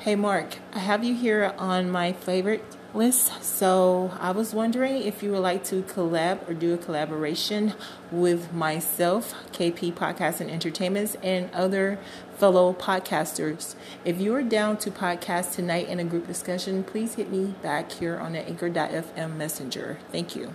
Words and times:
Hey 0.00 0.16
Mark, 0.16 0.56
I 0.72 0.78
have 0.78 1.04
you 1.04 1.14
here 1.14 1.52
on 1.58 1.90
my 1.90 2.14
favorite 2.14 2.64
list. 2.94 3.44
So 3.44 4.10
I 4.18 4.30
was 4.30 4.54
wondering 4.54 5.02
if 5.02 5.22
you 5.22 5.32
would 5.32 5.40
like 5.40 5.62
to 5.64 5.82
collab 5.82 6.48
or 6.48 6.54
do 6.54 6.72
a 6.72 6.78
collaboration 6.78 7.74
with 8.10 8.50
myself, 8.50 9.34
KP 9.52 9.92
Podcast 9.92 10.40
and 10.40 10.50
Entertainments, 10.50 11.18
and 11.22 11.50
other 11.52 11.98
fellow 12.38 12.72
podcasters. 12.72 13.74
If 14.02 14.18
you 14.18 14.34
are 14.36 14.42
down 14.42 14.78
to 14.78 14.90
podcast 14.90 15.54
tonight 15.54 15.86
in 15.86 16.00
a 16.00 16.04
group 16.04 16.26
discussion, 16.26 16.82
please 16.82 17.16
hit 17.16 17.30
me 17.30 17.54
back 17.60 17.92
here 17.92 18.16
on 18.16 18.32
the 18.32 18.40
anchor.fm 18.40 19.36
messenger. 19.36 19.98
Thank 20.10 20.34
you. 20.34 20.54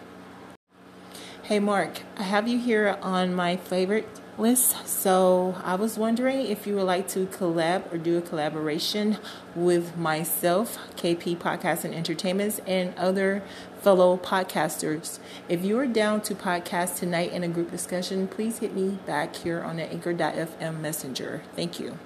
Hey 1.43 1.59
Mark, 1.59 1.99
I 2.17 2.23
have 2.23 2.47
you 2.47 2.57
here 2.57 2.97
on 3.03 3.35
my 3.35 3.57
favorite 3.57 4.09
list. 4.37 4.87
So 4.87 5.55
I 5.63 5.75
was 5.75 5.97
wondering 5.97 6.45
if 6.45 6.67
you 6.67 6.75
would 6.75 6.83
like 6.83 7.07
to 7.09 7.25
collab 7.27 7.91
or 7.91 7.97
do 7.97 8.17
a 8.17 8.21
collaboration 8.21 9.17
with 9.55 9.97
myself, 9.97 10.77
KP 10.95 11.37
Podcast 11.37 11.83
and 11.83 11.93
Entertainments, 11.93 12.59
and 12.67 12.93
other 12.95 13.43
fellow 13.81 14.17
podcasters. 14.17 15.19
If 15.47 15.63
you 15.63 15.77
are 15.79 15.87
down 15.87 16.21
to 16.21 16.35
podcast 16.35 16.97
tonight 16.99 17.31
in 17.31 17.43
a 17.43 17.47
group 17.47 17.71
discussion, 17.71 18.27
please 18.27 18.59
hit 18.59 18.73
me 18.75 18.99
back 19.05 19.35
here 19.35 19.61
on 19.61 19.77
the 19.77 19.83
anchor.fm 19.83 20.79
messenger. 20.79 21.43
Thank 21.55 21.79
you. 21.79 21.97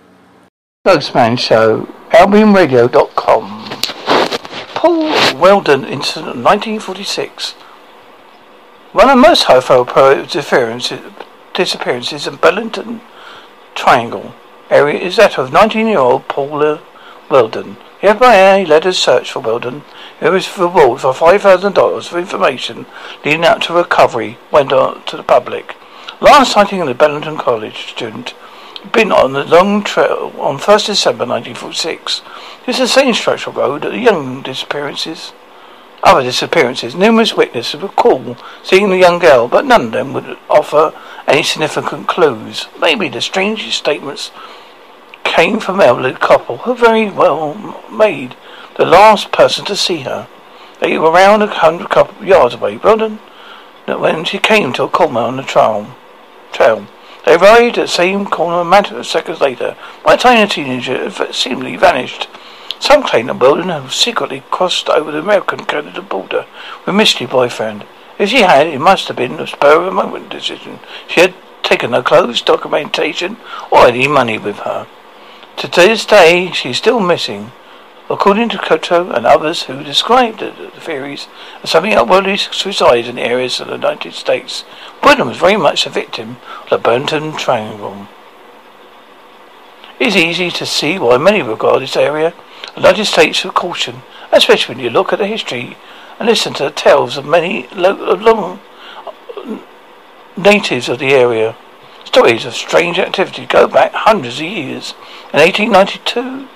Ghostman 0.86 1.38
Show, 1.38 1.86
AlbionRadio.com. 2.12 3.66
Paul 4.76 5.04
Welden 5.34 5.86
Incident 5.86 6.38
1946. 6.38 7.52
One 8.94 9.10
of 9.10 9.18
most 9.18 9.44
disappearances 11.60 12.26
in 12.26 12.38
Bennington 12.38 13.02
Triangle 13.76 14.34
area 14.70 14.98
is 14.98 15.18
that 15.18 15.38
of 15.38 15.50
19-year-old 15.50 16.26
Paula 16.30 16.82
Welden. 17.28 17.76
The 18.00 18.08
FBI 18.08 18.66
led 18.66 18.86
a 18.86 18.94
search 18.94 19.34
for 19.34 19.42
Welden. 19.42 19.84
It 20.22 20.30
was 20.30 20.58
reward 20.58 21.02
for 21.02 21.12
$5,000 21.12 22.08
for 22.08 22.18
information 22.18 22.86
leading 23.26 23.44
up 23.44 23.60
to 23.64 23.74
recovery 23.74 24.38
went 24.54 24.72
out 24.72 25.06
to 25.08 25.18
the 25.18 25.24
public. 25.24 25.76
Last 26.22 26.54
sighting 26.54 26.80
of 26.80 26.88
the 26.88 26.94
Bennington 26.94 27.38
College 27.38 27.90
student 27.90 28.34
been 28.94 29.12
on 29.12 29.34
the 29.34 29.44
long 29.44 29.84
trail 29.84 30.32
on 30.40 30.60
1st 30.60 30.86
December 30.86 31.26
1946. 31.26 32.22
This 32.66 32.80
is 32.80 32.80
the 32.80 32.88
same 32.88 33.14
structural 33.14 33.54
road 33.54 33.82
that 33.82 33.90
the 33.90 34.00
young 34.00 34.44
disappearances 34.44 35.34
other 36.04 36.24
disappearances. 36.24 36.96
Numerous 36.96 37.36
witnesses 37.36 37.82
recall 37.82 38.38
seeing 38.64 38.90
the 38.90 38.98
young 38.98 39.20
girl, 39.20 39.48
but 39.48 39.66
none 39.66 39.88
of 39.88 39.92
them 39.92 40.14
would 40.14 40.38
offer 40.50 40.94
any 41.30 41.44
significant 41.44 42.08
clues. 42.08 42.68
Maybe 42.80 43.08
the 43.08 43.22
strangest 43.22 43.78
statements 43.78 44.32
came 45.24 45.60
from 45.60 45.80
elderly 45.80 46.14
couple 46.14 46.58
who 46.58 46.76
very 46.76 47.10
well 47.10 47.54
made 47.92 48.36
the 48.78 48.86
last 48.86 49.32
person 49.32 49.64
to 49.66 49.76
see 49.76 50.00
her. 50.00 50.28
They 50.80 50.98
were 50.98 51.12
around 51.12 51.44
a 51.44 51.48
hundred 51.48 51.90
couple 51.90 52.26
yards 52.26 52.56
away. 52.56 52.78
Roden, 52.78 53.20
when 53.86 54.26
she 54.26 54.40
came 54.40 54.74
to 54.74 54.84
a 54.84 54.90
corner 54.90 55.20
on 55.20 55.38
the 55.38 55.44
trail, 55.44 55.96
trail. 56.52 56.88
They 57.26 57.36
arrived 57.36 57.78
at 57.78 57.84
the 57.84 57.88
same 57.88 58.26
corner 58.26 58.62
a 58.62 58.66
matter 58.66 58.98
of 58.98 59.06
seconds 59.06 59.42
later. 59.42 59.76
Time 60.06 60.42
the 60.42 60.48
teenager 60.48 61.10
had 61.10 61.36
seemingly 61.36 61.76
vanished. 61.76 62.28
Some 62.80 63.04
claim 63.04 63.28
that 63.28 63.38
Welden 63.38 63.70
had 63.70 63.92
secretly 63.92 64.42
crossed 64.50 64.90
over 64.90 65.12
the 65.12 65.20
American-Canada 65.20 66.02
border 66.02 66.46
with 66.86 66.96
mystery 66.96 67.28
boyfriend. 67.28 67.86
If 68.20 68.30
she 68.30 68.42
had, 68.42 68.68
it 68.68 68.80
must 68.80 69.08
have 69.08 69.16
been 69.16 69.40
a 69.40 69.48
spur 69.48 69.80
of 69.82 69.88
a 69.88 69.92
moment 69.92 70.30
decision. 70.30 70.80
She 71.08 71.22
had 71.22 71.34
taken 71.64 71.94
her 71.94 72.04
clothes, 72.04 72.42
documentation, 72.42 73.38
or 73.72 73.88
any 73.88 74.10
money 74.10 74.38
with 74.38 74.58
her. 74.60 74.88
To 75.58 75.68
this 75.68 76.06
day, 76.06 76.52
she's 76.52 76.78
still 76.78 77.00
missing. 77.00 77.54
According 78.10 78.50
to 78.50 78.58
Koto 78.58 79.12
and 79.12 79.26
others 79.26 79.64
who 79.64 79.84
described 79.84 80.40
the, 80.40 80.52
the 80.52 80.82
theories 80.82 81.28
of 81.64 81.70
something 81.70 81.94
upwardly 81.94 82.38
suicides 82.38 83.08
in 83.08 83.18
areas 83.18 83.60
of 83.60 83.68
the 83.68 83.76
United 83.76 84.14
States, 84.14 84.66
Welden 85.02 85.28
was 85.28 85.38
very 85.38 85.58
much 85.58 85.86
a 85.86 85.90
victim 85.90 86.38
of 86.64 86.70
the 86.70 86.78
Bennington 86.78 87.38
Triangle. 87.38 88.08
It's 90.00 90.16
easy 90.16 90.50
to 90.52 90.66
see 90.66 90.98
why 90.98 91.18
many 91.18 91.42
regard 91.42 91.82
this 91.82 91.96
area 91.96 92.34
the 92.74 92.82
United 92.82 93.06
States 93.06 93.46
of 93.46 93.54
caution, 93.54 94.02
especially 94.32 94.76
when 94.76 94.84
you 94.84 94.90
look 94.90 95.14
at 95.14 95.20
the 95.20 95.28
history 95.28 95.78
and 96.20 96.28
listen 96.28 96.54
to 96.54 96.64
the 96.64 96.72
tales 96.72 97.18
of 97.18 97.26
many 97.26 97.68
long 97.74 98.60
natives 100.36 100.90
of 100.90 101.00
the 101.00 101.14
area. 101.14 101.56
Stories 102.04 102.46
of 102.46 102.54
strange 102.54 103.00
activity 103.00 103.46
go 103.46 103.68
back 103.68 103.94
hundreds 103.94 104.40
of 104.40 104.46
years. 104.46 104.94
In 105.34 105.40
1892, 105.40 106.48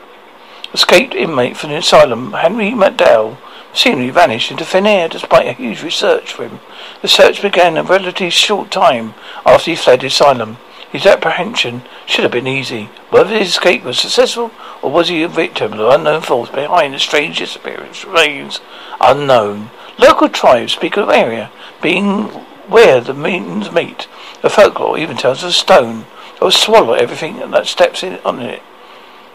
escaped 0.74 1.16
inmate 1.16 1.56
from 1.56 1.70
the 1.70 1.78
asylum, 1.78 2.34
Henry 2.34 2.72
McDowell, 2.72 3.38
seemingly 3.74 4.10
vanished 4.10 4.52
into 4.52 4.66
thin 4.66 4.86
air 4.86 5.08
despite 5.08 5.48
a 5.48 5.54
huge 5.54 5.82
research 5.82 6.34
for 6.34 6.48
him. 6.48 6.60
The 7.02 7.08
search 7.08 7.42
began 7.42 7.78
a 7.78 7.84
relatively 7.84 8.30
short 8.30 8.70
time 8.70 9.14
after 9.46 9.72
he 9.72 9.78
fled 9.78 10.02
the 10.02 10.08
asylum. 10.08 10.58
His 10.94 11.08
apprehension 11.08 11.82
should 12.06 12.22
have 12.22 12.32
been 12.32 12.46
easy. 12.46 12.84
Whether 13.10 13.36
his 13.36 13.50
escape 13.50 13.84
was 13.84 13.98
successful, 13.98 14.52
or 14.84 14.92
was 14.92 15.10
he 15.10 15.24
a 15.24 15.28
victim 15.28 15.74
of 15.74 15.92
unknown 15.92 16.22
force 16.22 16.52
behind 16.52 16.94
the 16.94 17.00
strange 17.00 17.40
disappearance 17.40 18.06
remains 18.06 18.62
unknown. 19.02 19.72
Local 19.98 20.30
tribes 20.30 20.74
speak 20.74 20.96
of 20.96 21.10
area 21.10 21.50
being 21.82 22.26
where 22.70 23.02
the 23.02 23.16
mountains 23.16 23.72
meet. 23.72 24.08
The 24.44 24.52
folklore 24.52 25.00
even 25.00 25.18
tells 25.18 25.42
of 25.42 25.50
a 25.50 25.54
stone 25.54 26.06
that 26.34 26.42
will 26.42 26.52
swallow 26.52 26.94
everything 26.94 27.38
that 27.38 27.66
steps 27.66 28.04
in 28.04 28.20
on 28.24 28.40
it. 28.40 28.62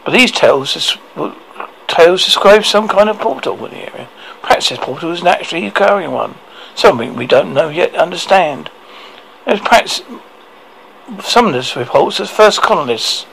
But 0.05 0.13
these 0.13 0.31
tales, 0.31 0.97
tales 1.87 2.23
describe 2.23 2.63
some 2.63 2.87
kind 2.87 3.09
of 3.09 3.19
portal 3.19 3.65
in 3.65 3.71
the 3.71 3.93
area. 3.93 4.07
Perhaps 4.41 4.69
this 4.69 4.79
portal 4.79 5.11
is 5.11 5.23
naturally 5.23 5.67
occurring 5.67 6.11
one. 6.11 6.35
Something 6.73 7.17
we 7.17 7.27
don't 7.27 7.53
know 7.53 7.67
yet 7.67 7.95
understand. 7.95 8.71
There's 9.45 9.59
perhaps 9.59 10.01
some 11.23 11.47
of 11.47 11.53
this 11.53 11.75
reports 11.75 12.19
as 12.19 12.29
first 12.29 12.61
colonists 12.61 13.25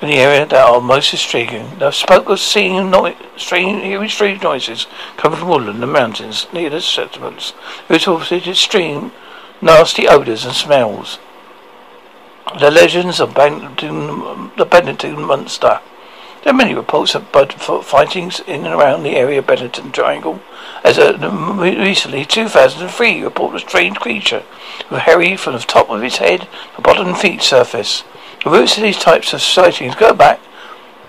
in 0.00 0.08
the 0.08 0.16
area 0.16 0.46
that 0.46 0.64
are 0.64 0.80
most 0.80 1.12
intriguing. 1.12 1.78
They 1.78 1.90
spoke 1.90 2.28
of 2.28 2.38
seeing 2.38 2.90
no- 2.90 3.16
strange, 3.36 3.82
hearing 3.82 4.08
strange 4.08 4.42
noises 4.42 4.86
coming 5.16 5.38
from 5.38 5.48
woodland 5.48 5.82
and 5.82 5.92
mountains 5.92 6.46
near 6.52 6.70
the 6.70 6.80
settlements. 6.80 7.52
It 7.88 8.06
reported 8.06 8.46
extreme, 8.46 9.12
nasty 9.60 10.06
odours 10.06 10.44
and 10.44 10.54
smells. 10.54 11.18
The 12.58 12.70
legends 12.70 13.20
of 13.20 13.34
Bennington, 13.34 14.52
the 14.56 14.64
Bennington 14.64 15.24
Monster. 15.26 15.80
There 16.42 16.52
are 16.52 16.56
many 16.56 16.72
reports 16.72 17.14
of 17.14 17.32
blood 17.32 17.52
fightings 17.52 18.40
in 18.40 18.64
and 18.64 18.74
around 18.74 19.02
the 19.02 19.16
area 19.16 19.40
of 19.40 19.46
Bennington 19.48 19.90
Triangle. 19.90 20.40
As 20.84 20.96
recently, 20.98 22.24
2003, 22.24 23.22
report 23.22 23.56
a 23.56 23.58
strange 23.58 23.98
creature 23.98 24.44
with 24.88 25.00
hairy 25.00 25.36
from 25.36 25.54
the 25.54 25.58
top 25.58 25.90
of 25.90 26.02
its 26.02 26.18
head 26.18 26.46
to 26.76 26.82
bottom 26.82 27.14
feet 27.14 27.42
surface. 27.42 28.04
The 28.44 28.50
roots 28.50 28.76
of 28.76 28.84
these 28.84 28.98
types 28.98 29.32
of 29.32 29.42
sightings 29.42 29.96
go 29.96 30.14
back 30.14 30.40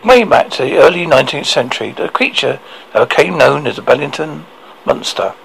way 0.03 0.23
back 0.23 0.49
to 0.51 0.63
the 0.63 0.77
early 0.77 1.05
19th 1.05 1.45
century. 1.45 1.91
The 1.91 2.09
creature 2.09 2.59
that 2.93 3.07
became 3.07 3.37
known 3.37 3.67
as 3.67 3.75
the 3.75 3.81
Bennington 3.83 4.45
Monster. 4.85 5.35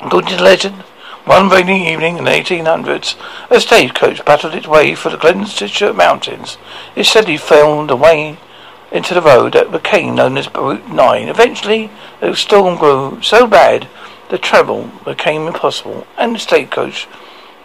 According 0.00 0.38
to 0.38 0.44
legend, 0.44 0.76
one 1.24 1.48
rainy 1.48 1.92
evening 1.92 2.18
in 2.18 2.24
the 2.24 2.30
1800s, 2.30 3.16
a 3.50 3.60
stagecoach 3.60 4.24
battled 4.24 4.54
its 4.54 4.66
way 4.66 4.94
through 4.94 5.12
the 5.12 5.16
Glastenbury 5.16 5.94
mountains. 5.94 6.58
It 6.94 7.04
steadily 7.04 7.36
found 7.36 7.90
a 7.90 7.96
way 7.96 8.38
into 8.92 9.14
the 9.14 9.22
road 9.22 9.54
that 9.54 9.72
became 9.72 10.14
known 10.14 10.36
as 10.36 10.52
Route 10.54 10.88
9. 10.88 11.28
Eventually, 11.28 11.90
the 12.20 12.36
storm 12.36 12.78
grew 12.78 13.20
so 13.22 13.46
bad 13.46 13.88
that 14.28 14.42
travel 14.42 14.90
became 15.04 15.46
impossible, 15.46 16.06
and 16.18 16.34
the 16.34 16.38
stagecoach 16.38 17.08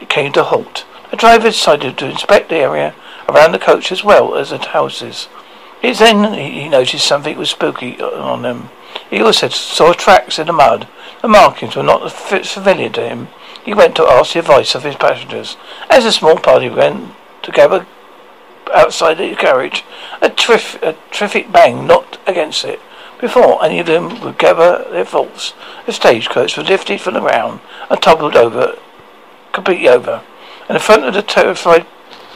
came 0.09 0.31
to 0.33 0.43
halt. 0.43 0.85
The 1.11 1.17
driver 1.17 1.49
decided 1.49 1.97
to 1.97 2.09
inspect 2.09 2.49
the 2.49 2.57
area 2.57 2.95
around 3.29 3.51
the 3.51 3.59
coach 3.59 3.91
as 3.91 4.03
well 4.03 4.35
as 4.35 4.49
the 4.49 4.57
houses. 4.57 5.27
It's 5.81 5.99
then 5.99 6.33
he 6.33 6.67
noticed 6.69 7.05
something 7.05 7.37
was 7.37 7.49
spooky 7.49 8.01
on 8.01 8.41
them. 8.41 8.69
He 9.09 9.21
also 9.21 9.49
saw 9.49 9.93
tracks 9.93 10.39
in 10.39 10.47
the 10.47 10.53
mud. 10.53 10.87
The 11.21 11.27
markings 11.27 11.75
were 11.75 11.83
not 11.83 12.11
familiar 12.11 12.89
to 12.89 13.07
him. 13.07 13.27
He 13.63 13.73
went 13.73 13.95
to 13.97 14.07
ask 14.07 14.33
the 14.33 14.39
advice 14.39 14.75
of 14.75 14.83
his 14.83 14.95
passengers. 14.95 15.57
As 15.89 16.05
a 16.05 16.11
small 16.11 16.37
party 16.37 16.69
went 16.69 17.13
together 17.41 17.85
outside 18.71 19.15
the 19.15 19.35
carriage, 19.35 19.83
a, 20.21 20.25
a 20.27 20.95
terrific 21.11 21.51
bang 21.51 21.87
knocked 21.87 22.19
against 22.27 22.63
it. 22.63 22.79
Before 23.19 23.63
any 23.63 23.79
of 23.79 23.87
them 23.87 24.21
would 24.21 24.37
gather 24.37 24.85
their 24.91 25.05
thoughts, 25.05 25.53
the 25.85 25.91
stagecoach 25.93 26.55
was 26.57 26.69
lifted 26.69 27.01
from 27.01 27.15
the 27.15 27.19
ground 27.19 27.61
and 27.89 28.01
toppled 28.01 28.35
over, 28.35 28.77
completely 29.53 29.89
over. 29.89 30.23
In 30.69 30.73
the 30.73 30.79
front 30.79 31.03
of 31.05 31.13
the 31.13 31.23
terrified 31.23 31.87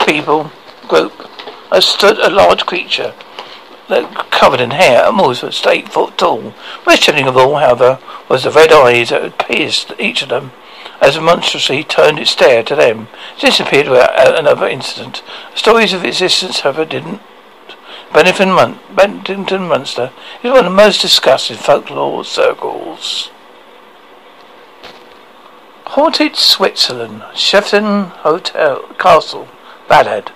people 0.05 0.51
group, 0.87 1.13
there 1.69 1.81
stood 1.81 2.17
a 2.17 2.29
large 2.29 2.65
creature 2.65 3.13
that 3.89 4.31
covered 4.31 4.61
in 4.61 4.71
hair 4.71 5.05
and 5.07 5.17
was 5.17 5.43
eight 5.67 5.89
foot 5.89 6.17
tall. 6.17 6.53
Most 6.85 7.03
chilling 7.03 7.27
of 7.27 7.37
all, 7.37 7.57
however, 7.57 7.99
was 8.29 8.43
the 8.43 8.51
red 8.51 8.71
eyes 8.71 9.09
that 9.09 9.21
had 9.21 9.37
pierced 9.37 9.93
each 9.99 10.21
of 10.23 10.29
them 10.29 10.51
as 11.01 11.17
a 11.17 11.21
monstrously 11.21 11.83
turned 11.83 12.19
its 12.19 12.31
stare 12.31 12.63
to 12.63 12.75
them. 12.75 13.07
It 13.35 13.41
disappeared 13.41 13.89
without 13.89 14.15
uh, 14.15 14.35
another 14.37 14.67
incident. 14.67 15.23
Stories 15.55 15.93
of 15.93 16.05
its 16.05 16.21
existence, 16.21 16.59
however, 16.61 16.85
didn't 16.85 17.21
Bennington, 18.13 18.51
Mun- 18.51 18.79
Bennington 18.93 19.67
Munster 19.67 20.11
is 20.43 20.51
one 20.51 20.59
of 20.59 20.65
the 20.65 20.69
most 20.69 21.01
discussed 21.01 21.49
in 21.49 21.57
folklore 21.57 22.25
circles. 22.25 23.29
Haunted 25.85 26.35
Switzerland, 26.35 27.23
Shefton 27.33 28.09
Hotel 28.09 28.81
Castle, 28.99 29.47
Ballad, 29.87 30.31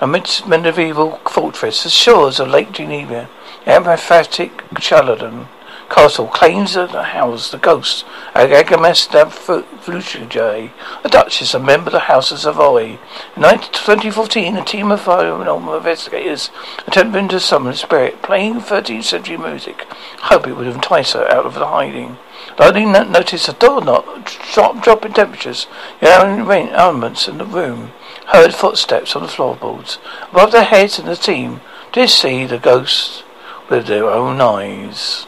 a 0.00 0.06
medieval 0.06 1.18
fortress, 1.18 1.84
the 1.84 1.90
shores 1.90 2.40
of 2.40 2.48
Lake 2.48 2.72
Geneva, 2.72 3.28
emphatic 3.66 4.64
Charlatan 4.80 5.48
Castle 5.92 6.26
claims 6.26 6.72
to 6.72 7.02
house 7.02 7.50
the 7.50 7.58
ghost 7.58 8.06
of 8.34 8.50
Agames 8.50 9.06
a 9.12 11.08
duchess, 11.10 11.52
a 11.52 11.58
member 11.58 11.88
of 11.88 11.92
the 11.92 11.98
House 12.00 12.32
of 12.32 12.38
Savoy. 12.38 12.98
In 13.36 13.42
2014, 13.42 14.56
a 14.56 14.64
team 14.64 14.90
of 14.90 15.02
paranormal 15.02 15.76
investigators 15.76 16.50
attempted 16.86 17.28
to 17.28 17.40
summon 17.40 17.74
a 17.74 17.76
spirit, 17.76 18.22
playing 18.22 18.62
13th 18.62 19.04
century 19.04 19.36
music, 19.36 19.82
hope 20.22 20.46
it 20.46 20.54
would 20.54 20.66
entice 20.66 21.12
her 21.12 21.30
out 21.30 21.44
of 21.44 21.54
the 21.54 21.66
hiding. 21.66 22.16
They 22.56 22.86
noticed 22.86 23.50
a 23.50 23.52
door 23.52 23.84
knock, 23.84 24.28
sharp 24.28 24.82
drop 24.82 25.04
in 25.04 25.12
temperatures, 25.12 25.66
yelling 26.00 26.48
elements 26.70 27.28
in 27.28 27.36
the 27.36 27.44
room, 27.44 27.92
heard 28.28 28.54
footsteps 28.54 29.14
on 29.14 29.22
the 29.22 29.28
floorboards. 29.28 29.98
Above 30.30 30.52
their 30.52 30.64
heads 30.64 30.98
and 30.98 31.06
the 31.06 31.16
team 31.16 31.60
did 31.92 32.08
see 32.08 32.46
the 32.46 32.58
ghost 32.58 33.24
with 33.68 33.88
their 33.88 34.06
own 34.06 34.40
eyes. 34.40 35.26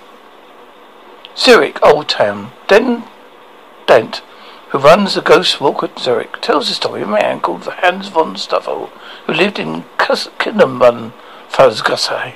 Zurich 1.37 1.83
Old 1.83 2.09
Town. 2.09 2.53
Den 2.69 3.05
Dent, 3.87 4.23
who 4.69 4.79
runs 4.79 5.15
the 5.15 5.21
Ghost 5.21 5.61
Walk 5.61 5.83
at 5.83 5.99
Zurich, 5.99 6.41
tells 6.41 6.69
the 6.69 6.75
story 6.75 7.03
of 7.03 7.09
a 7.09 7.13
man 7.13 7.41
called 7.41 7.65
Hans 7.65 8.09
von 8.09 8.37
Stuffel, 8.37 8.87
who 9.27 9.33
lived 9.33 9.59
in 9.59 9.83
Kindermann, 9.99 11.13
Pfalzgasse. 11.49 12.35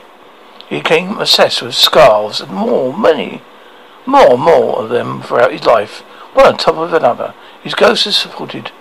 He 0.68 0.78
became 0.78 1.16
obsessed 1.18 1.62
with 1.62 1.74
scarves 1.74 2.40
and 2.40 2.50
more, 2.50 2.96
many, 2.96 3.40
more 4.04 4.32
and 4.32 4.42
more 4.42 4.80
of 4.80 4.90
them 4.90 5.22
throughout 5.22 5.52
his 5.52 5.64
life, 5.64 6.00
one 6.34 6.46
on 6.46 6.56
top 6.56 6.76
of 6.76 6.92
another. 6.92 7.34
His 7.62 7.74
ghost 7.74 8.06
is 8.06 8.16
supported 8.16 8.72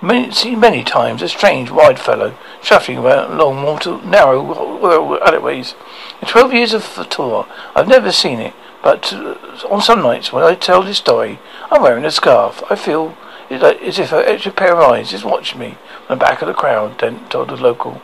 many, 0.00 0.30
seen 0.30 0.60
many 0.60 0.84
times, 0.84 1.22
a 1.22 1.28
strange, 1.28 1.70
wide 1.70 1.98
fellow, 1.98 2.36
shuffling 2.62 2.98
about 2.98 3.32
along 3.32 3.64
water, 3.64 4.00
narrow 4.02 5.20
alleyways. 5.20 5.74
In 6.22 6.28
twelve 6.28 6.54
years 6.54 6.72
of 6.72 6.94
the 6.94 7.04
tour, 7.04 7.46
I've 7.74 7.88
never 7.88 8.12
seen 8.12 8.38
it, 8.40 8.54
but 8.82 9.12
uh, 9.12 9.34
on 9.68 9.80
some 9.80 10.02
nights 10.02 10.32
when 10.32 10.44
I 10.44 10.54
tell 10.54 10.82
this 10.82 10.98
story, 10.98 11.38
I'm 11.70 11.82
wearing 11.82 12.04
a 12.04 12.10
scarf. 12.10 12.62
I 12.70 12.76
feel 12.76 13.16
as 13.50 13.98
if 13.98 14.12
an 14.12 14.24
extra 14.26 14.52
pair 14.52 14.74
of 14.74 14.80
eyes 14.80 15.12
is 15.12 15.24
watching 15.24 15.58
me 15.58 15.76
from 16.06 16.18
the 16.18 16.24
back 16.24 16.40
of 16.40 16.48
the 16.48 16.54
crowd, 16.54 16.98
Dent 16.98 17.30
told 17.30 17.48
the 17.48 17.56
locals. 17.56 18.00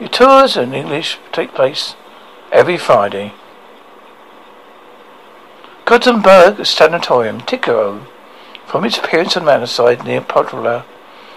Your 0.00 0.08
tours 0.08 0.56
in 0.56 0.74
English 0.74 1.18
take 1.32 1.54
place 1.54 1.94
every 2.50 2.76
Friday. 2.78 3.32
Gothenburg 5.84 6.64
Sanatorium, 6.64 7.40
Ticaro. 7.40 8.06
From 8.66 8.84
its 8.84 8.98
appearance 8.98 9.36
on 9.36 9.44
manor 9.44 9.66
near 10.04 10.20
Podrola, 10.20 10.84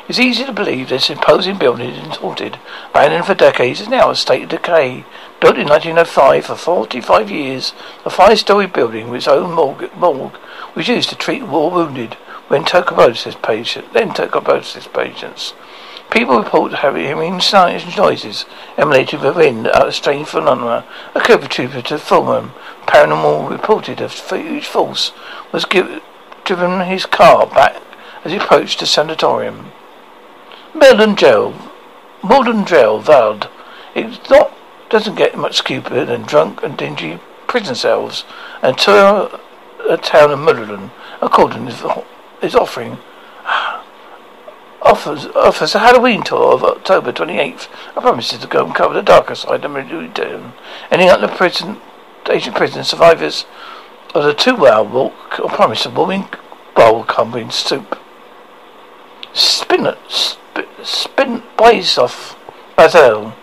it's 0.08 0.20
easy 0.20 0.44
to 0.46 0.52
believe 0.52 0.90
this 0.90 1.10
imposing 1.10 1.58
building 1.58 1.92
is 1.92 2.18
haunted. 2.18 2.60
Abandoned 2.90 3.26
for 3.26 3.34
decades, 3.34 3.80
is 3.80 3.88
now 3.88 4.10
a 4.10 4.16
state 4.16 4.44
of 4.44 4.50
decay. 4.50 5.06
Built 5.40 5.58
in 5.58 5.68
1905 5.68 6.46
for 6.46 6.56
45 6.56 7.32
years, 7.32 7.74
the 8.04 8.10
five-story 8.10 8.68
building 8.68 9.10
with 9.10 9.20
its 9.20 9.28
own 9.28 9.54
morgue, 9.54 9.90
morgue 9.96 10.38
was 10.76 10.88
used 10.88 11.10
to 11.10 11.16
treat 11.16 11.44
war 11.44 11.72
wounded 11.72 12.16
when 12.48 12.66
tuberculosis 12.66 13.36
patients, 13.42 13.94
then 13.94 14.14
tuberculosis 14.14 14.88
patients. 14.88 15.54
People 16.12 16.38
report 16.38 16.74
having 16.74 17.06
hearing 17.06 17.40
noises 17.98 18.46
emanating 18.78 19.20
from 19.20 19.36
within 19.36 19.66
a 19.68 19.92
strange 19.92 20.28
phenomena. 20.28 20.86
A 21.16 21.22
contributor 21.22 21.82
to 21.82 21.98
Fulham 21.98 22.52
Paranormal 22.86 23.50
reported 23.50 24.02
a 24.02 24.10
huge 24.10 24.68
force 24.68 25.12
was 25.52 25.66
give, 25.66 26.04
driven 26.44 26.82
his 26.82 27.06
car 27.06 27.48
back 27.48 27.82
as 28.24 28.32
he 28.32 28.38
approached 28.38 28.82
the 28.82 28.86
sanatorium. 28.86 29.72
Modern 30.74 31.16
jail, 31.16 31.54
modern 32.24 32.66
jail, 32.66 33.02
Vald. 33.02 33.50
It's 33.96 34.30
not 34.30 34.54
doesn't 34.90 35.16
get 35.16 35.38
much 35.38 35.58
stupider 35.58 36.06
than 36.06 36.24
drunk 36.24 36.62
and 36.64 36.78
dingy 36.78 37.20
prison 37.48 37.75
cells, 37.75 38.25
and 38.62 38.78
to 38.78 39.40
a 39.90 39.98
town 39.98 40.31
of 40.31 40.40
Mudderland, 40.40 40.92
according 41.22 41.68
to 41.68 42.04
is 42.42 42.56
offering 42.56 42.98
offers 44.81 45.28
offers 45.36 45.75
a 45.75 45.80
Halloween 45.80 46.24
tour 46.24 46.54
of 46.54 46.64
October 46.64 47.12
28th. 47.12 47.68
I 47.96 48.02
promises 48.02 48.40
to 48.40 48.48
go 48.48 48.66
and 48.66 48.75
cover 48.75 48.94
the 48.94 49.02
darker 49.02 49.36
side 49.36 49.64
of 49.64 49.72
Meridian. 49.72 50.54
Any 50.92 51.10
other 51.10 51.28
prison, 51.28 51.81
Asian 52.30 52.54
prison 52.54 52.84
survivors 52.84 53.46
of 54.14 54.24
the 54.24 54.34
two-hour 54.34 54.84
walk 54.84 55.40
or 55.40 55.50
promise 55.50 55.86
a 55.86 55.90
warming 55.90 56.28
bowl 56.75 57.04
covering 57.04 57.52
soup. 57.52 58.00
Spin, 59.34 59.88
spin, 60.08 60.62
spin, 60.84 61.44
blaze 61.58 61.98
off 61.98 62.38
Basel. 62.76 63.34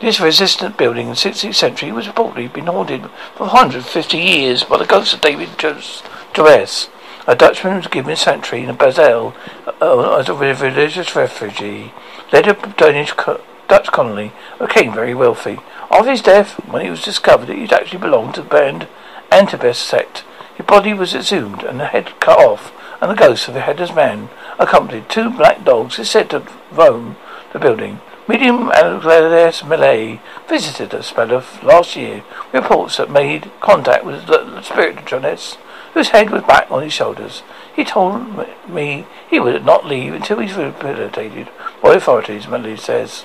This 0.00 0.20
resistant 0.20 0.76
building 0.76 1.06
in 1.06 1.10
the 1.10 1.16
16th 1.16 1.54
century 1.54 1.92
was 1.92 2.06
reportedly 2.06 2.52
been 2.52 2.66
haunted 2.66 3.02
for 3.36 3.44
150 3.44 4.18
years 4.18 4.64
by 4.64 4.78
the 4.78 4.84
ghost 4.84 5.14
of 5.14 5.20
David 5.20 5.50
Joris, 5.58 6.88
a 7.26 7.36
Dutchman 7.36 7.74
who 7.74 7.78
was 7.78 7.86
given 7.86 8.16
sanctuary 8.16 8.64
in 8.64 8.74
Basel 8.74 9.34
uh, 9.80 10.16
as 10.16 10.28
a 10.28 10.34
religious 10.34 11.14
refugee, 11.14 11.92
Later, 12.32 12.56
a 12.62 12.68
Danish 12.76 13.12
co- 13.12 13.42
Dutch 13.68 13.88
colony, 13.88 14.32
became 14.58 14.94
very 14.94 15.14
wealthy. 15.14 15.58
After 15.90 16.10
his 16.10 16.22
death, 16.22 16.54
when 16.66 16.84
it 16.84 16.90
was 16.90 17.04
discovered 17.04 17.46
that 17.46 17.58
he'd 17.58 17.72
actually 17.72 17.98
belonged 17.98 18.34
to 18.34 18.42
the 18.42 18.48
band 18.48 18.88
Antabus 19.30 19.76
sect, 19.76 20.24
his 20.56 20.64
body 20.64 20.94
was 20.94 21.14
exhumed 21.14 21.62
and 21.62 21.78
the 21.78 21.86
head 21.86 22.18
cut 22.20 22.38
off, 22.38 22.72
and 23.00 23.10
the 23.10 23.14
ghost 23.14 23.48
of 23.48 23.54
the 23.54 23.60
headless 23.60 23.94
man, 23.94 24.30
accompanied 24.58 25.10
two 25.10 25.28
black 25.28 25.64
dogs, 25.64 25.98
is 25.98 26.10
said 26.10 26.30
to 26.30 26.42
roam 26.76 27.16
the 27.52 27.58
building. 27.58 28.00
Medium 28.28 28.70
Alexis 28.70 29.64
Millet 29.64 30.20
visited 30.48 30.94
us 30.94 31.12
last 31.16 31.96
year. 31.96 32.22
Reports 32.52 32.96
that 32.96 33.10
made 33.10 33.50
contact 33.60 34.04
with 34.04 34.26
the 34.26 34.62
spirit 34.62 34.98
of 34.98 35.04
Jonas, 35.04 35.56
whose 35.92 36.10
head 36.10 36.30
was 36.30 36.42
back 36.42 36.70
on 36.70 36.82
his 36.82 36.92
shoulders. 36.92 37.42
He 37.74 37.84
told 37.84 38.46
me 38.68 39.06
he 39.28 39.40
would 39.40 39.64
not 39.64 39.86
leave 39.86 40.14
until 40.14 40.38
he 40.38 40.46
was 40.46 40.56
rehabilitated 40.56 41.48
by 41.82 41.94
authorities, 41.94 42.46
Millet 42.46 42.78
says. 42.78 43.24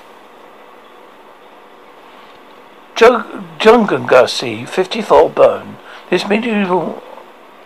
Junkerngasse, 2.96 4.68
54 4.68 5.30
Bern. 5.30 5.76
This 6.10 6.28
medieval 6.28 7.02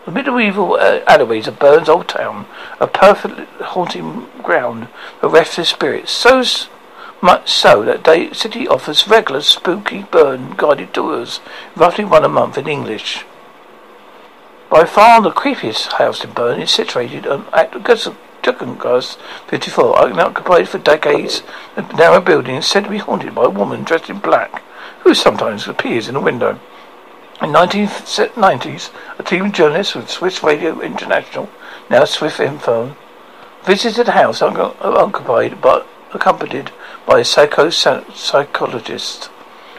the 0.04 0.11
medieval 0.11 0.75
uh, 0.75 1.00
alleyways 1.06 1.47
of 1.47 1.59
Bern's 1.59 1.88
old 1.88 2.09
town, 2.09 2.47
a 2.80 2.87
perfect 2.87 3.49
haunting 3.61 4.26
ground 4.42 4.88
for 5.21 5.28
restless 5.28 5.68
spirits. 5.68 6.11
So 6.11 6.42
much 7.21 7.49
so 7.49 7.85
that 7.85 8.04
the 8.04 8.35
city 8.35 8.66
offers 8.66 9.06
regular 9.06 9.40
spooky 9.40 10.02
Bern 10.02 10.54
guided 10.56 10.92
tours, 10.92 11.40
roughly 11.76 12.04
one 12.04 12.25
a 12.25 12.28
month 12.28 12.59
in 12.59 12.66
English. 12.66 13.25
By 14.68 14.85
far 14.85 15.21
the 15.21 15.30
creepiest 15.30 15.92
house 15.92 16.25
in 16.25 16.32
Bern 16.32 16.61
is 16.61 16.71
situated 16.71 17.26
on 17.26 17.47
at 17.52 17.73
Junkerngasse 17.73 19.18
54, 19.47 20.09
unoccupied 20.09 20.68
for 20.68 20.78
decades. 20.78 21.42
The 21.76 21.82
narrow 21.82 22.21
building 22.21 22.56
is 22.56 22.66
said 22.66 22.85
to 22.85 22.90
be 22.90 22.99
haunted 22.99 23.35
by 23.35 23.44
a 23.44 23.50
woman 23.50 23.85
dressed 23.85 24.11
in 24.11 24.18
black, 24.18 24.62
who 25.00 25.14
sometimes 25.14 25.68
appears 25.68 26.09
in 26.09 26.16
a 26.16 26.21
window. 26.21 26.59
In 27.42 27.50
the 27.50 27.58
1990s, 27.58 28.90
a 29.18 29.22
team 29.25 29.46
of 29.46 29.52
journalists 29.52 29.96
with 29.96 30.08
Swiss 30.08 30.44
Radio 30.44 30.80
International, 30.80 31.50
now 31.90 32.04
Swiss 32.04 32.38
Info, 32.38 32.96
visited 33.64 34.06
a 34.06 34.12
house 34.12 34.40
unoccupied 34.40 35.61
but 35.61 35.88
accompanied 36.14 36.70
by 37.04 37.18
a 37.18 37.25
psycho 37.25 37.68
psychologist. 37.68 39.28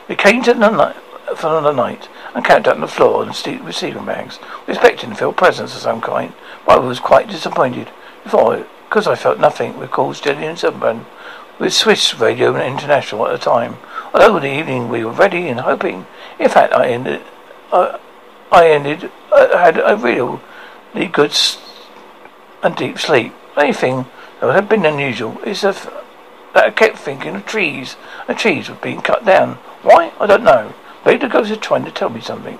We 0.10 0.16
came 0.18 0.44
to 0.44 0.54
the 0.54 0.96
for 1.38 1.62
the 1.62 1.72
night 1.72 2.10
and 2.36 2.44
camped 2.44 2.68
out 2.68 2.76
on 2.76 2.82
the 2.82 2.88
floor 2.88 3.24
and 3.24 3.32
receiving 3.66 4.06
bags, 4.06 4.40
expecting 4.68 5.12
to 5.12 5.16
feel 5.16 5.32
presence 5.32 5.74
of 5.74 5.82
some 5.84 6.02
kind, 6.02 6.34
but 6.66 6.80
I 6.80 6.82
was 6.82 7.00
quite 7.00 7.30
disappointed. 7.30 7.90
Because 8.26 9.08
I 9.08 9.16
felt 9.16 9.40
nothing, 9.40 9.80
recalls 9.80 10.20
Gillian 10.20 10.58
Sunburn, 10.58 11.06
with 11.60 11.74
Swiss 11.74 12.14
Radio 12.20 12.56
International 12.58 13.26
at 13.28 13.32
the 13.32 13.38
time. 13.38 13.78
Although 14.14 14.36
in 14.36 14.44
the 14.44 14.60
evening 14.60 14.90
we 14.90 15.06
were 15.06 15.12
ready 15.12 15.48
and 15.48 15.62
hoping, 15.62 16.08
in 16.38 16.50
fact, 16.50 16.74
I 16.74 16.90
ended, 16.90 17.22
I, 17.74 18.00
I 18.52 18.70
ended, 18.70 19.12
I 19.34 19.58
had 19.58 19.80
a 19.80 19.98
really 19.98 20.40
good 21.08 21.36
and 22.62 22.76
deep 22.76 23.00
sleep. 23.00 23.34
The 23.56 23.62
only 23.62 23.74
thing 23.74 24.06
that 24.40 24.54
had 24.54 24.70
been 24.70 24.86
unusual 24.86 25.40
is 25.42 25.62
that 25.62 25.92
I 26.54 26.70
kept 26.70 27.00
thinking 27.00 27.36
of 27.36 27.46
trees, 27.48 27.96
and 28.28 28.38
trees 28.38 28.70
were 28.70 28.76
being 28.76 29.02
cut 29.02 29.26
down. 29.26 29.56
Why? 29.82 30.14
I 30.20 30.28
don't 30.28 30.44
know. 30.44 30.74
Maybe 31.04 31.20
the 31.20 31.28
ghost 31.28 31.50
is 31.50 31.58
trying 31.58 31.84
to 31.86 31.92
tell 31.92 32.10
me 32.10 32.22
something. 32.22 32.60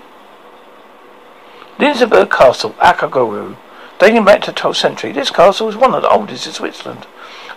Linsenberg 1.78 2.32
Castle, 2.32 2.72
Akaguru. 2.80 3.56
Dating 4.00 4.26
back 4.26 4.42
to 4.42 4.52
the 4.52 4.60
12th 4.60 4.78
century, 4.78 5.12
this 5.12 5.30
castle 5.30 5.70
is 5.70 5.76
one 5.76 5.94
of 5.94 6.02
the 6.02 6.10
oldest 6.10 6.48
in 6.48 6.54
Switzerland. 6.54 7.06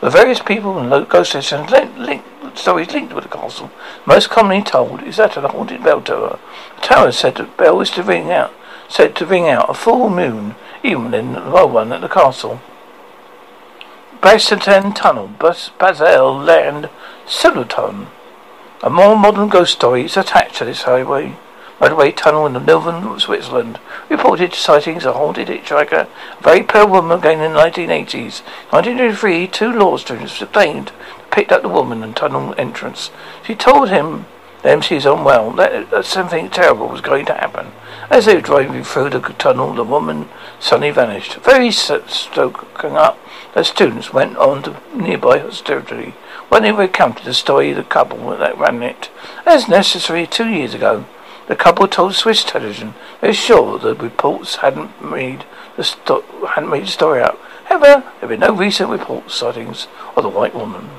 The 0.03 0.11
various 0.11 0.41
people 0.41 0.79
and 0.79 1.09
ghost 1.09 1.35
legends 1.35 1.73
link 1.73 2.23
stories 2.59 2.93
linked 2.93 3.13
with 3.13 3.25
the 3.25 3.31
castle. 3.31 3.71
Most 4.05 4.31
commonly 4.31 4.63
told 4.63 5.03
is 5.03 5.17
that 5.17 5.37
of 5.37 5.43
the 5.43 5.49
haunted 5.49 5.83
bell 5.83 6.01
tower. 6.01 6.39
The 6.77 6.83
tower 6.83 7.13
said 7.13 7.37
that 7.37 7.57
bell 7.57 7.81
is 7.81 7.91
to 7.93 8.03
ring 8.03 8.31
out, 8.31 8.53
said 8.89 9.15
to 9.17 9.27
ring 9.27 9.49
out 9.49 9.71
a 9.71 9.75
full 9.75 10.11
moon, 10.11 10.55
even 10.83 11.15
in 11.15 11.33
the 11.33 11.41
low 11.41 11.67
one 11.67 11.93
at 11.93 12.01
the 12.01 12.09
castle. 12.09 12.61
Bassington 14.21 14.95
Tunnel, 14.95 15.29
Bas- 15.29 15.71
Basel 15.79 16.37
Land, 16.37 16.89
Siluton. 17.27 18.09
A 18.83 18.91
more 18.91 19.17
modern 19.17 19.49
ghost 19.49 19.75
story 19.75 20.05
is 20.05 20.17
attached 20.17 20.57
to 20.57 20.65
this 20.65 20.83
highway. 20.83 21.37
Motorway 21.79 22.17
tunnel 22.17 22.47
in 22.47 22.55
the 22.55 22.61
northern 22.61 23.21
Switzerland. 23.21 23.79
Reported 24.09 24.55
sightings 24.55 25.05
of 25.05 25.15
haunted 25.15 25.49
hitchhiker, 25.49 26.07
a 26.39 26.43
very 26.43 26.63
pale 26.63 26.89
woman 26.89 27.19
again 27.19 27.41
in 27.41 27.53
the 27.53 27.59
1980s. 27.59 28.41
1983, 28.71 29.47
two 29.49 29.73
law 29.73 29.99
students 29.99 30.41
obtained, 30.41 30.93
picked 31.31 31.53
up 31.53 31.63
the 31.63 31.69
woman 31.69 32.03
and 32.03 32.17
tunnel 32.17 32.55
entrance. 32.57 33.11
She 33.45 33.55
told 33.55 33.91
him 33.91 34.27
them 34.63 34.81
she 34.81 34.97
is 34.97 35.07
unwell, 35.07 35.53
that, 35.53 36.05
something 36.05 36.51
terrible 36.51 36.89
was 36.89 37.01
going 37.01 37.25
to 37.27 37.35
happen. 37.35 37.69
As 38.11 38.27
they 38.27 38.35
were 38.35 38.41
driving 38.41 38.83
through 38.83 39.11
the 39.11 39.21
tunnel, 39.21 39.73
the 39.73 39.85
woman 39.85 40.29
suddenly 40.59 40.91
vanished. 40.91 41.37
Very 41.37 41.71
stoken 41.71 42.97
up, 42.97 43.19
the 43.55 43.63
students 43.63 44.13
went 44.13 44.37
on 44.37 44.65
to 44.65 44.77
nearby 44.95 45.39
hostelry 45.39 46.15
when 46.49 46.63
they 46.63 46.73
recounted 46.73 47.25
the 47.25 47.35
story 47.35 47.71
of 47.71 47.77
the 47.77 47.85
couple 47.85 48.37
that 48.37 48.59
ran 48.59 48.83
it. 48.83 49.09
As 49.45 49.69
necessary 49.69 50.27
two 50.27 50.49
years 50.49 50.75
ago, 50.75 51.05
the 51.47 51.57
couple 51.57 51.87
told 51.87 52.15
Swiss 52.15 52.43
television 52.43 52.95
they 53.21 53.29
were 53.29 53.35
sure 53.35 53.79
the 53.79 53.95
reports 53.95 54.57
hadn't 54.57 55.03
made 55.05 55.45
the 55.77 55.85
sto- 55.85 56.25
hadn't 56.55 56.71
made 56.71 56.85
the 56.85 56.89
story 56.89 57.23
up. 57.23 57.39
However, 57.67 58.05
there 58.21 58.29
were 58.29 58.37
no 58.37 58.53
recent 58.53 58.91
reports 58.91 59.35
sightings 59.35 59.87
of 60.17 60.25
the 60.25 60.29
white 60.29 60.55
woman. 60.55 60.91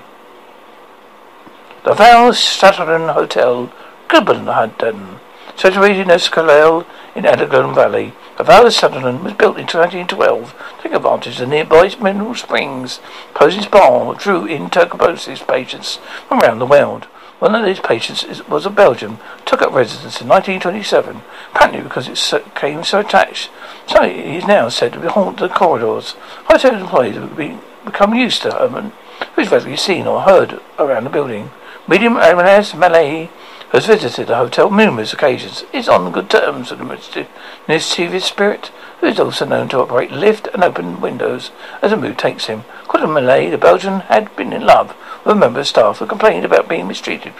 The 1.87 1.93
Val 1.93 2.33
Sutherland 2.33 3.11
Hotel, 3.11 3.71
Copenhagen, 4.09 5.21
situated 5.55 6.01
in 6.01 6.07
Escalale 6.09 6.85
in 7.15 7.25
Elgin 7.25 7.73
Valley. 7.73 8.11
The 8.37 8.43
Val 8.43 8.69
Sutherland 8.69 9.23
was 9.23 9.31
built 9.31 9.55
in 9.55 9.67
1912 9.67 10.51
to 10.51 10.83
take 10.83 10.91
advantage 10.91 11.39
of 11.39 11.39
the 11.39 11.47
nearby 11.47 11.89
mineral 12.01 12.35
springs. 12.35 12.99
Posey's 13.33 13.67
Bar 13.67 14.15
drew 14.15 14.45
in 14.45 14.69
tuberculosis 14.69 15.41
patients 15.41 15.99
from 16.27 16.41
around 16.41 16.59
the 16.59 16.65
world. 16.65 17.05
One 17.39 17.55
of 17.55 17.63
these 17.63 17.79
patients 17.79 18.25
was 18.49 18.65
a 18.65 18.69
Belgian, 18.69 19.19
took 19.45 19.61
up 19.61 19.71
residence 19.71 20.19
in 20.19 20.27
1927, 20.27 21.21
apparently 21.53 21.83
because 21.83 22.09
it 22.09 22.53
came 22.53 22.83
so 22.83 22.99
attached. 22.99 23.49
So 23.87 24.03
he 24.03 24.35
is 24.35 24.45
now 24.45 24.67
said 24.67 24.91
to 24.91 24.99
be 24.99 25.07
haunt 25.07 25.39
the 25.39 25.47
corridors. 25.47 26.17
Hotel 26.49 26.81
employees 26.81 27.15
have 27.15 27.37
become 27.85 28.13
used 28.13 28.41
to 28.41 28.61
um, 28.61 28.73
Herman, 28.73 28.91
who 29.35 29.41
is 29.41 29.51
rarely 29.51 29.77
seen 29.77 30.05
or 30.05 30.23
heard 30.23 30.59
around 30.77 31.05
the 31.05 31.09
building. 31.09 31.49
Medium 31.89 32.17
uh, 32.17 32.19
Ramirez 32.19 32.73
Malay 32.73 33.29
has 33.69 33.85
visited 33.85 34.27
the 34.27 34.35
hotel 34.35 34.69
numerous 34.69 35.13
occasions, 35.13 35.63
is 35.71 35.87
on 35.87 36.11
good 36.11 36.29
terms 36.29 36.69
with 36.69 36.79
the 36.79 37.27
mischievous 37.65 38.25
spirit, 38.25 38.71
who 38.99 39.07
is 39.07 39.21
also 39.21 39.45
known 39.45 39.69
to 39.69 39.79
operate 39.79 40.11
lift 40.11 40.49
and 40.53 40.65
open 40.65 40.99
windows 40.99 41.51
as 41.81 41.91
the 41.91 41.97
mood 41.97 42.17
takes 42.17 42.47
him. 42.47 42.65
According 42.83 43.07
to 43.07 43.13
Malay, 43.13 43.49
the 43.49 43.57
Belgian 43.57 44.01
had 44.01 44.35
been 44.35 44.51
in 44.51 44.65
love 44.65 44.97
with 45.23 45.37
a 45.37 45.39
member 45.39 45.61
of 45.61 45.67
staff 45.67 45.99
who 45.99 46.05
complained 46.05 46.43
about 46.43 46.67
being 46.67 46.89
mistreated 46.89 47.31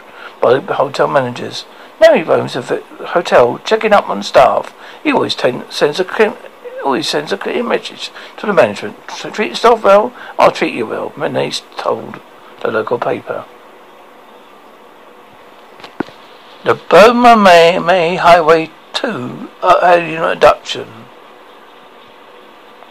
by 0.42 0.58
the 0.58 0.76
hotel 0.76 1.10
managers. 1.10 1.66
Now 2.00 2.14
he 2.14 2.24
roams 2.24 2.54
the 2.54 2.82
hotel, 3.08 3.60
checking 3.66 3.92
up 3.92 4.10
on 4.10 4.24
staff. 4.24 4.74
He 5.04 5.12
always 5.12 5.36
sends 5.36 6.00
a 6.00 6.38
always 6.86 7.10
sends 7.10 7.34
a 7.34 7.38
clear 7.38 7.64
message 7.64 8.12
to 8.38 8.46
the 8.46 8.54
management. 8.54 8.96
So 9.12 9.30
treat 9.30 9.58
staff 9.58 9.84
well, 9.84 10.14
I'll 10.40 10.52
treat 10.52 10.74
you 10.74 10.86
well, 10.86 11.12
Malay 11.18 11.52
told 11.76 12.22
the 12.62 12.72
local 12.72 12.98
paper. 12.98 13.44
The 16.68 16.76
Burma 16.76 17.38
May, 17.38 17.80
May 17.80 18.18
Highway 18.18 18.72
2 18.92 19.50
uh, 19.62 19.80
abduction. 20.34 20.86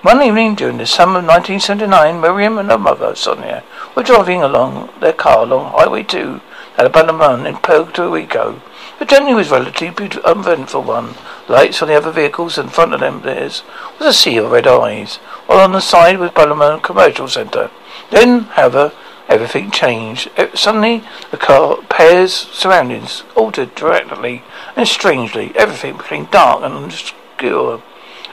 One 0.00 0.22
evening 0.22 0.54
during 0.54 0.78
the 0.78 0.86
summer 0.86 1.18
of 1.18 1.26
1979, 1.26 2.18
Miriam 2.18 2.56
and 2.56 2.70
her 2.70 2.78
mother, 2.78 3.14
Sonia, 3.14 3.62
were 3.94 4.02
driving 4.02 4.42
along 4.42 4.88
their 5.00 5.12
car 5.12 5.42
along 5.42 5.72
Highway 5.72 6.04
2 6.04 6.40
at 6.78 6.90
Banaman 6.90 7.44
in 7.44 7.56
Puerto 7.56 8.08
Rico. 8.08 8.62
The 8.98 9.04
journey 9.04 9.34
was 9.34 9.50
relatively 9.50 10.08
uneventful 10.24 10.82
one. 10.82 11.14
Lights 11.46 11.82
on 11.82 11.88
the 11.88 11.96
other 11.96 12.10
vehicles 12.10 12.56
in 12.56 12.70
front 12.70 12.94
of 12.94 13.00
them 13.00 13.20
theirs 13.20 13.62
was 13.98 14.08
a 14.08 14.14
sea 14.14 14.38
of 14.38 14.52
red 14.52 14.66
eyes, 14.66 15.16
while 15.44 15.60
on 15.60 15.72
the 15.72 15.80
side 15.80 16.16
was 16.16 16.30
Banaman 16.30 16.82
Commercial 16.82 17.28
Centre. 17.28 17.70
Then, 18.08 18.44
however, 18.44 18.92
everything 19.28 19.70
changed. 19.70 20.30
It, 20.36 20.56
suddenly, 20.56 21.02
the 21.30 21.36
car 21.36 21.78
pair's 21.88 22.32
surroundings 22.32 23.24
altered 23.34 23.74
dramatically 23.74 24.42
and 24.76 24.86
strangely. 24.86 25.52
Everything 25.56 25.96
became 25.96 26.26
dark 26.26 26.62
and 26.62 26.84
obscure. 26.84 27.82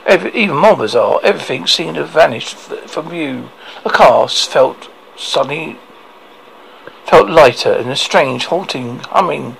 Every, 0.06 0.32
even 0.34 0.56
more 0.56 0.76
bizarre, 0.76 1.20
everything 1.22 1.66
seemed 1.66 1.96
to 1.96 2.02
have 2.02 2.10
vanished 2.10 2.56
from 2.56 3.10
view. 3.10 3.50
The 3.82 3.90
car 3.90 4.28
felt 4.28 4.90
suddenly 5.16 5.78
felt 7.04 7.28
lighter, 7.28 7.72
and 7.72 7.90
a 7.90 7.96
strange, 7.96 8.46
halting, 8.46 9.00
humming 9.00 9.56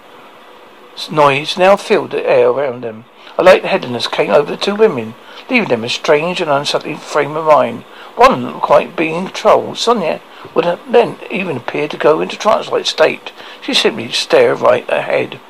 noise 1.10 1.58
now 1.58 1.76
filled 1.76 2.12
the 2.12 2.26
air 2.28 2.48
around 2.48 2.84
them. 2.84 3.04
A 3.36 3.42
light 3.42 3.64
headiness 3.64 4.06
came 4.06 4.30
over 4.30 4.52
the 4.52 4.56
two 4.56 4.74
women, 4.74 5.14
leaving 5.50 5.68
them 5.68 5.80
in 5.80 5.86
a 5.86 5.88
strange 5.88 6.40
and 6.40 6.50
unsettling 6.50 6.98
frame 6.98 7.36
of 7.36 7.46
mind. 7.46 7.82
One 8.16 8.60
quite 8.60 8.96
being 8.96 9.14
in 9.16 9.24
control. 9.26 9.74
Sonia 9.74 10.20
would 10.54 10.78
then 10.90 11.16
even 11.30 11.56
appear 11.56 11.88
to 11.88 11.96
go 11.96 12.20
into 12.20 12.36
trance-like 12.36 12.86
state. 12.86 13.32
She 13.62 13.74
simply 13.74 14.10
stared 14.10 14.60
right 14.60 14.88
ahead. 14.88 15.40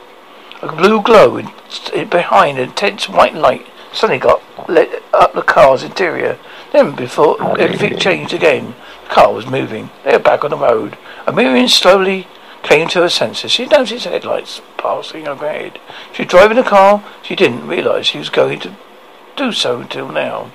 A 0.62 0.74
blue 0.74 1.02
glow 1.02 1.36
in, 1.36 1.50
in 1.92 2.08
behind 2.08 2.58
an 2.58 2.68
intense 2.68 3.08
white 3.08 3.34
light 3.34 3.66
suddenly 3.92 4.18
got 4.18 4.42
lit 4.68 5.02
up 5.12 5.34
the 5.34 5.42
car's 5.42 5.82
interior. 5.82 6.38
Then, 6.72 6.94
before 6.94 7.58
everything 7.58 7.98
changed 7.98 8.32
again, 8.32 8.74
the 9.04 9.14
car 9.14 9.32
was 9.32 9.46
moving. 9.46 9.90
They 10.04 10.12
were 10.12 10.18
back 10.18 10.44
on 10.44 10.50
the 10.50 10.56
road. 10.56 10.96
And 11.26 11.36
Miriam 11.36 11.68
slowly 11.68 12.26
came 12.62 12.88
to 12.88 13.02
her 13.02 13.08
senses. 13.08 13.52
She 13.52 13.66
noticed 13.66 14.06
headlights 14.06 14.62
passing 14.78 15.28
overhead. 15.28 15.78
She 16.12 16.22
was 16.22 16.30
driving 16.30 16.56
the 16.56 16.62
car. 16.62 17.04
She 17.22 17.36
didn't 17.36 17.66
realize 17.66 18.06
she 18.06 18.18
was 18.18 18.30
going 18.30 18.60
to 18.60 18.74
do 19.36 19.52
so 19.52 19.80
until 19.80 20.08
now. 20.08 20.50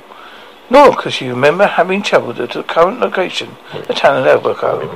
Nor 0.69 0.95
could 0.95 1.13
she 1.13 1.27
remember 1.27 1.65
having 1.65 2.01
travelled 2.01 2.35
to 2.37 2.47
the 2.47 2.63
current 2.63 2.99
location, 2.99 3.57
the 3.87 3.93
town 3.93 4.17
of 4.17 4.27
Albuquerque. 4.27 4.95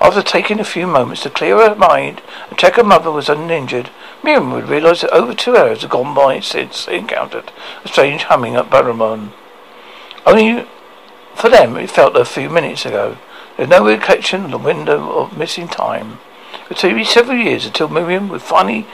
After 0.00 0.22
taking 0.22 0.58
a 0.58 0.64
few 0.64 0.86
moments 0.88 1.22
to 1.22 1.30
clear 1.30 1.56
her 1.56 1.76
mind 1.76 2.22
and 2.48 2.58
check 2.58 2.74
her 2.74 2.82
mother 2.82 3.12
was 3.12 3.28
uninjured, 3.28 3.90
Miriam 4.24 4.50
would 4.52 4.68
realize 4.68 5.02
that 5.02 5.14
over 5.14 5.32
two 5.32 5.56
hours 5.56 5.82
had 5.82 5.90
gone 5.90 6.14
by 6.14 6.40
since 6.40 6.86
they 6.86 6.98
encountered 6.98 7.52
a 7.84 7.88
strange 7.88 8.24
humming 8.24 8.56
at 8.56 8.68
Barramon. 8.68 9.32
Only 10.26 10.66
for 11.36 11.48
them 11.48 11.76
it 11.76 11.90
felt 11.90 12.16
a 12.16 12.24
few 12.24 12.50
minutes 12.50 12.84
ago. 12.84 13.16
There 13.56 13.66
was 13.66 13.70
no 13.70 13.86
recollection 13.86 14.46
of 14.46 14.50
the 14.50 14.58
window 14.58 15.18
of 15.18 15.38
missing 15.38 15.68
time. 15.68 16.18
It 16.68 16.82
would 16.82 16.96
be 16.96 17.04
several 17.04 17.38
years 17.38 17.66
until 17.66 17.88
Miriam 17.88 18.28
would 18.28 18.42
finally 18.42 18.86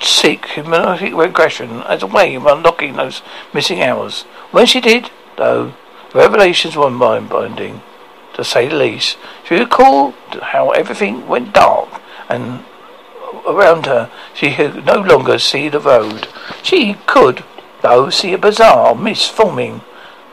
seek 0.00 0.46
hypnotic 0.46 1.14
regression 1.14 1.82
as 1.82 2.02
a 2.02 2.06
way 2.06 2.34
of 2.34 2.46
unlocking 2.46 2.94
those 2.94 3.22
missing 3.52 3.82
hours. 3.82 4.22
When 4.52 4.66
she 4.66 4.80
did, 4.80 5.10
though, 5.36 5.74
revelations 6.14 6.76
were 6.76 6.90
mind-binding, 6.90 7.82
to 8.34 8.44
say 8.44 8.68
the 8.68 8.76
least. 8.76 9.18
She 9.44 9.54
recalled 9.54 10.14
how 10.42 10.70
everything 10.70 11.26
went 11.28 11.52
dark 11.52 12.00
and 12.28 12.64
around 13.46 13.86
her 13.86 14.10
she 14.34 14.54
could 14.54 14.84
no 14.84 15.00
longer 15.00 15.38
see 15.38 15.68
the 15.68 15.80
road. 15.80 16.28
She 16.62 16.94
could, 17.06 17.44
though, 17.82 18.10
see 18.10 18.32
a 18.32 18.38
bizarre 18.38 18.94
mist 18.94 19.32
forming, 19.32 19.82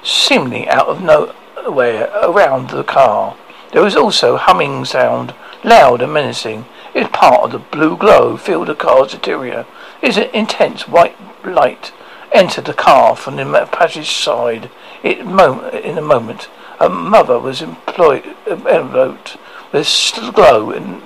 seemingly 0.03 0.67
out 0.67 0.87
of 0.87 1.01
nowhere, 1.01 2.09
around 2.21 2.69
the 2.69 2.83
car. 2.83 3.35
There 3.71 3.83
was 3.83 3.95
also 3.95 4.37
humming 4.37 4.85
sound, 4.85 5.33
loud 5.63 6.01
and 6.01 6.13
menacing. 6.13 6.65
It 6.93 7.03
was 7.03 7.09
part 7.09 7.41
of 7.41 7.51
the 7.51 7.59
blue 7.59 7.97
glow 7.97 8.37
filled 8.37 8.67
the 8.67 8.75
car's 8.75 9.13
interior. 9.13 9.65
It 10.01 10.07
was 10.07 10.17
an 10.17 10.29
intense 10.33 10.87
white 10.87 11.15
light 11.43 11.91
entered 12.33 12.65
the 12.65 12.73
car 12.73 13.15
from 13.15 13.35
the 13.35 13.69
passage 13.71 14.11
side. 14.11 14.69
In 15.03 15.97
a 15.97 16.01
moment, 16.01 16.49
a 16.79 16.89
mother 16.89 17.37
was 17.39 17.61
employed, 17.61 18.25
um, 18.49 18.65
enveloped 18.67 19.37
with 19.71 20.33
glow 20.33 20.71
and 20.71 21.01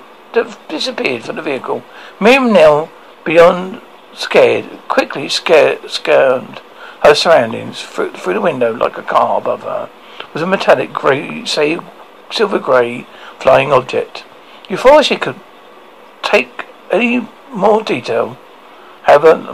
disappeared 0.68 1.24
from 1.24 1.36
the 1.36 1.42
vehicle. 1.42 1.82
Miriam 2.20 2.52
Nell, 2.52 2.90
beyond 3.24 3.80
scared, 4.14 4.66
quickly 4.88 5.28
scared, 5.28 5.90
scanned 5.90 6.60
her 7.02 7.14
surroundings 7.14 7.82
through, 7.82 8.12
through 8.12 8.34
the 8.34 8.40
window 8.40 8.72
like 8.72 8.98
a 8.98 9.02
car 9.02 9.38
above 9.38 9.62
her 9.62 9.88
was 10.32 10.42
a 10.42 10.46
metallic 10.46 10.92
grey, 10.92 11.44
say 11.44 11.78
silver 12.30 12.58
grey, 12.58 13.06
flying 13.38 13.72
object. 13.72 14.24
Before 14.68 15.02
she 15.02 15.16
could 15.16 15.40
take 16.22 16.66
any 16.90 17.26
more 17.50 17.82
detail, 17.82 18.36
however, 19.02 19.46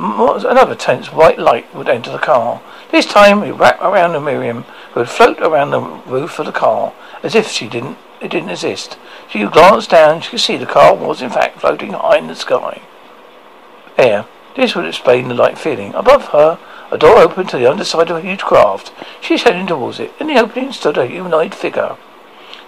another 0.47 0.75
tense 0.75 1.13
white 1.13 1.39
light 1.39 1.73
would 1.75 1.89
enter 1.89 2.11
the 2.11 2.19
car. 2.19 2.61
This 2.95 3.07
time 3.07 3.43
it 3.43 3.51
wrapped 3.55 3.83
around 3.83 4.13
Miriam, 4.25 4.63
who 4.93 5.01
would 5.01 5.09
float 5.09 5.41
around 5.41 5.73
the 5.73 5.81
roof 5.81 6.39
of 6.39 6.47
the 6.47 6.53
car, 6.53 6.93
as 7.25 7.35
if 7.35 7.49
she 7.49 7.69
didn't 7.69 7.99
it 8.21 8.31
didn't 8.31 8.51
exist. 8.51 8.99
She 9.29 9.45
glanced 9.47 9.91
down, 9.91 10.21
she 10.21 10.31
could 10.31 10.39
see 10.39 10.57
the 10.57 10.65
car 10.65 10.95
was 10.95 11.21
in 11.21 11.29
fact 11.29 11.61
floating 11.61 11.95
high 11.95 12.19
in 12.19 12.29
the 12.29 12.37
sky. 12.37 12.83
Air. 13.99 14.27
This 14.55 14.77
would 14.77 14.85
explain 14.85 15.27
the 15.27 15.35
light 15.35 15.59
feeling. 15.59 15.93
Above 15.93 16.29
her, 16.29 16.57
a 16.93 16.97
door 16.97 17.19
opened 17.19 17.49
to 17.49 17.59
the 17.59 17.69
underside 17.69 18.11
of 18.11 18.19
a 18.19 18.21
huge 18.21 18.43
craft. 18.43 18.93
She 19.21 19.35
was 19.35 19.43
heading 19.43 19.67
towards 19.67 19.99
it. 19.99 20.13
In 20.21 20.29
the 20.29 20.39
opening 20.39 20.71
stood 20.71 20.97
a 20.97 21.05
humanoid 21.05 21.53
figure. 21.53 21.97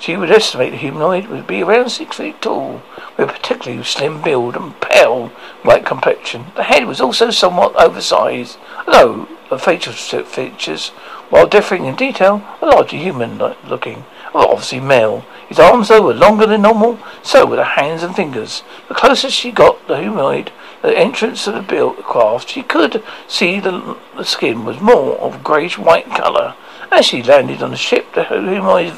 She 0.00 0.16
would 0.16 0.32
estimate 0.32 0.72
the 0.72 0.78
humanoid 0.78 1.28
would 1.28 1.46
be 1.46 1.62
around 1.62 1.90
six 1.90 2.16
feet 2.16 2.42
tall, 2.42 2.82
with 3.16 3.30
a 3.30 3.32
particularly 3.32 3.84
slim 3.84 4.22
build 4.22 4.56
and 4.56 4.80
pale 4.80 5.28
white 5.62 5.86
complexion. 5.86 6.46
The 6.56 6.64
head 6.64 6.86
was 6.86 7.00
also 7.00 7.30
somewhat 7.30 7.80
oversized, 7.80 8.58
though 8.86 9.28
the 9.48 9.58
facial 9.58 9.92
features, 9.92 10.88
while 11.30 11.46
differing 11.46 11.84
in 11.84 11.94
detail, 11.94 12.42
were 12.60 12.68
largely 12.68 12.98
human-looking. 12.98 14.04
Obviously 14.34 14.80
male. 14.80 15.24
His 15.48 15.58
arms, 15.58 15.88
though, 15.88 16.02
were 16.02 16.14
longer 16.14 16.46
than 16.46 16.62
normal, 16.62 16.98
so 17.22 17.46
were 17.46 17.56
the 17.56 17.64
hands 17.64 18.02
and 18.02 18.14
fingers. 18.14 18.62
The 18.88 18.94
closer 18.94 19.30
she 19.30 19.52
got 19.52 19.86
the 19.86 19.98
humanoid, 19.98 20.52
the 20.82 20.96
entrance 20.96 21.46
of 21.46 21.54
the 21.54 21.62
built 21.62 22.02
craft, 22.02 22.50
she 22.50 22.62
could 22.62 23.02
see 23.28 23.60
the, 23.60 23.96
the 24.16 24.24
skin 24.24 24.64
was 24.64 24.80
more 24.80 25.16
of 25.18 25.44
greyish-white 25.44 26.10
colour. 26.10 26.54
As 26.90 27.06
she 27.06 27.22
landed 27.22 27.62
on 27.62 27.70
the 27.70 27.76
ship, 27.76 28.12
the 28.14 28.24
humanoid 28.24 28.92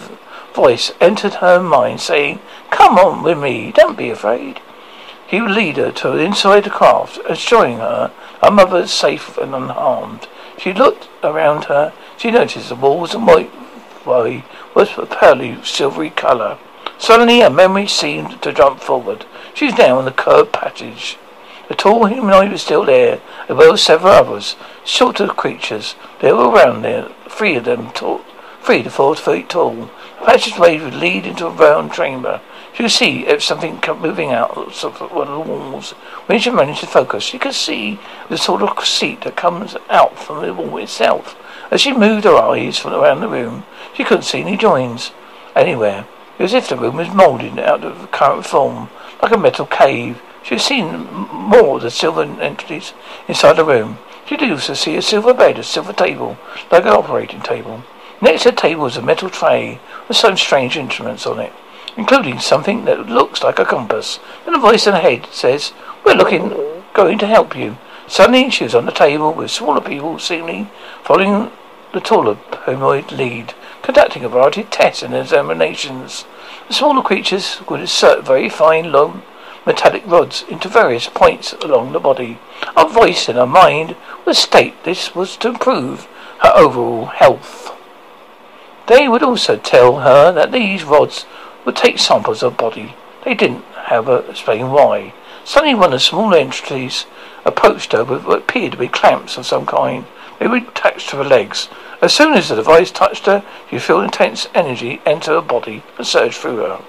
voice 0.54 0.92
entered 1.00 1.34
her 1.34 1.60
mind, 1.60 2.00
saying, 2.00 2.40
Come 2.70 2.98
on 2.98 3.22
with 3.22 3.38
me, 3.38 3.72
don't 3.72 3.96
be 3.96 4.10
afraid. 4.10 4.60
He 5.26 5.42
would 5.42 5.50
lead 5.50 5.76
her 5.76 5.92
to 5.92 6.16
inside 6.16 6.64
the 6.64 6.70
craft, 6.70 7.18
assuring 7.28 7.78
her 7.78 8.10
her 8.42 8.50
mother 8.50 8.78
is 8.78 8.92
safe 8.92 9.36
and 9.36 9.54
unharmed. 9.54 10.28
She 10.58 10.72
looked 10.72 11.08
around 11.22 11.66
her. 11.66 11.92
She 12.16 12.30
noticed 12.30 12.68
the 12.68 12.74
walls 12.74 13.14
and 13.14 13.26
white 13.26 13.50
way 14.04 14.44
was 14.74 14.98
a 14.98 15.06
pearly 15.06 15.56
silvery 15.64 16.10
colour. 16.10 16.58
Suddenly 16.98 17.40
a 17.40 17.50
memory 17.50 17.86
seemed 17.86 18.42
to 18.42 18.52
jump 18.52 18.80
forward. 18.80 19.24
She 19.54 19.66
was 19.66 19.78
now 19.78 20.00
in 20.00 20.04
the 20.04 20.10
curved 20.10 20.52
passage. 20.52 21.16
The 21.68 21.74
tall 21.74 22.06
humanoid 22.06 22.50
was 22.50 22.62
still 22.62 22.84
there, 22.84 23.20
as 23.48 23.56
well 23.56 23.74
as 23.74 23.82
several 23.82 24.14
others, 24.14 24.56
shorter 24.84 25.28
creatures. 25.28 25.94
They 26.20 26.32
were 26.32 26.48
around 26.48 26.82
there, 26.82 27.08
three 27.28 27.56
of 27.56 27.64
them 27.64 27.92
tall, 27.92 28.22
three 28.62 28.82
to 28.82 28.90
four 28.90 29.14
feet 29.14 29.50
tall. 29.50 29.90
The 30.18 30.26
passageway 30.26 30.80
would 30.80 30.94
lead 30.94 31.26
into 31.26 31.46
a 31.46 31.50
round 31.50 31.92
chamber. 31.92 32.40
She 32.78 32.88
see 32.88 33.26
if 33.26 33.42
something 33.42 33.80
kept 33.80 33.98
moving 33.98 34.30
out 34.30 34.56
of 34.56 35.00
one 35.10 35.26
of 35.26 35.44
the 35.44 35.52
walls. 35.52 35.90
When 36.26 36.38
she 36.38 36.48
managed 36.50 36.78
to 36.78 36.86
focus, 36.86 37.24
she 37.24 37.36
could 37.36 37.54
see 37.54 37.98
the 38.28 38.38
sort 38.38 38.62
of 38.62 38.86
seat 38.86 39.22
that 39.22 39.34
comes 39.34 39.76
out 39.90 40.16
from 40.16 40.46
the 40.46 40.54
wall 40.54 40.78
itself. 40.78 41.36
As 41.72 41.80
she 41.80 41.92
moved 41.92 42.22
her 42.22 42.36
eyes 42.36 42.78
from 42.78 42.94
around 42.94 43.18
the 43.18 43.28
room, 43.28 43.64
she 43.94 44.04
couldn't 44.04 44.22
see 44.22 44.42
any 44.42 44.56
joins 44.56 45.10
anywhere. 45.56 46.06
It 46.38 46.42
was 46.44 46.54
as 46.54 46.62
if 46.62 46.68
the 46.68 46.76
room 46.76 46.98
was 46.98 47.12
moulded 47.12 47.58
out 47.58 47.82
of 47.82 48.00
the 48.00 48.06
current 48.06 48.46
form, 48.46 48.90
like 49.20 49.32
a 49.32 49.38
metal 49.38 49.66
cave. 49.66 50.22
She 50.44 50.54
had 50.54 50.62
seen 50.62 51.08
more 51.32 51.78
of 51.78 51.82
the 51.82 51.90
silver 51.90 52.22
entities 52.22 52.94
inside 53.26 53.54
the 53.54 53.64
room. 53.64 53.98
She 54.24 54.36
did 54.36 54.52
also 54.52 54.74
see 54.74 54.94
a 54.94 55.02
silver 55.02 55.34
bed, 55.34 55.58
a 55.58 55.64
silver 55.64 55.92
table, 55.92 56.38
like 56.70 56.84
an 56.84 56.90
operating 56.90 57.40
table. 57.40 57.82
Next 58.20 58.44
to 58.44 58.52
the 58.52 58.56
table 58.56 58.84
was 58.84 58.96
a 58.96 59.02
metal 59.02 59.30
tray 59.30 59.80
with 60.06 60.16
some 60.16 60.36
strange 60.36 60.76
instruments 60.76 61.26
on 61.26 61.40
it, 61.40 61.52
including 61.98 62.38
something 62.38 62.84
that 62.84 63.08
looks 63.08 63.42
like 63.42 63.58
a 63.58 63.64
compass. 63.64 64.20
Then 64.44 64.54
a 64.54 64.60
voice 64.60 64.86
in 64.86 64.94
her 64.94 65.00
head 65.00 65.26
says, 65.32 65.72
We're 66.04 66.14
looking, 66.14 66.50
going 66.94 67.18
to 67.18 67.26
help 67.26 67.56
you. 67.56 67.76
Suddenly 68.06 68.50
she 68.50 68.64
was 68.64 68.74
on 68.74 68.86
the 68.86 68.92
table 68.92 69.34
with 69.34 69.50
smaller 69.50 69.80
people 69.80 70.18
seemingly 70.18 70.70
following 71.02 71.50
the 71.92 72.00
taller 72.00 72.38
humanoid 72.64 73.10
lead, 73.10 73.52
conducting 73.82 74.24
a 74.24 74.28
variety 74.28 74.60
of 74.60 74.70
tests 74.70 75.02
and 75.02 75.12
examinations. 75.12 76.24
The 76.68 76.74
smaller 76.74 77.02
creatures 77.02 77.60
would 77.68 77.80
insert 77.80 78.24
very 78.24 78.48
fine, 78.48 78.92
long, 78.92 79.22
metallic 79.66 80.06
rods 80.06 80.44
into 80.48 80.68
various 80.68 81.08
points 81.08 81.52
along 81.54 81.92
the 81.92 82.00
body. 82.00 82.38
A 82.76 82.88
voice 82.88 83.28
in 83.28 83.34
her 83.34 83.46
mind 83.46 83.96
would 84.24 84.36
state 84.36 84.84
this 84.84 85.16
was 85.16 85.36
to 85.38 85.48
improve 85.48 86.06
her 86.42 86.52
overall 86.54 87.06
health. 87.06 87.72
They 88.86 89.08
would 89.08 89.22
also 89.22 89.56
tell 89.56 90.00
her 90.00 90.32
that 90.32 90.52
these 90.52 90.84
rods 90.84 91.26
would 91.68 91.76
take 91.76 91.98
samples 91.98 92.42
of 92.42 92.56
body. 92.56 92.94
They 93.26 93.34
didn't, 93.34 93.62
however, 93.74 94.24
explain 94.30 94.70
why. 94.70 95.12
Suddenly 95.44 95.74
one 95.74 95.84
of 95.84 95.90
the 95.90 96.00
small 96.00 96.34
entities 96.34 97.04
approached 97.44 97.92
her 97.92 98.04
with 98.04 98.24
what 98.24 98.38
appeared 98.38 98.72
to 98.72 98.78
be 98.78 98.88
clamps 98.88 99.36
of 99.36 99.44
some 99.44 99.66
kind. 99.66 100.06
They 100.38 100.46
were 100.46 100.56
attached 100.56 101.10
to 101.10 101.16
her 101.16 101.24
legs. 101.24 101.68
As 102.00 102.14
soon 102.14 102.32
as 102.32 102.48
the 102.48 102.56
device 102.56 102.90
touched 102.90 103.26
her, 103.26 103.44
she 103.68 103.78
felt 103.78 104.04
intense 104.04 104.48
energy 104.54 105.02
enter 105.04 105.32
her 105.32 105.42
body 105.42 105.82
and 105.98 106.06
surge 106.06 106.36
through 106.36 106.56
her. 106.56 106.82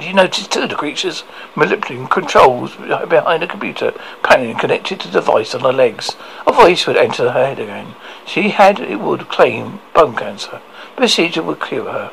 She 0.00 0.14
noticed 0.14 0.50
two 0.50 0.62
of 0.62 0.70
the 0.70 0.76
creatures 0.76 1.24
manipulating 1.54 2.08
controls 2.08 2.74
behind 2.76 3.42
a 3.42 3.46
computer 3.46 3.92
panel 4.22 4.54
connected 4.54 5.00
to 5.00 5.08
the 5.08 5.20
device 5.20 5.54
on 5.54 5.60
her 5.60 5.74
legs. 5.74 6.16
A 6.46 6.52
voice 6.52 6.86
would 6.86 6.96
enter 6.96 7.32
her 7.32 7.46
head 7.46 7.58
again. 7.58 7.94
She 8.24 8.48
had, 8.48 8.80
it 8.80 8.98
would 9.00 9.28
claim, 9.28 9.80
bone 9.92 10.16
cancer. 10.16 10.62
The 10.94 11.02
procedure 11.02 11.42
would 11.42 11.60
cure 11.60 11.92
her. 11.92 12.12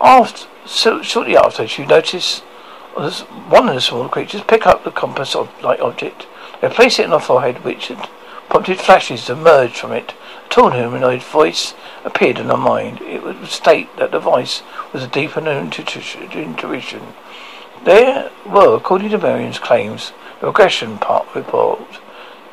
After, 0.00 0.46
so, 0.66 1.02
shortly 1.02 1.36
after, 1.36 1.66
she 1.66 1.84
noticed 1.84 2.42
one 2.94 3.68
of 3.68 3.74
the 3.74 3.80
small 3.80 4.08
creatures 4.08 4.42
pick 4.42 4.66
up 4.66 4.84
the 4.84 4.90
compass-like 4.90 5.80
object. 5.80 6.26
They 6.60 6.68
place 6.68 6.98
it 6.98 7.06
in 7.06 7.10
her 7.10 7.18
forehead, 7.18 7.64
which 7.64 7.88
had 7.88 8.08
prompted 8.48 8.78
flashes 8.78 9.26
to 9.26 9.32
emerge 9.32 9.76
from 9.76 9.92
it. 9.92 10.14
A 10.46 10.48
tall 10.48 10.70
humanoid 10.70 11.22
voice 11.22 11.74
appeared 12.04 12.38
in 12.38 12.46
her 12.46 12.56
mind. 12.56 13.00
It 13.02 13.22
would 13.22 13.46
state 13.48 13.88
that 13.96 14.12
the 14.12 14.20
voice 14.20 14.62
was 14.92 15.02
a 15.02 15.08
deeper 15.08 15.40
intuition. 15.40 17.02
There 17.84 18.30
were, 18.46 18.76
according 18.76 19.10
to 19.10 19.18
Marion's 19.18 19.58
claims, 19.58 20.12
the 20.40 20.46
regression 20.46 20.98
part 20.98 21.26
report, 21.34 21.98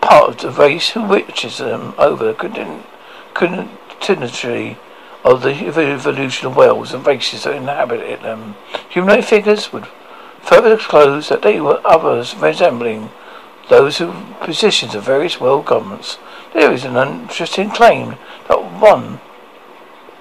part 0.01 0.29
of 0.29 0.37
the 0.39 0.51
race 0.51 0.89
who 0.89 1.03
witches 1.03 1.59
them 1.59 1.93
over 1.97 2.25
the 2.25 2.33
continuity 3.33 4.77
of 5.23 5.43
the 5.43 5.67
evolution 5.67 6.47
of 6.47 6.55
worlds 6.55 6.93
and 6.93 7.05
races 7.05 7.43
that 7.43 7.55
inhabited 7.55 8.21
them. 8.21 8.41
Um, 8.41 8.55
humanoid 8.89 9.25
figures 9.25 9.71
would 9.71 9.87
further 10.41 10.75
disclose 10.75 11.29
that 11.29 11.41
they 11.43 11.61
were 11.61 11.81
others 11.85 12.35
resembling 12.35 13.09
those 13.69 13.99
who 13.99 14.11
positions 14.41 14.95
of 14.95 15.03
various 15.03 15.39
world 15.39 15.65
governments. 15.65 16.17
There 16.53 16.71
is 16.71 16.83
an 16.83 16.97
interesting 16.97 17.69
claim 17.69 18.17
that 18.47 18.81
one 18.81 19.21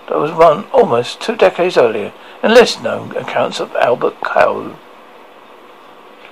that 0.09 0.19
was 0.19 0.33
run 0.33 0.65
almost 0.73 1.21
two 1.21 1.37
decades 1.37 1.77
earlier 1.77 2.13
in 2.43 2.55
less 2.55 2.81
known 2.81 3.17
accounts 3.17 3.61
of 3.61 3.75
Albert 3.77 4.21
Coe. 4.21 4.77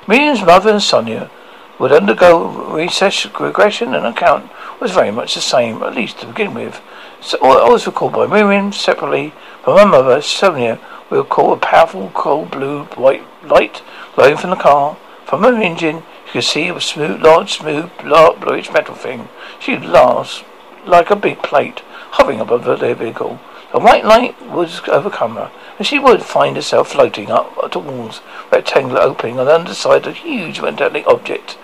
Miriam's 0.06 0.42
mother 0.42 0.70
and 0.70 0.82
Sonia 0.82 1.30
would 1.78 1.92
undergo 1.92 2.48
recess 2.72 3.26
regression 3.38 3.94
and 3.94 4.06
account 4.06 4.50
was 4.80 4.90
very 4.90 5.10
much 5.10 5.34
the 5.34 5.40
same, 5.40 5.82
at 5.82 5.94
least 5.94 6.20
to 6.20 6.26
begin 6.26 6.54
with. 6.54 6.80
So, 7.20 7.38
I 7.42 7.68
was 7.68 7.86
recalled 7.86 8.12
by 8.12 8.26
Miriam 8.26 8.72
separately 8.72 9.32
from 9.62 9.76
her 9.76 9.86
mother, 9.86 10.22
Sonia, 10.22 10.78
we 11.10 11.18
recall 11.18 11.52
a 11.52 11.56
powerful 11.56 12.10
cold 12.14 12.52
blue 12.52 12.84
white 12.94 13.24
light 13.42 13.82
glowing 14.14 14.36
from 14.36 14.50
the 14.50 14.56
car. 14.56 14.96
From 15.26 15.42
her 15.42 15.60
engine, 15.60 15.96
you 15.96 16.32
could 16.32 16.44
see 16.44 16.68
a 16.68 16.80
smooth, 16.80 17.20
large, 17.20 17.58
smooth, 17.58 17.90
bluish 17.98 18.70
metal 18.70 18.94
thing. 18.94 19.28
She 19.58 19.76
lasts 19.76 20.44
like 20.86 21.10
a 21.10 21.16
big 21.16 21.42
plate 21.42 21.80
hovering 22.12 22.40
above 22.40 22.64
the 22.64 22.94
vehicle. 22.94 23.40
The 23.72 23.80
white 23.80 24.04
light 24.04 24.40
would 24.50 24.70
overcome 24.88 25.34
her, 25.34 25.50
and 25.76 25.86
she 25.86 25.98
would 25.98 26.22
find 26.22 26.56
herself 26.56 26.92
floating 26.92 27.30
up 27.30 27.70
towards 27.72 28.18
a 28.50 28.56
rectangular 28.56 29.02
opening 29.02 29.38
on 29.38 29.46
the 29.46 29.54
underside 29.54 30.06
of 30.06 30.14
a 30.14 30.18
huge 30.18 30.62
metallic 30.62 31.06
object. 31.06 31.58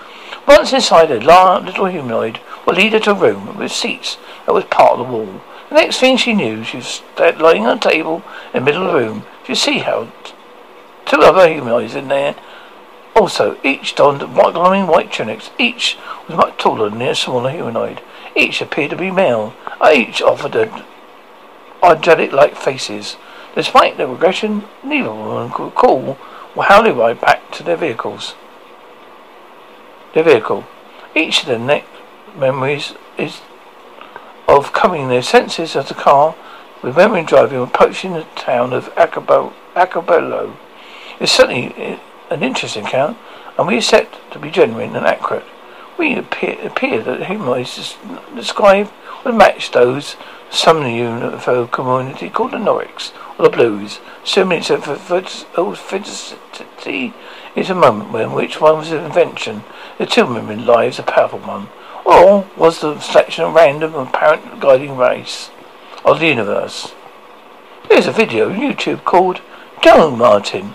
Once 0.46 0.74
inside 0.74 1.10
a 1.10 1.20
large 1.20 1.64
little 1.64 1.86
humanoid 1.86 2.38
would 2.66 2.76
lead 2.76 2.92
her 2.92 3.00
to 3.00 3.12
a 3.12 3.14
room 3.14 3.56
with 3.56 3.72
seats 3.72 4.16
that 4.46 4.54
was 4.54 4.64
part 4.64 4.92
of 4.92 4.98
the 4.98 5.12
wall. 5.12 5.40
The 5.68 5.76
next 5.76 5.98
thing 5.98 6.16
she 6.16 6.34
knew, 6.34 6.64
she 6.64 6.78
was 6.78 7.02
lying 7.18 7.66
on 7.66 7.78
a 7.78 7.80
table 7.80 8.22
in 8.52 8.60
the 8.60 8.64
middle 8.64 8.86
of 8.86 8.92
the 8.92 8.98
room. 8.98 9.26
She 9.46 9.54
see 9.54 9.78
how 9.78 10.12
two 11.04 11.20
other 11.20 11.48
humanoids 11.48 11.94
in 11.94 12.08
there 12.08 12.36
also, 13.14 13.56
each 13.62 13.94
donned 13.94 14.22
white, 14.34 14.54
glowing 14.54 14.88
white 14.88 15.12
tunics. 15.12 15.50
Each 15.56 15.96
was 16.26 16.36
much 16.36 16.56
taller 16.56 16.90
than 16.90 16.98
the 16.98 17.14
smaller 17.14 17.50
humanoid. 17.50 18.02
Each 18.34 18.60
appeared 18.60 18.90
to 18.90 18.96
be 18.96 19.12
male. 19.12 19.54
Each 19.88 20.20
offered 20.20 20.56
angelic-like 21.82 22.56
faces. 22.56 23.16
Despite 23.54 23.96
their 23.96 24.08
regression, 24.08 24.64
neither 24.82 25.10
them 25.10 25.50
could 25.52 25.66
recall 25.66 26.18
how 26.60 26.82
they 26.82 26.90
ride 26.90 27.20
back 27.20 27.52
to 27.52 27.62
their 27.62 27.76
vehicles. 27.76 28.34
Their 30.12 30.24
vehicle. 30.24 30.64
Each 31.14 31.42
of 31.42 31.46
their 31.46 31.58
neck 31.58 31.84
memories 32.36 32.94
is 33.18 33.40
of 34.48 34.72
coming 34.72 35.02
in 35.02 35.08
their 35.08 35.22
senses 35.22 35.76
as 35.76 35.88
the 35.88 35.94
car, 35.94 36.34
remembering 36.82 37.26
driving 37.26 37.62
approaching 37.62 38.12
the 38.12 38.24
town 38.36 38.72
of 38.72 38.92
Acapulco. 38.96 40.56
It's 41.20 41.32
certainly 41.32 41.74
eh, 41.76 41.98
an 42.30 42.42
interesting 42.42 42.86
account, 42.86 43.16
and 43.58 43.66
we 43.66 43.78
accept 43.78 44.32
to 44.32 44.38
be 44.38 44.50
genuine 44.50 44.96
and 44.96 45.06
accurate. 45.06 45.44
We 45.96 46.16
appear, 46.16 46.58
appear 46.66 47.02
that 47.02 47.26
humanoids 47.26 47.96
described 48.34 48.90
would 49.24 49.34
match 49.34 49.70
those 49.70 50.16
some 50.50 50.78
of 50.78 50.84
the 50.84 50.98
UFO 50.98 51.70
community 51.70 52.28
called 52.28 52.52
the 52.52 52.58
Nordics 52.58 53.12
or 53.38 53.44
the 53.44 53.56
Blues. 53.56 54.00
Assuming 54.22 54.58
it's 54.58 54.70
a 54.70 54.78
fidelity 55.76 57.14
is 57.56 57.70
a 57.70 57.74
moment 57.74 58.12
when 58.12 58.32
which 58.32 58.60
one's 58.60 58.92
invention, 58.92 59.64
the 59.98 60.06
two 60.06 60.26
women 60.26 60.66
lives 60.66 60.98
a 60.98 61.02
powerful 61.02 61.38
one, 61.38 61.68
or 62.04 62.48
was 62.56 62.80
the 62.80 63.00
selection 63.00 63.52
random 63.52 63.94
apparent 63.94 64.60
guiding 64.60 64.96
race 64.96 65.50
of 66.04 66.20
the 66.20 66.26
universe? 66.26 66.92
There's 67.88 68.06
a 68.06 68.12
video 68.12 68.50
on 68.50 68.58
YouTube 68.58 69.04
called 69.04 69.40
Joe 69.82 70.10
Martin, 70.10 70.74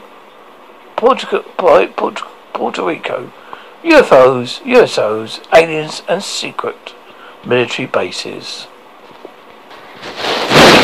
Portugal, 0.95 1.43
Puerto 1.57 2.85
Rico, 2.85 3.31
UFOs, 3.83 4.61
USOs, 4.61 5.39
aliens, 5.55 6.01
and 6.07 6.21
secret 6.21 6.93
military 7.45 7.87
bases. 7.87 8.67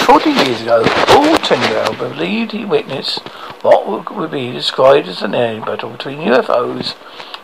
Forty 0.06 0.30
years 0.30 0.62
ago, 0.62 0.84
Paul 0.86 1.38
Tyndall 1.38 1.96
believed 1.96 2.52
he 2.52 2.64
witnessed 2.64 3.20
what 3.62 4.16
would 4.16 4.32
be 4.32 4.52
described 4.52 5.08
as 5.08 5.22
an 5.22 5.36
air 5.36 5.60
battle 5.60 5.90
between 5.90 6.20
UFOs, 6.20 6.94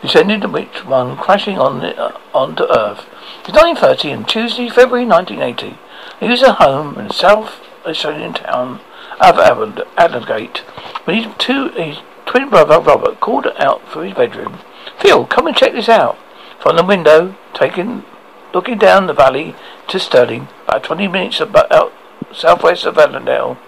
descending 0.02 0.42
and 0.42 0.52
which 0.52 0.84
one 0.84 1.16
crashing 1.16 1.58
on 1.58 1.78
the, 1.78 1.96
uh, 1.96 2.18
onto 2.34 2.64
Earth. 2.64 3.06
It's 3.46 3.56
9.30 3.56 4.12
and 4.12 4.28
Tuesday, 4.28 4.68
February 4.68 5.06
1980. 5.06 5.78
He 6.20 6.28
was 6.28 6.42
at 6.42 6.56
home 6.56 6.98
in 6.98 7.10
South 7.10 7.60
Australian 7.86 8.34
town 8.34 8.80
of 9.20 9.38
Adelaide 9.38 10.58
when 11.04 11.22
his, 11.22 11.32
two, 11.38 11.68
his 11.70 11.98
twin 12.26 12.50
brother 12.50 12.80
Robert 12.80 13.20
called 13.20 13.46
out 13.56 13.88
from 13.88 14.04
his 14.04 14.14
bedroom. 14.14 14.58
Phil, 14.98 15.24
come 15.26 15.46
and 15.46 15.56
check 15.56 15.72
this 15.72 15.88
out. 15.88 16.18
From 16.60 16.76
the 16.76 16.84
window, 16.84 17.36
taking, 17.54 18.04
looking 18.52 18.78
down 18.78 19.06
the 19.06 19.12
valley 19.12 19.54
to 19.88 19.98
Stirling, 19.98 20.48
about 20.66 20.84
20 20.84 21.08
minutes 21.08 21.40
about 21.40 21.92
southwest 22.32 22.84
of 22.84 22.98
Allendale. 22.98 23.58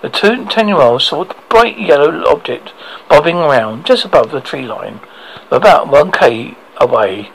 The 0.00 0.08
two 0.08 0.46
ten-year-olds 0.46 1.06
saw 1.06 1.22
a 1.22 1.34
bright 1.48 1.78
yellow 1.78 2.24
object 2.26 2.72
bobbing 3.08 3.36
around 3.36 3.84
just 3.84 4.04
above 4.04 4.30
the 4.30 4.40
tree 4.40 4.62
line, 4.62 5.00
about 5.50 5.88
one 5.88 6.12
k 6.12 6.56
away. 6.78 7.30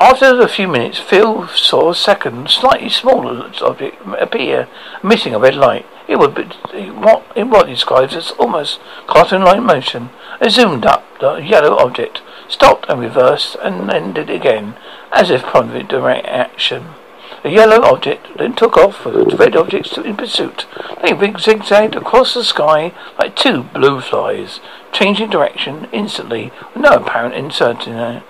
After 0.00 0.40
a 0.40 0.48
few 0.48 0.66
minutes, 0.66 0.98
Phil 0.98 1.46
saw 1.48 1.90
a 1.90 1.94
second, 1.94 2.48
slightly 2.48 2.88
smaller 2.88 3.52
object 3.60 3.96
appear, 4.18 4.66
emitting 5.04 5.34
a 5.34 5.38
red 5.38 5.54
light. 5.54 5.84
It 6.08 6.18
would 6.18 6.34
be 6.34 6.44
what 6.90 7.24
in 7.36 7.50
what 7.50 7.66
describes 7.66 8.16
as 8.16 8.30
almost 8.32 8.80
cartoon-like 9.06 9.62
motion. 9.62 10.08
It 10.40 10.50
zoomed 10.50 10.86
up. 10.86 11.04
The 11.20 11.34
yellow 11.34 11.76
object 11.76 12.22
stopped 12.48 12.86
and 12.88 12.98
reversed 12.98 13.56
and 13.62 13.90
ended 13.90 14.30
again, 14.30 14.74
as 15.12 15.30
if 15.30 15.42
prompted 15.42 15.88
direct 15.88 16.26
action. 16.26 16.94
The 17.42 17.50
yellow 17.50 17.80
object 17.82 18.36
then 18.36 18.54
took 18.54 18.76
off 18.76 19.06
with 19.06 19.30
the 19.30 19.36
red 19.36 19.56
objects 19.56 19.96
in 19.96 20.16
pursuit. 20.16 20.66
They 21.02 21.14
zigzagged 21.38 21.96
across 21.96 22.34
the 22.34 22.44
sky 22.44 22.92
like 23.18 23.34
two 23.34 23.62
blue 23.62 24.02
flies, 24.02 24.60
changing 24.92 25.30
direction 25.30 25.88
instantly 25.90 26.52
with 26.74 26.82
no 26.82 26.96
apparent 26.96 27.34
uncertainty. 27.34 28.22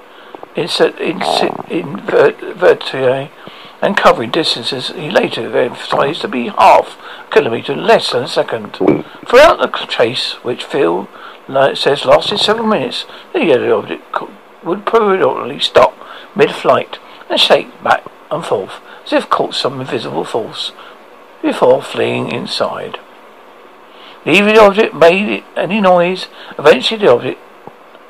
Insert, 0.54 1.00
insert, 1.00 1.68
invert, 1.68 2.94
and 3.82 3.96
covering 3.96 4.30
distances 4.30 4.88
he 4.88 5.10
later 5.10 5.56
emphasized 5.56 6.20
to 6.20 6.28
be 6.28 6.48
half 6.48 6.96
a 7.26 7.32
kilometre 7.32 7.74
less 7.74 8.12
than 8.12 8.24
a 8.24 8.28
second. 8.28 8.74
Throughout 9.26 9.58
the 9.58 9.86
chase, 9.88 10.34
which 10.44 10.62
Phil 10.62 11.08
says 11.74 12.04
lasted 12.04 12.38
several 12.38 12.66
minutes, 12.68 13.06
the 13.32 13.44
yellow 13.44 13.78
object 13.78 14.04
would 14.62 14.86
periodically 14.86 15.58
stop 15.58 15.96
mid-flight 16.36 16.98
and 17.28 17.40
shake 17.40 17.82
back 17.82 18.04
and 18.30 18.44
forth 18.44 18.80
as 19.10 19.24
if 19.24 19.30
caught 19.30 19.54
some 19.54 19.80
invisible 19.80 20.24
force 20.24 20.72
before 21.42 21.82
fleeing 21.82 22.30
inside. 22.30 22.98
Leaving 24.24 24.54
the 24.54 24.60
object 24.60 24.94
made 24.94 25.42
any 25.56 25.80
noise. 25.80 26.28
Eventually 26.58 27.00
the 27.00 27.10
object, 27.10 27.40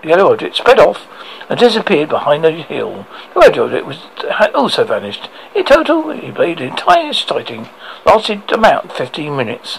the 0.03 0.09
yellow 0.09 0.33
object 0.33 0.57
sped 0.57 0.79
off 0.79 1.07
and 1.49 1.59
disappeared 1.59 2.09
behind 2.09 2.45
a 2.45 2.51
hill. 2.51 3.07
The 3.33 3.41
red 3.41 3.59
object 3.59 3.87
was, 3.87 3.99
had 4.37 4.53
also 4.55 4.85
vanished. 4.85 5.31
In 5.55 5.65
total, 5.65 6.11
he 6.11 6.33
played 6.33 6.59
the 6.59 6.65
entire 6.65 7.13
sighting, 7.13 7.69
lasted 8.05 8.51
about 8.53 8.93
15 8.93 9.35
minutes. 9.37 9.79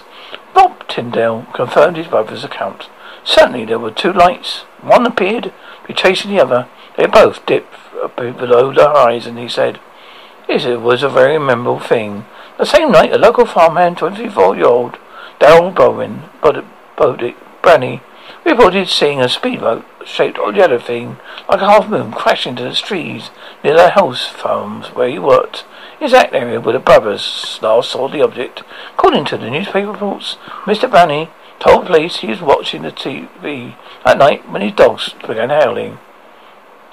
Bob 0.54 0.88
Tyndall 0.88 1.46
confirmed 1.52 1.98
his 1.98 2.08
brother's 2.08 2.44
account. 2.44 2.88
Certainly 3.24 3.66
there 3.66 3.78
were 3.78 3.90
two 3.90 4.12
lights. 4.12 4.60
One 4.80 5.06
appeared 5.06 5.44
to 5.44 5.52
be 5.86 5.94
chasing 5.94 6.32
the 6.32 6.42
other. 6.42 6.68
They 6.96 7.06
both 7.06 7.46
dipped 7.46 7.74
below 8.16 8.72
the 8.72 8.88
horizon, 8.88 9.36
he 9.36 9.48
said. 9.48 9.78
It 10.48 10.80
was 10.80 11.02
a 11.02 11.08
very 11.08 11.38
memorable 11.38 11.80
thing. 11.80 12.26
The 12.58 12.66
same 12.66 12.92
night, 12.92 13.12
a 13.12 13.18
local 13.18 13.46
farmhand, 13.46 13.96
24-year-old 13.96 14.98
Darrell 15.38 15.70
Bowen, 15.70 16.24
Bodick, 16.42 17.36
Branny, 17.62 18.00
reported 18.44 18.88
seeing 18.88 19.20
a 19.20 19.28
speedboat 19.28 19.84
shaped 20.04 20.38
yellow 20.54 20.78
thing 20.78 21.16
like 21.48 21.60
a 21.60 21.66
half 21.66 21.88
moon 21.88 22.12
crash 22.12 22.46
into 22.46 22.62
the 22.64 22.72
trees 22.72 23.30
near 23.62 23.74
their 23.74 23.90
house 23.90 24.28
farms 24.28 24.88
where 24.88 25.08
he 25.08 25.18
worked. 25.18 25.64
Exact 26.00 26.34
area 26.34 26.60
where 26.60 26.72
the 26.72 26.78
brothers 26.78 27.58
last 27.62 27.90
saw 27.90 28.08
the 28.08 28.22
object. 28.22 28.62
According 28.94 29.24
to 29.26 29.36
the 29.36 29.50
newspaper 29.50 29.92
reports, 29.92 30.36
Mr. 30.64 30.90
Branny 30.90 31.28
told 31.60 31.86
police 31.86 32.16
he 32.16 32.28
was 32.28 32.40
watching 32.40 32.82
the 32.82 32.90
TV 32.90 33.76
at 34.04 34.18
night 34.18 34.48
when 34.50 34.62
his 34.62 34.72
dogs 34.72 35.14
began 35.26 35.50
howling. 35.50 35.98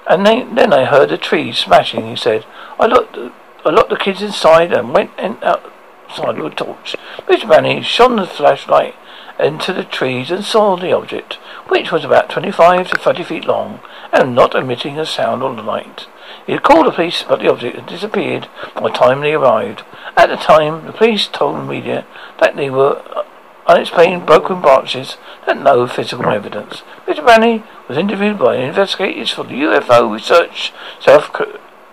And 0.08 0.26
they, 0.26 0.44
then 0.44 0.74
I 0.74 0.86
heard 0.86 1.12
a 1.12 1.18
tree 1.18 1.52
smashing, 1.52 2.08
he 2.08 2.16
said. 2.16 2.46
I 2.80 2.86
looked 2.86 3.18
I 3.69 3.71
locked 3.71 3.91
the 3.91 3.97
kids 3.97 4.23
inside 4.23 4.73
and 4.73 4.95
went 4.95 5.12
in 5.19 5.38
outside 5.43 6.39
with 6.39 6.53
a 6.53 6.55
torch. 6.55 6.95
Mr. 7.27 7.47
Manny 7.47 7.84
shone 7.84 8.15
the 8.15 8.25
flashlight 8.25 8.95
into 9.39 9.73
the 9.73 9.84
trees 9.84 10.32
and 10.32 10.43
saw 10.43 10.75
the 10.75 10.91
object, 10.91 11.36
which 11.67 11.91
was 11.91 12.03
about 12.03 12.32
25 12.32 12.89
to 12.89 12.97
30 12.97 13.23
feet 13.23 13.45
long 13.45 13.79
and 14.12 14.34
not 14.34 14.55
emitting 14.55 14.97
a 14.97 15.05
sound 15.05 15.43
or 15.43 15.53
light. 15.53 16.08
He 16.47 16.53
had 16.53 16.63
called 16.63 16.88
the 16.88 16.91
police, 16.91 17.21
but 17.21 17.41
the 17.41 17.51
object 17.51 17.75
had 17.75 17.86
disappeared 17.86 18.47
by 18.73 18.82
the 18.82 18.89
time 18.89 19.21
they 19.21 19.36
arrived. 19.36 19.84
At 20.17 20.29
the 20.29 20.38
time, 20.38 20.88
the 20.88 20.91
police 20.91 21.27
told 21.27 21.58
the 21.58 21.63
media 21.63 22.08
that 22.39 22.55
they 22.55 22.71
were 22.71 23.03
uh, 23.15 23.23
unexplained 23.67 24.25
broken 24.25 24.62
branches 24.62 25.17
had 25.45 25.63
no 25.63 25.86
physical 25.86 26.27
evidence. 26.29 26.82
Mr. 27.05 27.23
Branny 27.23 27.63
was 27.88 27.99
interviewed 27.99 28.39
by 28.39 28.55
investigators 28.55 29.29
for 29.29 29.43
the 29.43 29.62
UFO 29.62 30.12
Research 30.12 30.73
South 30.99 31.32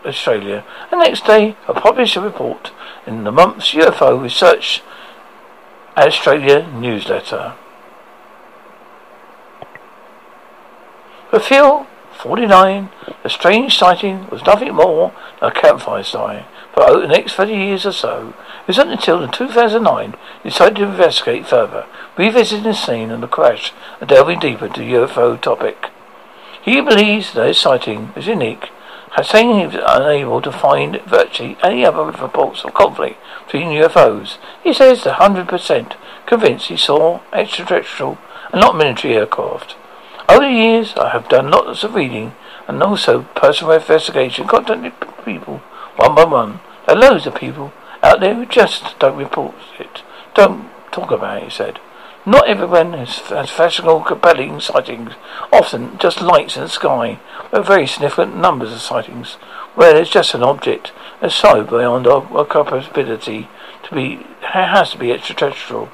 Australia. 0.07 0.65
The 0.91 0.97
next 0.97 1.25
day, 1.25 1.57
I 1.69 1.73
published 1.73 2.17
a 2.17 2.21
report 2.21 2.73
in 3.07 3.25
the 3.25 3.33
month's 3.33 3.73
UFO 3.73 4.21
Research 4.21 4.83
Australia 5.97 6.71
newsletter. 6.75 7.55
Phil, 11.41 11.87
49, 12.15 12.91
the 13.23 13.29
strange 13.29 13.77
sighting 13.77 14.29
was 14.31 14.45
nothing 14.45 14.75
more 14.75 15.13
than 15.41 15.51
a 15.51 15.53
campfire 15.53 16.03
sight. 16.03 16.47
For 16.73 16.83
over 16.83 17.01
the 17.03 17.09
next 17.09 17.35
30 17.35 17.53
years 17.53 17.87
or 17.87 17.93
so, 17.93 18.35
it 18.63 18.69
was 18.69 18.77
not 18.79 18.89
until 18.89 19.23
in 19.23 19.31
2009 19.31 20.15
he 20.43 20.49
decided 20.49 20.77
to 20.77 20.85
investigate 20.85 21.47
further, 21.47 21.87
revisiting 22.17 22.65
the 22.65 22.75
scene 22.75 23.11
of 23.11 23.21
the 23.21 23.29
crash 23.29 23.73
and 24.01 24.09
delving 24.09 24.41
deeper 24.41 24.67
into 24.67 24.81
the 24.81 24.93
UFO 24.93 25.41
topic. 25.41 25.91
He 26.63 26.81
believes 26.81 27.33
that 27.33 27.47
his 27.47 27.59
sighting 27.59 28.13
is 28.17 28.27
unique 28.27 28.71
saying 29.25 29.59
he 29.59 29.67
was 29.67 29.77
unable 29.87 30.43
to 30.43 30.53
find 30.53 31.01
virtually 31.07 31.57
any 31.63 31.85
other 31.85 32.05
reports 32.05 32.65
of 32.65 32.75
conflict 32.75 33.19
between 33.47 33.69
UFOs. 33.69 34.37
He 34.63 34.73
says 34.73 35.01
100% 35.01 35.97
convinced 36.27 36.67
he 36.67 36.77
saw 36.77 37.21
extraterrestrial 37.33 38.19
and 38.53 38.61
not 38.61 38.77
military 38.77 39.15
aircraft. 39.15 39.77
Over 40.29 40.43
the 40.43 40.53
years, 40.53 40.95
I 40.97 41.11
have 41.11 41.29
done 41.29 41.51
lots 41.51 41.85
of 41.85 41.95
reading 41.95 42.35
and 42.69 42.83
also 42.83 43.23
personal 43.35 43.73
investigation, 43.73 44.47
contacted 44.47 44.93
people 45.25 45.63
one 45.97 46.15
by 46.15 46.25
one. 46.25 46.61
There 46.87 46.97
are 46.97 47.01
loads 47.01 47.27
of 47.27 47.35
people 47.35 47.73
out 48.03 48.21
there 48.21 48.35
who 48.35 48.45
just 48.45 48.99
don't 48.99 49.17
report 49.17 49.55
it, 49.79 50.03
don't 50.35 50.69
talk 50.93 51.11
about 51.11 51.39
it, 51.39 51.45
he 51.45 51.51
said. 51.51 51.79
Not 52.29 52.49
everyone 52.49 52.93
has, 52.95 53.19
has 53.29 53.51
fashionable, 53.51 54.01
compelling 54.01 54.59
sightings, 54.59 55.13
often 55.53 55.97
just 55.99 56.21
lights 56.21 56.57
in 56.57 56.65
the 56.65 56.69
sky, 56.69 57.21
but 57.53 57.65
very 57.65 57.87
significant 57.87 58.37
numbers 58.37 58.73
of 58.73 58.81
sightings, 58.81 59.35
where 59.77 59.93
there's 59.93 60.11
just 60.11 60.35
an 60.35 60.43
object 60.43 60.91
that's 61.21 61.37
so 61.37 61.63
beyond 61.63 62.09
our, 62.09 62.45
capability 62.45 63.49
to 63.85 63.95
be, 63.95 64.27
has 64.41 64.91
to 64.91 64.99
be 64.99 65.13
extraterrestrial. 65.13 65.89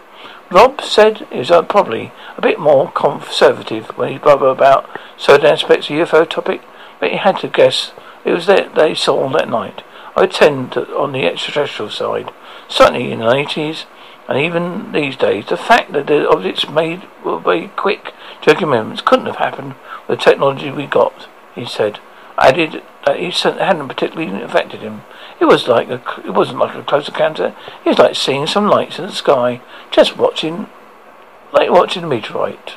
Rob 0.50 0.80
said 0.80 1.26
he 1.30 1.38
was 1.38 1.50
uh, 1.50 1.60
probably 1.60 2.12
a 2.38 2.40
bit 2.40 2.58
more 2.58 2.90
conservative 2.92 3.88
when 3.98 4.12
he 4.12 4.18
brother 4.18 4.46
about 4.46 4.88
certain 5.18 5.46
aspects 5.46 5.90
of 5.90 5.96
UFO 5.96 6.28
topic, 6.28 6.62
but 6.98 7.10
he 7.10 7.18
had 7.18 7.38
to 7.40 7.48
guess 7.48 7.92
it 8.24 8.32
was 8.32 8.46
that 8.46 8.74
they 8.74 8.94
saw 8.94 9.28
that 9.32 9.50
night. 9.50 9.82
I 10.16 10.26
tend 10.26 10.72
to, 10.72 10.96
on 10.96 11.12
the 11.12 11.24
extraterrestrial 11.24 11.90
side. 11.90 12.30
Certainly 12.68 13.12
in 13.12 13.18
the 13.18 13.26
80s, 13.26 13.84
and 14.28 14.38
even 14.38 14.92
these 14.92 15.16
days, 15.16 15.46
the 15.46 15.56
fact 15.56 15.92
that 15.92 16.06
the 16.06 16.28
objects 16.28 16.68
made 16.68 17.02
were 17.24 17.38
very 17.38 17.68
quick 17.68 18.12
jerky 18.40 18.64
movements 18.64 19.02
couldn't 19.02 19.26
have 19.26 19.36
happened 19.36 19.74
with 20.06 20.18
the 20.18 20.24
technology 20.24 20.70
we 20.70 20.86
got, 20.86 21.28
he 21.54 21.64
said. 21.64 21.98
Added 22.38 22.82
that 23.04 23.10
uh, 23.10 23.14
he 23.14 23.30
hadn't 23.30 23.88
particularly 23.88 24.42
affected 24.42 24.80
him. 24.80 25.02
It 25.40 25.46
was 25.46 25.66
like 25.66 25.88
a, 25.88 26.02
it 26.24 26.30
wasn't 26.30 26.60
like 26.60 26.74
a 26.74 26.82
close 26.82 27.08
encounter. 27.08 27.54
It 27.84 27.88
was 27.88 27.98
like 27.98 28.14
seeing 28.14 28.46
some 28.46 28.68
lights 28.68 28.98
in 28.98 29.06
the 29.06 29.12
sky, 29.12 29.60
just 29.90 30.16
watching, 30.16 30.68
like 31.52 31.70
watching 31.70 32.04
a 32.04 32.06
meteorite. 32.06 32.74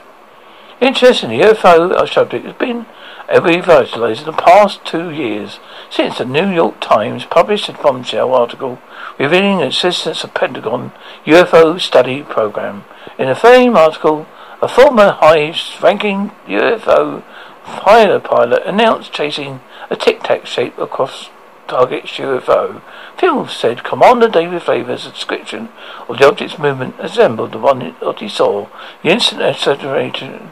Interestingly, 0.81 1.37
UFO 1.37 2.11
subject 2.11 2.45
has 2.45 2.55
been 2.55 2.85
revitalized 3.29 4.21
in 4.21 4.25
the 4.25 4.33
past 4.33 4.83
two 4.83 5.09
years 5.09 5.59
since 5.89 6.17
the 6.17 6.25
New 6.25 6.49
York 6.49 6.79
Times 6.81 7.25
published 7.25 7.69
a 7.69 7.73
bombshell 7.73 8.33
article 8.33 8.79
revealing 9.17 9.59
the 9.59 9.67
existence 9.67 10.23
of 10.23 10.33
Pentagon 10.33 10.91
UFO 11.25 11.79
study 11.79 12.23
program. 12.23 12.85
In 13.17 13.27
the 13.27 13.35
same 13.35 13.77
article, 13.77 14.27
a 14.61 14.67
former 14.67 15.11
high-ranking 15.11 16.31
UFO 16.47 17.23
fighter 17.65 18.19
pilot 18.19 18.63
announced 18.65 19.11
chasing 19.11 19.59
a 19.89 19.95
tic-tac 19.95 20.45
shape 20.45 20.77
across 20.77 21.29
target 21.67 22.05
UFO. 22.05 22.81
Phil 23.17 23.47
said 23.47 23.83
Commander 23.83 24.29
David 24.29 24.61
Fravor's 24.61 25.05
description 25.05 25.69
of 26.07 26.17
the 26.17 26.27
object's 26.27 26.59
movement 26.59 26.97
resembled 26.99 27.51
the 27.51 27.59
one 27.59 27.95
that 27.99 28.19
he 28.19 28.29
saw. 28.29 28.67
The 29.03 29.09
instant 29.09 29.41
acceleration, 29.41 30.49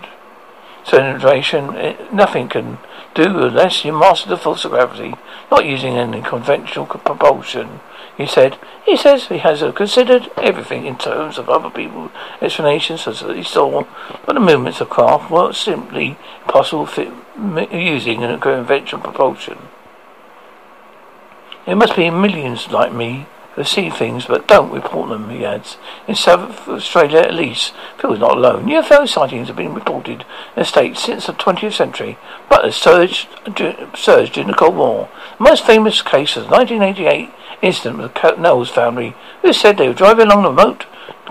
acceleration 0.82 1.76
eh, 1.76 1.96
nothing 2.12 2.50
can 2.50 2.80
do 3.14 3.44
unless 3.44 3.86
you 3.86 3.94
master 3.94 4.30
the 4.30 4.38
force 4.38 4.66
of 4.66 4.72
gravity, 4.72 5.14
not 5.52 5.66
using 5.66 5.98
any 5.98 6.22
conventional 6.22 6.86
propulsion. 6.86 7.80
He 8.18 8.28
said, 8.28 8.60
he 8.86 8.96
says 8.96 9.28
he 9.28 9.40
has 9.40 9.64
uh, 9.64 9.72
considered 9.72 10.30
everything 10.38 10.86
in 10.86 10.98
terms 10.98 11.40
of 11.40 11.50
other 11.50 11.70
people's 11.70 12.12
explanations 12.42 13.08
as 13.08 13.22
he 13.22 13.44
saw, 13.44 13.86
but 14.26 14.34
the 14.34 14.40
movements 14.40 14.82
of 14.82 14.90
craft 14.90 15.32
were 15.32 15.52
simply 15.52 16.18
impossible 16.44 16.88
using 17.72 18.24
a 18.24 18.38
conventional 18.38 19.02
propulsion. 19.02 19.58
There 21.66 21.76
must 21.76 21.96
be 21.96 22.10
millions 22.12 22.70
like 22.70 22.94
me 22.94 23.26
who 23.56 23.64
see 23.64 23.90
things 23.90 24.26
but 24.26 24.48
don't 24.48 24.72
report 24.72 25.10
them, 25.10 25.30
he 25.30 25.46
adds. 25.46 25.78
In 26.08 26.16
South 26.16 26.68
Australia 26.68 27.20
at 27.20 27.34
least, 27.34 27.74
Phil 28.00 28.14
is 28.14 28.20
not 28.20 28.38
alone. 28.38 28.66
UFO 28.66 29.08
sightings 29.08 29.48
have 29.48 29.58
been 29.58 29.74
reported 29.74 30.22
in 30.22 30.26
the 30.56 30.66
States 30.66 31.04
since 31.04 31.28
the 31.28 31.34
20th 31.34 31.74
century, 31.74 32.18
but 32.50 32.66
has 32.66 32.76
surged, 32.76 33.28
surged 33.96 34.34
during 34.34 34.50
the 34.50 34.56
Cold 34.56 34.76
War. 34.76 35.10
The 35.38 35.44
most 35.44 35.66
famous 35.66 36.02
case 36.02 36.36
was 36.36 36.46
the 36.46 36.52
1988 36.52 37.30
incident 37.62 37.98
with 38.00 38.14
the 38.14 38.36
Knowles 38.36 38.70
family, 38.70 39.16
who 39.42 39.54
said 39.54 39.78
they 39.78 39.88
were 39.88 39.94
driving 39.94 40.28
along 40.28 40.44
the 40.44 40.50
remote 40.50 40.86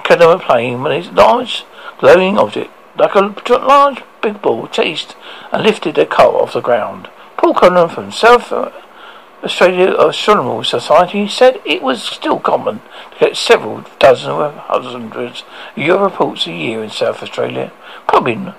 Canberra 0.05 0.39
plain 0.39 0.83
when 0.83 0.93
a 0.93 1.11
large 1.13 1.65
glowing 1.99 2.39
object, 2.39 2.71
like 2.97 3.15
a 3.15 3.35
large 3.53 4.03
big 4.21 4.41
ball, 4.43 4.67
chased 4.69 5.17
and 5.53 5.63
lifted 5.63 5.95
their 5.95 6.07
car 6.07 6.35
off 6.35 6.55
the 6.55 6.61
ground. 6.61 7.09
Paul 7.37 7.55
Conlon 7.55 7.93
from 7.93 8.13
South 8.13 8.53
Australia 9.43 9.91
uh, 9.95 10.09
Astronomical 10.09 10.63
Society 10.63 11.27
said 11.27 11.61
it 11.65 11.83
was 11.83 12.03
still 12.03 12.39
common 12.39 12.81
to 13.13 13.19
get 13.19 13.37
several 13.37 13.85
dozen 13.99 14.31
or 14.31 14.53
hundreds 14.53 15.43
of 15.77 16.01
reports 16.01 16.47
a 16.47 16.53
year 16.53 16.83
in 16.83 16.91
South 16.91 17.23
Australia. 17.23 17.73
Probably 18.07 18.53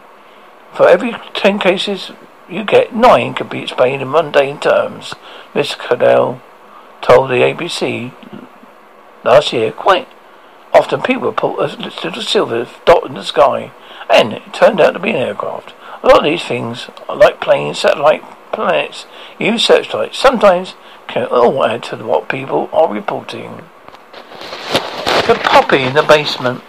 for 0.74 0.88
every 0.90 1.14
ten 1.34 1.58
cases 1.60 2.12
you 2.50 2.66
get, 2.66 2.94
nine 2.94 3.34
can 3.34 3.48
be 3.48 3.62
explained 3.62 4.02
in 4.02 4.10
mundane 4.10 4.60
terms. 4.60 5.14
Mr. 5.54 5.78
Cadell 5.78 6.42
told 7.02 7.30
the 7.30 7.36
ABC 7.36 8.12
last 9.24 9.54
year 9.54 9.72
quite 9.72 10.08
often 10.74 11.02
people 11.02 11.28
report 11.28 11.60
a 11.60 11.78
little 11.78 12.22
silver 12.22 12.68
dot 12.84 13.06
in 13.06 13.14
the 13.14 13.24
sky, 13.24 13.72
and 14.10 14.34
it 14.34 14.54
turned 14.54 14.82
out 14.82 14.92
to 14.92 15.00
be 15.00 15.12
an 15.12 15.16
aircraft. 15.16 15.74
A 16.02 16.08
lot 16.08 16.20
of 16.20 16.24
these 16.26 16.44
things 16.44 16.90
like 17.08 17.40
planes, 17.40 17.80
satellite 17.80 18.24
planets, 18.54 19.06
even 19.40 19.60
searchlights, 19.60 20.18
sometimes 20.18 20.76
can 21.08 21.26
all 21.26 21.66
add 21.66 21.84
to 21.84 21.98
what 21.98 22.30
people 22.30 22.70
are 22.72 22.94
reporting. 22.94 23.64
The 25.28 25.40
puppy 25.44 25.84
in 25.84 25.94
the 25.94 26.04
basement. 26.04 26.64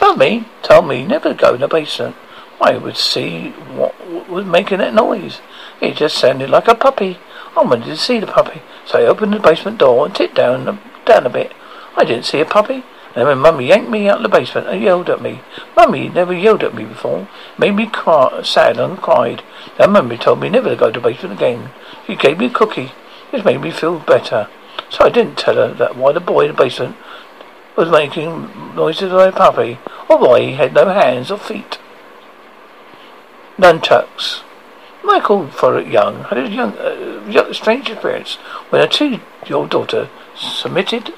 Mummy 0.00 0.46
told 0.62 0.88
me 0.88 1.06
never 1.06 1.34
go 1.34 1.54
in 1.54 1.60
the 1.60 1.68
basement. 1.68 2.16
I 2.60 2.76
would 2.76 2.96
see 2.96 3.50
what 3.50 3.94
was 4.28 4.44
making 4.44 4.78
that 4.78 4.94
noise. 4.94 5.40
It 5.80 5.96
just 5.96 6.16
sounded 6.16 6.50
like 6.50 6.68
a 6.68 6.74
puppy. 6.74 7.18
I 7.56 7.62
wanted 7.62 7.86
to 7.86 7.96
see 7.96 8.18
the 8.18 8.26
puppy, 8.26 8.62
so 8.86 8.98
I 8.98 9.06
opened 9.06 9.32
the 9.32 9.40
basement 9.40 9.78
door 9.78 10.06
and 10.06 10.14
tipped 10.14 10.34
down 10.34 10.80
down 11.04 11.26
a 11.26 11.30
bit. 11.30 11.52
I 11.96 12.04
didn't 12.04 12.24
see 12.24 12.40
a 12.40 12.44
puppy. 12.44 12.84
Then 13.14 13.26
when 13.26 13.38
Mummy 13.38 13.66
yanked 13.66 13.90
me 13.90 14.08
out 14.08 14.18
of 14.18 14.22
the 14.22 14.28
basement 14.28 14.68
and 14.68 14.82
yelled 14.82 15.10
at 15.10 15.20
me. 15.20 15.40
Mummy 15.76 16.08
never 16.08 16.32
yelled 16.32 16.62
at 16.62 16.74
me 16.74 16.84
before. 16.84 17.28
Made 17.58 17.74
me 17.74 17.86
cry, 17.86 18.42
sad 18.42 18.78
and 18.78 18.98
cried. 18.98 19.42
Then 19.78 19.92
Mummy 19.92 20.16
told 20.16 20.40
me 20.40 20.48
never 20.48 20.70
to 20.70 20.76
go 20.76 20.90
to 20.90 21.00
the 21.00 21.08
basement 21.08 21.34
again. 21.34 21.70
She 22.06 22.16
gave 22.16 22.38
me 22.38 22.46
a 22.46 22.50
cookie. 22.50 22.92
It 23.32 23.44
made 23.44 23.60
me 23.60 23.70
feel 23.70 23.98
better. 23.98 24.48
So 24.88 25.04
I 25.04 25.10
didn't 25.10 25.38
tell 25.38 25.56
her 25.56 25.74
that 25.74 25.96
why 25.96 26.12
the 26.12 26.20
boy 26.20 26.42
in 26.42 26.48
the 26.48 26.62
basement 26.62 26.96
was 27.76 27.90
making 27.90 28.74
noises 28.74 29.12
like 29.12 29.34
a 29.34 29.36
puppy, 29.36 29.78
or 30.08 30.18
why 30.18 30.40
he 30.40 30.52
had 30.52 30.74
no 30.74 30.88
hands 30.88 31.30
or 31.30 31.38
feet. 31.38 31.78
Nunchucks. 33.56 34.42
Michael 35.04 35.48
Follett 35.48 35.88
Young 35.88 36.24
had 36.24 36.38
a 36.38 36.48
young, 36.48 36.72
uh, 36.78 37.52
strange 37.52 37.90
experience 37.90 38.36
when 38.70 38.80
a 38.80 38.88
two-year-old 38.88 39.70
daughter 39.70 40.08
submitted 40.36 41.12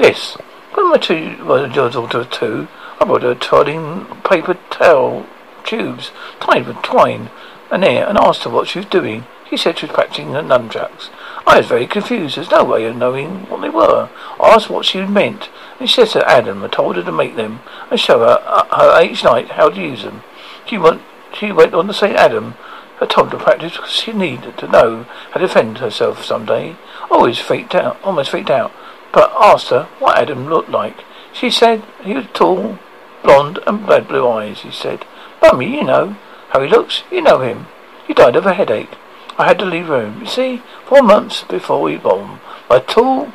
this. 0.00 0.34
When 0.74 0.90
my 0.90 0.96
two-year-old 0.96 1.72
daughter 1.92 2.24
two, 2.24 2.68
I 2.98 3.04
brought 3.04 3.22
her 3.22 3.34
todding 3.34 4.06
paper 4.24 4.54
towel 4.70 5.26
tubes 5.64 6.10
tied 6.40 6.66
with 6.66 6.82
twine 6.82 7.30
and 7.70 7.84
air 7.84 8.08
and 8.08 8.16
asked 8.16 8.44
her 8.44 8.50
what 8.50 8.66
she 8.66 8.78
was 8.78 8.86
doing. 8.86 9.24
She 9.48 9.56
said 9.56 9.78
she 9.78 9.86
was 9.86 9.94
practicing 9.94 10.32
her 10.32 10.42
nunchucks. 10.42 11.10
I 11.46 11.58
was 11.58 11.66
very 11.66 11.86
confused. 11.86 12.36
There's 12.36 12.50
no 12.50 12.64
way 12.64 12.84
of 12.86 12.96
knowing 12.96 13.48
what 13.50 13.60
they 13.60 13.68
were. 13.68 14.08
I 14.40 14.54
asked 14.54 14.70
what 14.70 14.86
she 14.86 15.04
meant, 15.04 15.50
and 15.78 15.90
she 15.90 16.06
said 16.06 16.20
that 16.20 16.30
Adam 16.30 16.62
had 16.62 16.72
told 16.72 16.96
her 16.96 17.02
to 17.02 17.12
make 17.12 17.36
them 17.36 17.60
and 17.90 18.00
show 18.00 18.20
her, 18.20 18.38
uh, 18.44 18.76
her 18.76 19.02
each 19.02 19.22
night 19.24 19.50
how 19.50 19.68
to 19.68 19.80
use 19.80 20.04
them. 20.04 20.22
She 20.66 20.78
went, 20.78 21.02
she 21.34 21.52
went 21.52 21.74
on 21.74 21.88
to 21.88 21.94
say 21.94 22.14
Adam 22.14 22.54
had 23.00 23.10
told 23.10 23.32
her 23.32 23.38
to 23.38 23.44
practice 23.44 23.72
because 23.72 23.90
she 23.90 24.12
needed 24.12 24.56
to 24.58 24.68
know 24.68 25.04
how 25.32 25.40
to 25.40 25.46
defend 25.46 25.78
herself 25.78 26.18
some 26.18 26.46
someday. 26.46 26.76
Always 27.10 27.38
freaked 27.38 27.74
out, 27.74 27.98
almost 28.04 28.30
freaked 28.30 28.50
out, 28.50 28.72
but 29.12 29.32
asked 29.40 29.68
her 29.68 29.84
what 29.98 30.18
Adam 30.18 30.48
looked 30.48 30.70
like. 30.70 31.04
She 31.32 31.50
said 31.50 31.82
he 32.02 32.14
was 32.14 32.26
tall, 32.32 32.78
blonde, 33.22 33.58
and 33.66 33.80
had 33.86 34.08
blue 34.08 34.28
eyes. 34.28 34.60
He 34.60 34.70
said, 34.70 35.04
"Mummy, 35.42 35.76
you 35.76 35.84
know 35.84 36.16
how 36.50 36.62
he 36.62 36.68
looks. 36.68 37.02
You 37.10 37.22
know 37.22 37.40
him. 37.40 37.66
He 38.06 38.14
died 38.14 38.36
of 38.36 38.46
a 38.46 38.54
headache. 38.54 38.96
I 39.38 39.46
had 39.46 39.58
to 39.60 39.64
leave 39.64 39.86
home. 39.86 40.20
You 40.20 40.26
see, 40.26 40.62
four 40.86 41.02
months 41.02 41.44
before 41.44 41.80
we 41.80 41.96
bomb, 41.96 42.40
my 42.68 42.80
tall, 42.80 43.32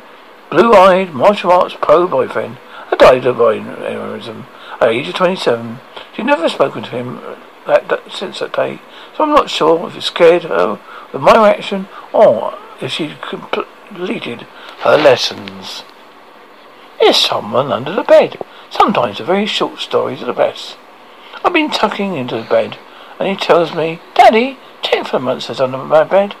blue-eyed 0.50 1.12
martial 1.12 1.50
arts 1.50 1.74
pro 1.80 2.06
boyfriend 2.06 2.58
had 2.90 2.98
died 2.98 3.26
of 3.26 3.36
aneurysm 3.36 4.44
at 4.80 4.88
age 4.88 5.08
of 5.08 5.14
27. 5.14 5.80
She'd 6.14 6.26
never 6.26 6.48
spoken 6.48 6.82
to 6.84 6.90
him 6.90 7.20
that, 7.66 7.88
that, 7.88 8.12
since 8.12 8.38
that 8.38 8.52
day, 8.52 8.80
so 9.16 9.24
I'm 9.24 9.30
not 9.30 9.50
sure 9.50 9.88
if 9.88 9.96
it 9.96 10.02
scared 10.02 10.44
her 10.44 10.78
with 11.12 11.22
my 11.22 11.32
reaction 11.32 11.88
or 12.12 12.56
if 12.80 12.92
she'd 12.92 13.20
completed 13.22 14.46
her 14.80 14.96
lessons. 14.96 15.84
There's 17.00 17.16
someone 17.16 17.72
under 17.72 17.92
the 17.92 18.02
bed. 18.02 18.38
Sometimes 18.70 19.18
the 19.18 19.24
very 19.24 19.46
short 19.46 19.78
stories 19.78 20.22
are 20.22 20.26
the 20.26 20.32
best. 20.32 20.76
I've 21.44 21.52
been 21.52 21.70
tucking 21.70 22.14
into 22.14 22.36
the 22.36 22.48
bed, 22.48 22.78
and 23.18 23.28
he 23.28 23.36
tells 23.36 23.74
me, 23.74 24.00
Daddy, 24.14 24.58
Ten 24.86 25.02
for 25.02 25.18
months 25.18 25.50
under 25.58 25.78
my 25.78 26.04
bed. 26.04 26.36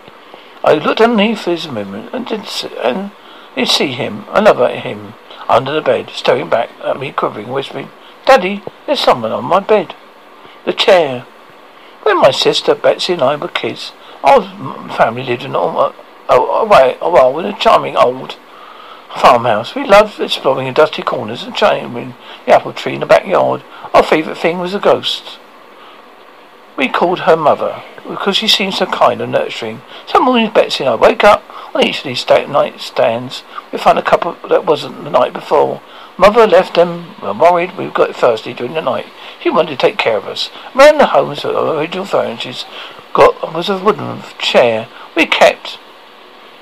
I 0.62 0.74
looked 0.74 1.00
underneath 1.00 1.40
for 1.40 1.50
his 1.50 1.66
movement 1.66 2.10
and 2.12 2.26
did 2.26 2.46
see, 2.46 2.70
and 2.80 3.10
did 3.56 3.66
see 3.66 3.88
him, 3.88 4.24
another 4.28 4.68
him, 4.68 5.14
under 5.48 5.72
the 5.72 5.82
bed, 5.82 6.10
staring 6.10 6.48
back 6.48 6.70
at 6.84 7.00
me, 7.00 7.10
quivering, 7.10 7.48
whispering, 7.48 7.90
Daddy, 8.24 8.62
there's 8.86 9.00
someone 9.00 9.32
on 9.32 9.44
my 9.44 9.58
bed. 9.58 9.96
The 10.64 10.72
chair. 10.72 11.26
When 12.04 12.20
my 12.20 12.30
sister 12.30 12.76
Betsy 12.76 13.14
and 13.14 13.22
I 13.22 13.34
were 13.34 13.48
kids, 13.48 13.92
our 14.22 14.42
family 14.96 15.24
lived 15.24 15.42
in 15.42 15.56
a, 15.56 15.92
a, 16.28 16.34
a, 16.34 16.98
a 17.00 17.10
while 17.10 17.32
with 17.32 17.46
a 17.46 17.52
charming 17.54 17.96
old 17.96 18.38
farmhouse. 19.16 19.74
We 19.74 19.84
loved 19.84 20.20
exploring 20.20 20.66
the 20.66 20.72
dusty 20.72 21.02
corners 21.02 21.42
and 21.42 21.54
climbing 21.54 22.14
the 22.44 22.54
apple 22.54 22.72
tree 22.72 22.94
in 22.94 23.00
the 23.00 23.06
backyard. 23.06 23.62
Our 23.94 24.02
favourite 24.02 24.38
thing 24.38 24.58
was 24.58 24.72
the 24.72 24.78
ghost. 24.78 25.38
We 26.76 26.88
called 26.88 27.20
her 27.20 27.36
mother 27.36 27.82
because 28.06 28.36
she 28.36 28.48
seemed 28.48 28.74
so 28.74 28.86
kind 28.86 29.20
and 29.22 29.32
nurturing. 29.32 29.80
Some 30.06 30.24
mornings 30.26 30.52
Betsy 30.52 30.84
and 30.84 30.90
I 30.90 30.94
wake 30.94 31.24
up 31.24 31.42
on 31.74 31.82
each 31.82 31.98
of 31.98 32.04
these 32.04 32.20
sta- 32.20 32.46
night 32.46 32.80
stands. 32.80 33.42
We 33.72 33.78
find 33.78 33.98
a 33.98 34.02
cup 34.02 34.26
of, 34.26 34.48
that 34.50 34.66
wasn't 34.66 35.02
the 35.04 35.10
night 35.10 35.32
before. 35.32 35.80
Mother 36.18 36.46
left 36.46 36.74
them. 36.74 37.14
Worried 37.22 37.76
we 37.76 37.88
got 37.88 38.14
thirsty 38.14 38.52
during 38.52 38.74
the 38.74 38.82
night. 38.82 39.06
She 39.40 39.50
wanted 39.50 39.70
to 39.70 39.76
take 39.76 39.96
care 39.96 40.16
of 40.18 40.26
us. 40.26 40.50
Around 40.74 40.98
the 40.98 41.06
homes, 41.06 41.42
the 41.42 41.78
original 41.78 42.04
furniture 42.04 42.52
got 43.14 43.54
was 43.54 43.70
a 43.70 43.78
wooden 43.78 44.22
chair 44.38 44.88
we 45.16 45.24
kept 45.24 45.78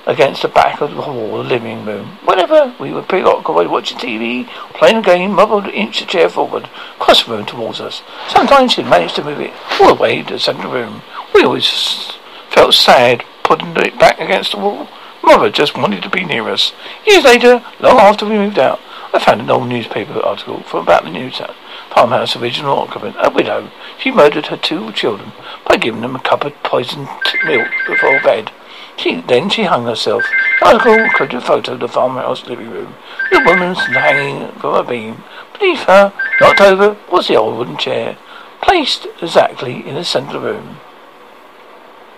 against 0.07 0.43
the 0.43 0.49
back 0.49 0.81
of 0.81 0.91
the 0.91 0.97
wall 0.97 1.41
of 1.41 1.47
the 1.47 1.55
living 1.55 1.85
room. 1.85 2.19
Whenever 2.25 2.75
we 2.79 2.93
were 2.93 3.03
preoccupied 3.03 3.69
watching 3.69 3.99
TV, 3.99 4.47
playing 4.75 4.97
a 4.97 5.03
game, 5.03 5.33
Mother 5.33 5.57
would 5.57 5.69
inch 5.69 6.01
the 6.01 6.07
chair 6.07 6.29
forward, 6.29 6.69
across 6.97 7.25
the 7.25 7.33
room 7.33 7.47
towards 7.47 7.81
us. 7.81 8.03
Sometimes 8.29 8.73
she'd 8.73 8.87
manage 8.87 9.15
to 9.15 9.25
move 9.25 9.41
it 9.41 9.53
all 9.81 9.95
the 9.95 10.03
way 10.03 10.23
to 10.23 10.35
the 10.35 10.39
centre 10.39 10.67
of 10.67 10.73
the 10.73 10.79
room. 10.79 11.03
We 11.35 11.45
always 11.45 12.13
felt 12.51 12.75
sad 12.75 13.25
putting 13.43 13.77
it 13.77 13.99
back 13.99 14.21
against 14.21 14.53
the 14.53 14.59
wall. 14.59 14.89
Mother 15.23 15.51
just 15.51 15.77
wanted 15.77 16.03
to 16.03 16.11
be 16.11 16.25
near 16.25 16.49
us. 16.49 16.73
Years 17.07 17.25
later, 17.25 17.65
long 17.81 17.99
after 17.99 18.27
we 18.27 18.37
moved 18.37 18.59
out, 18.59 18.81
I 19.13 19.19
found 19.19 19.41
an 19.41 19.51
old 19.51 19.69
newspaper 19.69 20.21
article 20.21 20.63
from 20.63 20.81
about 20.83 21.05
the 21.05 21.11
new 21.11 21.31
town 21.31 21.55
farmhouse 21.95 22.35
original 22.35 22.77
occupant, 22.77 23.15
a 23.21 23.31
widow. 23.31 23.71
She 23.99 24.11
murdered 24.11 24.47
her 24.47 24.57
two 24.57 24.91
children 24.93 25.33
by 25.65 25.77
giving 25.77 26.01
them 26.01 26.17
a 26.17 26.21
cup 26.21 26.45
of 26.45 26.61
poisoned 26.65 27.09
milk 27.45 27.69
before 27.87 28.21
bed. 28.21 28.51
She 28.97 29.21
then 29.21 29.51
she 29.51 29.65
hung 29.65 29.85
herself. 29.85 30.25
Article 30.63 30.95
included 30.95 31.39
a 31.39 31.41
photo 31.41 31.73
of 31.73 31.81
the 31.81 31.89
farmhouse 31.89 32.47
living 32.47 32.71
room. 32.71 32.95
The 33.31 33.43
woman's 33.45 33.79
hanging 33.79 34.53
from 34.59 34.75
a 34.75 34.85
beam. 34.85 35.25
Beneath 35.59 35.85
her, 35.85 36.13
knocked 36.41 36.61
over, 36.61 36.97
was 37.11 37.29
the 37.29 37.37
old 37.37 37.59
wooden 37.59 37.77
chair, 37.77 38.17
placed 38.63 39.07
exactly 39.21 39.87
in 39.87 39.95
the 39.95 40.05
centre 40.05 40.37
of 40.37 40.43
the 40.43 40.53
room. 40.53 40.77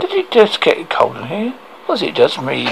Did 0.01 0.13
it 0.13 0.31
just 0.31 0.61
get 0.61 0.91
cold 0.91 1.17
in 1.17 1.27
here? 1.27 1.55
Was 1.89 2.03
it 2.03 2.15
just 2.15 2.43
me? 2.43 2.69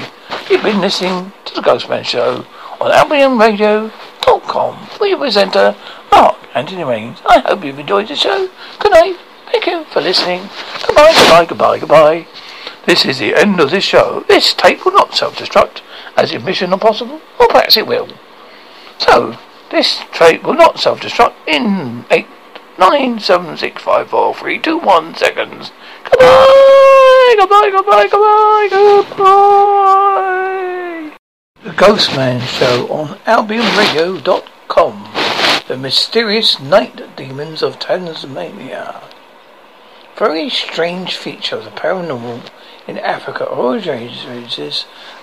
You've 0.50 0.62
been 0.62 0.80
listening 0.80 1.32
to 1.46 1.54
the 1.54 1.60
Ghostman 1.60 2.04
Show 2.04 2.44
on 2.80 2.90
AlbionRadio.com 2.90 4.04
your 5.14 5.18
presenter, 5.18 5.76
Mark 6.10 6.36
Anthony 6.54 6.84
Rains. 6.84 7.18
I 7.26 7.40
hope 7.40 7.64
you've 7.64 7.78
enjoyed 7.78 8.08
the 8.08 8.16
show. 8.16 8.48
Good 8.78 8.92
night. 8.92 9.16
Thank 9.50 9.66
you 9.66 9.84
for 9.84 10.00
listening. 10.00 10.48
Goodbye, 10.86 11.12
goodbye, 11.14 11.46
goodbye, 11.46 11.78
goodbye. 11.78 12.26
This 12.86 13.04
is 13.06 13.18
the 13.18 13.34
end 13.34 13.60
of 13.60 13.70
this 13.70 13.84
show. 13.84 14.24
This 14.28 14.52
tape 14.52 14.84
will 14.84 14.92
not 14.92 15.14
self-destruct 15.14 15.80
as 16.16 16.32
if 16.32 16.44
mission 16.44 16.72
impossible, 16.72 17.20
or 17.40 17.48
perhaps 17.48 17.76
it 17.76 17.86
will. 17.86 18.08
So, 18.98 19.38
this 19.70 20.00
tape 20.12 20.42
will 20.42 20.54
not 20.54 20.78
self-destruct 20.78 21.34
in 21.46 22.04
eight, 22.10 22.26
nine, 22.78 23.18
seven, 23.20 23.56
six, 23.56 23.82
five, 23.82 24.10
four, 24.10 24.34
three, 24.34 24.58
two, 24.58 24.78
one 24.78 25.14
seconds. 25.14 25.72
Goodbye, 26.04 27.34
goodbye, 27.38 27.70
goodbye, 27.70 28.08
goodbye, 28.10 28.68
goodbye. 28.70 30.04
The 31.62 31.70
Ghostman 31.70 32.40
Show 32.42 32.86
on 32.88 33.18
AlbionRadio.com. 33.20 35.08
The 35.66 35.78
Mysterious 35.78 36.60
Night 36.60 37.16
Demons 37.16 37.62
of 37.62 37.78
Tanzania. 37.78 39.02
Very 40.16 40.50
strange 40.50 41.16
feature 41.16 41.56
of 41.56 41.64
the 41.64 41.70
paranormal 41.70 42.50
in 42.86 42.98
Africa 42.98 43.48
originates 43.50 44.24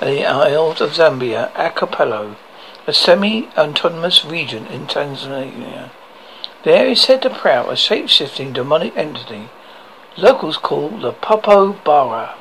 in 0.02 0.08
the 0.08 0.26
Isles 0.26 0.82
of 0.82 0.96
Zanzibar 0.96 1.52
archipelago, 1.56 2.36
a 2.88 2.94
semi-autonomous 2.94 4.26
region 4.26 4.66
in 4.68 4.88
Tanzania. 4.88 5.92
There 6.64 6.88
is 6.88 7.02
said 7.02 7.22
to 7.24 7.30
prowl 7.30 7.70
a 7.70 7.76
shape-shifting 7.78 8.54
demonic 8.54 8.96
entity 8.98 9.50
locals 10.18 10.58
call 10.58 10.90
the 10.90 11.12
Popo 11.12 11.74
Bawa, 11.74 12.36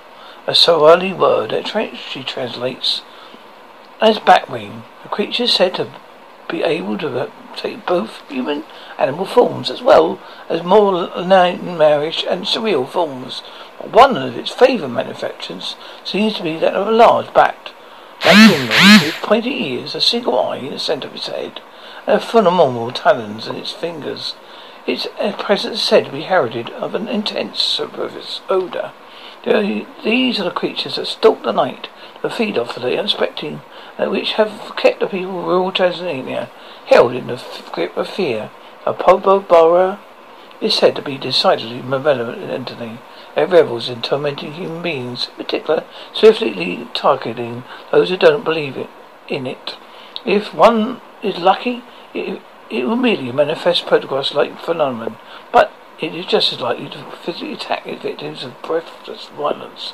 a 0.46 0.54
Somali 0.54 1.12
word 1.12 1.50
that 1.50 1.68
she 1.96 2.24
translates 2.24 3.02
as 4.00 4.18
batwing. 4.18 4.82
The 5.02 5.08
creature 5.08 5.44
is 5.44 5.52
said 5.52 5.74
to 5.76 5.92
be 6.48 6.62
able 6.62 6.98
to 6.98 7.30
take 7.56 7.86
both 7.86 8.22
human 8.28 8.64
animal 9.00 9.24
forms 9.24 9.70
as 9.70 9.82
well 9.82 10.20
as 10.48 10.62
more 10.62 11.08
nightmarish 11.24 12.24
and 12.28 12.44
surreal 12.44 12.86
forms. 12.86 13.40
One 13.80 14.16
of 14.16 14.36
its 14.36 14.50
favourite 14.50 14.92
manufactures 14.92 15.74
seems 16.04 16.34
to 16.34 16.42
be 16.42 16.58
that 16.58 16.74
of 16.74 16.86
a 16.86 16.92
large 16.92 17.32
bat, 17.32 17.72
like 18.24 19.02
with 19.02 19.14
pointy 19.22 19.72
ears, 19.72 19.94
a 19.94 20.00
single 20.00 20.38
eye 20.38 20.58
in 20.58 20.72
the 20.72 20.78
centre 20.78 21.08
of 21.08 21.14
its 21.14 21.28
head, 21.28 21.62
and 22.06 22.22
phenomenal 22.22 22.92
talons 22.92 23.48
in 23.48 23.56
its 23.56 23.72
fingers. 23.72 24.34
Its 24.86 25.08
presence 25.38 25.76
is 25.76 25.82
said 25.82 26.04
to 26.06 26.12
be 26.12 26.22
heralded 26.22 26.68
of 26.70 26.94
an 26.94 27.08
intense 27.08 27.60
superfluous 27.60 28.42
odour. 28.50 28.92
These 29.44 30.38
are 30.38 30.44
the 30.44 30.50
creatures 30.50 30.96
that 30.96 31.06
stalk 31.06 31.42
the 31.42 31.52
night 31.52 31.88
to 32.20 32.28
feed 32.28 32.58
off 32.58 32.74
the 32.74 32.98
unsuspecting, 32.98 33.62
and 33.96 34.10
which 34.10 34.32
have 34.32 34.74
kept 34.76 35.00
the 35.00 35.06
people 35.06 35.38
of 35.38 35.46
rural 35.46 35.72
Tanzania 35.72 36.50
held 36.84 37.14
in 37.14 37.28
the 37.28 37.42
grip 37.72 37.96
of 37.96 38.08
fear. 38.08 38.50
A 38.90 38.92
Popo 38.92 39.38
Bawa 39.38 40.00
is 40.60 40.74
said 40.74 40.96
to 40.96 41.02
be 41.02 41.16
decidedly 41.16 41.80
malevolent 41.80 42.50
entity. 42.50 42.98
It 43.36 43.48
revels 43.48 43.88
in 43.88 44.02
tormenting 44.02 44.54
human 44.54 44.82
beings, 44.82 45.28
in 45.28 45.44
particular 45.44 45.84
swiftly 46.12 46.88
targeting 46.92 47.62
those 47.92 48.08
who 48.08 48.16
don't 48.16 48.44
believe 48.44 48.76
it, 48.76 48.90
in 49.28 49.46
it. 49.46 49.76
If 50.24 50.52
one 50.52 51.00
is 51.22 51.38
lucky, 51.38 51.84
it, 52.12 52.42
it 52.68 52.84
will 52.84 52.96
merely 52.96 53.30
manifest 53.30 53.88
photographs 53.88 54.34
like 54.34 54.58
phenomenon, 54.58 55.18
but 55.52 55.70
it 56.00 56.12
is 56.12 56.26
just 56.26 56.52
as 56.52 56.60
likely 56.60 56.88
to 56.88 57.12
physically 57.22 57.52
attack 57.52 57.86
its 57.86 58.02
victims 58.02 58.42
with 58.42 58.60
breathless 58.60 59.26
violence 59.26 59.92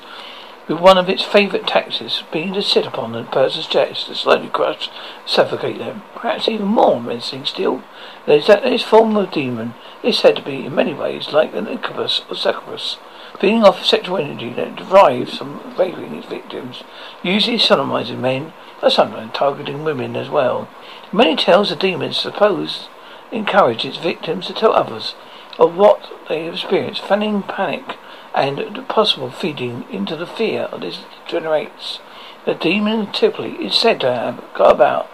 with 0.68 0.80
one 0.80 0.98
of 0.98 1.08
its 1.08 1.22
favourite 1.22 1.66
tactics 1.66 2.22
being 2.32 2.52
to 2.52 2.62
sit 2.62 2.86
upon 2.86 3.12
the 3.12 3.22
person's 3.24 3.66
chest 3.66 4.06
to 4.06 4.14
slowly 4.14 4.48
crush, 4.48 4.90
suffocate 5.24 5.78
them. 5.78 6.02
Perhaps 6.14 6.48
even 6.48 6.66
more 6.66 7.00
menacing 7.00 7.44
still, 7.44 7.82
is 8.26 8.46
that 8.48 8.62
this 8.62 8.82
form 8.82 9.16
of 9.16 9.30
demon 9.30 9.74
is 10.02 10.18
said 10.18 10.36
to 10.36 10.42
be 10.42 10.66
in 10.66 10.74
many 10.74 10.92
ways 10.92 11.32
like 11.32 11.54
an 11.54 11.68
incubus 11.68 12.22
or 12.28 12.34
succubus, 12.34 12.98
feeding 13.38 13.62
off 13.62 13.84
sexual 13.84 14.18
energy 14.18 14.52
that 14.54 14.76
derives 14.76 15.38
from 15.38 15.74
raping 15.76 16.14
its 16.14 16.26
victims, 16.26 16.82
usually 17.22 17.58
sodomizing 17.58 18.18
men, 18.18 18.52
but 18.80 18.90
sometimes 18.90 19.32
targeting 19.32 19.84
women 19.84 20.16
as 20.16 20.28
well. 20.28 20.68
Many 21.12 21.36
tales 21.36 21.70
of 21.70 21.78
demons 21.78 22.16
suppose 22.16 22.88
encourage 23.30 23.84
its 23.84 23.98
victims 23.98 24.46
to 24.46 24.52
tell 24.52 24.72
others 24.72 25.14
of 25.58 25.76
what 25.76 26.10
they 26.28 26.44
have 26.44 26.54
experienced, 26.54 27.02
fanning 27.02 27.42
panic 27.42 27.96
and 28.36 28.86
possible 28.86 29.30
feeding 29.30 29.84
into 29.90 30.14
the 30.14 30.26
fear 30.26 30.68
this 30.78 31.00
generates. 31.26 32.00
The 32.44 32.54
demon 32.54 33.10
typically 33.10 33.54
is 33.64 33.74
said 33.74 34.00
to 34.02 34.12
have 34.12 34.44
go 34.54 34.66
about 34.66 35.10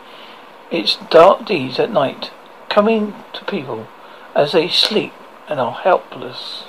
its 0.71 0.97
dark 1.09 1.47
deeds 1.47 1.79
at 1.79 1.93
night, 1.93 2.31
coming 2.69 3.15
to 3.33 3.45
people 3.45 3.87
as 4.35 4.53
they 4.53 4.69
sleep 4.69 5.13
and 5.49 5.61
are 5.61 5.73
helpless. 5.73 6.65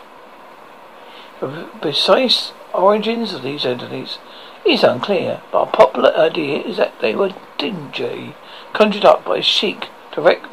The 1.42 1.68
precise 1.82 2.54
origins 2.74 3.34
of 3.34 3.42
these 3.42 3.66
entities 3.66 4.20
is 4.66 4.84
unclear, 4.84 5.42
but 5.52 5.68
a 5.68 5.72
popular 5.72 6.16
idea 6.16 6.60
is 6.60 6.78
that 6.78 7.00
they 7.02 7.16
were 7.16 7.34
dingy, 7.58 8.36
conjured 8.74 9.06
up 9.06 9.26
by 9.26 9.38
a 9.38 9.42
sheik 9.42 9.88
to 10.14 10.22
wreak 10.22 10.46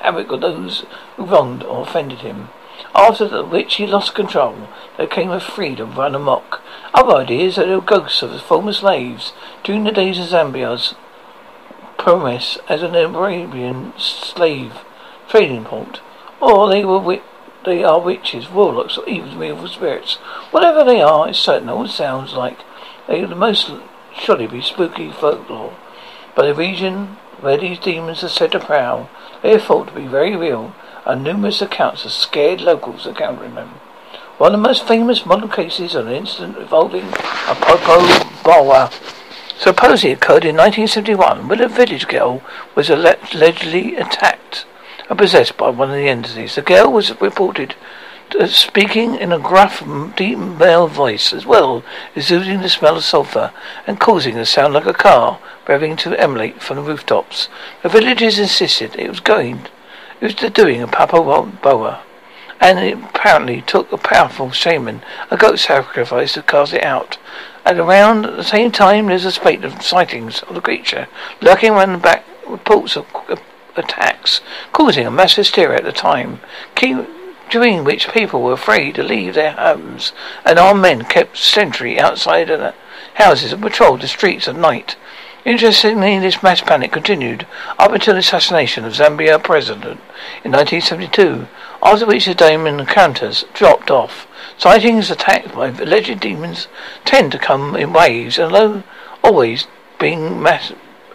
havoc 0.00 0.30
on 0.32 0.40
those 0.40 0.84
who 1.16 1.24
wronged 1.24 1.62
or 1.62 1.82
offended 1.82 2.18
him. 2.20 2.48
After 2.94 3.44
which 3.44 3.74
he 3.74 3.86
lost 3.86 4.14
control. 4.14 4.68
There 4.96 5.06
came 5.06 5.30
a 5.30 5.40
freedom 5.40 5.94
run 5.96 6.14
amok. 6.14 6.62
Other 6.94 7.16
ideas 7.16 7.56
they 7.56 7.68
were 7.68 7.80
ghosts 7.80 8.22
of 8.22 8.30
the 8.30 8.38
former 8.38 8.72
slaves 8.72 9.32
during 9.64 9.82
the 9.82 9.90
days 9.90 10.18
of 10.20 10.26
Zanzibar's 10.26 10.94
promise 11.98 12.58
as 12.68 12.82
an 12.82 12.94
Arabian 12.94 13.92
slave 13.98 14.84
trading 15.28 15.64
port. 15.64 16.00
Or 16.40 16.68
they 16.68 16.84
were 16.84 16.98
wi- 16.98 17.22
they 17.64 17.82
are 17.82 17.98
witches, 17.98 18.50
warlocks, 18.50 18.98
or 18.98 19.08
even 19.08 19.42
evil 19.42 19.66
spirits. 19.66 20.16
Whatever 20.52 20.84
they 20.84 21.00
are, 21.00 21.28
it's 21.28 21.38
certain 21.38 21.70
all 21.70 21.88
sounds 21.88 22.34
like 22.34 22.60
they 23.08 23.24
are 23.24 23.26
the 23.26 23.34
most 23.34 23.72
surely 24.16 24.46
be 24.46 24.60
spooky 24.60 25.10
folklore. 25.10 25.74
But 26.36 26.42
the 26.46 26.54
region 26.54 27.16
where 27.40 27.56
these 27.56 27.78
demons 27.78 28.22
are 28.22 28.28
said 28.28 28.52
to 28.52 28.60
prowl, 28.60 29.10
they 29.42 29.54
are 29.54 29.58
thought 29.58 29.88
to 29.88 29.94
be 29.94 30.06
very 30.06 30.36
real 30.36 30.74
and 31.06 31.22
numerous 31.22 31.60
accounts 31.60 32.04
of 32.04 32.12
scared 32.12 32.60
locals 32.60 33.06
encountering 33.06 33.54
them. 33.54 33.68
One 34.38 34.54
of 34.54 34.60
the 34.60 34.68
most 34.68 34.86
famous 34.86 35.24
modern 35.24 35.48
cases 35.48 35.94
of 35.94 36.06
an 36.06 36.12
incident 36.12 36.56
involving 36.58 37.04
a 37.04 37.54
Popo 37.54 38.00
Bawa 38.42 38.90
supposedly 39.56 40.12
occurred 40.12 40.44
in 40.44 40.56
1971 40.56 41.46
when 41.46 41.60
a 41.60 41.68
village 41.68 42.08
girl 42.08 42.42
was 42.74 42.90
allegedly 42.90 43.96
attacked 43.96 44.66
and 45.08 45.18
possessed 45.18 45.56
by 45.56 45.70
one 45.70 45.90
of 45.90 45.96
the 45.96 46.08
entities. 46.08 46.56
The 46.56 46.62
girl 46.62 46.90
was 46.90 47.20
reported 47.20 47.76
uh, 48.38 48.46
speaking 48.46 49.14
in 49.14 49.32
a 49.32 49.38
gruff, 49.38 49.84
deep 50.16 50.38
male 50.38 50.88
voice, 50.88 51.32
as 51.32 51.46
well 51.46 51.84
exuding 52.16 52.60
the 52.60 52.68
smell 52.68 52.96
of 52.96 53.04
sulphur 53.04 53.52
and 53.86 54.00
causing 54.00 54.36
a 54.36 54.44
sound 54.44 54.74
like 54.74 54.86
a 54.86 54.92
car 54.92 55.38
revving 55.66 55.96
to 55.98 56.20
emulate 56.20 56.60
from 56.60 56.78
the 56.78 56.82
rooftops. 56.82 57.48
The 57.82 57.88
villagers 57.88 58.38
insisted 58.38 58.96
it 58.96 59.08
was 59.08 59.20
going 59.20 59.66
was 60.20 60.34
the 60.34 60.50
doing 60.50 60.82
of 60.82 60.92
Popo 60.92 61.22
Bawa, 61.62 62.00
and 62.60 62.78
it 62.78 62.98
apparently 62.98 63.62
took 63.62 63.90
a 63.92 63.98
powerful 63.98 64.50
shaman, 64.50 65.02
a 65.30 65.36
goat 65.36 65.58
sacrifice 65.58 66.34
to 66.34 66.42
cast 66.42 66.72
it 66.72 66.84
out. 66.84 67.18
At 67.64 67.78
around 67.78 68.22
the 68.22 68.44
same 68.44 68.70
time, 68.70 69.06
there's 69.06 69.24
a 69.24 69.32
spate 69.32 69.64
of 69.64 69.82
sightings 69.82 70.42
of 70.42 70.54
the 70.54 70.60
creature 70.60 71.08
lurking 71.40 71.72
around 71.72 71.92
the 71.92 71.98
back. 71.98 72.24
Reports 72.46 72.94
of 72.94 73.06
attacks, 73.74 74.42
causing 74.72 75.06
a 75.06 75.10
mass 75.10 75.34
hysteria 75.34 75.78
at 75.78 75.84
the 75.84 75.92
time, 75.92 76.40
during 77.48 77.84
which 77.84 78.12
people 78.12 78.42
were 78.42 78.52
afraid 78.52 78.94
to 78.96 79.02
leave 79.02 79.32
their 79.32 79.52
homes, 79.52 80.12
and 80.44 80.58
armed 80.58 80.82
men 80.82 81.04
kept 81.04 81.38
sentry 81.38 81.98
outside 81.98 82.48
the 82.48 82.74
houses 83.14 83.50
and 83.54 83.62
patrolled 83.62 84.02
the 84.02 84.08
streets 84.08 84.46
at 84.46 84.56
night. 84.56 84.96
Interestingly, 85.44 86.18
this 86.18 86.42
mass 86.42 86.62
panic 86.62 86.90
continued 86.90 87.46
up 87.78 87.92
until 87.92 88.14
the 88.14 88.20
assassination 88.20 88.86
of 88.86 88.94
Zanzibar 88.94 89.38
president 89.38 90.00
in 90.42 90.52
1972. 90.52 91.46
after 91.82 92.06
which 92.06 92.24
the 92.24 92.34
demon 92.34 92.80
encounters 92.80 93.44
dropped 93.52 93.90
off. 93.90 94.26
Sightings 94.56 95.10
attacked 95.10 95.54
by 95.54 95.68
alleged 95.68 96.20
demons 96.20 96.66
tend 97.04 97.30
to 97.32 97.38
come 97.38 97.76
in 97.76 97.92
waves, 97.92 98.38
although 98.38 98.84
always 99.22 99.66
being 99.98 100.42
mass 100.42 100.72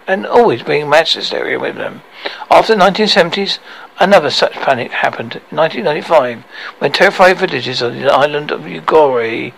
and 0.08 0.28
always 0.28 0.62
being 0.62 0.88
mass 0.88 1.14
hysteria 1.14 1.60
with 1.60 1.76
them. 1.76 2.04
After 2.52 2.76
the 2.76 2.84
1970s, 2.84 3.58
another 4.00 4.30
such 4.30 4.54
panic 4.54 4.92
happened 4.92 5.42
in 5.50 5.58
1995 5.58 6.44
when 6.78 6.92
terrified 6.92 7.38
villagers 7.38 7.82
on 7.82 8.00
the 8.00 8.14
island 8.14 8.52
of 8.52 8.62
Ugorei 8.62 9.54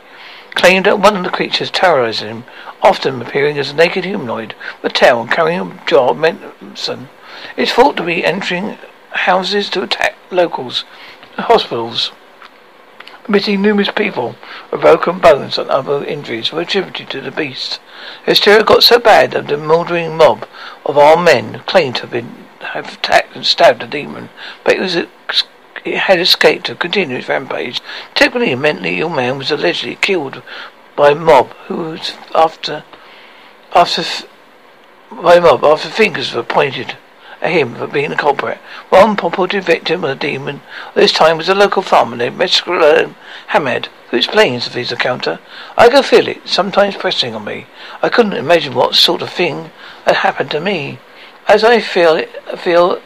claimed 0.55 0.85
that 0.85 0.99
one 0.99 1.17
of 1.17 1.23
the 1.23 1.29
creatures 1.29 1.71
terrorized 1.71 2.21
him, 2.21 2.43
often 2.81 3.21
appearing 3.21 3.57
as 3.57 3.71
a 3.71 3.75
naked 3.75 4.05
humanoid 4.05 4.55
with 4.81 4.91
a 4.91 4.95
tail 4.95 5.27
carrying 5.27 5.59
a 5.59 5.85
jar 5.85 6.09
of 6.09 6.17
medicine. 6.17 7.09
It's 7.57 7.71
thought 7.71 7.97
to 7.97 8.03
be 8.03 8.23
entering 8.23 8.77
houses 9.11 9.69
to 9.71 9.83
attack 9.83 10.15
locals, 10.29 10.85
hospitals. 11.37 12.11
Admitting 13.25 13.61
numerous 13.61 13.91
people 13.91 14.35
with 14.71 14.81
broken 14.81 15.19
bones 15.19 15.57
and 15.57 15.69
other 15.69 16.03
injuries 16.03 16.51
were 16.51 16.61
attributed 16.61 17.09
to 17.09 17.21
the 17.21 17.31
beast. 17.31 17.79
Hysteria 18.25 18.63
got 18.63 18.83
so 18.83 18.99
bad 18.99 19.31
that 19.31 19.47
the 19.47 19.57
mouldering 19.57 20.17
mob 20.17 20.47
of 20.85 20.97
armed 20.97 21.25
men 21.25 21.59
claimed 21.65 21.95
to 21.97 22.01
have 22.01 22.11
been 22.11 22.47
have 22.61 22.93
attacked 22.93 23.35
and 23.35 23.45
stabbed 23.45 23.81
the 23.81 23.87
demon, 23.87 24.29
but 24.63 24.75
it 24.75 24.79
was 24.79 24.95
it 25.83 25.97
had 25.97 26.19
escaped 26.19 26.69
a 26.69 26.75
continuous 26.75 27.27
rampage. 27.27 27.81
Typically, 28.15 28.51
a 28.51 28.57
mentally 28.57 28.99
ill 28.99 29.09
man 29.09 29.37
was 29.37 29.51
allegedly 29.51 29.95
killed 29.95 30.41
by 30.95 31.11
a 31.11 31.15
mob 31.15 31.51
who 31.67 31.77
was 31.77 32.13
after 32.35 32.83
after 33.73 34.03
by 35.11 35.35
a 35.35 35.41
mob 35.41 35.63
after 35.63 35.89
fingers 35.89 36.33
were 36.33 36.43
pointed 36.43 36.97
at 37.41 37.51
him 37.51 37.75
for 37.75 37.87
being 37.87 38.11
a 38.11 38.17
culprit. 38.17 38.59
One 38.89 39.15
purported 39.15 39.63
victim 39.63 40.03
of 40.03 40.09
the 40.09 40.15
demon 40.27 40.61
this 40.93 41.11
time 41.11 41.37
was 41.37 41.49
a 41.49 41.55
local 41.55 41.81
farmer 41.81 42.15
named 42.15 42.37
Mescaline 42.37 43.15
Hamed, 43.47 43.89
who 44.09 44.17
explains 44.17 44.67
of 44.67 44.75
his 44.75 44.91
encounter. 44.91 45.39
I 45.75 45.89
could 45.89 46.05
feel 46.05 46.27
it, 46.27 46.47
sometimes 46.47 46.95
pressing 46.95 47.33
on 47.33 47.45
me. 47.45 47.65
I 48.01 48.09
couldn't 48.09 48.33
imagine 48.33 48.75
what 48.75 48.95
sort 48.95 49.21
of 49.21 49.31
thing 49.31 49.71
had 50.05 50.17
happened 50.17 50.51
to 50.51 50.61
me. 50.61 50.99
As 51.47 51.63
I 51.63 51.79
feel 51.79 52.15
it, 52.15 52.29
I 52.51 52.55
feel 52.55 53.01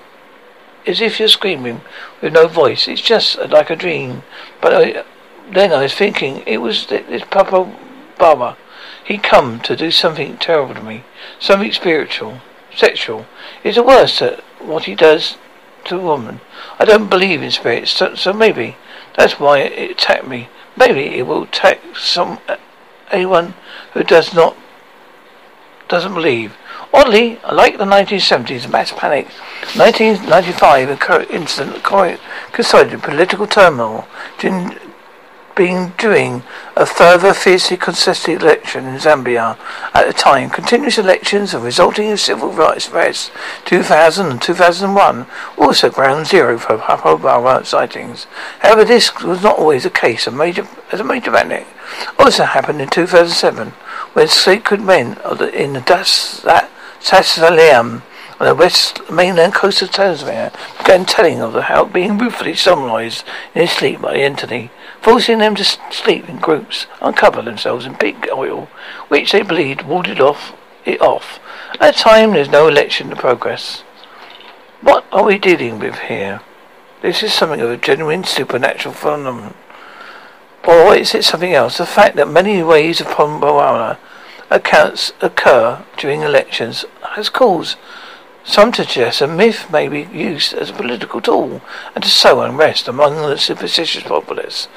as 0.87 1.01
if 1.01 1.19
you're 1.19 1.27
screaming 1.27 1.81
with 2.21 2.33
no 2.33 2.47
voice. 2.47 2.87
It's 2.87 3.01
just 3.01 3.37
like 3.37 3.69
a 3.69 3.75
dream. 3.75 4.23
But 4.61 4.73
I, 4.73 5.03
then 5.51 5.71
I 5.71 5.83
was 5.83 5.93
thinking 5.93 6.43
it 6.45 6.57
was 6.57 6.87
this 6.87 7.23
Papa 7.29 7.73
Baba. 8.17 8.57
He 9.03 9.17
come 9.17 9.59
to 9.61 9.75
do 9.75 9.91
something 9.91 10.37
terrible 10.37 10.75
to 10.75 10.81
me, 10.81 11.03
something 11.39 11.71
spiritual 11.71 12.41
sexual. 12.75 13.25
It's 13.63 13.77
the 13.77 13.83
worst 13.83 14.21
at 14.21 14.39
what 14.59 14.85
he 14.85 14.95
does 14.95 15.37
to 15.85 15.97
a 15.97 16.01
woman. 16.01 16.41
I 16.79 16.85
don't 16.85 17.09
believe 17.09 17.41
in 17.41 17.51
spirits, 17.51 17.91
so, 17.91 18.15
so 18.15 18.33
maybe 18.33 18.75
that's 19.15 19.39
why 19.39 19.59
it 19.59 19.91
attacked 19.91 20.27
me. 20.27 20.49
Maybe 20.75 21.17
it 21.17 21.25
will 21.25 21.43
attack 21.43 21.79
some 21.95 22.39
uh, 22.47 22.57
anyone 23.11 23.53
who 23.93 24.03
does 24.03 24.33
not 24.33 24.57
doesn't 25.87 26.13
believe. 26.13 26.57
Oddly, 26.95 27.39
like 27.51 27.77
the 27.77 27.83
1970s 27.83 28.71
mass 28.71 28.93
panic, 28.93 29.27
1995 29.75 31.29
incident 31.29 31.83
coincided 31.83 33.03
political 33.03 33.45
turmoil 33.45 34.07
been 35.55 35.93
doing 35.97 36.43
a 36.75 36.85
further 36.85 37.33
fiercely 37.33 37.75
contested 37.77 38.41
election 38.41 38.85
in 38.85 38.99
Zanzibar 38.99 39.57
at 39.93 40.07
the 40.07 40.13
time. 40.13 40.49
Continuous 40.49 40.97
elections 40.97 41.53
and 41.53 41.63
resulting 41.63 42.07
in 42.07 42.17
civil 42.17 42.51
rights 42.51 42.89
arrests 42.89 43.29
2000 43.65 44.27
and 44.27 44.41
2001 44.41 45.25
also 45.57 45.89
ground 45.89 46.27
zero 46.27 46.57
for 46.57 46.77
Hapobawa 46.77 47.65
sightings. 47.65 48.25
However, 48.59 48.85
this 48.85 49.13
was 49.21 49.43
not 49.43 49.57
always 49.59 49.83
the 49.83 49.89
case. 49.89 50.27
A 50.27 50.31
major, 50.31 50.67
as 50.91 50.99
a 51.01 51.03
major 51.03 51.31
panic 51.31 51.67
also 52.17 52.43
happened 52.43 52.81
in 52.81 52.89
2007 52.89 53.69
when 54.13 54.27
sacred 54.27 54.81
men 54.81 55.17
in 55.53 55.73
the 55.73 55.81
dust 55.81 56.43
that 56.43 56.69
Sasaleam 57.05 58.01
on 58.39 58.47
the 58.47 58.55
west 58.55 58.99
mainland 59.11 59.53
coast 59.53 59.83
of 59.83 59.91
Tanzania 59.91 60.51
began 60.79 61.05
telling 61.05 61.39
of 61.39 61.53
the 61.53 61.61
how 61.61 61.85
being 61.85 62.17
ruthlessly 62.17 62.53
sodomized 62.53 63.23
in 63.53 63.61
his 63.61 63.71
sleep 63.71 64.01
by 64.01 64.15
Anthony 64.15 64.71
forcing 65.03 65.37
them 65.37 65.53
to 65.53 65.63
sleep 65.63 66.27
in 66.27 66.37
groups, 66.37 66.87
uncover 66.99 67.43
themselves 67.43 67.85
in 67.85 67.93
pig 67.93 68.27
oil, 68.33 68.67
which 69.07 69.33
they 69.33 69.43
believed 69.43 69.83
warded 69.83 70.19
off 70.19 70.55
it 70.83 70.99
off. 70.99 71.39
At 71.79 71.93
the 71.93 71.99
time, 71.99 72.33
there's 72.33 72.49
no 72.49 72.67
election 72.67 73.11
to 73.11 73.15
progress. 73.15 73.81
What 74.81 75.05
are 75.11 75.25
we 75.25 75.37
dealing 75.37 75.77
with 75.77 75.99
here? 75.99 76.41
This 77.03 77.21
is 77.21 77.31
something 77.31 77.61
of 77.61 77.69
a 77.69 77.77
genuine 77.77 78.23
supernatural 78.23 78.95
phenomenon. 78.95 79.53
Or 80.67 80.95
is 80.95 81.13
it 81.13 81.23
something 81.23 81.53
else? 81.53 81.77
The 81.77 81.85
fact 81.85 82.15
that 82.15 82.27
many 82.27 82.63
waves 82.63 82.99
of 82.99 83.07
Pomboana 83.07 83.99
accounts 84.49 85.13
occur 85.21 85.83
during 85.97 86.21
elections 86.21 86.85
has 87.15 87.29
caused 87.29 87.77
some 88.45 88.71
suggest 88.73 89.21
a 89.21 89.27
myth 89.27 89.71
may 89.71 89.87
be 89.87 90.03
used 90.03 90.53
as 90.53 90.69
a 90.69 90.73
political 90.73 91.19
tool 91.19 91.61
and 91.95 92.03
to 92.03 92.09
sow 92.09 92.41
unrest 92.41 92.87
among 92.87 93.15
the 93.15 93.37
superstitious 93.37 94.03
populace. 94.03 94.67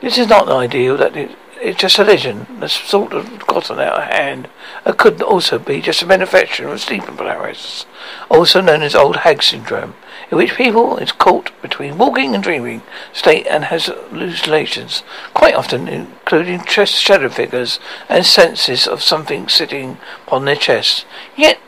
This 0.00 0.16
is 0.16 0.28
not 0.28 0.46
an 0.46 0.56
ideal 0.56 0.96
that 0.96 1.14
it, 1.14 1.36
it's 1.60 1.78
just 1.78 1.98
a 1.98 2.04
legend 2.04 2.46
that's 2.58 2.72
sort 2.72 3.12
of 3.12 3.46
gotten 3.46 3.78
out 3.78 3.98
of 3.98 4.04
hand. 4.04 4.48
It 4.86 4.96
could 4.96 5.20
also 5.20 5.58
be 5.58 5.82
just 5.82 6.02
a 6.02 6.06
manufacturing 6.06 6.72
of 6.72 6.80
sleeping 6.80 7.16
paralysis, 7.16 7.84
also 8.30 8.62
known 8.62 8.82
as 8.82 8.94
old 8.94 9.16
hag 9.16 9.42
syndrome, 9.42 9.94
in 10.30 10.38
which 10.38 10.56
people 10.56 10.96
is 10.96 11.12
caught 11.12 11.52
between 11.60 11.98
walking 11.98 12.34
and 12.34 12.42
dreaming 12.42 12.80
state 13.12 13.46
and 13.46 13.66
has 13.66 13.86
hallucinations, 13.86 15.02
quite 15.34 15.54
often 15.54 15.86
including 15.86 16.64
chest 16.64 16.94
shadow 16.94 17.28
figures 17.28 17.78
and 18.08 18.24
senses 18.24 18.88
of 18.88 19.02
something 19.02 19.48
sitting 19.48 19.98
upon 20.26 20.46
their 20.46 20.56
chest. 20.56 21.04
Yet 21.36 21.58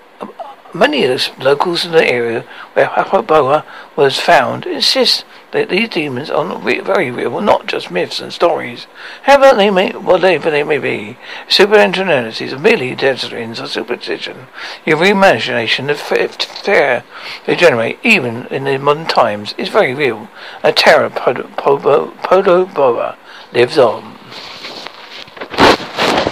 Many 0.77 1.05
of 1.05 1.11
the 1.11 1.31
locals 1.45 1.85
in 1.85 1.93
the 1.93 2.05
area 2.05 2.45
where 2.72 2.87
Hapaboa 2.87 3.62
was 3.95 4.18
found 4.18 4.66
insist 4.66 5.25
that 5.53 5.68
these 5.68 5.89
demons 5.89 6.31
are 6.31 6.59
re- 6.59 6.81
very 6.81 7.12
real, 7.12 7.41
not 7.41 7.66
just 7.66 7.93
myths 7.93 8.18
and 8.18 8.33
stories. 8.33 8.89
However 9.22 9.57
they 9.57 9.70
may, 9.70 9.93
whatever 9.93 10.51
they 10.51 10.64
may 10.64 10.79
be, 10.79 11.16
supernatural 11.47 12.11
are 12.11 12.59
merely 12.59 12.97
delusions 12.97 13.61
of 13.61 13.70
superstition. 13.70 14.49
Your 14.85 15.05
imagination, 15.05 15.87
the 15.87 15.95
fear 15.95 17.05
they 17.47 17.55
generate, 17.55 18.01
even 18.03 18.47
in 18.47 18.64
the 18.64 18.77
modern 18.79 19.07
times, 19.07 19.55
is 19.57 19.68
very 19.68 19.95
real. 19.95 20.29
A 20.64 20.72
terror 20.72 21.09
Podoboa 21.09 23.16
lives 23.53 23.79
on. 23.79 24.18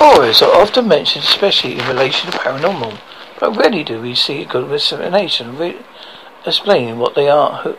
Horrors 0.01 0.43
are 0.43 0.61
often 0.61 0.88
mentioned, 0.88 1.26
especially 1.26 1.78
in 1.78 1.86
relation 1.86 2.32
to 2.32 2.38
paranormal. 2.38 2.99
But 3.43 3.57
rarely 3.57 3.82
do 3.82 4.01
we 4.01 4.14
see 4.14 4.45
good 4.45 4.70
explanation 4.70 5.59
re- 5.59 5.80
explaining 6.47 7.01
what 7.01 7.16
they 7.16 7.28
are. 7.28 7.74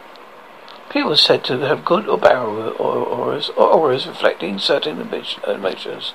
People 0.89 1.13
are 1.13 1.15
said 1.15 1.45
to 1.45 1.59
have 1.59 1.85
good 1.85 2.05
or 2.05 2.17
bad 2.17 2.35
auras, 2.35 3.49
or 3.55 3.67
auras 3.69 4.05
reflecting 4.05 4.59
certain 4.59 4.99
emotions. 4.99 6.13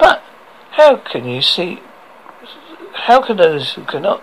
But 0.00 0.24
how 0.72 0.96
can 0.96 1.28
you 1.28 1.42
see? 1.42 1.78
How 3.06 3.22
can 3.22 3.36
those 3.36 3.74
who 3.74 3.84
cannot 3.84 4.20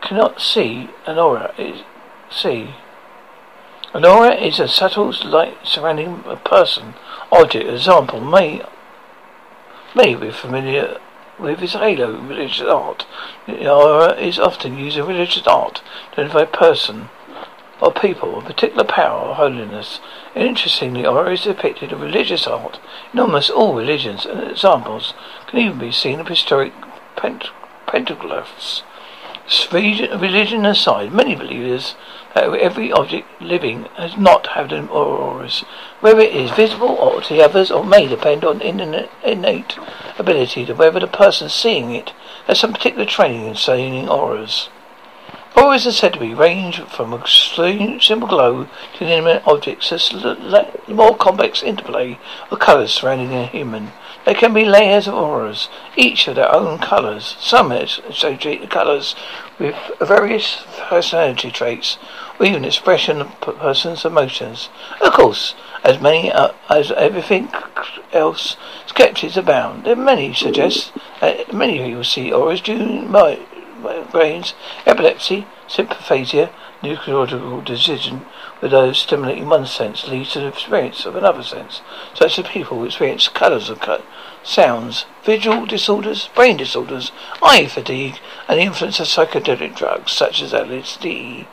cannot 0.00 0.40
see 0.40 0.90
an 1.06 1.20
aura 1.20 1.54
see? 2.32 2.74
An 3.94 4.04
aura 4.04 4.34
is 4.34 4.58
a 4.58 4.66
subtle 4.66 5.14
light 5.24 5.58
surrounding 5.62 6.24
a 6.26 6.34
person, 6.34 6.94
object. 7.30 7.68
Example 7.68 8.20
may 8.20 8.60
may 9.94 10.16
be 10.16 10.32
familiar 10.32 10.98
with 11.42 11.58
his 11.58 11.72
halo 11.72 12.14
in 12.14 12.28
religious 12.28 12.66
art. 12.66 13.06
The 13.46 13.70
aura 13.70 14.14
is 14.14 14.38
often 14.38 14.78
used 14.78 14.96
in 14.96 15.06
religious 15.06 15.46
art 15.46 15.82
to 16.12 16.20
identify 16.20 16.42
a 16.42 16.46
person 16.46 17.08
or 17.80 17.92
people 17.92 18.38
of 18.38 18.44
particular 18.44 18.84
power 18.84 19.28
or 19.28 19.34
holiness. 19.34 20.00
Interestingly, 20.36 21.04
aura 21.04 21.32
is 21.32 21.42
depicted 21.42 21.90
in 21.92 22.00
religious 22.00 22.46
art 22.46 22.78
in 23.12 23.18
almost 23.18 23.50
all 23.50 23.74
religions, 23.74 24.24
and 24.24 24.50
examples 24.50 25.14
can 25.48 25.58
even 25.58 25.78
be 25.78 25.90
seen 25.90 26.20
of 26.20 26.28
historic 26.28 26.72
pent- 27.16 27.50
pentaglyphs. 27.88 28.82
Religion 29.72 30.64
aside, 30.64 31.12
many 31.12 31.34
believers 31.34 31.96
that 32.34 32.52
every 32.54 32.90
object 32.92 33.28
living 33.40 33.84
has 33.96 34.16
not 34.16 34.48
had 34.48 34.72
an 34.72 34.88
auras. 34.88 35.60
Whether 36.00 36.20
it 36.20 36.34
is 36.34 36.50
visible 36.50 36.88
or 36.88 37.20
to 37.22 37.40
others 37.42 37.70
or 37.70 37.84
may 37.84 38.06
depend 38.06 38.44
on 38.44 38.60
innate 38.62 39.78
ability 40.18 40.66
to 40.66 40.74
whether 40.74 41.00
the 41.00 41.06
person 41.06 41.48
seeing 41.48 41.94
it 41.94 42.12
has 42.46 42.58
some 42.60 42.72
particular 42.72 43.04
training 43.04 43.46
in 43.46 43.54
seeing 43.54 44.08
auras. 44.08 44.68
Auras 45.54 45.86
are 45.86 45.92
said 45.92 46.14
to 46.14 46.18
be 46.18 46.32
range 46.32 46.80
from 46.84 47.12
a 47.12 47.26
simple 47.26 48.26
glow 48.26 48.68
to 48.94 49.04
inanimate 49.04 49.46
objects 49.46 49.92
as 49.92 50.10
more 50.88 51.14
complex 51.16 51.62
interplay 51.62 52.18
of 52.50 52.58
colours 52.58 52.94
surrounding 52.94 53.34
a 53.34 53.46
human. 53.46 53.92
There 54.24 54.34
can 54.34 54.54
be 54.54 54.64
layers 54.64 55.08
of 55.08 55.14
auras, 55.14 55.68
each 55.96 56.28
of 56.28 56.36
their 56.36 56.54
own 56.54 56.78
colours. 56.78 57.36
Some 57.40 57.72
associate 57.72 58.60
the 58.60 58.68
colours 58.68 59.16
with 59.58 59.74
various 60.00 60.64
personality 60.88 61.50
traits, 61.50 61.98
or 62.38 62.46
even 62.46 62.64
expression 62.64 63.20
of 63.20 63.32
a 63.42 63.52
person's 63.52 64.04
emotions. 64.04 64.68
Of 65.00 65.12
course, 65.12 65.56
as 65.82 66.00
many 66.00 66.30
uh, 66.30 66.52
as 66.68 66.92
everything 66.92 67.48
else, 68.12 68.56
skeptics 68.86 69.36
abound. 69.36 69.84
There 69.84 69.94
are 69.94 69.96
many 69.96 70.32
suggest 70.34 70.92
that 71.20 71.52
many 71.52 71.78
people 71.78 72.04
see 72.04 72.32
auras 72.32 72.60
during 72.60 73.08
migraines, 73.08 74.54
epilepsy, 74.86 75.46
synaesthesia, 75.68 76.50
neurological 76.82 77.60
decision 77.60 78.26
with 78.60 78.70
those 78.70 78.98
stimulating 78.98 79.48
one 79.48 79.66
sense 79.66 80.08
leads 80.08 80.32
to 80.32 80.40
the 80.40 80.48
experience 80.48 81.04
of 81.04 81.16
another 81.16 81.42
sense, 81.42 81.80
such 82.14 82.38
as 82.38 82.46
people 82.46 82.84
experience 82.84 83.28
colours 83.28 83.70
of 83.70 83.80
sounds, 84.42 85.06
visual 85.24 85.66
disorders, 85.66 86.28
brain 86.34 86.56
disorders, 86.56 87.12
eye 87.42 87.66
fatigue, 87.66 88.18
and 88.48 88.58
the 88.58 88.64
influence 88.64 89.00
of 89.00 89.06
psychedelic 89.06 89.76
drugs 89.76 90.12
such 90.12 90.42
as 90.42 90.52
LSD. 90.52 91.46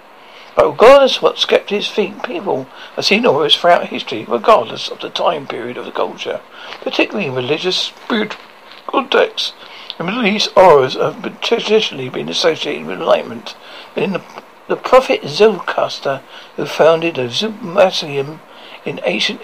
But 0.55 0.67
regardless 0.67 1.17
of 1.17 1.23
what 1.23 1.37
skeptics 1.37 1.89
think, 1.89 2.23
people 2.25 2.67
have 2.95 3.05
seen 3.05 3.25
auras 3.25 3.55
throughout 3.55 3.87
history, 3.87 4.25
regardless 4.27 4.89
of 4.89 4.99
the 4.99 5.09
time 5.09 5.47
period 5.47 5.77
of 5.77 5.85
the 5.85 5.91
culture, 5.91 6.41
particularly 6.81 7.27
in 7.27 7.35
religious, 7.35 7.77
spiritual 7.77 8.41
contexts. 8.87 9.53
In 9.99 10.05
the 10.05 10.11
Middle 10.11 10.25
East, 10.25 10.51
auras 10.55 10.95
have 10.95 11.41
traditionally 11.41 12.09
been 12.09 12.29
associated 12.29 12.87
with 12.87 12.99
enlightenment. 12.99 13.55
In 13.95 14.13
the 14.13 14.21
the 14.69 14.75
prophet 14.75 15.27
Zoroaster, 15.27 16.21
who 16.55 16.65
founded 16.65 17.15
the 17.15 17.27
Zoroastrianism 17.27 18.39
in 18.85 18.99
ancient 19.03 19.41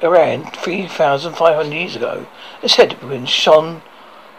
Iran 0.00 0.44
3,500 0.52 1.74
years 1.74 1.96
ago, 1.96 2.26
is 2.62 2.76
have 2.76 3.00
been 3.00 3.26
shone 3.26 3.82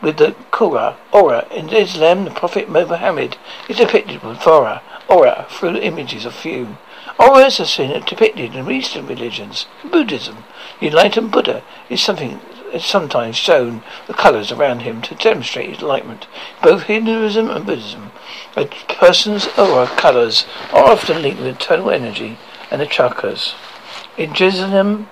with 0.02 0.18
the 0.18 0.36
Qur'an, 0.52 0.96
aura. 1.12 1.48
In 1.52 1.70
Islam, 1.70 2.26
the 2.26 2.32
Prophet 2.32 2.70
Muhammad 2.70 3.38
is 3.68 3.78
depicted 3.78 4.24
with 4.24 4.46
aura, 4.48 4.82
aura 5.08 5.46
through 5.50 5.78
images 5.78 6.26
of 6.26 6.34
fume. 6.34 6.78
Auras 7.18 7.60
are 7.60 7.66
seen 7.66 7.92
depicted 8.06 8.56
in 8.56 8.72
Eastern 8.72 9.08
religions. 9.08 9.66
Buddhism, 9.84 10.46
the 10.80 10.88
enlightened 10.88 11.32
Buddha, 11.32 11.64
is 11.90 12.02
something 12.02 12.40
is 12.72 12.86
sometimes 12.86 13.36
shown 13.36 13.82
the 14.08 14.14
colours 14.14 14.52
around 14.52 14.82
him 14.82 15.02
to 15.02 15.16
demonstrate 15.16 15.70
his 15.70 15.80
enlightenment. 15.80 16.28
Both 16.62 16.84
Hinduism 16.84 17.50
and 17.50 17.66
Buddhism, 17.66 18.12
a 18.56 18.66
person's 18.88 19.48
aura 19.58 19.88
colours 19.88 20.46
are 20.72 20.86
often 20.86 21.22
linked 21.22 21.40
with 21.40 21.56
eternal 21.56 21.90
energy 21.90 22.38
and 22.70 22.80
the 22.80 22.86
chakras. 22.86 23.54
In 24.18 24.34
Jainism, 24.34 25.10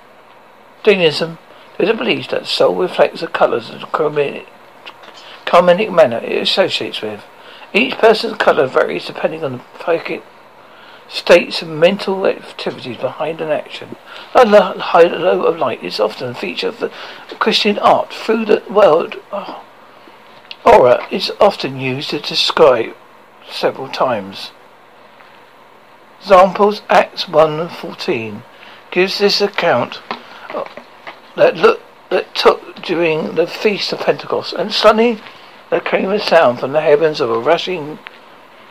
Jainism, 0.83 1.39
there 1.77 1.85
is 1.85 1.89
a 1.89 1.97
belief 1.97 2.29
that 2.29 2.41
the 2.41 2.47
soul 2.47 2.75
reflects 2.75 3.21
the 3.21 3.27
colours 3.27 3.69
of 3.69 3.81
the 3.81 4.45
karmic 5.45 5.91
manner 5.91 6.17
it 6.17 6.41
associates 6.41 7.01
with. 7.01 7.23
Each 7.73 7.93
person's 7.95 8.37
colour 8.37 8.67
varies 8.67 9.05
depending 9.05 9.43
on 9.43 9.57
the 9.57 9.63
psychic 9.83 10.23
states 11.07 11.61
and 11.61 11.79
mental 11.79 12.25
activities 12.25 12.97
behind 12.97 13.41
an 13.41 13.49
action. 13.49 13.95
The 14.33 14.45
high 14.45 15.03
low 15.03 15.43
of 15.43 15.57
light 15.57 15.83
is 15.83 15.99
often 15.99 16.29
a 16.29 16.33
feature 16.33 16.67
of 16.67 16.91
Christian 17.39 17.77
art 17.79 18.11
through 18.13 18.45
the 18.45 18.63
world. 18.69 19.15
Oh, 19.31 19.63
aura 20.65 21.07
is 21.11 21.31
often 21.39 21.79
used 21.79 22.09
to 22.09 22.19
describe 22.19 22.95
several 23.49 23.87
times. 23.87 24.51
Examples 26.19 26.81
Acts 26.89 27.25
1:14 27.25 28.43
gives 28.91 29.19
this 29.19 29.39
account 29.39 30.01
uh, 30.49 30.65
that 31.37 31.55
look 31.55 31.81
that 32.09 32.33
took 32.35 32.81
during 32.81 33.35
the 33.35 33.47
feast 33.47 33.93
of 33.93 33.99
Pentecost, 33.99 34.53
and 34.53 34.71
suddenly 34.71 35.19
there 35.69 35.79
came 35.79 36.09
a 36.09 36.19
sound 36.19 36.59
from 36.59 36.71
the 36.71 36.81
heavens 36.81 37.19
of 37.19 37.29
a 37.29 37.39
rushing 37.39 37.99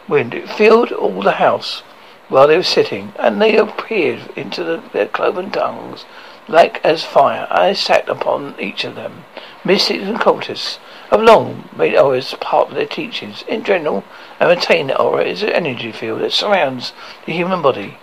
wind. 0.08 0.34
It 0.34 0.48
filled 0.48 0.92
all 0.92 1.22
the 1.22 1.32
house 1.32 1.82
while 2.28 2.48
they 2.48 2.56
were 2.56 2.62
sitting, 2.62 3.12
and 3.18 3.40
they 3.40 3.56
appeared 3.56 4.30
into 4.36 4.64
the, 4.64 4.82
their 4.92 5.06
cloven 5.06 5.50
tongues 5.50 6.04
like 6.48 6.84
as 6.84 7.04
fire. 7.04 7.46
I 7.50 7.72
sat 7.72 8.08
upon 8.08 8.54
each 8.58 8.84
of 8.84 8.94
them. 8.94 9.24
Mystics 9.64 10.04
and 10.04 10.18
cultists 10.18 10.78
have 11.10 11.20
long 11.20 11.68
made 11.76 11.96
auras 11.96 12.34
part 12.40 12.68
of 12.68 12.74
their 12.74 12.86
teachings. 12.86 13.44
In 13.48 13.64
general, 13.64 14.04
and 14.38 14.48
maintain 14.48 14.88
that 14.88 15.00
aura 15.00 15.24
is 15.24 15.42
an 15.42 15.50
energy 15.50 15.92
field 15.92 16.20
that 16.20 16.32
surrounds 16.32 16.92
the 17.26 17.32
human 17.32 17.62
body, 17.62 17.98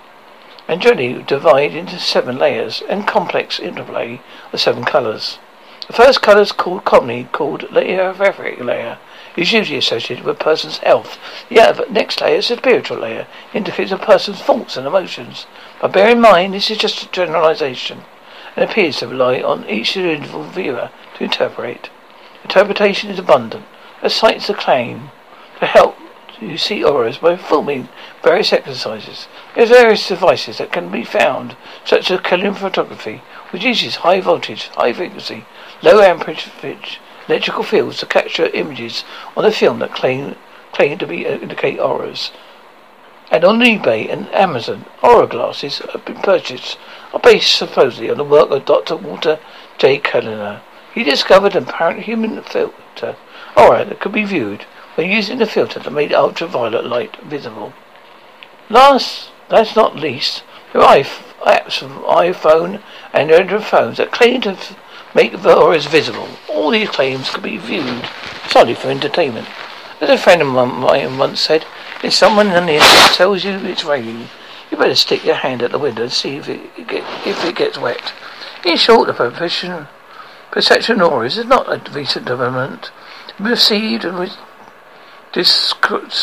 and 0.67 0.81
generally 0.81 1.21
divided 1.23 1.77
into 1.77 1.99
seven 1.99 2.37
layers 2.37 2.81
and 2.89 3.07
complex 3.07 3.59
interplay 3.59 4.21
of 4.51 4.59
seven 4.59 4.83
colours. 4.83 5.39
The 5.87 5.93
first 5.93 6.21
colour 6.21 6.41
is 6.41 6.51
called 6.51 6.85
commonly 6.85 7.27
called 7.31 7.71
layer 7.71 8.13
layer 8.13 8.97
is 9.35 9.51
usually 9.51 9.79
associated 9.79 10.23
with 10.23 10.39
a 10.39 10.43
person's 10.43 10.77
health. 10.79 11.17
The 11.49 11.85
next 11.89 12.21
layer 12.21 12.37
is 12.37 12.51
a 12.51 12.57
spiritual 12.57 12.99
layer, 12.99 13.27
indicates 13.53 13.91
a 13.91 13.97
person's 13.97 14.41
thoughts 14.41 14.77
and 14.77 14.85
emotions. 14.85 15.45
But 15.81 15.91
bear 15.91 16.09
in 16.09 16.21
mind, 16.21 16.53
this 16.53 16.69
is 16.69 16.77
just 16.77 17.03
a 17.03 17.11
generalization, 17.11 18.03
and 18.55 18.69
appears 18.69 18.97
to 18.97 19.07
rely 19.07 19.41
on 19.41 19.67
each 19.67 19.97
individual 19.97 20.43
viewer 20.43 20.89
to 21.17 21.23
interpret. 21.23 21.89
Interpretation 22.43 23.09
is 23.09 23.19
abundant, 23.19 23.65
as 24.01 24.13
cites 24.13 24.47
the 24.47 24.53
claim 24.53 25.09
to 25.59 25.65
help 25.65 25.97
you 26.49 26.57
see 26.57 26.83
auras 26.83 27.17
by 27.17 27.35
performing 27.35 27.89
various 28.21 28.53
exercises. 28.53 29.27
There 29.55 29.63
are 29.63 29.67
various 29.67 30.07
devices 30.07 30.57
that 30.57 30.71
can 30.71 30.89
be 30.89 31.03
found, 31.03 31.55
such 31.85 32.11
as 32.11 32.19
Kirlian 32.19 32.55
photography, 32.55 33.21
which 33.51 33.63
uses 33.63 33.97
high 33.97 34.21
voltage, 34.21 34.67
high 34.69 34.93
frequency, 34.93 35.45
low 35.81 36.01
amperage 36.01 36.49
electrical 37.27 37.63
fields 37.63 37.97
to 37.97 38.05
capture 38.05 38.47
images 38.47 39.03
on 39.37 39.45
a 39.45 39.51
film 39.51 39.79
that 39.79 39.93
claim 39.93 40.35
claim 40.73 40.97
to 40.97 41.07
be 41.07 41.25
uh, 41.25 41.37
indicate 41.37 41.79
auras. 41.79 42.31
And 43.31 43.45
on 43.45 43.59
eBay 43.59 44.11
and 44.11 44.27
Amazon, 44.33 44.85
aura 45.01 45.27
glasses 45.27 45.79
have 45.79 46.03
been 46.05 46.17
purchased 46.17 46.77
are 47.13 47.19
based 47.19 47.55
supposedly 47.55 48.09
on 48.09 48.17
the 48.17 48.23
work 48.23 48.49
of 48.49 48.65
Dr. 48.65 48.95
Walter 48.95 49.39
J. 49.77 49.99
Kilner. 49.99 50.61
He 50.93 51.03
discovered 51.03 51.55
an 51.55 51.69
apparent 51.69 52.01
human 52.01 52.41
filter 52.43 53.15
aura 53.55 53.85
that 53.85 53.99
could 53.99 54.11
be 54.11 54.25
viewed 54.25 54.65
when 54.95 55.09
using 55.09 55.39
the 55.39 55.45
filter 55.45 55.79
that 55.79 55.91
made 55.91 56.13
ultraviolet 56.13 56.85
light 56.85 57.15
visible. 57.23 57.73
Last, 58.69 59.31
that's 59.49 59.75
not 59.75 59.95
least, 59.95 60.43
there 60.71 60.81
are 60.81 60.97
apps 60.97 61.79
from 61.79 62.03
iPhone 62.03 62.81
and 63.13 63.31
Android 63.31 63.63
phones 63.63 63.97
that 63.97 64.11
claim 64.11 64.41
to 64.41 64.57
make 65.13 65.41
the 65.41 65.55
auras 65.55 65.85
visible. 65.85 66.27
All 66.49 66.71
these 66.71 66.89
claims 66.89 67.29
could 67.29 67.43
be 67.43 67.57
viewed 67.57 68.09
solely 68.47 68.73
for 68.73 68.89
entertainment. 68.89 69.47
As 70.01 70.09
a 70.09 70.17
friend 70.17 70.41
of 70.41 70.47
mine 70.47 71.17
once 71.17 71.39
said, 71.39 71.65
if 72.03 72.13
someone 72.13 72.47
on 72.47 72.65
the 72.65 72.73
internet 72.73 73.11
tells 73.11 73.43
you 73.43 73.51
it's 73.51 73.85
raining, 73.85 74.27
you 74.69 74.77
better 74.77 74.95
stick 74.95 75.23
your 75.23 75.35
hand 75.35 75.61
at 75.61 75.71
the 75.71 75.79
window 75.79 76.03
and 76.03 76.11
see 76.11 76.37
if 76.37 76.49
it, 76.49 76.87
get, 76.87 77.03
if 77.27 77.45
it 77.45 77.55
gets 77.55 77.77
wet. 77.77 78.13
In 78.65 78.75
short, 78.75 79.07
the 79.07 79.13
perception, 79.13 79.87
perception 80.51 81.01
auras 81.01 81.37
is 81.37 81.45
not 81.45 81.71
a 81.71 81.91
recent 81.91 82.25
development. 82.25 82.91
Received 83.39 84.03
and 84.05 84.17
described 85.33 86.13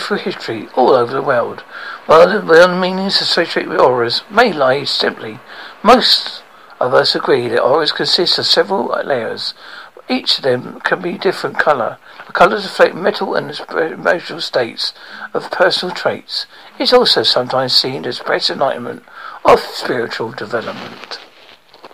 through 0.00 0.18
history 0.18 0.68
all 0.74 0.90
over 0.90 1.12
the 1.12 1.22
world. 1.22 1.60
While 2.06 2.28
the 2.28 2.68
meanings 2.78 3.20
associated 3.20 3.70
with 3.70 3.80
auras 3.80 4.22
may 4.30 4.52
lie 4.52 4.84
simply, 4.84 5.40
most 5.82 6.42
of 6.80 6.94
us 6.94 7.14
agree 7.14 7.48
that 7.48 7.62
auras 7.62 7.92
consist 7.92 8.38
of 8.38 8.46
several 8.46 8.86
layers. 9.04 9.54
Each 10.08 10.38
of 10.38 10.44
them 10.44 10.80
can 10.80 11.00
be 11.00 11.16
different 11.16 11.58
color. 11.58 11.96
The 12.26 12.32
colors 12.32 12.64
reflect 12.64 12.94
mental 12.94 13.34
and 13.36 13.56
emotional 13.70 14.40
states 14.40 14.92
of 15.32 15.50
personal 15.50 15.94
traits. 15.94 16.46
It's 16.78 16.92
also 16.92 17.22
sometimes 17.22 17.72
seen 17.74 18.04
as 18.04 18.18
express 18.18 18.50
enlightenment 18.50 19.04
of 19.44 19.60
spiritual 19.60 20.32
development. 20.32 21.20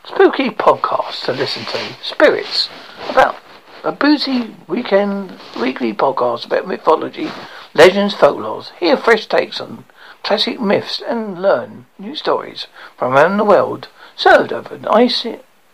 Spooky 0.04 0.48
podcasts 0.48 1.24
to 1.26 1.32
listen 1.32 1.64
to. 1.66 1.96
Spirits. 2.02 2.70
About 3.10 3.36
a 3.84 3.92
boozy 3.92 4.54
weekend 4.66 5.38
weekly 5.60 5.92
podcast 5.94 6.46
about 6.46 6.66
mythology, 6.66 7.30
legends, 7.74 8.14
folklores. 8.14 8.70
Hear 8.78 8.96
fresh 8.96 9.26
takes 9.26 9.60
on 9.60 9.84
classic 10.22 10.60
myths 10.60 11.00
and 11.06 11.40
learn 11.40 11.86
new 11.98 12.14
stories 12.14 12.66
from 12.96 13.12
around 13.12 13.36
the 13.36 13.44
world 13.44 13.88
served 14.16 14.52
over 14.52 14.80
ice 14.90 15.24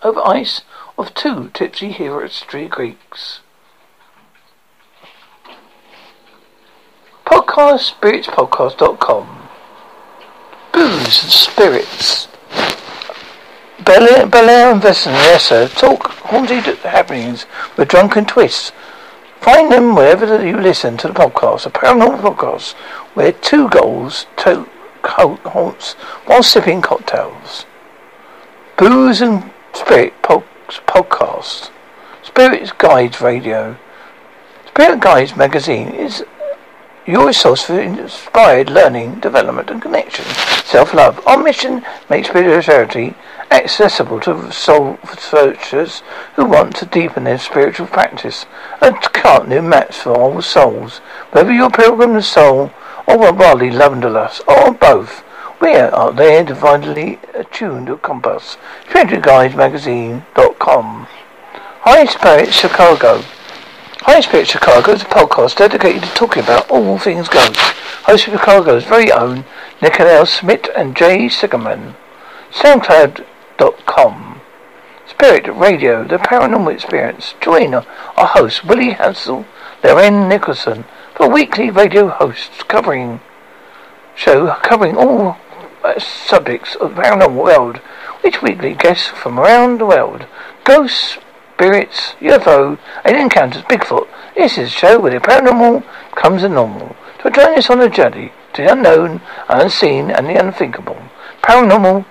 over 0.02 0.20
ice 0.26 0.62
of 0.98 1.14
two 1.14 1.50
tipsy 1.54 1.90
heroes, 1.90 2.44
three 2.48 2.68
Greeks. 2.68 3.40
Podcast 7.24 7.94
spiritspodcast.com 7.94 9.48
Booze 10.72 11.22
and 11.22 11.32
spirits. 11.32 12.28
Bel 13.84 14.48
Air 14.48 14.72
and 14.72 14.80
Vanessa 14.80 15.68
talk 15.68 16.06
haunted 16.06 16.64
happenings 16.78 17.44
with 17.76 17.88
drunken 17.88 18.24
twists. 18.24 18.72
Find 19.40 19.70
them 19.70 19.94
wherever 19.94 20.42
you 20.46 20.58
listen 20.58 20.96
to 20.98 21.08
the 21.08 21.12
podcast, 21.14 21.66
a 21.66 21.70
paranormal 21.70 22.20
podcast, 22.22 22.72
where 23.12 23.32
two 23.32 23.68
goals 23.68 24.26
to 24.38 24.66
haunts 25.02 25.92
while 26.24 26.42
sipping 26.42 26.80
cocktails. 26.80 27.66
Booze 28.78 29.20
and 29.20 29.50
Spirit 29.74 30.14
po- 30.22 30.44
podcast. 30.68 31.70
Spirit 32.22 32.72
Guides 32.78 33.20
Radio. 33.20 33.76
Spirit 34.68 35.00
Guides 35.00 35.36
magazine 35.36 35.88
is 35.88 36.24
your 37.06 37.34
source 37.34 37.64
for 37.64 37.78
inspired 37.78 38.70
learning, 38.70 39.20
development, 39.20 39.68
and 39.68 39.82
connection. 39.82 40.24
Self-love. 40.64 41.20
Our 41.26 41.42
mission 41.42 41.84
makes 42.08 42.28
spirituality 42.28 43.14
accessible 43.50 44.20
to 44.20 44.52
soul 44.52 44.98
searchers 45.18 46.02
who 46.36 46.44
want 46.44 46.76
to 46.76 46.86
deepen 46.86 47.24
their 47.24 47.38
spiritual 47.38 47.86
practice. 47.86 48.46
A 48.80 48.92
can't 49.12 49.48
new 49.48 49.62
match 49.62 49.96
for 49.96 50.14
all 50.14 50.40
souls. 50.42 50.98
Whether 51.32 51.52
you're 51.52 51.66
a 51.66 51.70
pilgrim 51.70 52.16
of 52.16 52.24
soul 52.24 52.70
or 53.06 53.28
a 53.28 53.32
barley 53.32 53.70
wanderlust, 53.70 54.42
or 54.46 54.72
both, 54.72 55.22
we 55.60 55.74
are 55.76 56.12
there 56.12 56.44
divinely 56.44 57.18
attuned 57.34 57.88
to 57.88 57.96
compass. 57.98 58.56
SpiritualGuidesMagazine.com 58.88 61.06
High 61.80 62.06
Spirit 62.06 62.52
Chicago 62.52 63.22
High 64.04 64.20
Spirit 64.20 64.48
Chicago 64.48 64.92
is 64.92 65.00
a 65.00 65.06
podcast 65.06 65.56
dedicated 65.56 66.02
to 66.02 66.08
talking 66.10 66.42
about 66.42 66.70
all 66.70 66.98
things 66.98 67.26
ghosts. 67.26 67.56
Hosted 68.04 68.32
Chicago's 68.32 68.84
very 68.84 69.10
own 69.10 69.46
Nicolette 69.80 70.28
Smith 70.28 70.68
and 70.76 70.94
Jay 70.94 71.28
Sigerman. 71.28 71.94
SoundCloud.com 73.58 74.40
Spirit 75.06 75.46
Radio, 75.54 76.02
the 76.04 76.16
paranormal 76.16 76.72
experience. 76.74 77.34
Join 77.40 77.74
our 77.74 77.84
host, 78.16 78.64
Willie 78.64 78.92
Hansel, 78.92 79.44
Lorraine 79.82 80.28
Nicholson, 80.28 80.84
for 81.14 81.28
weekly 81.28 81.70
radio 81.70 82.08
hosts 82.08 82.62
covering 82.64 83.20
show 84.16 84.54
covering 84.62 84.96
all 84.96 85.36
uh, 85.84 85.98
subjects 86.00 86.74
of 86.76 86.96
the 86.96 87.02
paranormal 87.02 87.44
world. 87.44 87.80
Each 88.24 88.42
weekly 88.42 88.74
guests 88.74 89.08
from 89.08 89.38
around 89.38 89.78
the 89.78 89.86
world. 89.86 90.26
Ghosts, 90.64 91.18
spirits, 91.54 92.14
UFO, 92.20 92.78
and 93.04 93.16
encounters 93.16 93.62
Bigfoot. 93.64 94.08
This 94.34 94.58
is 94.58 94.68
a 94.68 94.70
show 94.70 94.98
where 94.98 95.12
the 95.12 95.20
paranormal 95.20 95.84
comes 96.16 96.42
the 96.42 96.48
normal. 96.48 96.96
To 97.22 97.30
join 97.30 97.56
us 97.56 97.70
on 97.70 97.80
a 97.80 97.88
journey 97.88 98.32
to 98.54 98.62
the 98.62 98.72
unknown, 98.72 99.20
unseen, 99.48 100.10
and 100.10 100.26
the 100.26 100.40
unthinkable. 100.40 101.00
Paranormal 101.42 102.06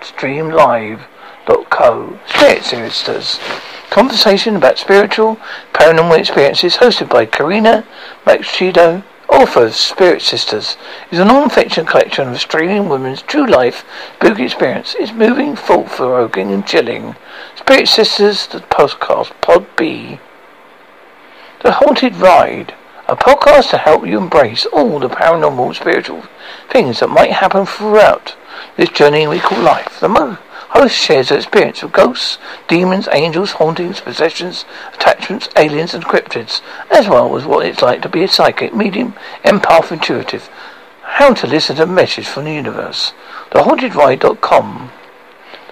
Talk 0.00 0.08
Stream 0.08 0.48
Live. 0.48 1.02
Dot 1.44 1.68
co. 1.68 2.18
Spirit 2.26 2.64
Sisters. 2.64 3.38
Conversation 3.90 4.56
about 4.56 4.78
spiritual, 4.78 5.36
paranormal 5.74 6.18
experiences 6.18 6.76
hosted 6.76 7.10
by 7.10 7.26
Karina 7.26 7.84
Machado 8.24 9.02
Author 9.28 9.66
of 9.66 9.74
Spirit 9.74 10.22
Sisters 10.22 10.78
is 11.10 11.18
a 11.18 11.24
non-fiction 11.24 11.84
collection 11.84 12.28
of 12.28 12.34
Australian 12.34 12.88
women's 12.88 13.20
true 13.20 13.46
life 13.46 13.84
spooky 14.16 14.44
experience. 14.44 14.96
It's 14.98 15.12
moving, 15.12 15.54
thought-provoking, 15.54 16.50
and 16.50 16.66
chilling. 16.66 17.14
Spirit 17.56 17.88
Sisters, 17.88 18.46
the 18.46 18.60
podcast, 18.60 19.38
Pod 19.42 19.66
B. 19.76 20.18
The 21.62 21.72
Haunted 21.72 22.16
Ride, 22.16 22.72
a 23.06 23.16
podcast 23.16 23.68
to 23.70 23.76
help 23.76 24.06
you 24.06 24.16
embrace 24.16 24.64
all 24.64 24.98
the 24.98 25.10
paranormal, 25.10 25.74
spiritual 25.74 26.24
things 26.70 27.00
that 27.00 27.10
might 27.10 27.32
happen 27.32 27.66
throughout 27.66 28.34
this 28.76 28.88
journey 28.90 29.26
we 29.26 29.38
call 29.38 29.60
life. 29.60 30.00
The 30.00 30.38
Host 30.70 30.94
shares 30.96 31.30
her 31.30 31.36
experience 31.36 31.82
of 31.82 31.92
ghosts, 31.92 32.38
demons, 32.68 33.08
angels, 33.10 33.52
hauntings, 33.52 34.00
possessions, 34.00 34.64
attachments, 34.94 35.48
aliens, 35.56 35.94
and 35.94 36.04
cryptids, 36.04 36.60
as 36.92 37.08
well 37.08 37.36
as 37.36 37.44
what 37.44 37.66
it's 37.66 37.82
like 37.82 38.02
to 38.02 38.08
be 38.08 38.22
a 38.22 38.28
psychic, 38.28 38.72
medium, 38.72 39.14
empath, 39.44 39.90
intuitive. 39.90 40.48
How 41.02 41.34
to 41.34 41.46
listen 41.48 41.74
to 41.76 41.82
a 41.82 41.86
message 41.86 42.28
from 42.28 42.44
the 42.44 42.52
universe. 42.52 43.12
TheHauntedRide.com 43.50 44.92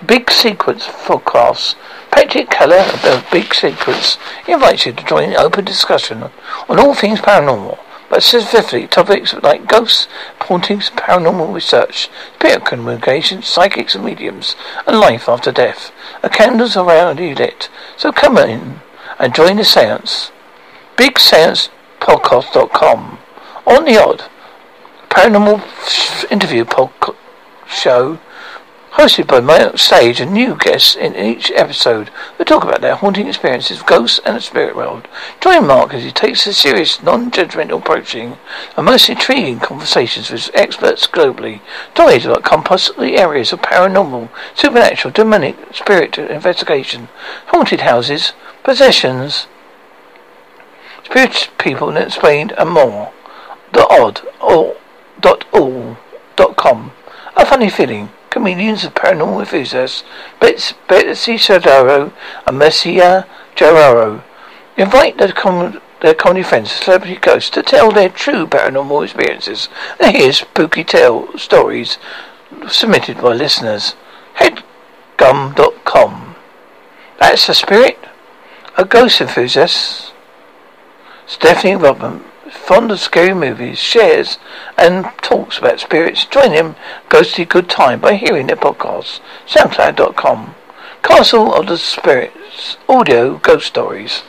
The 0.01 0.05
Big 0.05 0.31
Seance 0.33 0.89
Podcast. 1.07 1.77
Patrick 2.11 2.51
Keller 2.51 2.79
of 2.79 3.03
the 3.03 3.25
Big 3.31 3.55
Secrets 3.55 4.19
invites 4.49 4.85
you 4.85 4.93
to 4.93 5.05
join 5.05 5.31
an 5.31 5.37
open 5.37 5.65
discussion 5.65 6.25
on 6.69 6.81
all 6.81 6.95
things 6.95 7.21
paranormal 7.21 7.79
but 8.09 8.23
specifically 8.23 8.87
topics 8.87 9.35
like 9.35 9.67
ghosts, 9.67 10.09
hauntings, 10.41 10.91
paranormal 10.91 11.53
research, 11.55 12.09
spirit 12.35 12.65
communication, 12.65 13.43
psychics 13.43 13.95
and 13.95 14.05
mediums, 14.05 14.57
and 14.87 14.99
life 14.99 15.29
after 15.29 15.53
death. 15.53 15.93
The 16.23 16.29
candles 16.29 16.77
are 16.77 16.89
already 16.89 17.35
lit, 17.35 17.69
so 17.97 18.13
come 18.13 18.39
in 18.39 18.81
and 19.19 19.35
join 19.35 19.57
the 19.57 19.65
seance. 19.65 20.31
BigSeancePodcast.com 20.97 23.19
On 23.67 23.85
the 23.85 24.01
odd, 24.03 24.25
paranormal 25.11 25.61
interview 26.31 26.65
podcast 26.65 27.17
show 27.67 28.19
Hosted 28.99 29.29
by 29.29 29.39
my 29.39 29.71
stage 29.77 30.21
and 30.21 30.33
new 30.33 30.57
guests 30.57 30.97
in 30.97 31.15
each 31.15 31.53
episode 31.53 32.09
who 32.37 32.43
talk 32.43 32.65
about 32.65 32.81
their 32.81 32.97
haunting 32.97 33.29
experiences 33.29 33.79
of 33.79 33.87
ghosts 33.87 34.19
and 34.27 34.35
the 34.35 34.41
spirit 34.41 34.75
world. 34.75 35.07
Join 35.41 35.69
Mark 35.69 35.95
as 35.95 36.03
he 36.03 36.11
takes 36.11 36.45
a 36.49 36.53
serious, 36.53 37.01
non-judgmental 37.01 37.79
approaching 37.79 38.39
and 38.77 38.87
most 38.87 39.09
intriguing 39.09 39.61
conversations 39.61 40.33
with 40.33 40.51
experts 40.53 41.07
globally. 41.07 41.61
Stories 41.95 42.27
about 42.27 42.43
compulsory 42.43 43.17
areas 43.17 43.53
of 43.53 43.63
paranormal, 43.63 44.31
supernatural, 44.57 45.15
demonic, 45.15 45.55
spirit 45.73 46.19
investigation, 46.19 47.07
haunted 47.47 47.83
houses, 47.83 48.33
possessions, 48.65 49.47
spirit 51.05 51.51
people 51.57 51.89
and 51.89 51.99
explained 51.99 52.51
and 52.59 52.71
more. 52.71 53.13
The 53.73 53.87
odd 53.89 54.23
or 54.41 54.77
dot 55.21 55.45
all 55.53 55.99
dot 56.35 56.57
com. 56.57 56.91
A 57.37 57.47
funny 57.47 57.71
feeling 57.71 58.09
comedians 58.31 58.85
of 58.85 58.95
paranormal 58.95 59.41
enthusiasts, 59.41 60.05
Betsy 60.41 61.37
Sodaro 61.37 62.13
and 62.47 62.59
Marcy 62.59 62.97
Jarreau, 63.57 64.23
invite 64.77 65.19
their, 65.19 65.33
com- 65.33 65.81
their 66.01 66.15
comedy 66.15 66.43
friends, 66.43 66.71
celebrity 66.71 67.17
ghosts, 67.17 67.51
to 67.51 67.63
tell 67.63 67.91
their 67.91 68.09
true 68.09 68.47
paranormal 68.47 69.05
experiences 69.05 69.69
and 70.01 70.17
hear 70.17 70.33
spooky 70.33 70.85
tale 70.85 71.37
stories 71.37 71.99
submitted 72.69 73.19
by 73.19 73.35
listeners. 73.35 73.95
Headgum.com. 74.37 76.37
That's 77.19 77.49
a 77.49 77.55
spirit, 77.55 77.99
a 78.77 78.85
ghost 78.85 79.21
enthusiast. 79.21 80.13
Stephanie 81.27 81.77
Rodman 81.77 82.25
fond 82.69 82.91
of 82.91 83.01
scary 83.01 83.33
movies, 83.33 83.79
shares 83.79 84.37
and 84.77 85.07
talks 85.23 85.57
about 85.57 85.81
spirits. 85.81 86.27
Join 86.27 86.53
him, 86.53 86.77
ghostly 87.09 87.47
good 87.47 87.67
time 87.67 87.99
by 87.99 88.15
hearing 88.15 88.49
their 88.49 88.57
podcasts. 88.57 89.21
SoundCloud.com. 89.47 90.55
Castle 91.03 91.55
of 91.55 91.67
the 91.67 91.79
Spirits. 91.79 92.77
Audio 92.87 93.39
Ghost 93.39 93.69
Stories. 93.69 94.23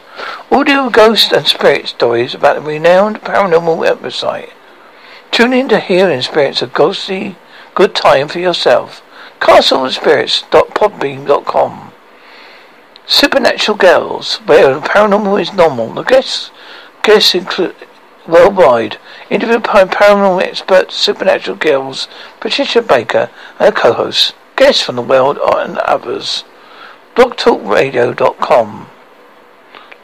Audio 0.50 0.90
ghost 0.90 1.34
and 1.34 1.46
spirit 1.48 1.90
stories 1.90 2.34
about 2.34 2.56
the 2.56 2.62
renowned 2.62 3.20
paranormal 3.20 3.78
website. 3.78 4.52
Tune 5.32 5.52
in 5.52 5.68
to 5.68 5.82
hear 5.82 6.10
and 6.10 6.20
experience 6.20 6.62
a 6.62 6.68
ghostly 6.68 7.36
good 7.76 7.94
time 7.94 8.30
for 8.30 8.40
yourself. 8.40 9.02
Castle 9.42 9.84
of 9.86 9.94
Spirits.podbean.com. 9.94 11.92
Supernatural 13.06 13.78
Girls, 13.78 14.38
where 14.46 14.80
paranormal 14.80 15.42
is 15.42 15.52
normal. 15.52 15.94
The 15.94 16.04
guests 16.04 16.52
guests 17.04 17.36
include 17.36 17.76
worldwide. 18.30 18.98
Interviewed 19.30 19.64
by 19.64 19.86
paranormal 19.86 20.42
expert 20.42 20.92
Supernatural 20.92 21.58
Girls, 21.58 22.08
Patricia 22.40 22.82
Baker, 22.82 23.30
and 23.60 23.74
her 23.74 23.82
co-hosts, 23.82 24.34
guests 24.56 24.82
from 24.82 24.96
the 24.96 25.02
world 25.02 25.38
and 25.38 25.78
others. 25.80 26.44
BlogTalkRadio.com 27.16 28.88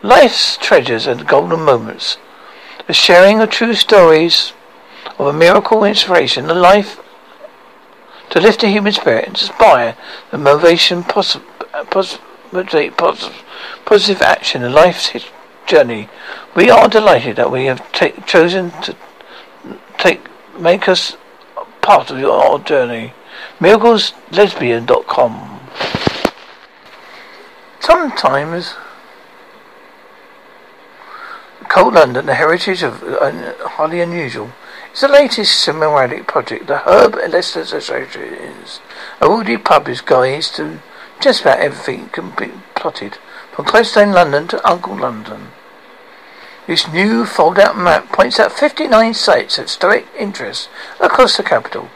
Life's 0.05 0.57
treasures 0.57 1.07
and 1.07 1.27
golden 1.27 1.61
moments. 1.61 2.17
The 2.85 2.93
sharing 2.93 3.41
of 3.41 3.49
true 3.49 3.73
stories 3.73 4.53
of 5.17 5.25
a 5.25 5.33
miracle 5.33 5.83
inspiration, 5.83 6.45
the 6.45 6.53
life 6.53 6.99
to 8.29 8.39
lift 8.39 8.61
the 8.61 8.67
human 8.67 8.91
spirit, 8.91 9.25
and 9.25 9.33
inspire 9.33 9.97
the 10.29 10.37
motivation, 10.37 11.03
poss- 11.03 11.39
poss- 11.89 12.19
positive 12.51 14.21
action 14.21 14.61
in 14.61 14.73
life's 14.73 15.11
journey. 15.65 16.07
We 16.55 16.69
are 16.69 16.87
delighted 16.87 17.35
that 17.35 17.51
we 17.51 17.65
have 17.65 17.91
chosen 18.25 18.71
to 18.83 18.95
take 19.97 20.21
make 20.57 20.87
us 20.87 21.17
part 21.81 22.09
of 22.11 22.17
your 22.17 22.59
journey. 22.59 23.13
MiraclesLesbian.com 23.59 25.55
Sometimes 27.81 28.75
Cold 31.67 31.93
London, 31.93 32.25
the 32.25 32.35
heritage 32.35 32.83
of 32.83 33.03
uh, 33.03 33.53
highly 33.67 33.99
unusual, 33.99 34.51
is 34.93 35.01
the 35.01 35.09
latest 35.09 35.67
cinematic 35.67 36.25
project 36.25 36.67
the 36.67 36.77
Herb 36.79 37.15
Lester 37.15 37.59
Associations. 37.59 38.79
A 39.19 39.29
woody 39.29 39.57
pub 39.57 39.89
is 39.89 39.99
guides 39.99 40.49
to 40.51 40.79
just 41.19 41.41
about 41.41 41.59
everything 41.59 42.07
can 42.09 42.31
be 42.31 42.51
plotted, 42.75 43.17
from 43.51 43.65
Clostone 43.65 44.13
London 44.13 44.47
to 44.47 44.65
Uncle 44.65 44.95
London. 44.97 45.49
This 46.67 46.87
new 46.87 47.25
fold-out 47.25 47.77
map 47.77 48.11
points 48.11 48.39
out 48.39 48.51
59 48.51 49.13
sites 49.13 49.59
of 49.59 49.65
historic 49.65 50.07
interest 50.17 50.67
across 50.99 51.37
the 51.37 51.43
capital. 51.43 51.89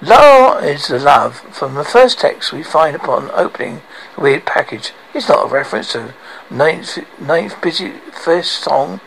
Law 0.00 0.56
is 0.58 0.88
the 0.88 0.98
love 0.98 1.40
from 1.52 1.74
the 1.74 1.84
first 1.84 2.18
text 2.18 2.52
we 2.52 2.62
find 2.62 2.96
upon 2.96 3.30
opening 3.32 3.82
the 4.14 4.22
weird 4.22 4.46
package. 4.46 4.92
It's 5.14 5.28
not 5.28 5.44
a 5.44 5.48
reference 5.48 5.92
to 5.92 6.14
ninth, 6.50 6.98
ninth 7.20 7.60
busy 7.60 7.92
first 8.24 8.64
song 8.64 9.00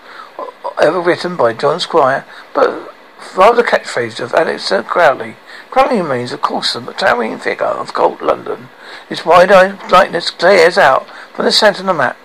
ever 0.79 1.01
written 1.01 1.35
by 1.35 1.53
John 1.53 1.79
Squire, 1.79 2.25
but 2.53 2.93
rather 3.35 3.63
the 3.63 3.67
catchphrase 3.67 4.19
of 4.19 4.33
Aleister 4.33 4.85
Crowley. 4.85 5.35
Crowley 5.71 6.01
remains 6.01 6.31
of 6.31 6.41
course 6.41 6.73
the 6.73 6.79
towering 6.93 7.39
figure 7.39 7.65
of 7.65 7.93
cold 7.93 8.21
London. 8.21 8.69
His 9.09 9.25
wide-eyed 9.25 9.79
brightness 9.89 10.29
glares 10.29 10.77
out 10.77 11.07
from 11.33 11.45
the 11.45 11.51
centre 11.51 11.81
of 11.81 11.87
the 11.87 11.93
map. 11.93 12.17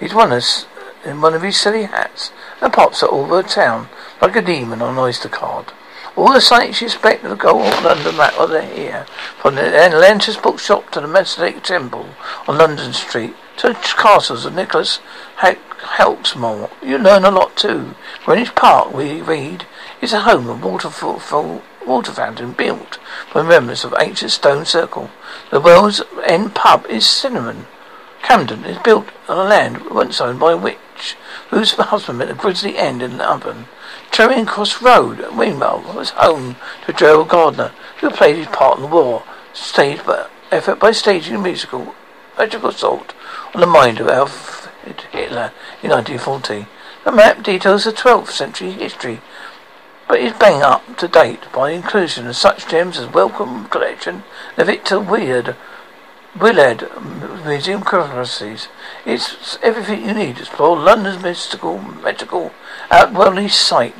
He's 0.00 0.14
one 0.14 0.32
of, 0.32 0.44
in 1.08 1.20
one 1.20 1.34
of 1.34 1.42
his 1.42 1.56
silly 1.56 1.84
hats 1.84 2.30
and 2.60 2.72
pops 2.72 3.02
at 3.02 3.08
all 3.08 3.24
over 3.24 3.42
town 3.42 3.88
like 4.20 4.36
a 4.36 4.42
demon 4.42 4.82
on 4.82 4.98
oyster 4.98 5.28
card. 5.28 5.72
All 6.16 6.32
the 6.32 6.40
sights 6.40 6.80
you 6.80 6.86
expect 6.88 7.22
to 7.22 7.36
go 7.36 7.60
on 7.60 7.84
London 7.84 8.16
map 8.16 8.38
are 8.38 8.48
there 8.48 8.74
here. 8.74 9.06
From 9.40 9.54
the 9.54 9.62
Atlantis 9.62 10.36
bookshop 10.36 10.90
to 10.90 11.00
the 11.00 11.06
Masonic 11.06 11.62
Temple 11.62 12.08
on 12.46 12.58
London 12.58 12.92
Street 12.92 13.34
to 13.58 13.68
the 13.68 13.74
castles 13.74 14.44
of 14.44 14.54
Nicholas 14.54 14.98
Hawksmoor. 15.36 16.70
You 16.82 16.98
learn 16.98 17.24
a 17.24 17.30
lot 17.30 17.56
too. 17.56 17.94
Greenwich 18.24 18.54
Park, 18.54 18.92
we 18.92 19.20
read, 19.22 19.66
is 20.00 20.12
a 20.12 20.22
home 20.22 20.48
of 20.48 20.64
waterfall, 20.64 21.62
water 21.86 22.12
fountain 22.12 22.52
built 22.52 22.98
from 23.30 23.46
remnants 23.46 23.84
of 23.84 23.94
ancient 23.98 24.32
stone 24.32 24.64
circle. 24.64 25.10
The 25.50 25.60
World's 25.60 26.02
End 26.24 26.54
pub 26.54 26.84
is 26.86 27.08
Cinnamon. 27.08 27.66
Camden 28.22 28.64
is 28.64 28.78
built 28.78 29.06
on 29.28 29.38
a 29.38 29.48
land 29.48 29.90
once 29.90 30.20
owned 30.20 30.40
by 30.40 30.52
a 30.52 30.56
witch, 30.98 31.16
whose 31.50 31.72
husband 31.72 32.18
met 32.18 32.30
a 32.30 32.34
grisly 32.34 32.76
end 32.76 33.02
in 33.02 33.18
the 33.18 33.30
oven. 33.30 33.66
Charing 34.10 34.46
Cross 34.46 34.82
Road, 34.82 35.24
meanwhile, 35.34 35.80
was 35.94 36.10
home 36.10 36.56
to 36.86 36.92
Gerald 36.92 37.28
Gardner, 37.28 37.72
who 38.00 38.10
played 38.10 38.36
his 38.36 38.48
part 38.48 38.78
in 38.78 38.82
the 38.82 38.88
war, 38.88 39.22
staged 39.52 40.04
by 40.04 40.26
effort 40.50 40.80
by 40.80 40.90
staging 40.90 41.36
a 41.36 41.38
musical 41.38 41.94
magical 42.36 42.70
assault 42.70 43.14
on 43.54 43.60
the 43.60 43.66
mind 43.66 44.00
of 44.00 44.08
Adolf 44.08 44.68
Hitler 45.12 45.52
in 45.82 45.90
1940. 45.90 46.66
The 47.04 47.12
map 47.12 47.42
details 47.42 47.84
the 47.84 47.92
12th 47.92 48.30
century 48.30 48.72
history, 48.72 49.20
but 50.08 50.20
is 50.20 50.32
bang 50.32 50.62
up 50.62 50.96
to 50.98 51.06
date 51.06 51.44
by 51.52 51.70
the 51.70 51.76
inclusion 51.76 52.26
of 52.26 52.36
such 52.36 52.68
gems 52.68 52.98
as 52.98 53.12
Wellcome 53.12 53.68
Collection, 53.68 54.24
the 54.56 54.64
Victor 54.64 54.98
Weird 54.98 55.54
Willard 56.40 56.88
Museum 57.44 57.82
Curiosities. 57.82 58.68
It's 59.04 59.58
everything 59.60 60.04
you 60.04 60.14
need 60.14 60.36
to 60.36 60.42
explore 60.42 60.78
London's 60.78 61.22
mystical, 61.22 61.78
magical, 61.78 62.52
outworldly 62.90 63.48
site. 63.48 63.94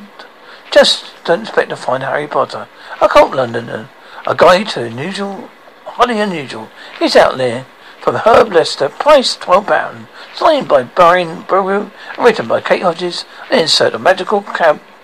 Just 0.71 1.05
don't 1.25 1.41
expect 1.41 1.69
to 1.69 1.75
find 1.75 2.03
Harry 2.03 2.27
Potter. 2.27 2.67
A 3.01 3.09
cult 3.09 3.33
Londoner. 3.33 3.89
Uh, 4.25 4.31
a 4.31 4.35
guide 4.35 4.69
to 4.69 4.83
unusual, 4.83 5.49
highly 5.85 6.19
unusual. 6.19 6.69
He's 6.97 7.15
out 7.15 7.37
there. 7.37 7.65
From 7.99 8.15
Herb 8.15 8.53
Lester, 8.53 8.87
price 8.87 9.35
£12. 9.35 10.07
Signed 10.35 10.67
by 10.67 10.83
Brian 10.83 11.41
Brew, 11.41 11.91
written 12.17 12.47
by 12.47 12.61
Kate 12.61 12.83
Hodges, 12.83 13.25
and 13.51 13.61
insert 13.61 13.93
of 13.93 14.01
magical 14.01 14.45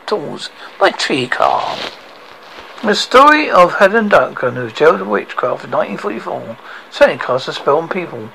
tools 0.05 0.49
by 0.79 0.91
Tree 0.91 1.27
Car. 1.27 1.77
The 2.83 2.93
story 2.93 3.49
of 3.49 3.75
Helen 3.75 4.09
Duncan, 4.09 4.55
who 4.55 4.65
was 4.65 4.73
jailed 4.73 4.99
for 4.99 5.05
witchcraft 5.05 5.63
in 5.63 5.71
1944, 5.71 6.55
certainly 6.95 7.21
cast 7.21 7.49
a 7.49 7.53
spell 7.53 7.77
on 7.77 7.89
people. 7.89 8.29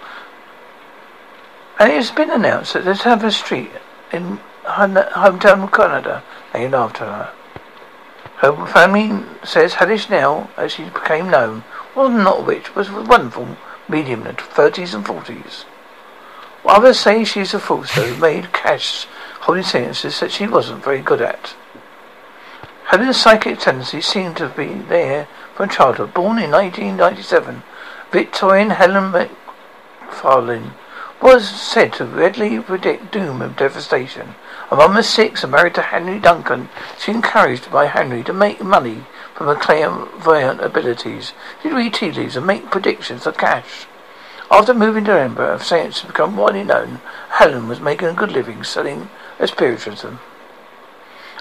And 1.79 1.91
it 1.91 1.97
has 1.97 2.11
been 2.11 2.31
announced 2.31 2.75
that 2.75 2.85
there's 2.85 3.03
have 3.03 3.25
a 3.25 3.33
street 3.33 3.71
in 4.13 4.39
hometown 4.65 5.65
of 5.65 5.73
Canada 5.73 6.23
named 6.53 6.75
after 6.75 7.07
her. 7.07 7.33
Her 8.37 8.67
family 8.67 9.25
says 9.45 9.75
Hellish 9.75 10.11
Nell, 10.11 10.51
as 10.59 10.73
she 10.73 10.85
became 10.85 11.31
known, 11.31 11.65
was 11.97 12.11
not 12.11 12.41
a 12.41 12.43
witch, 12.43 12.75
was 12.75 12.91
a 12.91 13.03
wonderful 13.03 13.57
medium 13.89 14.27
in 14.27 14.37
the 14.37 14.43
30s 14.43 14.95
and 14.95 15.07
40s. 15.07 15.65
Others 16.67 17.01
say 17.01 17.25
she's 17.25 17.55
a 17.55 17.59
fraudster 17.59 18.07
who 18.07 18.21
made 18.21 18.53
cash 18.53 19.07
holding 19.41 19.65
seances 19.65 20.21
that 20.21 20.33
she 20.33 20.47
wasn't 20.47 20.85
very 20.85 21.01
good 21.01 21.23
at. 21.23 21.55
Helen's 22.85 23.17
psychic 23.17 23.59
tendencies 23.59 24.05
seem 24.05 24.35
to 24.35 24.49
have 24.49 24.57
been 24.57 24.87
there 24.89 25.29
from 25.55 25.71
childhood. 25.71 26.13
Born 26.13 26.39
in 26.39 26.51
1997, 26.51 27.63
Victorian 28.13 28.71
Helen 28.71 29.13
McFarlane 29.13 30.73
was 31.23 31.49
said 31.49 31.93
to 31.93 32.05
readily 32.05 32.59
predict 32.59 33.13
doom 33.13 33.41
and 33.41 33.55
devastation. 33.55 34.35
A 34.73 34.75
mom 34.75 34.97
of 34.97 35.05
six 35.05 35.45
and 35.45 35.53
married 35.53 35.77
to 35.77 35.83
Henry 35.83 36.19
Duncan, 36.19 36.71
she 36.99 37.13
encouraged 37.13 37.71
by 37.71 37.87
Henry 37.87 38.25
to 38.25 38.33
make 38.33 38.65
money 38.65 39.05
from 39.37 39.47
her 39.47 39.55
clairvoyant 39.55 40.61
abilities. 40.61 41.35
She'd 41.63 41.73
read 41.73 41.95
tea 41.95 42.11
leaves 42.11 42.35
and 42.35 42.45
make 42.45 42.73
predictions 42.73 43.29
of 43.29 43.39
cash. 43.39 43.87
After 44.51 44.75
moving 44.75 45.05
to 45.05 45.13
Edinburgh, 45.13 45.59
science 45.59 46.01
had 46.01 46.09
become 46.09 46.37
widely 46.37 46.65
known. 46.65 47.01
Helen 47.29 47.69
was 47.69 47.79
making 47.79 48.09
a 48.09 48.13
good 48.13 48.33
living 48.33 48.65
selling 48.65 49.09
a 49.39 49.47
spiritualism. 49.47 50.15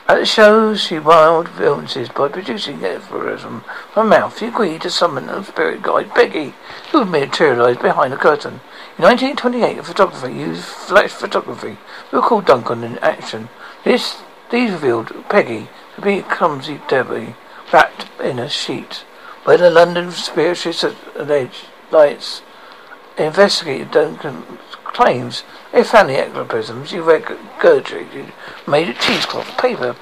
At 0.09 0.17
the 0.17 0.25
shows, 0.25 0.81
she 0.81 0.97
wild 0.97 1.51
illnesses 1.59 2.09
by 2.09 2.29
producing 2.29 2.83
aphorism 2.83 3.63
from 3.93 4.09
mouth. 4.09 4.39
She 4.39 4.47
agreed 4.47 4.81
to 4.81 4.89
summon 4.89 5.29
a 5.29 5.43
spirit 5.43 5.83
guide, 5.83 6.15
Peggy, 6.15 6.55
who 6.91 7.05
materialized 7.05 7.83
behind 7.83 8.13
the 8.13 8.17
curtain. 8.17 8.59
In 8.97 9.03
1928, 9.03 9.77
a 9.77 9.83
photographer 9.83 10.27
used 10.27 10.63
flash 10.63 11.11
photography 11.11 11.77
to 12.09 12.15
record 12.15 12.47
Duncan 12.47 12.83
in 12.83 12.97
action. 13.03 13.49
This, 13.83 14.17
these 14.49 14.71
revealed 14.71 15.13
Peggy 15.29 15.69
to 15.93 16.01
be 16.01 16.17
a 16.17 16.23
clumsy 16.23 16.81
Debbie 16.87 17.35
wrapped 17.71 18.07
in 18.19 18.39
a 18.39 18.49
sheet. 18.49 19.03
Where 19.43 19.57
the 19.57 19.69
London 19.69 20.09
spiritualist 20.09 20.85
alleged 21.17 21.67
lights 21.91 22.41
investigated 23.15 23.91
Duncan's 23.91 24.68
claims, 24.93 25.43
they 25.71 25.83
found 25.83 26.09
the 26.09 26.13
ectoplasms 26.17 26.89
he 26.89 26.97
regurgitated 26.97 28.31
made 28.67 28.89
of 28.89 28.99
cheesecloth, 28.99 29.57
paper, 29.57 29.95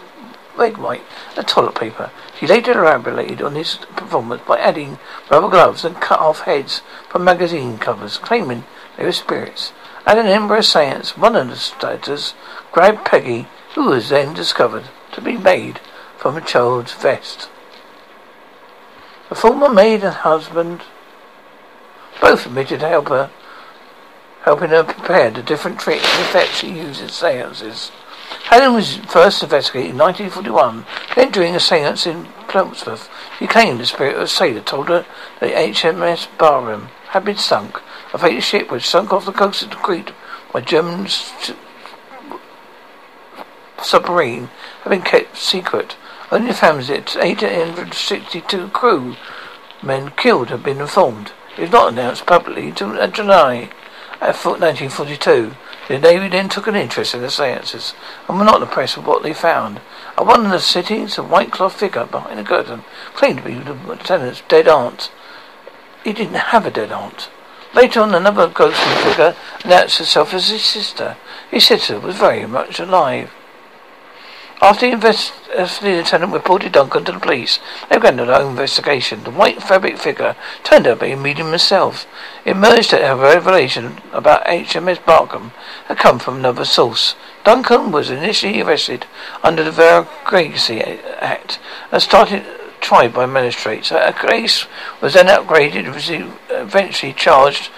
egg 0.59 0.77
white, 0.77 1.03
and 1.35 1.47
toilet 1.47 1.75
paper. 1.75 2.11
He 2.39 2.47
later 2.47 2.71
elaborated 2.71 3.41
on 3.41 3.55
his 3.55 3.75
performance 3.95 4.41
by 4.47 4.57
adding 4.59 4.99
rubber 5.29 5.49
gloves 5.49 5.85
and 5.85 5.95
cut 6.01 6.19
off 6.19 6.41
heads 6.41 6.81
from 7.09 7.23
magazine 7.23 7.77
covers, 7.77 8.17
claiming 8.17 8.63
they 8.97 9.05
were 9.05 9.11
spirits. 9.11 9.73
At 10.05 10.17
an 10.17 10.27
Edinburgh 10.27 10.61
seance, 10.61 11.17
one 11.17 11.35
of 11.35 11.49
the 11.49 11.55
staters 11.55 12.33
grabbed 12.71 13.05
Peggy, 13.05 13.47
who 13.75 13.89
was 13.89 14.09
then 14.09 14.33
discovered 14.33 14.85
to 15.11 15.21
be 15.21 15.37
made 15.37 15.79
from 16.17 16.37
a 16.37 16.41
child's 16.41 16.93
vest. 16.93 17.49
The 19.29 19.35
former 19.35 19.69
maid 19.69 20.03
and 20.03 20.15
husband 20.15 20.83
both 22.21 22.45
admitted 22.45 22.79
to 22.79 22.87
help 22.87 23.09
her, 23.09 23.29
helping 24.47 24.69
her 24.69 24.81
prepare 24.81 25.29
the 25.29 25.43
different 25.43 25.77
tricks 25.77 26.05
and 26.05 26.21
effects 26.21 26.59
she 26.59 26.69
used 26.69 27.01
in 27.01 27.09
seances. 27.09 27.91
Helen 28.45 28.75
was 28.75 28.95
first 28.95 29.43
investigated 29.43 29.91
in 29.91 29.97
1941. 29.97 30.85
Then, 31.17 31.31
during 31.31 31.53
a 31.53 31.59
seance 31.59 32.07
in 32.07 32.27
Portsmouth, 32.47 33.09
she 33.37 33.45
claimed 33.45 33.81
the 33.81 33.85
spirit 33.85 34.15
of 34.15 34.21
a 34.21 34.27
sailor 34.27 34.61
told 34.61 34.87
her 34.87 35.05
that 35.41 35.53
HMS 35.53 36.29
Barham 36.37 36.87
had 37.09 37.25
been 37.25 37.35
sunk. 37.35 37.81
A 38.13 38.17
fatal 38.17 38.39
ship 38.39 38.71
which 38.71 38.87
sunk 38.87 39.11
off 39.11 39.25
the 39.25 39.33
coast 39.33 39.63
of 39.63 39.71
Crete 39.71 40.13
by 40.53 40.61
German 40.61 41.07
submarine 43.81 44.49
had 44.83 44.89
been 44.89 45.01
kept 45.01 45.35
secret. 45.35 45.97
Only 46.31 46.47
the 46.47 46.53
families 46.53 46.89
of 46.89 47.17
862 47.17 48.69
crew 48.69 49.17
men 49.83 50.11
killed 50.11 50.51
had 50.51 50.63
been 50.63 50.79
informed. 50.79 51.33
It 51.57 51.63
was 51.63 51.71
not 51.71 51.91
announced 51.91 52.25
publicly 52.25 52.69
until 52.69 52.97
uh, 52.97 53.07
July 53.07 53.71
1942. 54.19 55.53
The 55.87 55.99
Navy 55.99 56.27
then 56.27 56.49
took 56.49 56.67
an 56.67 56.75
interest 56.75 57.13
in 57.13 57.21
the 57.21 57.29
seances 57.29 57.93
and 58.27 58.37
were 58.37 58.45
not 58.45 58.61
impressed 58.61 58.97
with 58.97 59.05
what 59.05 59.23
they 59.23 59.33
found. 59.33 59.79
At 60.17 60.25
one 60.25 60.45
of 60.45 60.51
the 60.51 60.59
sittings, 60.59 61.17
a 61.17 61.23
white 61.23 61.51
cloth 61.51 61.79
figure 61.79 62.05
behind 62.05 62.39
a 62.39 62.43
curtain 62.43 62.83
claimed 63.13 63.37
to 63.39 63.45
be 63.45 63.53
the 63.53 63.73
lieutenant's 63.73 64.41
dead 64.47 64.67
aunt. 64.67 65.11
He 66.03 66.13
didn't 66.13 66.35
have 66.35 66.65
a 66.65 66.71
dead 66.71 66.91
aunt. 66.91 67.29
Later 67.73 68.01
on, 68.01 68.15
another 68.15 68.47
ghostly 68.47 68.95
figure 69.03 69.35
announced 69.63 69.99
herself 69.99 70.33
as 70.33 70.49
his 70.49 70.63
sister. 70.63 71.15
His 71.51 71.65
sister 71.65 71.99
was 71.99 72.15
very 72.15 72.45
much 72.45 72.79
alive. 72.79 73.31
After 74.59 74.87
the, 74.87 74.93
invest- 74.93 75.33
the 75.49 75.69
lieutenant 75.83 76.33
reported 76.33 76.71
Duncan 76.71 77.05
to 77.05 77.11
the 77.11 77.19
police, 77.19 77.59
they 77.89 77.97
began 77.97 78.15
their 78.17 78.31
own 78.31 78.51
investigation. 78.51 79.23
The 79.23 79.29
white 79.29 79.61
fabric 79.61 79.99
figure 79.99 80.35
turned 80.63 80.87
out 80.87 80.99
to 80.99 81.05
be 81.05 81.11
a 81.11 81.17
medium 81.17 81.49
himself. 81.49 82.07
It 82.43 82.51
emerged 82.51 82.89
that 82.89 83.07
a 83.07 83.15
revelation 83.15 84.01
about 84.11 84.45
HMS 84.45 85.05
Barham 85.05 85.51
had 85.85 85.99
come 85.99 86.17
from 86.17 86.37
another 86.37 86.65
source. 86.65 87.15
Duncan 87.43 87.91
was 87.91 88.09
initially 88.09 88.59
arrested 88.61 89.05
under 89.43 89.63
the 89.63 89.71
Vagrancy 89.71 90.81
Act 90.81 91.59
and 91.91 92.01
started 92.01 92.43
tried 92.81 93.13
by 93.13 93.27
magistrates. 93.27 93.89
Her 93.89 94.11
case 94.11 94.65
was 95.01 95.13
then 95.13 95.27
upgraded 95.27 95.85
and 95.85 96.33
eventually 96.49 97.13
charged 97.13 97.69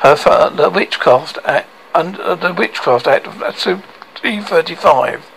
her 0.00 0.14
for 0.14 0.50
the 0.50 0.68
Witchcraft 0.68 1.38
Act 1.46 1.68
under 1.94 2.36
the 2.36 2.52
Witchcraft 2.52 3.06
Act 3.06 3.26
of 3.26 3.40
1935. 3.40 5.31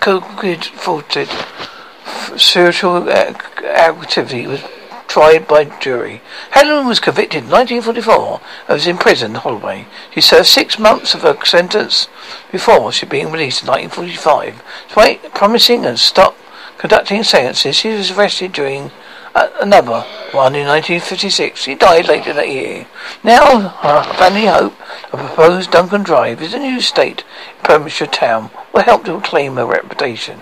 Co-created 0.00 1.28
spiritual 2.36 3.08
activity 3.08 4.46
was 4.46 4.62
tried 5.06 5.46
by 5.46 5.64
jury. 5.78 6.22
Helen 6.52 6.86
was 6.86 6.98
convicted 6.98 7.44
in 7.44 7.50
1944 7.50 8.40
and 8.66 8.74
was 8.74 8.86
imprisoned 8.86 9.34
in 9.34 9.40
Holloway. 9.40 9.86
She 10.12 10.20
served 10.20 10.46
six 10.46 10.78
months 10.78 11.14
of 11.14 11.22
her 11.22 11.36
sentence 11.44 12.08
before 12.50 12.90
she 12.92 13.06
being 13.06 13.30
released 13.30 13.62
in 13.62 13.68
1945. 13.68 14.62
Despite 14.86 15.34
promising 15.34 15.84
and 15.84 15.98
stop 15.98 16.36
conducting 16.78 17.22
seances, 17.22 17.76
she 17.76 17.90
was 17.90 18.10
arrested 18.10 18.52
during 18.52 18.90
another 19.34 20.04
one 20.32 20.54
in 20.54 20.66
1956. 20.66 21.60
She 21.60 21.74
died 21.74 22.08
later 22.08 22.32
that 22.32 22.48
year. 22.48 22.86
Now 23.22 23.68
family 24.14 24.46
hope 24.46 24.74
of 25.12 25.20
proposed 25.20 25.70
Duncan 25.70 26.02
Drive 26.02 26.40
is 26.42 26.54
a 26.54 26.58
new 26.58 26.80
state 26.80 27.24
Pembrokeshire 27.62 28.06
town 28.06 28.50
will 28.72 28.82
help 28.82 29.04
to 29.04 29.14
reclaim 29.14 29.56
her 29.56 29.66
reputation. 29.66 30.40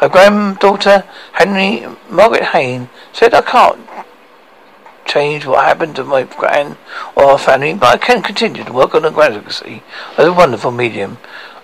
Her 0.00 0.08
granddaughter, 0.08 1.04
Henry 1.32 1.86
Margaret 2.10 2.44
Hayne, 2.46 2.88
said, 3.12 3.32
I 3.32 3.42
can't 3.42 3.80
change 5.06 5.46
what 5.46 5.64
happened 5.64 5.96
to 5.96 6.04
my 6.04 6.22
grand 6.24 6.76
or 7.14 7.24
our 7.24 7.38
family, 7.38 7.74
but 7.74 7.94
I 7.94 7.96
can 7.98 8.22
continue 8.22 8.64
to 8.64 8.72
work 8.72 8.94
on 8.94 9.04
a 9.04 9.10
graduacy 9.10 9.82
as 10.18 10.26
a 10.26 10.32
wonderful 10.32 10.72
medium. 10.72 11.18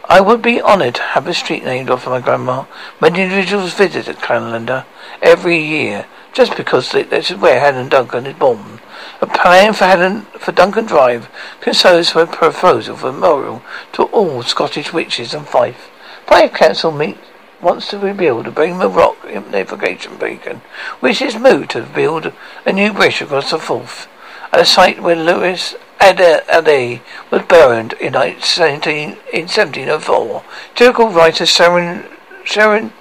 I 0.04 0.20
would 0.20 0.42
be 0.42 0.60
honoured 0.60 0.96
to 0.96 1.02
have 1.02 1.26
a 1.26 1.34
street 1.34 1.64
named 1.64 1.90
after 1.90 2.10
my 2.10 2.20
grandma. 2.20 2.64
Many 3.00 3.22
individuals 3.22 3.74
visit 3.74 4.06
Callander 4.20 4.84
every 5.22 5.58
year 5.58 6.06
just 6.32 6.56
because 6.56 6.90
this 6.90 7.30
is 7.30 7.36
where 7.36 7.60
Helen 7.60 7.88
Duncan 7.88 8.26
is 8.26 8.34
born. 8.34 8.80
A 9.22 9.26
plan 9.26 9.74
for 9.74 9.84
Helen 9.84 10.22
for 10.38 10.52
Duncan 10.52 10.86
Drive 10.86 11.28
concerns 11.60 12.08
for 12.08 12.22
a 12.22 12.26
proposal 12.26 12.96
for 12.96 13.12
memorial 13.12 13.62
to 13.92 14.04
all 14.04 14.42
Scottish 14.42 14.94
witches 14.94 15.34
and 15.34 15.46
Fife. 15.46 15.90
Fife 16.26 16.54
Council 16.54 16.90
meet 16.90 17.18
wants 17.60 17.90
to 17.90 17.98
rebuild 17.98 18.46
a 18.46 18.50
Beamer 18.50 18.88
Rock 18.88 19.22
navigation 19.50 20.16
beacon, 20.16 20.62
which 21.00 21.20
is 21.20 21.36
moved 21.36 21.72
to 21.72 21.82
build 21.82 22.32
a 22.64 22.72
new 22.72 22.94
bridge 22.94 23.20
across 23.20 23.50
the 23.50 23.58
Forth, 23.58 24.08
at 24.52 24.60
a 24.60 24.64
site 24.64 25.02
where 25.02 25.16
Lilias 25.16 25.74
Adie 26.00 26.96
uh, 26.96 26.98
was 27.30 27.42
buried 27.42 27.92
in 28.00 28.14
17, 28.40 29.10
in 29.34 29.42
1704. 29.42 30.42
Typical 30.74 31.10
writer 31.10 31.44
Sharon, 31.44 32.06
Sharon, 32.42 32.94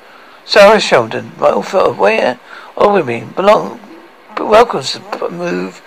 Sara 0.44 0.82
Sheridan, 0.82 1.32
wrote 1.38 1.98
where 1.98 2.42
All 2.76 2.92
women 2.92 3.30
belong, 3.30 3.80
welcomes 4.38 4.94
the 4.94 5.30
move 5.30 5.82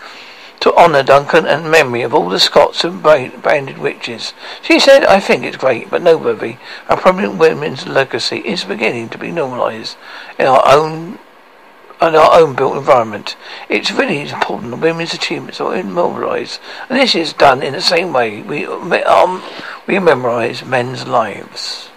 to 0.62 0.72
honour 0.76 1.02
Duncan 1.02 1.44
and 1.44 1.68
memory 1.68 2.02
of 2.02 2.14
all 2.14 2.28
the 2.28 2.38
Scots 2.38 2.84
and 2.84 3.02
branded 3.02 3.78
witches. 3.78 4.32
She 4.62 4.78
said, 4.78 5.04
I 5.04 5.18
think 5.18 5.42
it's 5.42 5.56
great, 5.56 5.90
but 5.90 6.02
nobody, 6.02 6.56
a 6.88 6.96
prominent 6.96 7.36
women's 7.36 7.88
legacy 7.88 8.36
is 8.36 8.62
beginning 8.62 9.08
to 9.08 9.18
be 9.18 9.32
normalised 9.32 9.96
in 10.38 10.46
our 10.46 10.62
own 10.64 11.18
in 12.00 12.14
our 12.14 12.38
own 12.38 12.54
built 12.54 12.76
environment. 12.76 13.34
It's 13.68 13.90
really 13.90 14.20
important 14.20 14.70
that 14.70 14.76
women's 14.76 15.12
achievements 15.12 15.60
are 15.60 15.74
immortalised, 15.74 16.60
and 16.88 16.96
this 16.96 17.16
is 17.16 17.32
done 17.32 17.60
in 17.60 17.72
the 17.72 17.80
same 17.80 18.12
way 18.12 18.40
we 18.40 18.64
um, 18.64 19.42
we 19.88 19.98
memorise 19.98 20.64
men's 20.64 21.08
lives. 21.08 21.90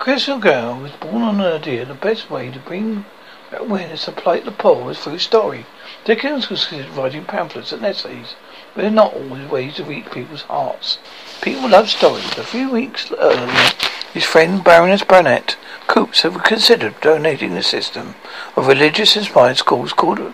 Crystal 0.00 0.40
Girl 0.40 0.80
was 0.80 0.90
born 0.92 1.22
on 1.22 1.40
an 1.40 1.52
idea 1.52 1.84
the 1.84 1.94
best 1.94 2.30
way 2.30 2.50
to 2.50 2.58
bring 2.58 3.04
awareness 3.52 4.08
of 4.08 4.16
plight 4.16 4.44
the 4.44 4.50
poor 4.50 4.84
was 4.84 4.98
through 4.98 5.18
story. 5.18 5.66
Dickens 6.06 6.48
was 6.48 6.72
writing 6.72 7.24
pamphlets 7.24 7.72
and 7.72 7.84
essays, 7.84 8.36
but 8.74 8.82
they're 8.82 8.90
not 8.92 9.12
always 9.12 9.50
ways 9.50 9.74
to 9.74 9.84
reach 9.84 10.08
people's 10.12 10.42
hearts. 10.42 10.98
People 11.42 11.68
love 11.68 11.90
stories. 11.90 12.38
A 12.38 12.44
few 12.44 12.70
weeks 12.70 13.10
earlier, 13.18 13.72
his 14.14 14.22
friend 14.22 14.62
Baroness 14.62 15.02
Burnett 15.02 15.56
Coops 15.88 16.22
had 16.22 16.44
considered 16.44 17.00
donating 17.00 17.54
the 17.54 17.62
system 17.64 18.14
of 18.54 18.68
religious-inspired 18.68 19.56
schools 19.56 19.92
called 19.92 20.32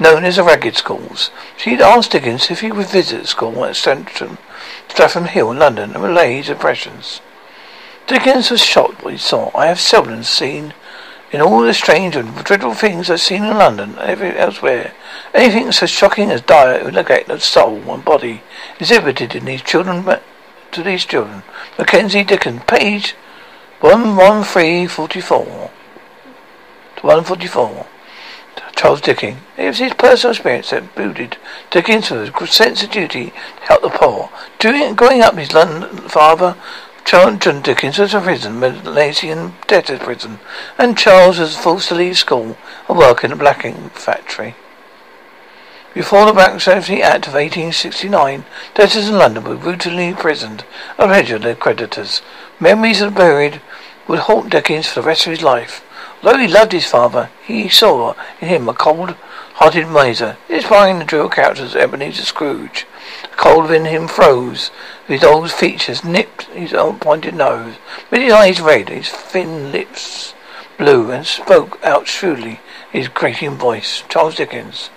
known 0.00 0.24
as 0.24 0.36
the 0.36 0.42
Ragged 0.42 0.76
Schools. 0.76 1.30
She'd 1.56 1.80
asked 1.80 2.10
Dickens 2.10 2.50
if 2.50 2.60
he 2.60 2.72
would 2.72 2.88
visit 2.88 3.22
the 3.22 3.28
school 3.28 3.64
at 3.64 3.76
Streatham, 3.76 4.38
Streatham 4.88 5.26
Hill 5.26 5.54
London 5.54 5.94
and 5.94 6.02
relay 6.02 6.38
his 6.38 6.48
impressions. 6.48 7.20
Dickens 8.08 8.50
was 8.50 8.64
shocked 8.64 9.04
what 9.04 9.12
he 9.12 9.18
saw. 9.20 9.52
I 9.56 9.66
have 9.66 9.78
seldom 9.78 10.24
seen 10.24 10.74
in 11.32 11.40
all 11.40 11.62
the 11.62 11.72
strange 11.72 12.14
and 12.14 12.34
dreadful 12.44 12.74
things 12.74 13.10
I've 13.10 13.20
seen 13.20 13.42
in 13.42 13.56
London 13.56 13.96
and 13.98 14.22
elsewhere, 14.36 14.92
anything 15.32 15.72
so 15.72 15.86
shocking 15.86 16.30
as 16.30 16.42
dire 16.42 16.90
neglect 16.90 17.30
of 17.30 17.42
soul 17.42 17.78
and 17.92 18.04
body 18.04 18.42
exhibited 18.78 19.34
in 19.34 19.46
these 19.46 19.62
children 19.62 20.04
to 20.72 20.82
these 20.82 21.06
children. 21.06 21.42
Mackenzie 21.78 22.22
Dickens, 22.22 22.62
page 22.66 23.14
one 23.80 24.14
one 24.16 24.44
three 24.44 24.86
forty 24.86 25.20
four. 25.20 25.70
One 27.00 27.24
forty 27.24 27.48
four. 27.48 27.86
Charles 28.76 29.00
Dickens. 29.00 29.38
It 29.56 29.68
was 29.68 29.78
his 29.78 29.94
personal 29.94 30.32
experience 30.32 30.70
that 30.70 30.94
booted 30.94 31.36
Dickens 31.70 32.10
with 32.10 32.34
a 32.40 32.46
sense 32.46 32.82
of 32.82 32.90
duty 32.90 33.30
to 33.30 33.62
help 33.62 33.82
the 33.82 33.88
poor. 33.88 34.30
During 34.58 34.94
growing 34.94 35.20
up, 35.20 35.36
his 35.36 35.52
London 35.52 35.96
father 36.08 36.56
John, 37.04 37.38
John 37.38 37.62
Dickens 37.62 37.98
was 37.98 38.14
in 38.14 38.22
prison, 38.22 38.60
Marshalsea 38.60 39.52
debtor's 39.66 40.00
prison, 40.00 40.38
and 40.78 40.96
Charles 40.96 41.38
was 41.38 41.56
forced 41.56 41.88
to 41.88 41.94
leave 41.94 42.16
school 42.16 42.56
and 42.88 42.98
work 42.98 43.22
in 43.24 43.32
a 43.32 43.36
blacking 43.36 43.90
factory. 43.90 44.54
Before 45.94 46.24
the 46.24 46.32
Black 46.32 46.58
Safety 46.58 47.02
Act 47.02 47.26
of 47.26 47.34
1869, 47.34 48.46
debtors 48.74 49.08
in 49.08 49.18
London 49.18 49.44
were 49.44 49.56
brutally 49.56 50.08
imprisoned 50.08 50.64
registered 51.10 51.42
their 51.42 51.54
creditors. 51.54 52.22
Memories 52.58 53.02
of 53.02 53.12
the 53.12 53.18
buried 53.18 53.60
would 54.08 54.20
haunt 54.20 54.50
Dickens 54.50 54.86
for 54.86 55.02
the 55.02 55.06
rest 55.06 55.26
of 55.26 55.32
his 55.32 55.42
life. 55.42 55.84
Although 56.22 56.38
he 56.38 56.48
loved 56.48 56.72
his 56.72 56.86
father, 56.86 57.28
he 57.44 57.68
saw 57.68 58.14
in 58.40 58.48
him 58.48 58.68
a 58.68 58.74
cold-hearted 59.54 59.86
miser, 59.86 60.38
inspiring 60.48 60.98
the 60.98 61.04
drill 61.04 61.28
characters 61.28 61.76
Ebenezer 61.76 62.22
Scrooge. 62.22 62.86
The 63.22 63.36
cold 63.36 63.64
within 63.64 63.84
him 63.84 64.08
froze. 64.08 64.70
His 65.06 65.22
old 65.22 65.52
features 65.52 66.02
nipped 66.02 66.44
his 66.44 66.72
old 66.72 67.02
pointed 67.02 67.34
nose. 67.34 67.74
Made 68.10 68.22
his 68.22 68.32
eyes 68.32 68.60
red, 68.62 68.88
his 68.88 69.10
thin 69.10 69.70
lips 69.70 70.32
blue, 70.78 71.10
and 71.10 71.26
spoke 71.26 71.78
out 71.84 72.08
shrewdly 72.08 72.60
his 72.90 73.08
grating 73.08 73.56
voice. 73.56 74.02
Charles 74.08 74.36
Dickens. 74.36 74.88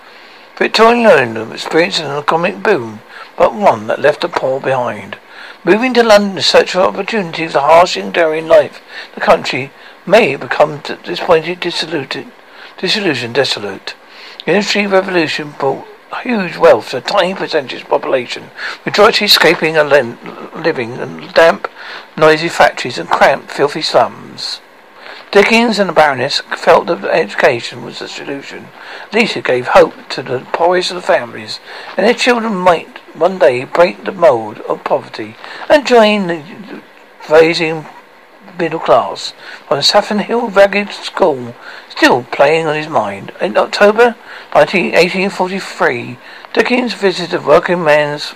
Victorian 0.56 1.04
London 1.04 1.52
experienced 1.52 2.00
an 2.00 2.18
economic 2.18 2.62
boom, 2.62 3.00
but 3.36 3.54
one 3.54 3.86
that 3.88 4.00
left 4.00 4.22
the 4.22 4.28
poor 4.28 4.58
behind. 4.58 5.18
Moving 5.64 5.92
to 5.94 6.02
London 6.02 6.38
in 6.38 6.42
search 6.42 6.72
for 6.72 6.80
opportunities 6.80 7.54
of 7.54 7.62
harsh 7.62 7.96
and 7.96 8.12
daring 8.12 8.48
life, 8.48 8.80
the 9.14 9.20
country 9.20 9.70
may 10.06 10.34
become 10.34 10.80
disappointed, 11.04 11.60
disillusioned, 11.60 12.32
disillusioned, 12.78 13.34
desolate. 13.34 13.94
The 14.46 14.52
industry 14.52 14.86
revolution 14.86 15.54
brought 15.58 15.88
huge 16.22 16.56
wealth 16.56 16.90
to 16.90 16.98
a 16.98 17.00
tiny 17.00 17.34
percentage 17.34 17.82
of 17.82 17.88
the 17.88 17.90
population, 17.90 18.50
majority 18.84 19.24
escaping 19.24 19.76
a 19.76 19.82
living 19.82 20.92
in 20.92 21.28
damp, 21.34 21.68
noisy 22.16 22.48
factories 22.48 22.96
and 22.96 23.08
cramped, 23.08 23.50
filthy 23.50 23.82
slums. 23.82 24.60
Dickens 25.32 25.80
and 25.80 25.88
the 25.88 25.92
Baroness 25.92 26.42
felt 26.56 26.86
that 26.86 27.04
education 27.06 27.84
was 27.84 27.98
the 27.98 28.06
solution. 28.06 28.68
It 29.12 29.44
gave 29.44 29.66
hope 29.66 30.08
to 30.10 30.22
the 30.22 30.46
poorest 30.52 30.92
of 30.92 30.94
the 30.94 31.02
families, 31.02 31.58
and 31.96 32.06
their 32.06 32.14
children 32.14 32.54
might 32.54 32.98
one 33.16 33.40
day 33.40 33.64
break 33.64 34.04
the 34.04 34.12
mold 34.12 34.60
of 34.60 34.84
poverty 34.84 35.34
and 35.68 35.84
join 35.84 36.28
the 36.28 36.82
rising 37.28 37.84
middle 38.56 38.78
class 38.78 39.34
from 39.66 39.82
Saffron 39.82 40.20
Hill 40.20 40.48
Ragged 40.50 40.90
School 40.92 41.54
still 41.96 42.24
playing 42.24 42.66
on 42.66 42.76
his 42.76 42.88
mind. 42.88 43.32
In 43.40 43.56
October 43.56 44.16
1843, 44.52 46.18
Dickens 46.52 46.92
visited 46.92 47.40
the 47.40 47.46
working 47.46 47.82
man's 47.82 48.34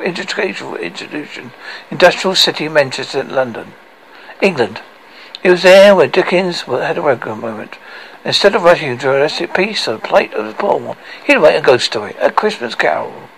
educational 0.00 0.76
institution, 0.76 1.52
Industrial 1.90 2.34
City, 2.34 2.68
Manchester, 2.68 3.24
London, 3.24 3.72
England. 4.42 4.82
It 5.42 5.50
was 5.50 5.62
there 5.62 5.94
where 5.94 6.06
Dickens 6.06 6.62
had 6.62 6.98
a 6.98 7.02
regular 7.02 7.36
moment. 7.36 7.78
Instead 8.24 8.54
of 8.54 8.62
writing 8.62 8.90
a 8.90 8.96
journalistic 8.96 9.54
piece 9.54 9.88
or 9.88 9.98
plight 9.98 10.34
of 10.34 10.46
the 10.46 10.52
poor, 10.52 10.96
he'd 11.26 11.36
write 11.36 11.56
a 11.56 11.62
ghost 11.62 11.86
story, 11.86 12.14
a 12.20 12.30
Christmas 12.30 12.74
carol. 12.74 13.28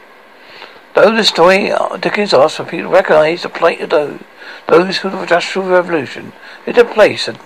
Though 0.94 1.14
the 1.14 1.22
story 1.22 1.70
uh, 1.70 1.96
Dickens 1.98 2.34
asked 2.34 2.56
for 2.56 2.64
people 2.64 2.90
to 2.90 2.96
recognize 2.96 3.42
the 3.42 3.50
plight 3.50 3.80
of 3.82 3.90
those, 3.90 4.20
those 4.66 4.96
who 4.98 5.10
the 5.10 5.20
Industrial 5.20 5.68
Revolution 5.68 6.32
had 6.66 6.90
place 6.90 7.28
and 7.28 7.38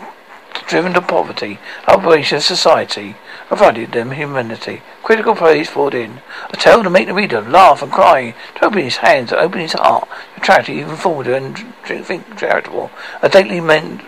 driven 0.67 0.95
to 0.95 1.01
poverty, 1.01 1.59
operation 1.87 2.41
society, 2.41 3.17
provided 3.49 3.93
them 3.93 4.13
humanity. 4.13 4.83
Critical 5.03 5.35
praise 5.35 5.71
poured 5.71 5.95
in. 5.95 6.21
A 6.51 6.57
tale 6.57 6.83
to 6.83 6.91
make 6.91 7.07
the 7.07 7.15
reader 7.15 7.41
laugh 7.41 7.83
and 7.83 7.93
cry, 7.93 8.35
to 8.55 8.65
open 8.65 8.83
his 8.83 8.97
hands, 8.97 9.31
to 9.31 9.39
open 9.39 9.61
his 9.61 9.73
heart, 9.75 10.09
to 10.35 10.41
charity 10.41 10.75
even 10.75 10.97
forward 10.97 11.27
and 11.27 11.59
think 11.85 12.39
charitable. 12.39 12.91
A 13.23 13.29
daily 13.29 13.61
men, 13.61 14.01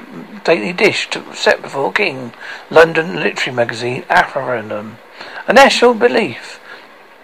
daily 0.45 0.73
dish 0.73 1.09
to 1.11 1.35
set 1.35 1.63
before 1.63 1.93
King. 1.93 2.33
London 2.71 3.17
literary 3.17 3.55
magazine, 3.55 4.05
Referendum. 4.09 4.99
A 5.47 5.53
national 5.53 5.95
belief. 5.95 6.61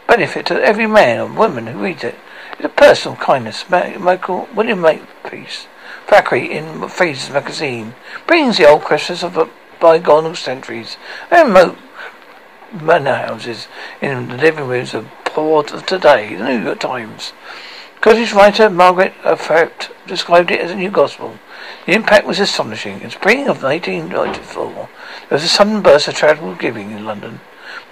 Benefit 0.06 0.46
to 0.46 0.62
every 0.62 0.86
man 0.86 1.20
and 1.20 1.36
woman 1.36 1.66
who 1.68 1.82
reads 1.82 2.04
it. 2.04 2.16
It's 2.52 2.64
a 2.64 2.68
personal 2.68 3.16
kindness. 3.16 3.64
Michael 3.70 4.48
William 4.54 4.80
Makepeace. 4.80 5.66
Thackeray 6.10 6.50
in 6.50 6.88
Fraser's 6.88 7.30
magazine 7.30 7.94
brings 8.26 8.58
the 8.58 8.68
old 8.68 8.82
questions 8.82 9.22
of 9.22 9.48
bygone 9.78 10.34
centuries 10.34 10.96
and 11.30 11.52
Mo- 11.52 11.76
manor 12.72 13.14
houses 13.14 13.68
in 14.02 14.26
the 14.26 14.36
living 14.36 14.66
rooms 14.66 14.92
of 14.92 15.06
poor 15.24 15.62
today. 15.62 16.34
The 16.34 16.44
New 16.46 16.64
York 16.64 16.80
Times. 16.80 17.32
Scottish 17.98 18.32
writer 18.32 18.68
Margaret 18.68 19.14
Atherton 19.22 19.94
described 20.08 20.50
it 20.50 20.60
as 20.60 20.72
a 20.72 20.74
new 20.74 20.90
gospel. 20.90 21.38
The 21.86 21.92
impact 21.92 22.26
was 22.26 22.40
astonishing. 22.40 23.02
In 23.02 23.10
spring 23.10 23.46
of 23.46 23.62
1894, 23.62 24.72
there 24.74 24.88
was 25.30 25.44
a 25.44 25.48
sudden 25.48 25.80
burst 25.80 26.08
of 26.08 26.16
charitable 26.16 26.56
giving 26.56 26.90
in 26.90 27.04
London. 27.04 27.38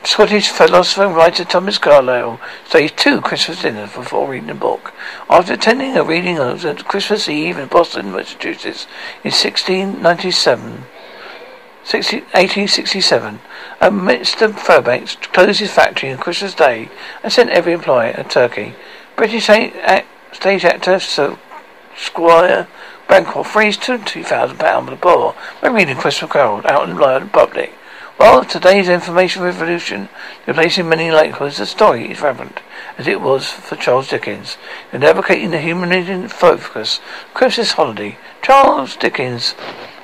Scottish 0.04 0.48
philosopher 0.48 1.04
and 1.04 1.16
writer 1.16 1.44
Thomas 1.44 1.78
Carlyle 1.78 2.40
staged 2.66 2.96
two 2.96 3.20
Christmas 3.20 3.62
dinners 3.62 3.92
before 3.92 4.28
reading 4.28 4.50
a 4.50 4.54
book. 4.54 4.92
After 5.28 5.52
attending 5.52 5.96
a 5.96 6.04
reading 6.04 6.38
of 6.38 6.64
Christmas 6.86 7.28
Eve 7.28 7.58
in 7.58 7.68
Boston, 7.68 8.12
Massachusetts 8.12 8.86
in 9.24 9.32
1697, 9.32 10.84
1867, 11.82 13.40
Mr. 13.80 14.58
Fairbanks 14.58 15.16
closed 15.16 15.60
his 15.60 15.72
factory 15.72 16.10
on 16.12 16.18
Christmas 16.18 16.54
Day 16.54 16.88
and 17.22 17.32
sent 17.32 17.50
every 17.50 17.72
employee 17.72 18.10
a 18.10 18.24
turkey. 18.24 18.74
British 19.16 19.44
stage 19.44 20.64
actor 20.64 20.98
Sir 21.00 21.38
Squire 21.96 22.68
Bancroft 23.08 23.54
raised 23.54 23.80
£2,000 23.82 24.84
for 24.84 24.90
the 24.90 24.96
poor 24.96 25.34
by 25.60 25.68
reading 25.68 25.96
Christmas 25.96 26.30
Carol 26.30 26.62
out 26.66 26.88
in 26.88 26.96
the 26.96 27.28
public. 27.32 27.72
While 28.18 28.44
today's 28.44 28.88
information 28.88 29.42
revolution 29.42 30.08
replacing 30.44 30.88
many 30.88 31.08
likelihoods, 31.12 31.58
the 31.58 31.66
story 31.66 32.10
is 32.10 32.20
relevant, 32.20 32.58
as 32.98 33.06
it 33.06 33.20
was 33.20 33.48
for 33.48 33.76
Charles 33.76 34.08
Dickens. 34.08 34.56
In 34.92 35.04
advocating 35.04 35.52
the 35.52 35.60
humanitarian 35.60 36.26
focus 36.26 36.98
Christmas 37.32 37.74
holiday, 37.74 38.18
Charles 38.42 38.96
Dickens 38.96 39.54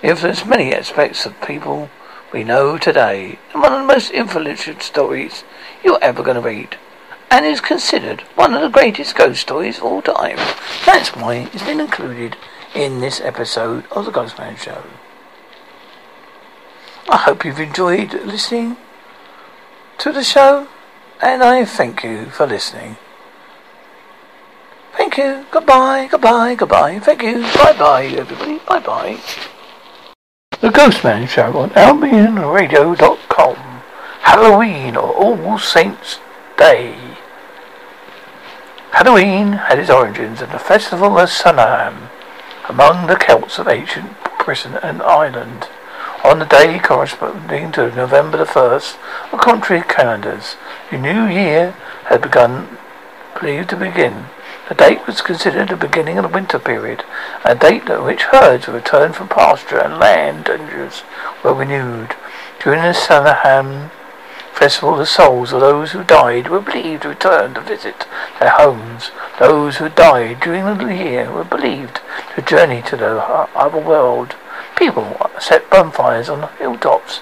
influenced 0.01 0.47
many 0.47 0.73
aspects 0.73 1.27
of 1.27 1.41
people 1.41 1.91
we 2.33 2.45
know 2.45 2.79
today, 2.79 3.41
and 3.53 3.61
one 3.61 3.73
of 3.73 3.81
the 3.81 3.93
most 3.93 4.13
influential 4.13 4.79
stories 4.79 5.43
you're 5.83 5.99
ever 6.01 6.23
going 6.23 6.37
to 6.37 6.41
read. 6.41 6.79
And 7.33 7.45
is 7.45 7.61
considered 7.61 8.21
one 8.37 8.55
of 8.55 8.63
the 8.63 8.69
greatest 8.69 9.17
ghost 9.17 9.41
stories 9.41 9.79
of 9.79 9.85
all 9.87 10.03
time. 10.03 10.37
That's 10.87 11.17
why 11.17 11.51
it's 11.53 11.65
been 11.65 11.81
included 11.81 12.37
in 12.77 13.01
this 13.01 13.21
episode 13.21 13.87
of 13.91 14.05
the 14.05 14.13
Ghostman 14.13 14.57
Show. 14.57 14.85
I 17.09 17.19
hope 17.19 17.45
you've 17.45 17.61
enjoyed 17.61 18.13
listening 18.15 18.77
to 19.99 20.13
the 20.13 20.25
show, 20.25 20.69
and 21.21 21.43
I 21.43 21.65
thank 21.65 22.03
you 22.03 22.27
for 22.27 22.47
listening. 22.47 22.97
Thank 24.97 25.19
you. 25.19 25.45
Goodbye, 25.51 26.09
goodbye, 26.11 26.55
goodbye. 26.55 26.99
Thank 27.01 27.23
you. 27.23 27.43
Bye 27.43 27.77
bye, 27.79 28.07
everybody. 28.07 28.59
Bye 28.69 28.81
bye. 28.81 29.21
The 30.61 30.71
Ghostman 30.71 31.29
Show 31.29 31.57
on 31.59 31.71
AlbionRadio.com. 31.71 33.57
Halloween 34.21 34.97
or 34.97 35.13
All 35.13 35.59
Saints 35.59 36.19
Day. 36.57 36.97
Halloween 38.93 39.53
had 39.53 39.79
its 39.79 39.91
origins 39.91 40.41
in 40.41 40.51
the 40.51 40.59
festival 40.59 41.19
of 41.19 41.29
Samhain 41.29 42.09
among 42.69 43.07
the 43.09 43.17
Celts 43.17 43.59
of 43.59 43.69
ancient 43.69 44.11
Britain 44.45 44.79
and 44.83 45.03
Ireland. 45.03 45.69
On 46.25 46.39
the 46.39 46.47
day 46.47 46.79
corresponding 46.79 47.71
to 47.73 47.95
November 47.95 48.39
the 48.39 48.45
1st, 48.45 48.97
of 49.31 49.41
contrary 49.41 49.83
calendars, 49.87 50.57
the 50.91 50.97
new 50.97 51.27
year 51.27 51.73
had 52.07 52.23
begun, 52.23 52.79
believed 53.39 53.69
to 53.69 53.77
begin. 53.77 54.25
The 54.71 54.75
date 54.75 55.07
was 55.07 55.21
considered 55.21 55.69
the 55.69 55.77
beginning 55.77 56.17
of 56.17 56.23
the 56.23 56.35
winter 56.35 56.59
period, 56.59 57.05
a 57.45 57.55
date 57.55 57.91
at 57.91 58.03
which 58.03 58.23
herds 58.23 58.69
returned 58.69 59.17
from 59.17 59.29
pasture 59.29 59.79
and 59.79 59.99
land 59.99 60.45
dangers 60.45 61.03
were 61.43 61.53
renewed. 61.53 62.17
During 62.59 62.81
the 62.81 62.95
Samhain 62.95 63.91
festival, 64.55 64.97
the 64.97 65.05
souls 65.05 65.53
of 65.53 65.61
those 65.61 65.93
who 65.93 66.05
died 66.05 66.49
were 66.49 66.63
believed 66.63 67.03
to 67.03 67.11
return 67.11 67.53
to 67.53 67.61
visit 67.61 68.07
their 68.41 68.49
homes. 68.49 69.11
Those 69.39 69.77
who 69.77 69.91
died 69.91 70.41
during 70.41 70.65
the 70.79 70.95
year 70.95 71.31
were 71.31 71.45
believed 71.45 72.01
to 72.35 72.41
journey 72.41 72.81
to 72.87 72.97
the 72.97 73.21
other 73.55 73.79
world. 73.79 74.37
People 74.77 75.17
set 75.41 75.71
bonfires 75.71 76.29
on 76.29 76.41
the 76.41 76.47
hilltops, 76.59 77.21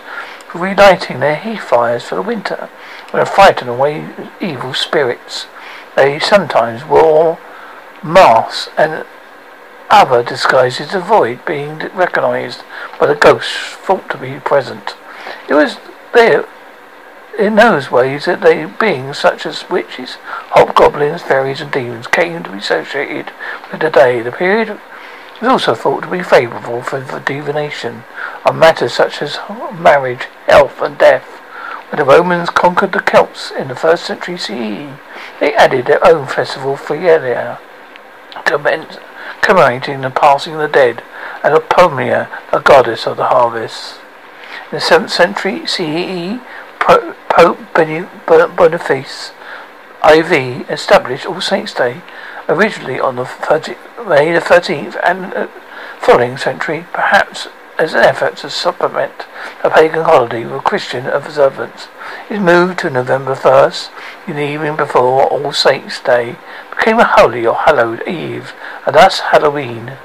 relighting 0.54 1.20
their 1.20 1.36
heath 1.36 1.62
fires 1.62 2.04
for 2.04 2.16
the 2.16 2.22
winter, 2.22 2.68
and 3.12 3.28
frighten 3.28 3.68
away 3.68 4.08
evil 4.40 4.74
spirits. 4.74 5.46
They 5.96 6.18
sometimes 6.18 6.84
wore 6.84 7.38
masks 8.02 8.70
and 8.76 9.04
other 9.90 10.22
disguises 10.22 10.88
to 10.88 10.98
avoid 10.98 11.44
being 11.44 11.78
recognized 11.94 12.62
by 12.98 13.06
the 13.06 13.14
ghosts 13.14 13.52
thought 13.52 14.08
to 14.10 14.16
be 14.16 14.40
present. 14.40 14.96
It 15.48 15.54
was 15.54 15.76
there 16.14 16.46
in 17.38 17.56
those 17.56 17.90
ways 17.90 18.24
that 18.24 18.40
they 18.40 18.64
beings 18.64 19.18
such 19.18 19.46
as 19.46 19.68
witches, 19.68 20.16
hobgoblins, 20.50 21.22
fairies 21.22 21.60
and 21.60 21.70
demons 21.70 22.06
came 22.06 22.42
to 22.42 22.50
be 22.50 22.58
associated 22.58 23.32
with 23.70 23.80
the 23.80 23.90
day. 23.90 24.22
The 24.22 24.32
period 24.32 24.80
was 25.42 25.50
also 25.50 25.74
thought 25.74 26.04
to 26.04 26.10
be 26.10 26.22
favourable 26.22 26.82
for, 26.82 27.00
divination 27.26 28.04
on 28.46 28.58
matters 28.58 28.94
such 28.94 29.20
as 29.20 29.38
marriage, 29.74 30.28
health, 30.46 30.80
and 30.80 30.96
death. 30.96 31.24
When 31.90 31.98
the 31.98 32.04
Romans 32.04 32.48
conquered 32.48 32.92
the 32.92 33.00
Celts 33.00 33.50
in 33.50 33.66
the 33.68 33.74
first 33.74 34.06
century 34.06 34.38
CE, 34.38 34.88
they 35.40 35.52
added 35.54 35.86
their 35.86 36.06
own 36.06 36.26
festival 36.26 36.76
for 36.76 36.96
Feralia, 36.96 37.58
commemorating 39.42 40.00
the 40.00 40.10
passing 40.10 40.54
of 40.54 40.60
the 40.60 40.68
dead, 40.68 41.02
and 41.42 41.60
Pomona, 41.68 42.28
the 42.52 42.60
goddess 42.60 43.06
of 43.06 43.16
the 43.16 43.26
harvest. 43.26 43.98
In 44.70 44.76
the 44.76 44.80
seventh 44.80 45.10
century 45.10 45.66
CE, 45.66 46.38
Pope 46.78 47.58
Boniface 47.74 49.32
IV 50.04 50.32
established 50.70 51.26
All 51.26 51.40
Saints' 51.40 51.74
Day 51.74 52.00
originally 52.52 53.00
on 53.00 53.16
the 53.16 53.24
30, 53.24 53.76
May 54.06 54.32
the 54.32 54.40
13th 54.40 55.00
and 55.02 55.32
uh, 55.32 55.46
following 55.98 56.36
century, 56.36 56.84
perhaps 56.92 57.48
as 57.78 57.94
an 57.94 58.04
effort 58.04 58.36
to 58.36 58.50
supplement 58.50 59.26
a 59.64 59.70
pagan 59.70 60.04
holiday 60.04 60.44
with 60.44 60.62
Christian 60.62 61.06
observance. 61.06 61.88
It 62.28 62.40
moved 62.40 62.78
to 62.80 62.90
November 62.90 63.34
1st, 63.34 63.90
in 64.28 64.36
the 64.36 64.46
evening 64.46 64.76
before 64.76 65.24
All 65.24 65.52
Saints' 65.52 66.00
Day, 66.00 66.36
became 66.70 66.98
a 66.98 67.04
holy 67.04 67.46
or 67.46 67.54
hallowed 67.54 68.06
eve, 68.06 68.52
and 68.86 68.94
thus 68.94 69.20
Halloween. 69.20 69.96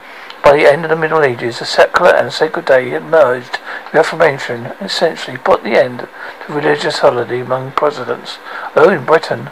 By 0.42 0.56
the 0.56 0.72
end 0.72 0.86
of 0.86 0.90
the 0.90 0.96
Middle 0.96 1.24
Ages, 1.24 1.60
the 1.60 1.66
secular 1.66 2.12
and 2.12 2.32
sacred 2.32 2.66
day 2.66 2.90
had 2.92 3.04
merged. 3.04 3.60
The 3.92 3.98
Reformation 3.98 4.68
essentially 4.80 5.38
put 5.38 5.64
the 5.64 5.78
end 5.78 6.08
to 6.46 6.54
religious 6.54 7.00
holiday 7.00 7.42
among 7.42 7.74
Protestants, 7.74 8.38
though 8.74 8.90
in 8.90 9.04
Britain 9.04 9.50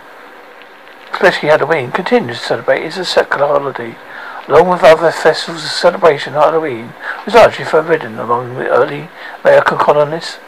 especially 1.16 1.48
Halloween, 1.48 1.92
continues 1.92 2.40
to 2.40 2.46
celebrate 2.46 2.84
as 2.84 2.98
a 2.98 3.06
secular 3.06 3.48
holiday. 3.48 3.96
Along 4.50 4.68
with 4.68 4.84
other 4.84 5.12
festivals 5.12 5.64
of 5.64 5.72
celebration, 5.72 6.34
Halloween 6.34 6.94
was 7.24 7.34
largely 7.34 7.64
forbidden 7.64 8.20
among 8.20 8.56
the 8.56 8.68
early 8.68 9.08
American 9.42 9.78
colonists. 9.78 10.40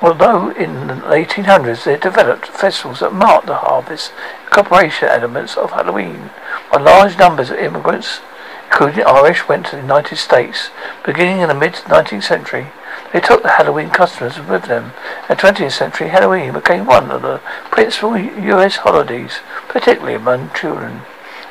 Although 0.00 0.48
in 0.52 0.86
the 0.86 0.94
1800s 0.94 1.84
they 1.84 1.98
developed 1.98 2.48
festivals 2.48 3.00
that 3.00 3.12
marked 3.12 3.46
the 3.46 3.56
harvest, 3.56 4.14
incorporation 4.44 5.08
elements 5.08 5.58
of 5.58 5.72
Halloween, 5.72 6.30
while 6.70 6.82
large 6.82 7.18
numbers 7.18 7.50
of 7.50 7.58
immigrants, 7.58 8.20
including 8.64 9.04
Irish, 9.04 9.46
went 9.46 9.66
to 9.66 9.76
the 9.76 9.82
United 9.82 10.16
States, 10.16 10.70
beginning 11.04 11.40
in 11.40 11.48
the 11.48 11.54
mid-19th 11.54 12.22
century. 12.22 12.68
They 13.12 13.20
took 13.20 13.42
the 13.42 13.50
Halloween 13.50 13.90
customs 13.90 14.40
with 14.40 14.64
them. 14.64 14.92
In 15.28 15.28
the 15.28 15.36
20th 15.36 15.72
century, 15.72 16.08
Halloween 16.08 16.54
became 16.54 16.86
one 16.86 17.10
of 17.10 17.20
the 17.20 17.42
principal 17.70 18.16
U.S. 18.16 18.76
holidays, 18.76 19.40
particularly 19.72 20.14
among 20.14 20.50
children. 20.54 21.02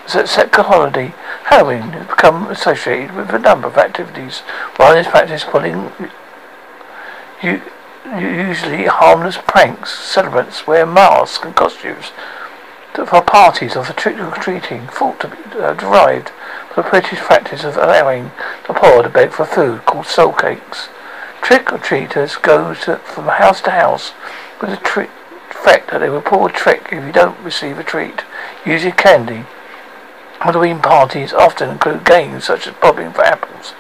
As 0.06 0.38
a 0.38 0.64
holiday, 0.64 1.14
Halloween 1.46 1.92
has 1.94 2.08
become 2.08 2.48
associated 2.48 3.16
with 3.16 3.30
a 3.34 3.40
number 3.40 3.68
of 3.68 3.78
activities. 3.78 4.40
One 4.78 4.98
is 4.98 5.08
practice 5.08 5.44
pulling 5.44 5.92
usually 7.44 8.86
harmless 8.86 9.38
pranks. 9.38 9.98
Celebrants 9.98 10.68
wear 10.68 10.86
masks 10.86 11.46
and 11.46 11.56
costumes 11.56 12.12
for 12.94 13.22
parties 13.22 13.76
or 13.76 13.84
for 13.84 13.94
trick-or-treating, 13.94 14.88
thought 14.88 15.20
to 15.22 15.30
be 15.30 15.38
uh, 15.60 15.74
derived 15.74 16.30
from 16.74 16.84
the 16.84 16.90
British 16.90 17.20
practice 17.20 17.64
of 17.64 17.78
allowing 17.78 18.32
the 18.68 18.74
poor 18.74 19.02
to 19.02 19.10
beg 19.10 19.32
for 19.32 19.46
food 19.46 19.86
called 19.86 20.06
soul 20.06 20.34
cakes. 20.34 20.90
Trick-or-treaters 21.42 22.42
go 22.42 22.74
to, 22.74 22.98
from 22.98 23.26
house 23.26 23.62
to 23.62 23.72
house 23.72 24.12
with 24.60 24.72
a 24.72 24.78
trick 24.78 25.10
threat 25.64 25.88
that 25.88 26.00
they 26.00 26.10
will 26.10 26.22
pull 26.22 26.46
a 26.46 26.52
trick 26.52 26.90
if 26.92 27.04
you 27.04 27.12
don't 27.12 27.40
receive 27.40 27.78
a 27.78 27.84
treat, 27.84 28.22
using 28.66 28.92
candy. 28.94 29.46
Halloween 30.40 30.80
parties 30.80 31.34
often 31.34 31.70
include 31.70 32.04
games 32.04 32.46
such 32.46 32.68
as 32.68 32.74
bobbing 32.76 33.12
for 33.12 33.24
apples, 33.24 33.74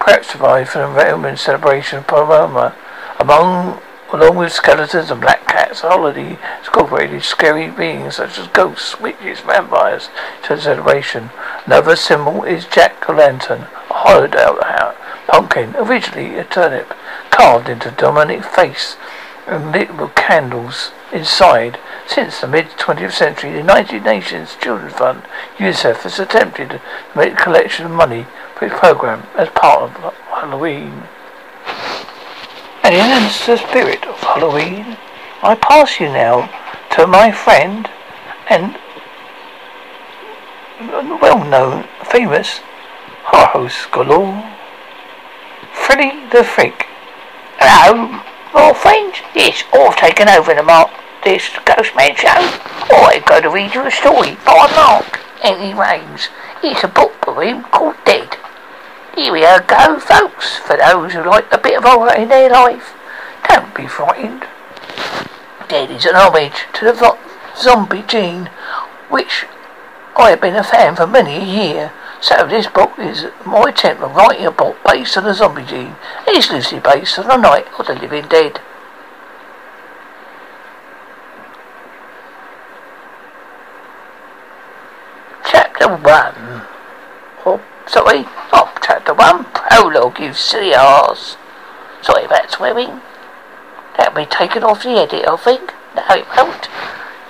perhaps 0.00 0.32
derived 0.32 0.70
from 0.70 0.94
the 0.94 1.04
Roman 1.04 1.36
celebration 1.36 1.98
of 1.98 2.06
Pomona. 2.06 2.74
Among, 3.20 3.80
along 4.12 4.36
with 4.36 4.52
skeletons 4.52 5.10
and 5.10 5.20
black 5.20 5.46
cats, 5.46 5.80
holiday 5.80 6.38
incorporated 6.64 7.22
scary 7.22 7.70
beings 7.70 8.16
such 8.16 8.38
as 8.38 8.46
ghosts, 8.48 8.98
witches, 8.98 9.40
vampires 9.40 10.08
to 10.44 10.56
the 10.56 10.62
celebration. 10.62 11.30
Another 11.66 11.96
symbol 11.96 12.44
is 12.44 12.64
Jack-o'-lantern, 12.64 13.62
a 13.90 13.94
hollowed 13.94 14.34
out 14.34 14.58
pumpkin, 15.38 15.76
originally 15.76 16.36
a 16.36 16.44
turnip, 16.44 16.92
carved 17.30 17.68
into 17.68 17.90
a 17.90 17.92
demonic 17.92 18.42
face 18.42 18.96
and 19.46 19.70
lit 19.70 19.94
with 19.96 20.14
candles 20.14 20.90
inside. 21.12 21.78
Since 22.06 22.40
the 22.40 22.48
mid-20th 22.48 23.12
century, 23.12 23.52
the 23.52 23.58
United 23.58 24.02
Nations 24.02 24.56
Children's 24.60 24.94
Fund, 24.94 25.22
UNICEF, 25.58 26.02
has 26.02 26.18
attempted 26.18 26.70
to 26.70 26.80
make 27.14 27.34
a 27.34 27.36
collection 27.36 27.86
of 27.86 27.92
money 27.92 28.26
for 28.54 28.66
its 28.66 28.78
program 28.78 29.26
as 29.36 29.48
part 29.50 29.82
of 29.82 30.14
Halloween. 30.28 31.02
And 32.82 32.94
in 32.94 33.22
the 33.22 33.56
spirit 33.58 34.06
of 34.06 34.18
Halloween, 34.20 34.96
I 35.42 35.54
pass 35.60 36.00
you 36.00 36.06
now 36.06 36.48
to 36.92 37.06
my 37.06 37.30
friend 37.30 37.88
and 38.48 38.76
well-known, 41.20 41.84
famous 42.04 42.60
horror 43.24 43.46
host 43.46 43.90
galore, 43.90 44.42
Freddy 45.72 46.26
the 46.30 46.42
Freak. 46.42 46.86
Hello, 47.58 48.22
more 48.54 48.74
friends. 48.74 49.18
Yes, 49.34 49.64
I've 49.74 49.96
taken 49.96 50.28
over 50.28 50.54
the 50.54 50.62
Mark 50.62 50.90
this 51.24 51.48
Ghostman 51.66 52.16
show. 52.16 52.28
I'm 52.90 53.22
going 53.22 53.42
to 53.42 53.50
read 53.50 53.74
you 53.74 53.86
a 53.86 53.90
story 53.90 54.36
by 54.44 54.66
Mark 54.74 55.20
Anthony 55.44 55.74
Rains. 55.74 56.28
It's 56.62 56.84
a 56.84 56.88
book 56.88 57.12
by 57.24 57.46
him 57.46 57.64
called 57.64 57.96
Dead. 58.04 58.36
Here 59.14 59.32
we 59.32 59.40
go, 59.40 59.98
folks, 59.98 60.58
for 60.58 60.76
those 60.76 61.12
who 61.12 61.24
like 61.24 61.52
a 61.52 61.58
bit 61.58 61.78
of 61.78 61.84
horror 61.84 62.14
in 62.14 62.28
their 62.28 62.50
life. 62.50 62.94
Don't 63.48 63.74
be 63.74 63.86
frightened. 63.86 64.44
Dead 65.68 65.90
is 65.90 66.06
an 66.06 66.14
homage 66.14 66.66
to 66.74 66.84
the 66.84 67.18
zombie 67.56 68.04
gene, 68.06 68.50
which 69.08 69.44
I 70.16 70.30
have 70.30 70.40
been 70.40 70.56
a 70.56 70.64
fan 70.64 70.96
for 70.96 71.06
many 71.06 71.36
a 71.36 71.44
year. 71.44 71.92
So 72.20 72.46
this 72.46 72.66
book 72.66 72.98
is 72.98 73.26
my 73.44 73.68
attempt 73.68 74.02
at 74.02 74.14
writing 74.14 74.46
a 74.46 74.50
book 74.50 74.76
based 74.84 75.16
on 75.16 75.24
the 75.24 75.34
zombie 75.34 75.64
gene. 75.64 75.96
It's 76.26 76.50
loosely 76.50 76.80
based 76.80 77.18
on 77.18 77.28
the 77.28 77.36
Night 77.36 77.66
of 77.78 77.86
the 77.86 77.94
Living 77.94 78.26
Dead. 78.28 78.60
Chapter 85.44 85.88
1. 85.88 86.02
Oh, 87.46 87.62
sorry. 87.86 88.24
Oh, 88.52 88.72
chapter 88.82 89.14
1. 89.14 89.44
Prologue, 89.46 90.18
you 90.18 90.32
silly 90.32 90.74
arse. 90.74 91.36
Sorry 92.02 92.24
about 92.24 92.50
swearing. 92.50 93.00
That'll 93.96 94.14
be 94.14 94.26
taken 94.26 94.62
off 94.62 94.82
the 94.82 94.90
edit, 94.90 95.26
I 95.26 95.36
think. 95.36 95.74
No, 95.96 96.02
it 96.10 96.26
won't. 96.36 96.68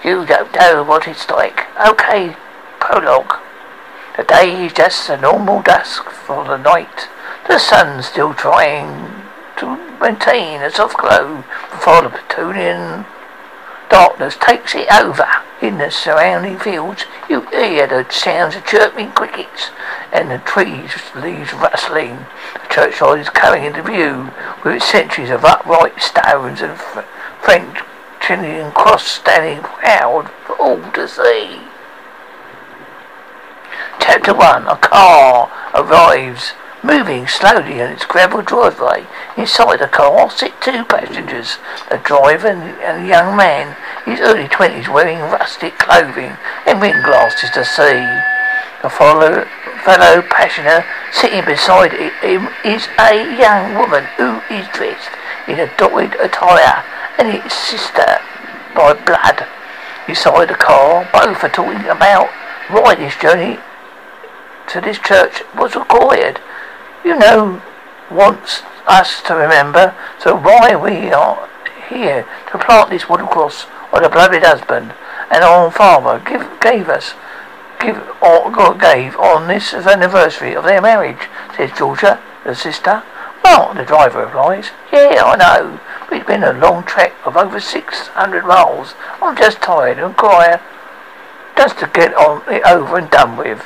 You 0.04 0.26
don't 0.26 0.54
know 0.54 0.84
what 0.84 1.08
it's 1.08 1.28
like. 1.30 1.66
Okay, 1.86 2.36
prologue. 2.80 3.34
The 4.16 4.24
day 4.24 4.66
is 4.66 4.72
just 4.72 5.08
a 5.08 5.16
normal 5.16 5.62
dusk 5.62 6.10
for 6.10 6.44
the 6.44 6.56
night. 6.56 7.08
The 7.46 7.58
sun's 7.58 8.06
still 8.06 8.34
trying 8.34 9.10
to 9.58 9.76
maintain 10.00 10.60
a 10.60 10.70
soft 10.70 10.98
glow 10.98 11.44
before 11.70 12.02
the 12.02 12.10
plutonian 12.10 13.06
darkness 13.88 14.36
takes 14.40 14.74
it 14.74 14.86
over. 14.92 15.26
In 15.60 15.78
the 15.78 15.90
surrounding 15.90 16.58
fields, 16.58 17.04
you 17.28 17.40
hear 17.50 17.88
the 17.88 18.06
sounds 18.10 18.54
of 18.54 18.64
chirping 18.64 19.10
crickets 19.10 19.70
and 20.12 20.30
the 20.30 20.38
trees 20.38 20.92
leaves 21.16 21.52
rustling. 21.52 22.26
The 22.54 22.68
churchyard 22.70 23.18
is 23.18 23.28
coming 23.28 23.64
into 23.64 23.82
view 23.82 24.30
with 24.64 24.76
its 24.76 24.84
centuries 24.84 25.30
of 25.30 25.44
upright 25.44 26.00
stones 26.00 26.60
and 26.62 26.78
French 27.42 27.78
Chilean 28.20 28.70
cross 28.70 29.04
standing 29.04 29.62
proud 29.62 30.30
for 30.46 30.54
all 30.60 30.92
to 30.92 31.08
see. 31.08 31.60
Chapter 33.98 34.34
1 34.34 34.68
A 34.68 34.76
car 34.76 35.50
arrives, 35.74 36.52
moving 36.88 37.26
slowly 37.26 37.82
on 37.82 37.92
its 37.92 38.06
gravel 38.06 38.40
driveway. 38.40 39.04
Inside 39.36 39.76
the 39.76 39.88
car 39.88 40.30
sit 40.30 40.58
two 40.62 40.84
passengers, 40.86 41.58
a 41.90 41.98
driver 41.98 42.48
and 42.48 43.04
a 43.04 43.06
young 43.06 43.36
man, 43.36 43.76
his 44.06 44.20
early 44.20 44.48
twenties, 44.48 44.88
wearing 44.88 45.20
rustic 45.20 45.76
clothing 45.78 46.32
and 46.66 46.80
wind 46.80 47.04
glasses 47.04 47.50
to 47.50 47.62
see. 47.62 48.00
The 48.80 48.88
fellow, 48.88 49.44
fellow 49.84 50.22
passenger 50.22 50.82
sitting 51.12 51.44
beside 51.44 51.92
him 51.92 52.48
is 52.64 52.88
a 52.98 53.36
young 53.36 53.74
woman 53.76 54.04
who 54.16 54.40
is 54.48 54.66
dressed 54.72 55.12
in 55.46 55.60
a 55.60 55.68
dotted 55.76 56.18
attire 56.18 56.84
and 57.18 57.36
his 57.36 57.52
sister 57.52 58.16
by 58.74 58.94
blood. 58.94 59.46
Inside 60.08 60.48
the 60.48 60.54
car, 60.54 61.06
both 61.12 61.44
are 61.44 61.50
talking 61.50 61.84
about 61.84 62.30
why 62.70 62.94
this 62.94 63.14
journey 63.16 63.58
to 64.68 64.80
this 64.80 64.98
church 64.98 65.42
was 65.54 65.76
required. 65.76 66.40
You 67.08 67.18
know, 67.18 67.62
wants 68.10 68.60
us 68.86 69.22
to 69.22 69.34
remember, 69.34 69.96
so 70.18 70.36
why 70.36 70.76
we 70.76 71.10
are 71.10 71.48
here 71.88 72.28
to 72.52 72.58
plant 72.58 72.90
this 72.90 73.08
wooden 73.08 73.28
cross 73.28 73.64
on 73.94 74.02
the 74.02 74.10
beloved 74.10 74.42
husband 74.42 74.92
and 75.30 75.42
our 75.42 75.70
father 75.70 76.22
give, 76.22 76.60
gave 76.60 76.90
us, 76.90 77.14
give 77.80 77.96
or 78.20 78.50
God 78.50 78.78
gave 78.78 79.16
on 79.16 79.48
this 79.48 79.72
anniversary 79.72 80.54
of 80.54 80.64
their 80.64 80.82
marriage, 80.82 81.30
says 81.56 81.70
Georgia, 81.78 82.20
the 82.44 82.54
sister. 82.54 83.02
Well, 83.42 83.72
the 83.72 83.86
driver 83.86 84.26
replies, 84.26 84.66
Yeah, 84.92 85.22
I 85.24 85.36
know. 85.36 85.80
But 86.10 86.18
it's 86.18 86.26
been 86.26 86.44
a 86.44 86.52
long 86.52 86.84
trek 86.84 87.14
of 87.24 87.38
over 87.38 87.58
600 87.58 88.44
miles. 88.44 88.92
I'm 89.22 89.34
just 89.34 89.62
tired 89.62 89.98
and 89.98 90.14
cry 90.14 90.60
just 91.56 91.78
to 91.78 91.86
get 91.86 92.14
on 92.14 92.42
it 92.52 92.62
over 92.66 92.98
and 92.98 93.10
done 93.10 93.38
with. 93.38 93.64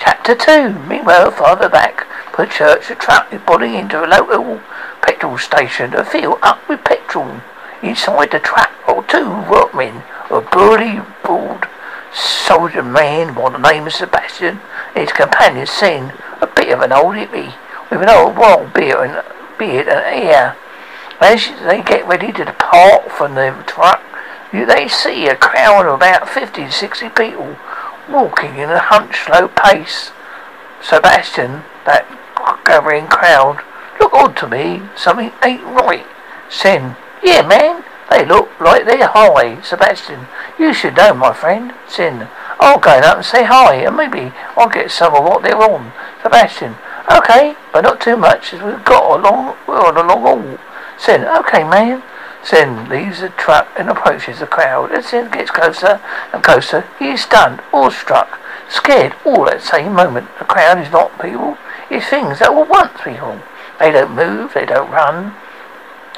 Chapter 0.00 0.34
2. 0.34 0.78
Meanwhile, 0.88 1.30
farther 1.30 1.68
back, 1.68 2.06
per 2.32 2.46
church, 2.46 2.90
a 2.90 2.94
truck 2.94 3.32
is 3.32 3.40
pulling 3.46 3.74
into 3.74 4.04
a 4.04 4.06
local 4.06 4.60
petrol 5.02 5.38
station 5.38 5.90
to 5.92 6.04
fill 6.04 6.38
up 6.42 6.68
with 6.68 6.84
petrol. 6.84 7.40
Inside 7.82 8.30
the 8.30 8.38
truck 8.38 8.70
are 8.86 9.02
two 9.04 9.28
workmen, 9.50 10.02
a 10.30 10.40
burly, 10.40 11.00
bald 11.24 11.66
soldier 12.12 12.82
man 12.82 13.34
by 13.34 13.50
the 13.50 13.58
name 13.58 13.86
of 13.86 13.92
Sebastian, 13.92 14.60
and 14.94 15.08
his 15.08 15.12
companion 15.12 15.66
Sin, 15.66 16.12
a 16.40 16.46
bit 16.46 16.70
of 16.70 16.80
an 16.80 16.92
old 16.92 17.14
hippie, 17.14 17.54
with 17.90 18.02
an 18.02 18.08
old 18.08 18.36
wild 18.36 18.72
beard 18.74 19.10
and, 19.10 19.24
beard 19.58 19.88
and 19.88 20.04
hair. 20.04 20.56
As 21.20 21.48
they 21.66 21.82
get 21.82 22.06
ready 22.06 22.32
to 22.32 22.44
depart 22.44 23.10
from 23.12 23.34
the 23.34 23.62
truck, 23.66 24.02
they 24.52 24.88
see 24.88 25.28
a 25.28 25.36
crowd 25.36 25.86
of 25.86 25.94
about 25.94 26.28
50 26.28 26.64
to 26.64 26.72
60 26.72 27.08
people 27.10 27.56
walking 28.08 28.56
in 28.56 28.70
a 28.70 28.78
hunched 28.78 29.26
slow 29.26 29.48
pace. 29.48 30.10
Sebastian, 30.82 31.62
that 31.84 32.06
gathering 32.64 33.06
crowd, 33.06 33.62
look 33.98 34.12
odd 34.12 34.36
to 34.38 34.48
me. 34.48 34.82
Something 34.96 35.32
ain't 35.44 35.64
right. 35.64 36.06
Sin, 36.48 36.96
yeah, 37.22 37.46
man, 37.46 37.84
they 38.10 38.24
look 38.24 38.48
like 38.60 38.84
they're 38.84 39.06
high. 39.06 39.60
Sebastian, 39.62 40.26
you 40.58 40.74
should 40.74 40.96
know, 40.96 41.14
my 41.14 41.32
friend. 41.32 41.72
Sin, 41.88 42.28
I'll 42.58 42.78
go 42.78 42.90
up 42.90 43.16
and 43.16 43.24
say 43.24 43.44
hi, 43.44 43.76
and 43.76 43.96
maybe 43.96 44.32
I'll 44.56 44.68
get 44.68 44.90
some 44.90 45.14
of 45.14 45.24
what 45.24 45.42
they're 45.42 45.56
on. 45.56 45.92
Sebastian, 46.22 46.76
okay, 47.10 47.54
but 47.72 47.82
not 47.82 48.00
too 48.00 48.16
much, 48.16 48.52
as 48.52 48.62
we've 48.62 48.84
got 48.84 49.18
a 49.18 49.22
long, 49.22 49.56
we're 49.66 49.80
on 49.80 49.96
a 49.96 50.02
long 50.02 50.22
haul. 50.22 50.58
Sin, 50.98 51.24
okay, 51.24 51.64
man. 51.64 52.02
Sin 52.42 52.88
leaves 52.88 53.20
the 53.20 53.28
truck 53.28 53.68
and 53.76 53.90
approaches 53.90 54.40
the 54.40 54.46
crowd. 54.46 54.92
As 54.92 55.06
Sin 55.06 55.30
gets 55.30 55.50
closer 55.50 56.00
and 56.32 56.42
closer, 56.42 56.88
he 56.98 57.10
is 57.10 57.20
stunned, 57.20 57.60
awestruck, 57.72 58.40
scared 58.68 59.14
all 59.24 59.48
at 59.48 59.60
the 59.60 59.66
same 59.66 59.92
moment. 59.92 60.28
The 60.38 60.46
crowd 60.46 60.78
is 60.78 60.90
not 60.90 61.20
people, 61.20 61.58
it's 61.90 62.06
things 62.06 62.38
that 62.38 62.54
were 62.54 62.64
once 62.64 62.92
people. 63.02 63.40
They 63.78 63.90
don't 63.90 64.14
move, 64.14 64.54
they 64.54 64.64
don't 64.64 64.90
run. 64.90 65.34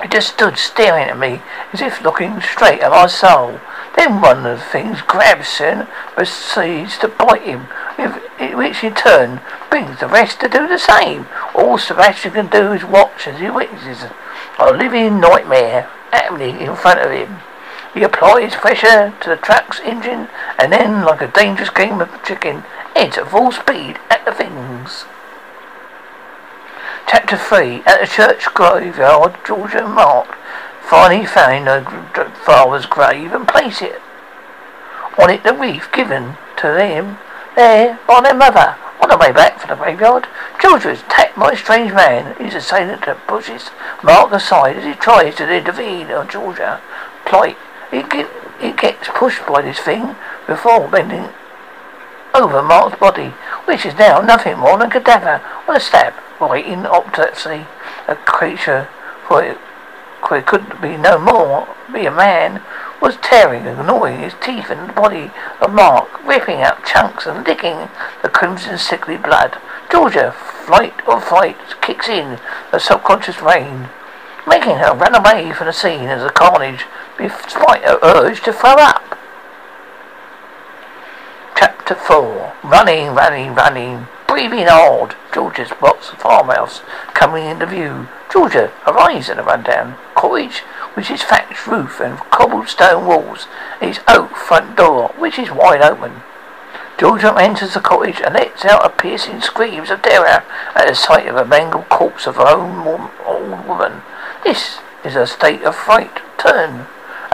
They 0.00 0.08
just 0.08 0.34
stood 0.34 0.58
staring 0.58 1.08
at 1.08 1.18
me 1.18 1.40
as 1.72 1.80
if 1.80 2.02
looking 2.02 2.40
straight 2.40 2.80
at 2.80 2.90
my 2.90 3.06
soul. 3.06 3.60
Then 3.96 4.20
one 4.20 4.44
of 4.46 4.58
the 4.58 4.64
things 4.64 5.00
grabs 5.02 5.48
Sin, 5.48 5.86
proceeds 6.14 6.98
to 6.98 7.08
bite 7.08 7.42
him, 7.42 7.68
which 8.56 8.84
in 8.84 8.94
turn 8.94 9.40
brings 9.70 10.00
the 10.00 10.08
rest 10.08 10.40
to 10.40 10.48
do 10.48 10.66
the 10.66 10.78
same. 10.78 11.26
All 11.54 11.78
Sebastian 11.78 12.32
can 12.32 12.48
do 12.48 12.72
is 12.72 12.84
watch 12.84 13.26
as 13.26 13.40
he 13.40 13.50
witnesses 13.50 14.04
a 14.58 14.72
living 14.72 15.20
nightmare 15.20 15.88
happening 16.10 16.60
in 16.60 16.76
front 16.76 17.00
of 17.00 17.10
him. 17.10 17.38
He 17.94 18.02
applies 18.02 18.54
pressure 18.54 19.14
to 19.20 19.28
the 19.28 19.36
truck's 19.36 19.80
engine 19.80 20.28
and 20.58 20.72
then, 20.72 21.04
like 21.04 21.20
a 21.20 21.28
dangerous 21.28 21.70
game 21.70 22.00
of 22.00 22.22
chicken, 22.24 22.64
heads 22.96 23.18
at 23.18 23.28
full 23.28 23.52
speed 23.52 23.98
at 24.10 24.24
the 24.24 24.32
things. 24.32 25.04
Chapter 27.12 27.36
3 27.36 27.82
At 27.84 28.00
the 28.00 28.06
church 28.06 28.46
graveyard, 28.54 29.36
Georgia 29.44 29.84
and 29.84 29.92
Mark 29.92 30.34
finally 30.80 31.26
found 31.26 31.66
their 31.66 31.84
father's 32.46 32.86
grave 32.86 33.34
and 33.34 33.46
place 33.46 33.82
it 33.82 34.00
on 35.18 35.28
it 35.28 35.44
the 35.44 35.52
wreath 35.52 35.92
given 35.92 36.38
to 36.56 36.68
them 36.68 37.18
there 37.54 38.00
by 38.08 38.22
their 38.22 38.32
mother. 38.32 38.76
On 39.02 39.10
the 39.10 39.18
way 39.18 39.30
back 39.30 39.60
from 39.60 39.68
the 39.68 39.84
graveyard, 39.84 40.26
Georgia 40.58 40.88
is 40.88 41.02
attacked 41.02 41.38
by 41.38 41.52
a 41.52 41.56
strange 41.58 41.92
man. 41.92 42.34
His 42.36 42.54
assailant 42.54 43.04
pushes 43.26 43.68
Mark 44.02 44.32
aside 44.32 44.78
as 44.78 44.84
he 44.84 44.94
tries 44.94 45.34
to 45.34 45.54
intervene 45.54 46.10
on 46.10 46.30
Georgia. 46.30 46.80
Plight. 47.26 47.58
He, 47.90 48.04
get, 48.04 48.30
he 48.58 48.72
gets 48.72 49.08
pushed 49.08 49.46
by 49.46 49.60
this 49.60 49.80
thing 49.80 50.16
before 50.46 50.88
bending 50.88 51.28
over 52.34 52.62
Mark's 52.62 52.98
body, 52.98 53.34
which 53.66 53.84
is 53.84 53.98
now 53.98 54.22
nothing 54.22 54.56
more 54.56 54.78
than 54.78 54.88
a 54.88 54.90
cadaver 54.90 55.42
on 55.68 55.76
a 55.76 55.80
slab, 55.80 56.14
waiting 56.48 56.86
autopsy. 56.86 57.66
A 58.08 58.16
creature 58.16 58.88
for 59.26 59.42
it, 59.42 59.58
for 60.26 60.36
it 60.36 60.46
couldn't 60.46 60.80
be 60.80 60.96
no 60.96 61.18
more, 61.18 61.68
be 61.92 62.06
a 62.06 62.10
man, 62.10 62.62
was 63.00 63.16
tearing 63.16 63.66
and 63.66 63.86
gnawing 63.86 64.20
his 64.20 64.34
teeth 64.40 64.70
in 64.70 64.86
the 64.86 64.92
body 64.92 65.30
of 65.60 65.72
Mark, 65.72 66.24
ripping 66.24 66.62
out 66.62 66.84
chunks 66.84 67.26
and 67.26 67.46
licking 67.46 67.88
the 68.22 68.28
crimson 68.28 68.78
sickly 68.78 69.16
blood. 69.16 69.58
Georgia, 69.90 70.32
flight 70.32 70.94
or 71.06 71.20
fight, 71.20 71.56
kicks 71.80 72.08
in 72.08 72.38
the 72.70 72.78
subconscious 72.78 73.36
brain, 73.36 73.88
making 74.46 74.76
her 74.76 74.94
run 74.94 75.14
away 75.14 75.52
from 75.52 75.66
the 75.66 75.72
scene 75.72 76.08
as 76.08 76.22
a 76.22 76.30
carnage, 76.30 76.84
despite 77.18 77.82
her 77.82 77.98
urge 78.02 78.40
to 78.42 78.52
throw 78.52 78.76
up. 78.78 79.18
Chapter 81.56 81.94
4 81.94 82.52
Running, 82.62 83.14
running, 83.14 83.54
running, 83.54 84.06
breathing 84.32 84.66
hard. 84.66 85.14
Georgia's 85.34 85.68
box 85.78 86.08
farmhouse 86.08 86.80
coming 87.12 87.44
into 87.44 87.66
view. 87.66 88.08
Georgia 88.32 88.72
arrives 88.86 89.28
at 89.28 89.36
the 89.36 89.42
rundown 89.42 89.94
cottage, 90.14 90.60
which 90.94 91.10
is 91.10 91.22
thatched 91.22 91.66
roof 91.66 92.00
and 92.00 92.16
cobblestone 92.30 93.04
walls, 93.04 93.46
and 93.78 93.90
its 93.90 94.00
oak 94.08 94.34
front 94.34 94.74
door, 94.74 95.12
which 95.18 95.38
is 95.38 95.50
wide 95.50 95.82
open. 95.82 96.22
Georgia 96.98 97.34
enters 97.36 97.74
the 97.74 97.80
cottage 97.80 98.22
and 98.24 98.32
lets 98.32 98.64
out 98.64 98.86
a 98.86 98.88
piercing 98.88 99.42
screams 99.42 99.90
of 99.90 100.00
terror 100.00 100.42
at 100.74 100.88
the 100.88 100.94
sight 100.94 101.26
of 101.26 101.36
a 101.36 101.44
mangled 101.44 101.90
corpse 101.90 102.26
of 102.26 102.36
her 102.36 102.48
own 102.48 103.10
old 103.26 103.66
woman. 103.68 104.00
This 104.44 104.78
is 105.04 105.14
a 105.14 105.26
state 105.26 105.62
of 105.62 105.76
fright. 105.76 106.22
Turn 106.38 106.86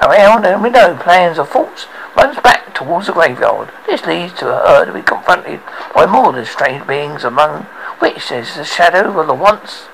around 0.03 0.45
and 0.47 0.63
with 0.63 0.73
no 0.73 0.97
plans 0.97 1.39
or 1.39 1.47
thoughts 1.47 1.87
runs 2.17 2.39
back 2.41 2.75
towards 2.75 3.07
the 3.07 3.13
graveyard. 3.13 3.71
This 3.87 4.07
leads 4.07 4.35
to 4.35 4.47
her 4.47 4.85
to 4.85 4.93
be 4.93 5.03
confronted 5.03 5.61
by 5.95 6.07
more 6.07 6.33
than 6.33 6.45
strange 6.45 6.87
beings, 6.87 7.25
among 7.25 7.65
which 7.99 8.31
is 8.31 8.55
the 8.55 8.65
shadow 8.65 9.19
of 9.19 9.27
the 9.27 9.35
once 9.35 9.87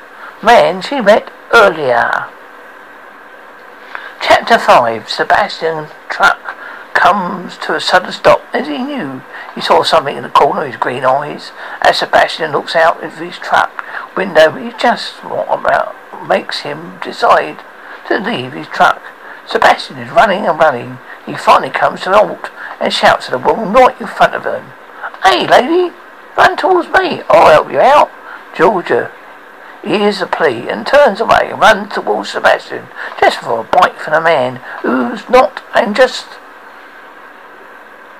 man 0.43 0.83
she 0.83 1.01
met 1.01 1.31
earlier. 1.53 2.27
Chapter 4.21 4.59
5 4.59 5.09
Sebastian 5.09 5.89
truck 6.09 6.57
comes 6.95 7.59
to 7.59 7.75
a 7.75 7.81
sudden 7.81 8.13
stop 8.13 8.43
as 8.55 8.67
he 8.67 8.79
knew 8.79 9.23
he 9.55 9.61
saw 9.61 9.83
something 9.83 10.17
in 10.17 10.23
the 10.23 10.29
corner 10.29 10.63
of 10.63 10.69
his 10.69 10.77
green 10.77 11.05
eyes. 11.05 11.53
As 11.83 11.99
Sebastian 11.99 12.53
looks 12.53 12.75
out 12.75 13.03
of 13.03 13.19
his 13.19 13.39
truck 13.39 13.85
window, 14.17 14.53
he 14.53 14.73
just 14.79 15.25
what 15.25 15.47
about 15.49 15.95
makes 16.29 16.61
him 16.61 16.99
decide 17.03 17.59
to 18.09 18.19
leave 18.19 18.53
his 18.53 18.67
truck. 18.69 19.03
Sebastian 19.47 19.99
is 19.99 20.11
running 20.11 20.47
and 20.47 20.59
running. 20.59 20.99
He 21.27 21.35
finally 21.35 21.71
comes 21.71 22.03
to 22.03 22.11
an 22.11 22.15
halt 22.15 22.51
and 22.81 22.93
shouts 22.93 23.29
at 23.29 23.35
a 23.35 23.39
woman 23.39 23.73
right 23.73 24.01
in 24.01 24.07
front 24.07 24.35
of 24.35 24.45
him. 24.45 24.73
Hey, 25.23 25.47
lady, 25.47 25.95
run 26.37 26.57
towards 26.57 26.89
me. 26.89 27.23
I'll 27.29 27.51
help 27.51 27.71
you 27.71 27.81
out. 27.81 28.11
Georgia 28.57 29.11
hears 29.83 30.21
the 30.21 30.27
plea 30.27 30.69
and 30.69 30.87
turns 30.87 31.21
away 31.21 31.51
and 31.51 31.61
runs 31.61 31.93
towards 31.93 32.31
Sebastian 32.31 32.87
just 33.21 33.39
for 33.41 33.61
a 33.61 33.65
bite 33.65 33.99
from 33.99 34.15
a 34.15 34.21
man 34.21 34.57
who's 34.83 35.29
not 35.29 35.63
and 35.75 35.95
just 35.95 36.27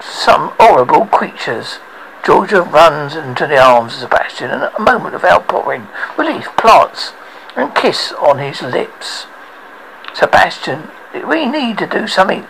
some 0.01 0.53
horrible 0.59 1.07
creatures. 1.07 1.79
Georgia 2.25 2.63
runs 2.63 3.17
into 3.17 3.47
the 3.47 3.59
arms 3.59 3.95
of 3.95 4.01
Sebastian 4.01 4.51
and 4.51 4.63
at 4.63 4.79
a 4.79 4.83
moment 4.83 5.15
of 5.15 5.25
outpouring 5.25 5.87
relief 6.19 6.49
plants 6.57 7.13
and 7.57 7.75
kiss 7.75 8.13
on 8.13 8.39
his 8.39 8.61
lips. 8.63 9.27
Sebastian, 10.15 10.89
we 11.23 11.47
need 11.47 11.79
to 11.79 11.87
do 11.87 12.07
something. 12.07 12.47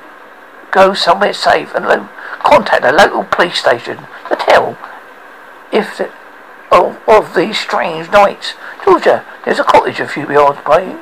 Go 0.70 0.94
somewhere 0.94 1.32
safe 1.32 1.74
and 1.74 1.86
lo- 1.86 2.08
contact 2.42 2.84
a 2.84 2.92
local 2.92 3.24
police 3.24 3.58
station 3.58 3.98
to 4.28 4.36
tell 4.36 4.78
if 5.72 5.98
the, 5.98 6.10
of, 6.70 6.98
of 7.08 7.34
these 7.34 7.58
strange 7.58 8.10
nights. 8.10 8.54
Georgia, 8.84 9.24
there's 9.44 9.58
a 9.58 9.64
cottage 9.64 10.00
a 10.00 10.08
few 10.08 10.30
yards 10.30 10.58
away. 10.64 10.96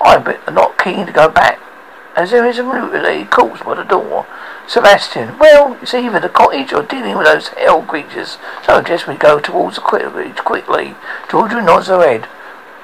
I'm 0.00 0.54
not 0.54 0.78
keen 0.78 1.06
to 1.06 1.12
go 1.12 1.28
back, 1.28 1.58
as 2.16 2.30
there 2.30 2.46
is 2.46 2.58
a 2.58 2.62
mutilated 2.62 3.30
corpse 3.30 3.62
by 3.62 3.74
the 3.74 3.84
door. 3.84 4.26
Sebastian, 4.68 5.38
well, 5.38 5.78
it's 5.80 5.94
either 5.94 6.20
the 6.20 6.28
cottage 6.28 6.72
or 6.72 6.82
dealing 6.82 7.16
with 7.16 7.26
those 7.26 7.48
hell 7.48 7.82
creatures. 7.82 8.36
So 8.66 8.82
guess 8.82 9.06
we 9.06 9.14
go 9.14 9.38
towards 9.38 9.76
the 9.76 9.82
cottage 9.82 10.36
quickly. 10.36 10.94
Georgia 11.30 11.62
nods 11.62 11.86
her 11.86 12.02
head 12.02 12.28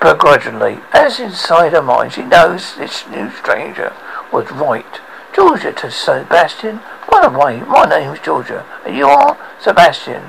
begrudgingly. 0.00 0.80
As 0.92 1.20
inside 1.20 1.72
her 1.72 1.82
mind, 1.82 2.12
she 2.14 2.22
knows 2.22 2.76
this 2.76 3.06
new 3.08 3.30
stranger 3.30 3.92
was 4.32 4.50
right. 4.52 5.00
Georgia 5.34 5.72
to 5.72 5.90
Sebastian. 5.90 6.80
By 7.10 7.28
the 7.28 7.38
way, 7.38 7.60
my 7.60 7.84
name's 7.84 8.20
Georgia, 8.20 8.64
and 8.84 8.96
you 8.96 9.06
are 9.06 9.38
Sebastian. 9.60 10.22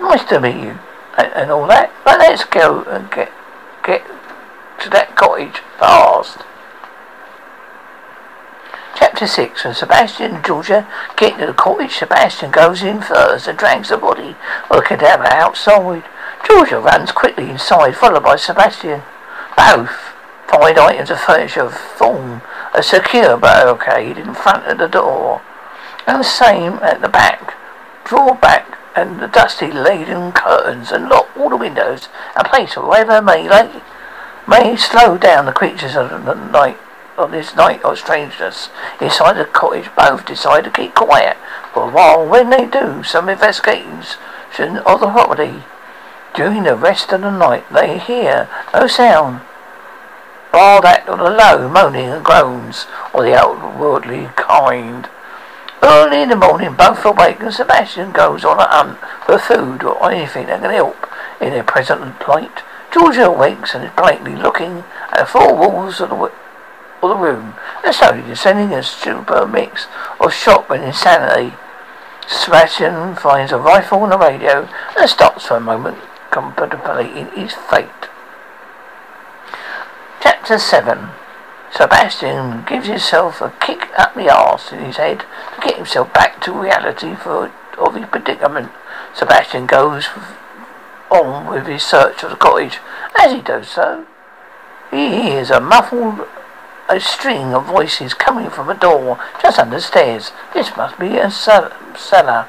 Nice 0.00 0.24
to 0.24 0.40
meet 0.40 0.56
you, 0.56 0.78
and, 1.16 1.32
and 1.34 1.50
all 1.50 1.66
that. 1.68 1.92
But 2.04 2.18
let's 2.18 2.44
go 2.44 2.82
and 2.84 3.10
get 3.10 3.30
get 3.84 4.04
to 4.80 4.90
that 4.90 5.16
cottage 5.16 5.58
fast. 5.78 6.38
Chapter 8.94 9.26
6 9.26 9.64
When 9.64 9.74
Sebastian 9.74 10.36
and 10.36 10.44
Georgia 10.44 10.88
get 11.16 11.38
to 11.38 11.46
the 11.46 11.54
cottage, 11.54 11.96
Sebastian 11.96 12.50
goes 12.50 12.82
in 12.82 13.00
first 13.00 13.46
and 13.46 13.58
drags 13.58 13.88
the 13.88 13.96
body 13.96 14.36
of 14.70 14.76
the 14.76 14.82
cadaver 14.82 15.26
outside. 15.32 16.04
Georgia 16.48 16.80
runs 16.80 17.12
quickly 17.12 17.50
inside, 17.50 17.96
followed 17.96 18.24
by 18.24 18.36
Sebastian. 18.36 19.02
Both 19.56 20.11
find 20.52 20.78
items 20.78 21.10
of 21.10 21.18
furniture 21.18 21.70
form 21.70 22.42
a 22.74 22.82
secure 22.82 23.38
barricade 23.38 24.18
in 24.18 24.34
front 24.34 24.66
of 24.66 24.78
the 24.78 24.86
door, 24.86 25.40
and 26.06 26.20
the 26.20 26.24
same 26.24 26.74
at 26.74 27.00
the 27.00 27.08
back. 27.08 27.54
Draw 28.04 28.34
back 28.34 28.78
and 28.94 29.20
the 29.20 29.28
dusty 29.28 29.72
laden 29.72 30.32
curtains 30.32 30.92
and 30.92 31.08
lock 31.08 31.34
all 31.36 31.48
the 31.48 31.56
windows 31.56 32.08
and 32.36 32.46
place 32.46 32.76
wherever 32.76 33.22
may 33.22 33.48
lay, 33.48 33.80
may 34.46 34.76
slow 34.76 35.16
down 35.16 35.46
the 35.46 35.52
creatures 35.52 35.96
of 35.96 36.10
the 36.24 36.34
night 36.34 36.78
of 37.16 37.30
this 37.30 37.54
night 37.54 37.82
of 37.82 37.98
strangeness 37.98 38.68
inside 39.00 39.34
the 39.34 39.44
cottage 39.44 39.88
both 39.96 40.26
decide 40.26 40.64
to 40.64 40.70
keep 40.70 40.94
quiet 40.94 41.36
for 41.72 41.84
a 41.84 41.92
while 41.92 42.26
when 42.26 42.50
they 42.50 42.66
do 42.66 43.02
some 43.02 43.28
investigation 43.28 44.76
of 44.78 45.00
the 45.00 45.10
property. 45.10 45.62
During 46.34 46.62
the 46.62 46.76
rest 46.76 47.12
of 47.12 47.20
the 47.20 47.30
night 47.30 47.64
they 47.70 47.98
hear 47.98 48.48
no 48.74 48.86
sound, 48.86 49.42
bar 50.52 50.82
that 50.82 51.08
of 51.08 51.18
the 51.18 51.30
low 51.30 51.68
moaning 51.68 52.10
and 52.10 52.24
groans 52.24 52.86
of 53.14 53.24
the 53.24 53.34
outwardly 53.34 54.28
kind. 54.36 55.08
Early 55.82 56.22
in 56.22 56.28
the 56.28 56.36
morning 56.36 56.74
both 56.74 57.04
awake 57.04 57.40
and 57.40 57.52
Sebastian 57.52 58.12
goes 58.12 58.44
on 58.44 58.60
a 58.60 58.68
hunt 58.68 58.98
for 59.26 59.38
food 59.38 59.82
or 59.82 60.12
anything 60.12 60.46
that 60.46 60.60
can 60.60 60.70
help 60.70 61.08
in 61.40 61.50
their 61.50 61.64
present 61.64 62.20
plight. 62.20 62.62
Georgia 62.92 63.26
awakes 63.26 63.74
and 63.74 63.84
is 63.84 63.90
blankly 63.96 64.36
looking 64.36 64.84
at 65.10 65.18
the 65.18 65.26
four 65.26 65.56
walls 65.56 66.00
of 66.00 66.10
the 66.10 66.30
of 67.02 67.08
the 67.08 67.16
room 67.16 67.54
and 67.84 67.94
slowly 67.94 68.22
descending 68.22 68.72
a 68.72 68.82
super 68.82 69.46
mix 69.46 69.86
of 70.20 70.32
shock 70.32 70.70
and 70.70 70.84
insanity. 70.84 71.56
Sebastian 72.28 73.16
finds 73.16 73.50
a 73.50 73.58
rifle 73.58 74.04
and 74.04 74.12
a 74.12 74.18
radio 74.18 74.68
and 74.96 75.10
stops 75.10 75.46
for 75.46 75.56
a 75.56 75.60
moment, 75.60 75.98
contemplating 76.30 77.26
his 77.32 77.54
fate. 77.54 77.88
Chapter 80.22 80.56
7 80.56 81.08
Sebastian 81.72 82.64
gives 82.68 82.86
himself 82.86 83.40
a 83.40 83.50
kick 83.58 83.88
up 83.98 84.14
the 84.14 84.30
arse 84.32 84.70
in 84.70 84.78
his 84.78 84.96
head 84.96 85.18
to 85.20 85.60
get 85.66 85.74
himself 85.74 86.14
back 86.14 86.40
to 86.42 86.52
reality 86.52 87.16
for 87.16 87.50
of 87.76 87.96
his 87.96 88.06
predicament. 88.06 88.70
Sebastian 89.16 89.66
goes 89.66 90.06
on 91.10 91.50
with 91.50 91.66
his 91.66 91.82
search 91.82 92.22
of 92.22 92.30
the 92.30 92.36
cottage. 92.36 92.78
As 93.18 93.32
he 93.32 93.40
does 93.40 93.66
so, 93.66 94.06
he 94.92 95.22
hears 95.22 95.50
a 95.50 95.60
muffled 95.60 96.28
a 96.88 97.00
string 97.00 97.52
of 97.52 97.66
voices 97.66 98.14
coming 98.14 98.48
from 98.48 98.68
a 98.68 98.74
door 98.74 99.18
just 99.42 99.58
under 99.58 99.76
the 99.76 99.82
stairs. 99.82 100.30
This 100.54 100.76
must 100.76 101.00
be 101.00 101.16
a 101.16 101.32
cellar. 101.32 102.46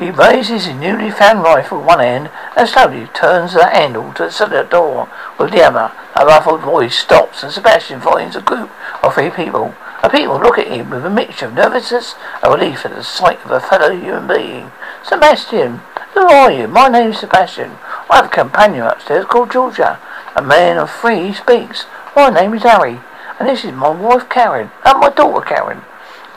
He 0.00 0.10
raises 0.10 0.64
his 0.64 0.74
newly 0.76 1.10
found 1.10 1.42
rifle 1.42 1.82
one 1.82 1.98
hand 1.98 2.30
and 2.56 2.66
slowly 2.66 3.06
turns 3.08 3.52
the 3.52 3.66
handle 3.66 4.14
to 4.14 4.24
the 4.24 4.30
cellar 4.30 4.64
door 4.64 5.10
with 5.38 5.50
the 5.50 5.62
other. 5.62 5.92
A 6.16 6.24
muffled 6.24 6.62
voice 6.62 6.96
stops 6.96 7.42
and 7.42 7.52
Sebastian 7.52 8.00
finds 8.00 8.34
a 8.34 8.40
group 8.40 8.70
of 9.02 9.12
three 9.12 9.28
people. 9.28 9.74
The 10.02 10.08
people 10.08 10.40
look 10.40 10.56
at 10.56 10.68
him 10.68 10.88
with 10.88 11.04
a 11.04 11.10
mixture 11.10 11.48
of 11.48 11.52
nervousness 11.52 12.14
and 12.42 12.50
relief 12.50 12.86
at 12.86 12.94
the 12.94 13.04
sight 13.04 13.44
of 13.44 13.50
a 13.50 13.60
fellow 13.60 13.94
human 13.94 14.26
being. 14.26 14.72
Sebastian, 15.04 15.82
who 16.14 16.26
are 16.26 16.50
you? 16.50 16.66
My 16.66 16.88
name's 16.88 17.18
Sebastian. 17.18 17.72
I 18.08 18.16
have 18.16 18.24
a 18.24 18.28
companion 18.28 18.86
upstairs 18.86 19.26
called 19.26 19.52
Georgia. 19.52 20.00
A 20.34 20.40
man 20.40 20.78
of 20.78 20.90
three 20.90 21.34
speaks. 21.34 21.84
My 22.16 22.30
name 22.30 22.54
is 22.54 22.62
Harry. 22.62 23.00
And 23.38 23.46
this 23.46 23.66
is 23.66 23.72
my 23.72 23.90
wife 23.90 24.30
Karen 24.30 24.70
and 24.82 24.98
my 24.98 25.10
daughter 25.10 25.44
Karen. 25.44 25.82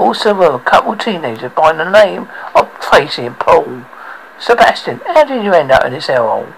Also 0.04 0.34
were 0.34 0.54
a 0.54 0.60
couple 0.60 0.92
of 0.92 1.00
teenagers 1.00 1.54
by 1.54 1.72
the 1.72 1.90
name 1.90 2.28
of 2.54 2.70
Tracy 2.82 3.26
and 3.26 3.40
Paul. 3.40 3.86
Sebastian, 4.38 5.00
how 5.06 5.24
did 5.24 5.46
you 5.46 5.54
end 5.54 5.72
up 5.72 5.86
in 5.86 5.94
this 5.94 6.08
hellhole? 6.08 6.54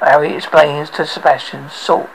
Harry 0.00 0.34
explains 0.34 0.90
to 0.90 1.06
Sebastian 1.06 1.70
sought 1.70 2.10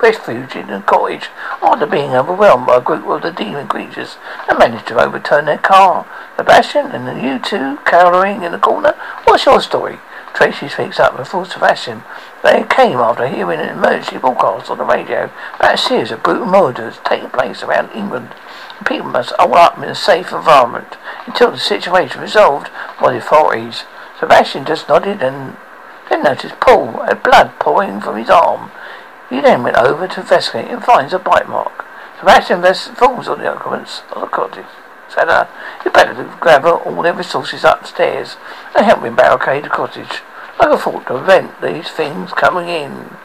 refuge 0.00 0.56
in 0.56 0.68
the 0.68 0.80
cottage 0.80 1.28
after 1.60 1.84
being 1.84 2.12
overwhelmed 2.12 2.66
by 2.66 2.78
a 2.78 2.80
group 2.80 3.06
of 3.06 3.20
the 3.20 3.30
demon 3.30 3.68
creatures 3.68 4.16
and 4.48 4.58
managed 4.58 4.86
to 4.86 4.98
overturn 4.98 5.44
their 5.44 5.58
car. 5.58 6.06
Sebastian 6.38 6.86
and 6.86 7.06
the 7.06 7.22
you 7.22 7.38
two 7.38 7.76
cowering 7.84 8.44
in 8.44 8.52
the 8.52 8.58
corner, 8.58 8.94
what's 9.24 9.44
your 9.44 9.60
story? 9.60 9.98
Tracy 10.32 10.70
speaks 10.70 10.98
up 10.98 11.18
before 11.18 11.44
Sebastian 11.44 12.02
They 12.42 12.64
came 12.64 12.96
after 12.96 13.28
hearing 13.28 13.60
an 13.60 13.68
emergency 13.68 14.16
broadcast 14.16 14.70
on 14.70 14.78
the 14.78 14.84
radio 14.84 15.30
about 15.56 15.74
a 15.74 15.76
series 15.76 16.10
of 16.10 16.22
brutal 16.22 16.46
murders 16.46 16.98
taking 17.04 17.28
place 17.28 17.62
around 17.62 17.90
England. 17.94 18.30
People 18.84 19.08
must 19.10 19.32
hold 19.38 19.54
up 19.54 19.78
in 19.78 19.84
a 19.84 19.94
safe 19.94 20.32
environment 20.32 20.96
until 21.26 21.50
the 21.50 21.58
situation 21.58 22.18
is 22.18 22.22
resolved 22.22 22.70
by 23.00 23.12
the 23.12 23.18
authorities. 23.18 23.84
Sebastian 24.18 24.64
just 24.64 24.88
nodded 24.88 25.22
and 25.22 25.56
then 26.08 26.22
noticed 26.22 26.60
Paul 26.60 27.04
had 27.04 27.22
blood 27.22 27.52
pouring 27.58 28.00
from 28.00 28.16
his 28.16 28.30
arm. 28.30 28.70
He 29.30 29.40
then 29.40 29.62
went 29.62 29.76
over 29.76 30.06
to 30.06 30.20
investigate 30.20 30.70
and 30.70 30.84
finds 30.84 31.12
a 31.12 31.18
bite 31.18 31.48
mark. 31.48 31.84
Sebastian 32.18 32.62
falls 32.94 33.28
on 33.28 33.38
the 33.38 33.52
occupants 33.52 34.02
of 34.12 34.20
the 34.20 34.26
cottage. 34.28 34.66
Said, 35.08 35.28
uh, 35.28 35.46
you 35.84 35.90
better 35.90 36.14
grab 36.40 36.64
all 36.64 37.02
their 37.02 37.12
resources 37.12 37.64
upstairs 37.64 38.36
and 38.74 38.86
help 38.86 39.02
me 39.02 39.10
barricade 39.10 39.64
the 39.64 39.68
cottage. 39.68 40.22
I 40.60 40.68
have 40.70 40.82
thought 40.82 41.06
to 41.06 41.18
prevent 41.18 41.60
these 41.60 41.88
things 41.88 42.32
coming 42.32 42.68
in. 42.68 43.16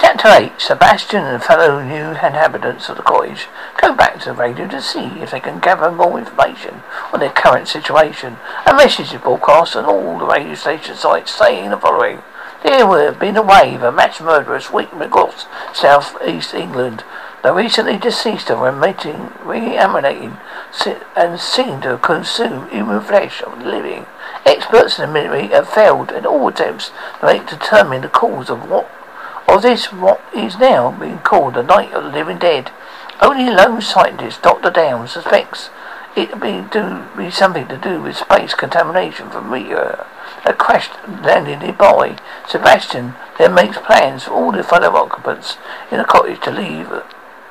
Chapter 0.00 0.28
8 0.28 0.60
Sebastian 0.60 1.24
and 1.24 1.42
fellow 1.42 1.82
new 1.82 2.10
inhabitants 2.10 2.88
of 2.88 2.96
the 2.96 3.02
cottage 3.02 3.48
go 3.82 3.92
back 3.96 4.20
to 4.20 4.26
the 4.26 4.34
radio 4.34 4.68
to 4.68 4.80
see 4.80 5.06
if 5.20 5.32
they 5.32 5.40
can 5.40 5.58
gather 5.58 5.90
more 5.90 6.16
information 6.16 6.82
on 7.12 7.18
their 7.18 7.30
current 7.30 7.66
situation. 7.66 8.36
A 8.64 8.74
message 8.74 9.12
is 9.12 9.20
broadcast 9.20 9.74
on 9.74 9.84
all 9.84 10.16
the 10.18 10.24
radio 10.24 10.54
station 10.54 10.94
sites 10.94 11.34
saying 11.34 11.70
the 11.70 11.76
following. 11.76 12.22
There 12.62 12.86
would 12.86 13.04
have 13.06 13.18
been 13.18 13.36
a 13.36 13.42
wave 13.42 13.82
of 13.82 13.96
mass 13.96 14.20
murderers 14.20 14.66
sweeping 14.66 15.02
across 15.02 15.46
south 15.74 16.16
east 16.24 16.54
England. 16.54 17.02
The 17.42 17.52
recently 17.52 17.98
deceased 17.98 18.50
are 18.52 18.70
reanimating, 18.70 19.30
and 21.16 21.40
seem 21.40 21.80
to 21.80 21.98
consume 22.00 22.68
human 22.70 23.00
flesh 23.00 23.42
of 23.42 23.58
the 23.58 23.64
living. 23.64 24.06
Experts 24.44 24.98
in 24.98 25.06
the 25.06 25.12
military 25.12 25.48
have 25.48 25.68
failed 25.68 26.12
in 26.12 26.24
all 26.24 26.48
attempts 26.48 26.92
to 27.20 27.44
determine 27.48 28.02
the 28.02 28.08
cause 28.08 28.48
of 28.50 28.68
what 28.70 28.90
of 29.48 29.62
this 29.62 29.92
what 29.92 30.20
is 30.34 30.58
now 30.58 30.90
being 30.92 31.18
called 31.18 31.54
the 31.54 31.62
Night 31.62 31.92
of 31.92 32.04
the 32.04 32.10
Living 32.10 32.38
Dead. 32.38 32.70
Only 33.20 33.50
lone 33.50 33.80
scientist 33.80 34.42
Dr. 34.42 34.70
Downs 34.70 35.12
suspects 35.12 35.70
it 36.16 36.40
be, 36.40 36.64
do, 36.70 37.04
be 37.16 37.30
something 37.30 37.68
to 37.68 37.76
do 37.76 38.02
with 38.02 38.16
space 38.16 38.54
contamination 38.54 39.30
from 39.30 39.50
meteor. 39.50 40.00
Uh, 40.00 40.06
a 40.44 40.52
crash 40.52 40.88
landed 41.06 41.60
nearby. 41.60 42.18
Sebastian 42.46 43.14
then 43.38 43.54
makes 43.54 43.78
plans 43.78 44.24
for 44.24 44.32
all 44.32 44.52
the 44.52 44.62
fellow 44.62 44.94
occupants 44.96 45.56
in 45.90 45.98
the 45.98 46.04
cottage 46.04 46.40
to 46.42 46.50
leave, 46.50 46.90
uh, 46.90 47.02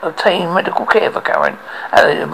obtain 0.02 0.54
medical 0.54 0.86
care 0.86 1.12
for 1.12 1.22
Karen 1.22 1.58
at 1.92 2.06
the 2.06 2.28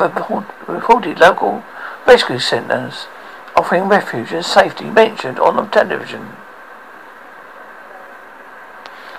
reported 0.68 1.20
local 1.20 1.64
rescue 2.06 2.40
centres, 2.40 3.08
offering 3.56 3.84
refuge 3.84 4.32
and 4.32 4.46
safety 4.46 4.86
mentioned 4.86 5.40
on 5.40 5.56
the 5.56 5.64
television. 5.66 6.30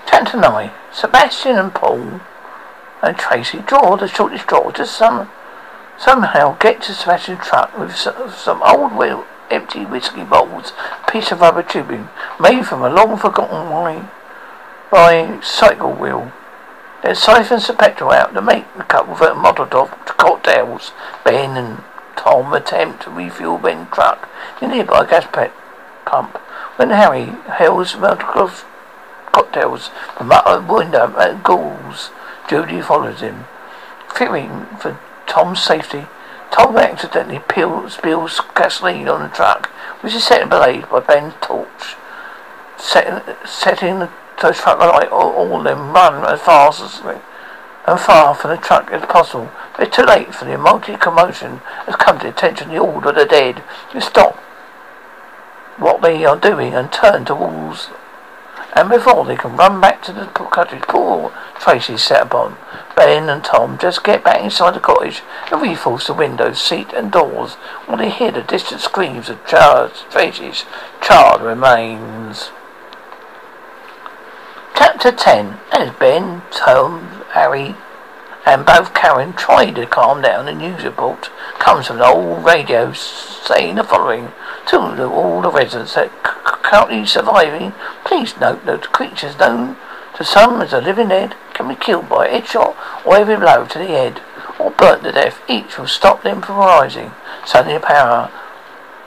Chapter 0.06 0.38
9 0.38 0.70
Sebastian 0.92 1.56
and 1.56 1.74
Paul 1.74 2.20
and 3.02 3.16
Tracy 3.16 3.58
draw 3.66 3.96
the 3.96 4.08
shortest 4.08 4.44
straw 4.44 4.70
to 4.70 4.86
some, 4.86 5.30
somehow 5.98 6.56
get 6.58 6.82
to 6.82 6.94
Sebastian's 6.94 7.44
truck 7.46 7.76
with 7.78 7.94
some 7.94 8.62
old 8.62 8.92
wheel, 8.96 9.24
empty 9.50 9.84
whiskey 9.84 10.24
bottles, 10.24 10.72
a 11.02 11.10
piece 11.10 11.30
of 11.30 11.40
rubber 11.40 11.62
tubing 11.62 12.08
made 12.40 12.66
from 12.66 12.82
a 12.82 12.88
long 12.88 13.16
forgotten 13.16 13.70
wine 13.70 14.08
by 14.90 15.40
cycle 15.42 15.92
wheel. 15.92 16.32
Then 17.02 17.14
siphons 17.14 17.66
the 17.66 17.74
petrol 17.74 18.12
out 18.12 18.32
to 18.34 18.40
make 18.40 18.64
the 18.76 18.84
couple 18.84 19.14
of 19.14 19.36
Molotov 19.36 19.90
cocktails. 20.16 20.92
Ben 21.24 21.56
and 21.56 21.82
Tom 22.16 22.52
attempt 22.54 23.02
to 23.02 23.10
refuel 23.10 23.58
Ben's 23.58 23.90
truck 23.90 24.28
in 24.62 24.70
a 24.70 24.74
nearby 24.76 25.04
gas 25.06 25.26
pump. 26.06 26.38
When 26.76 26.90
Harry 26.90 27.26
hails 27.58 27.94
Molotov 27.94 28.64
cocktails 29.34 29.90
from 30.16 30.30
out 30.30 30.44
the 30.44 30.72
uh, 30.72 30.78
window 30.78 31.06
at 31.18 31.30
uh, 31.30 31.34
Gould's. 31.42 32.10
Judy 32.48 32.80
follows 32.80 33.20
him. 33.20 33.46
Fearing 34.14 34.66
for 34.80 34.98
Tom's 35.26 35.60
safety, 35.62 36.06
Tom 36.52 36.76
accidentally 36.76 37.40
peels, 37.48 37.94
spills 37.94 38.40
gasoline 38.54 39.08
on 39.08 39.22
the 39.22 39.34
truck, 39.34 39.66
which 40.02 40.14
is 40.14 40.24
set 40.24 40.42
ablaze 40.42 40.84
by 40.84 41.00
Ben's 41.00 41.34
torch. 41.40 41.96
Setting, 42.78 43.34
setting 43.44 43.98
the, 43.98 44.10
truck 44.36 44.80
alight, 44.80 45.08
all, 45.08 45.32
all 45.32 45.58
of 45.58 45.64
them 45.64 45.92
run 45.92 46.24
as 46.32 46.40
fast 46.40 46.80
as 46.80 47.00
they, 47.00 47.20
and 47.86 48.00
far 48.00 48.34
from 48.34 48.50
the 48.50 48.56
truck 48.56 48.90
as 48.92 49.04
possible. 49.06 49.50
But 49.76 49.88
it's 49.88 49.96
too 49.96 50.04
late 50.04 50.34
for 50.34 50.44
the 50.44 50.56
multi 50.56 50.96
commotion 50.96 51.58
has 51.86 51.96
come 51.96 52.18
to 52.18 52.24
the 52.24 52.30
attention 52.30 52.68
of 52.68 52.72
the 52.74 52.78
order 52.78 53.08
of 53.08 53.16
the 53.16 53.26
dead 53.26 53.62
to 53.92 54.00
stop 54.00 54.36
what 55.76 56.02
they 56.02 56.24
are 56.24 56.36
doing 56.36 56.72
and 56.74 56.92
turn 56.92 57.24
towards 57.24 57.88
and 58.74 58.88
before 58.88 59.24
they 59.24 59.36
can 59.36 59.56
run 59.56 59.80
back 59.80 60.02
to 60.02 60.12
the 60.12 60.26
cottage, 60.26 60.82
poor 60.82 61.32
Tracy 61.60 61.96
set 61.96 62.22
upon. 62.22 62.56
Ben 62.96 63.28
and 63.28 63.44
Tom 63.44 63.78
just 63.78 64.04
get 64.04 64.24
back 64.24 64.42
inside 64.42 64.74
the 64.74 64.80
cottage 64.80 65.22
and 65.50 65.62
reinforce 65.62 66.06
the 66.06 66.14
windows, 66.14 66.60
seat 66.60 66.92
and 66.92 67.10
doors 67.10 67.54
while 67.86 67.96
they 67.96 68.10
hear 68.10 68.30
the 68.30 68.42
distant 68.42 68.80
screams 68.80 69.28
of 69.28 69.44
charred 69.46 69.92
Tracy's 70.10 70.64
charred 71.00 71.40
remains. 71.40 72.50
Chapter 74.76 75.12
10 75.12 75.58
As 75.72 75.90
Ben, 75.98 76.42
Tom, 76.50 77.22
Harry 77.30 77.74
and 78.46 78.66
both 78.66 78.92
Karen 78.92 79.32
tried 79.32 79.74
to 79.76 79.86
calm 79.86 80.20
down, 80.20 80.44
the 80.44 80.52
news 80.52 80.84
report 80.84 81.30
comes 81.58 81.86
from 81.86 81.98
the 81.98 82.06
old 82.06 82.44
radio 82.44 82.92
saying 82.92 83.76
the 83.76 83.84
following 83.84 84.32
to 84.66 85.04
all 85.04 85.42
the 85.42 85.50
residents 85.50 85.94
that 85.94 86.10
currently 86.22 87.06
surviving. 87.06 87.72
Please 88.04 88.36
note 88.38 88.64
that 88.66 88.92
creatures 88.92 89.38
known 89.38 89.76
to 90.16 90.24
some 90.24 90.60
as 90.60 90.72
a 90.72 90.80
living 90.80 91.08
dead 91.08 91.34
can 91.52 91.68
be 91.68 91.74
killed 91.74 92.08
by 92.08 92.26
a 92.26 92.40
headshot 92.40 92.76
or 93.04 93.16
every 93.16 93.36
blow 93.36 93.66
to 93.66 93.78
the 93.78 93.86
head 93.86 94.20
or 94.58 94.70
burnt 94.70 95.02
to 95.02 95.12
death. 95.12 95.40
Each 95.48 95.78
will 95.78 95.86
stop 95.86 96.22
them 96.22 96.42
from 96.42 96.56
rising. 96.56 97.12
Suddenly 97.44 97.78
power 97.80 98.30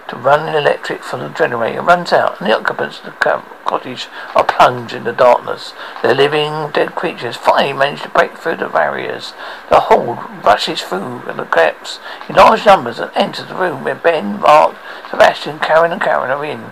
to 0.07 0.15
run 0.15 0.45
the 0.45 0.57
electric 0.57 1.03
for 1.03 1.17
the 1.17 1.29
generator 1.29 1.81
runs 1.81 2.13
out 2.13 2.39
and 2.39 2.49
the 2.49 2.55
occupants 2.55 2.99
of 2.99 3.05
the 3.05 3.43
cottage 3.65 4.07
are 4.35 4.43
plunged 4.43 4.93
in 4.93 5.03
the 5.03 5.11
darkness. 5.11 5.73
The 6.01 6.13
living 6.13 6.71
dead 6.71 6.95
creatures 6.95 7.35
finally 7.35 7.73
manage 7.73 8.01
to 8.03 8.09
break 8.09 8.37
through 8.37 8.57
the 8.57 8.69
barriers. 8.69 9.33
The 9.69 9.81
horde 9.81 10.19
rushes 10.43 10.81
through 10.81 11.23
and 11.27 11.39
the 11.39 11.45
gaps 11.45 11.99
in 12.29 12.35
large 12.35 12.65
numbers 12.65 12.99
and 12.99 13.11
enters 13.15 13.47
the 13.47 13.55
room 13.55 13.83
where 13.83 13.95
Ben, 13.95 14.39
Mark, 14.39 14.75
Sebastian, 15.09 15.59
Karen 15.59 15.91
and 15.91 16.01
Karen 16.01 16.31
are 16.31 16.45
in. 16.45 16.71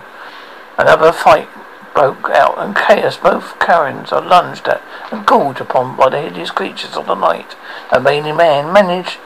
Another 0.78 1.12
fight 1.12 1.48
broke 1.94 2.28
out 2.30 2.58
and 2.58 2.76
chaos. 2.76 3.16
Both 3.16 3.58
Karens 3.58 4.12
are 4.12 4.20
lunged 4.20 4.68
at 4.68 4.82
and 5.10 5.26
gorged 5.26 5.60
upon 5.60 5.96
by 5.96 6.10
the 6.10 6.20
hideous 6.20 6.50
creatures 6.50 6.96
of 6.96 7.06
the 7.06 7.14
night. 7.14 7.56
The 7.90 7.98
remaining 7.98 8.36
man 8.36 8.72
managed 8.72 9.18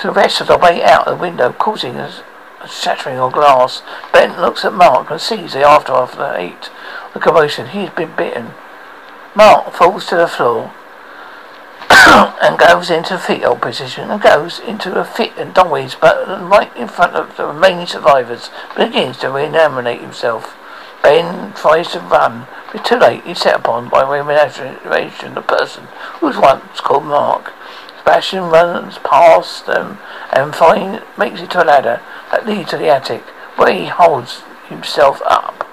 to 0.00 0.08
of 0.08 0.46
the 0.46 0.56
way 0.56 0.82
out 0.82 1.04
the 1.04 1.14
window, 1.14 1.52
causing 1.52 1.96
a, 1.96 2.24
shattering 2.66 3.18
of 3.18 3.32
glass. 3.32 3.82
Ben 4.12 4.40
looks 4.40 4.64
at 4.64 4.72
Mark 4.72 5.10
and 5.10 5.20
sees 5.20 5.52
the 5.52 5.62
aftermath 5.62 6.12
of 6.12 6.18
the 6.18 6.40
heat. 6.40 6.70
The 7.12 7.20
commotion. 7.20 7.68
He's 7.68 7.90
been 7.90 8.14
bitten. 8.16 8.52
Mark 9.34 9.72
falls 9.72 10.06
to 10.06 10.16
the 10.16 10.26
floor 10.28 10.72
and 11.90 12.58
goes 12.58 12.90
into 12.90 13.18
fetal 13.18 13.56
position 13.56 14.10
and 14.10 14.22
goes 14.22 14.58
into 14.60 14.98
a 14.98 15.04
fit 15.04 15.36
and 15.36 15.54
dies, 15.54 15.94
but 15.94 16.26
right 16.48 16.74
in 16.76 16.88
front 16.88 17.14
of 17.14 17.36
the 17.36 17.46
remaining 17.46 17.86
survivors, 17.86 18.50
begins 18.76 19.18
to 19.18 19.30
reanimate 19.30 20.00
himself. 20.00 20.56
Ben 21.02 21.52
tries 21.54 21.92
to 21.92 22.00
run, 22.00 22.46
but 22.72 22.84
too 22.84 22.96
late. 22.96 23.24
He's 23.24 23.40
set 23.40 23.56
upon 23.56 23.88
by 23.88 24.02
reanimation 24.02 25.34
the 25.34 25.42
person 25.42 25.84
who 26.18 26.26
was 26.26 26.36
once 26.36 26.80
called 26.80 27.04
Mark. 27.04 27.52
Sebastian 28.10 28.50
runs 28.50 28.98
past 28.98 29.66
them 29.66 29.98
and 30.32 30.52
find, 30.52 31.00
makes 31.16 31.40
it 31.40 31.48
to 31.52 31.62
a 31.62 31.64
ladder 31.64 32.02
that 32.32 32.44
leads 32.44 32.70
to 32.70 32.76
the 32.76 32.88
attic, 32.88 33.22
where 33.54 33.72
he 33.72 33.86
holds 33.86 34.42
himself 34.68 35.22
up. 35.24 35.64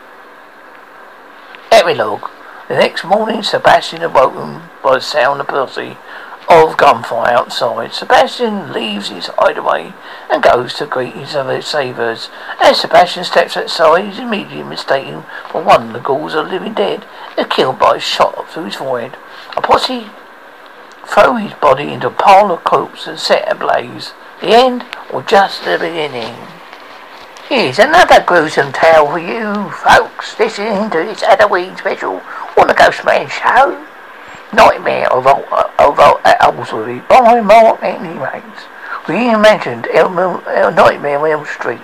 Epilogue. 1.72 2.30
The 2.68 2.76
next 2.76 3.04
morning, 3.04 3.42
Sebastian 3.42 4.04
awoken 4.04 4.70
by 4.84 4.94
the 4.94 5.02
sound 5.02 5.42
of 5.42 5.48
pussy 5.48 5.98
of 6.48 6.78
gunfire 6.78 7.34
outside. 7.34 7.94
Sebastian 7.94 8.72
leaves 8.72 9.10
his 9.10 9.32
hideaway 9.34 9.94
and 10.30 10.44
goes 10.44 10.76
to 10.76 10.86
greet 10.86 11.16
his 11.16 11.36
other 11.36 11.64
savers. 11.64 12.30
As 12.62 12.80
Sebastian 12.80 13.24
steps 13.24 13.58
outside, 13.58 14.06
he's 14.06 14.20
immediately 14.20 14.62
mistaken 14.62 15.24
for 15.50 15.64
one 15.64 15.88
of 15.88 15.94
the 15.94 16.00
ghouls 16.00 16.36
of 16.36 16.46
the 16.46 16.52
living 16.52 16.76
dead 16.76 17.04
and 17.36 17.50
killed 17.50 17.80
by 17.80 17.96
a 17.96 18.00
shot 18.00 18.48
through 18.52 18.66
his 18.66 18.76
forehead. 18.76 19.18
A 19.56 19.62
posse 19.62 20.12
throw 21.08 21.36
his 21.36 21.54
body 21.54 21.94
into 21.94 22.08
a 22.08 22.12
pile 22.12 22.52
of 22.52 22.64
corpses 22.64 23.08
and 23.08 23.20
set 23.20 23.52
ablaze. 23.52 24.14
The 24.42 24.50
end, 24.50 24.86
or 25.12 25.24
just 25.24 25.64
the 25.64 25.78
beginning? 25.80 26.36
Here's 27.48 27.80
another 27.80 28.22
gruesome 28.26 28.74
tale 28.74 29.08
for 29.08 29.20
you, 29.20 29.70
folks, 29.72 30.38
listening 30.38 30.90
to 30.92 30.98
this 30.98 31.22
Halloween 31.22 31.78
special 31.78 32.22
on 32.58 32.68
the 32.68 32.74
Ghostman 32.74 33.30
Show. 33.30 33.88
Nightmare 34.54 35.12
of, 35.12 35.26
uh, 35.28 35.70
of, 35.80 36.00
of 36.00 36.22
Ellsworthy 36.24 37.00
by 37.08 37.42
Mark 37.42 37.82
Anthony. 37.82 38.18
We 39.08 39.36
mentioned 39.36 39.88
El, 39.94 40.18
El 40.20 40.44
uh, 40.46 40.70
Nightmare 40.72 41.20
on 41.20 41.32
Elm 41.32 41.46
Street. 41.46 41.80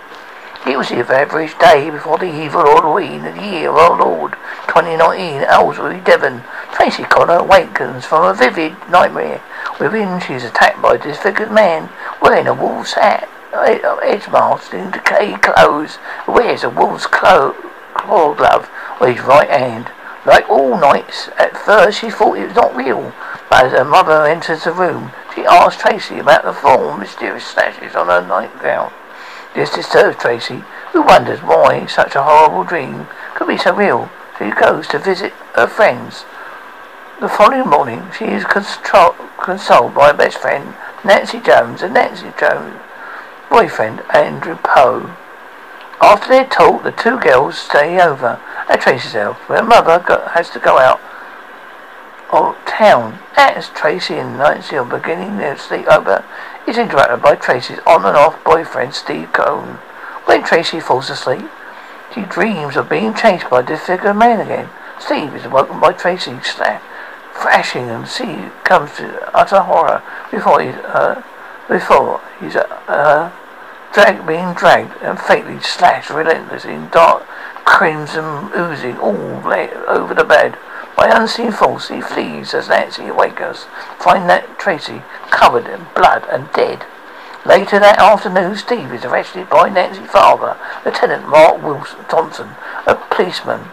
It 0.65 0.77
was 0.77 0.87
the 0.87 0.99
average 0.99 1.59
day 1.59 1.89
before 1.89 2.17
the 2.17 2.41
evil 2.41 2.61
Halloween 2.61 3.25
of 3.25 3.35
the 3.35 3.41
year 3.41 3.69
of 3.69 3.75
our 3.75 3.99
Lord 3.99 4.31
2019 4.67 5.41
Aylesbury, 5.41 5.99
Devon. 5.99 6.41
Tracy 6.71 7.03
Connor 7.03 7.39
awakens 7.39 8.05
from 8.05 8.23
a 8.23 8.33
vivid 8.33 8.73
nightmare. 8.89 9.41
Within, 9.77 10.21
she 10.21 10.35
is 10.35 10.45
attacked 10.45 10.81
by 10.81 10.95
a 10.95 10.97
disfigured 10.97 11.51
man 11.51 11.89
wearing 12.21 12.47
a 12.47 12.53
wolf's 12.53 12.93
hat, 12.93 13.27
edge 13.53 14.29
mask, 14.29 14.73
in 14.73 14.89
decayed 14.89 15.41
clothes, 15.41 15.97
wears 16.29 16.63
a 16.63 16.69
wolf's 16.69 17.07
claw, 17.07 17.53
glove 18.07 18.69
on 19.01 19.13
his 19.13 19.21
right 19.25 19.49
hand. 19.49 19.91
Like 20.25 20.49
all 20.49 20.79
nights, 20.79 21.27
at 21.37 21.57
first 21.57 21.99
she 21.99 22.09
thought 22.09 22.37
it 22.37 22.47
was 22.47 22.55
not 22.55 22.73
real, 22.73 23.11
but 23.49 23.65
as 23.65 23.71
her 23.73 23.83
mother 23.83 24.25
enters 24.25 24.63
the 24.63 24.71
room, 24.71 25.11
she 25.35 25.45
asks 25.45 25.81
Tracy 25.81 26.19
about 26.19 26.45
the 26.45 26.53
four 26.53 26.97
mysterious 26.97 27.45
slashes 27.45 27.95
on 27.95 28.07
her 28.07 28.25
nightgown. 28.25 28.93
This 29.55 29.69
disturbs 29.69 30.17
Tracy, 30.17 30.63
who 30.91 31.03
wonders 31.03 31.41
why 31.41 31.85
such 31.85 32.15
a 32.15 32.23
horrible 32.23 32.63
dream 32.63 33.07
could 33.35 33.47
be 33.47 33.57
so 33.57 33.73
real. 33.73 34.09
She 34.39 34.49
goes 34.49 34.87
to 34.87 34.99
visit 34.99 35.31
her 35.55 35.67
friends. 35.67 36.25
The 37.21 37.29
following 37.29 37.69
morning, 37.69 38.03
she 38.17 38.25
is 38.25 38.45
consoled, 38.45 39.15
consoled 39.41 39.93
by 39.93 40.07
her 40.07 40.17
best 40.17 40.39
friend, 40.39 40.73
Nancy 41.05 41.39
Jones, 41.39 41.83
and 41.83 41.93
Nancy 41.93 42.33
Jones' 42.39 42.81
boyfriend, 43.49 44.01
Andrew 44.11 44.57
Poe. 44.63 45.15
After 46.01 46.29
their 46.29 46.45
talk, 46.45 46.83
the 46.83 46.91
two 46.91 47.19
girls 47.19 47.57
stay 47.57 48.01
over 48.01 48.41
at 48.67 48.81
Tracy's 48.81 49.13
house, 49.13 49.37
where 49.47 49.59
her 49.59 49.67
mother 49.67 49.99
go, 49.99 50.27
has 50.33 50.49
to 50.49 50.59
go 50.59 50.79
out 50.79 50.99
of 52.31 52.57
town. 52.65 53.19
As 53.37 53.69
Tracy 53.69 54.15
and 54.15 54.37
Nancy 54.37 54.75
are 54.75 54.83
beginning 54.83 55.37
their 55.37 55.55
sleepover, 55.55 56.25
is 56.67 56.77
interrupted 56.77 57.21
by 57.21 57.35
Tracy's 57.35 57.79
on 57.85 58.05
and 58.05 58.17
off 58.17 58.43
boyfriend, 58.43 58.93
Steve 58.93 59.31
Cohn. 59.33 59.77
When 60.25 60.43
Tracy 60.43 60.79
falls 60.79 61.09
asleep, 61.09 61.49
she 62.13 62.21
dreams 62.21 62.75
of 62.75 62.89
being 62.89 63.13
chased 63.13 63.49
by 63.49 63.61
a 63.61 63.63
disfigured 63.63 64.15
man 64.15 64.39
again. 64.39 64.69
Steve 64.99 65.35
is 65.35 65.45
awoken 65.45 65.79
by 65.79 65.91
Tracy 65.91 66.37
thrashing 67.33 67.89
and 67.89 68.07
she 68.07 68.49
comes 68.63 68.95
to 68.97 69.37
utter 69.37 69.59
horror 69.59 70.01
before 70.31 70.61
he, 70.61 70.69
uh, 70.69 71.21
before 71.67 72.21
he's 72.39 72.55
uh, 72.55 73.31
being 74.25 74.53
dragged 74.53 74.95
and 75.01 75.19
fatally 75.19 75.59
slashed 75.59 76.09
relentlessly 76.09 76.73
in 76.73 76.89
dark 76.89 77.23
crimson 77.65 78.51
oozing 78.55 78.97
all 78.97 79.41
over 79.87 80.13
the 80.13 80.23
bed. 80.23 80.57
By 80.95 81.09
unseen 81.09 81.51
force, 81.51 81.89
he 81.89 82.01
flees 82.01 82.53
as 82.53 82.69
Nancy 82.69 83.07
awakens, 83.07 83.65
find 83.99 84.29
that 84.29 84.59
Tracy 84.59 85.01
covered 85.33 85.67
in 85.67 85.87
blood 85.95 86.23
and 86.29 86.47
dead. 86.53 86.85
Later 87.45 87.77
that 87.79 87.99
afternoon, 87.99 88.55
Steve 88.55 88.93
is 88.93 89.03
arrested 89.03 89.49
by 89.49 89.67
Nancy's 89.67 90.09
father, 90.09 90.55
Lieutenant 90.85 91.27
Mark 91.27 91.61
Wilson 91.61 92.05
Thompson, 92.05 92.49
a 92.87 92.95
policeman 93.09 93.67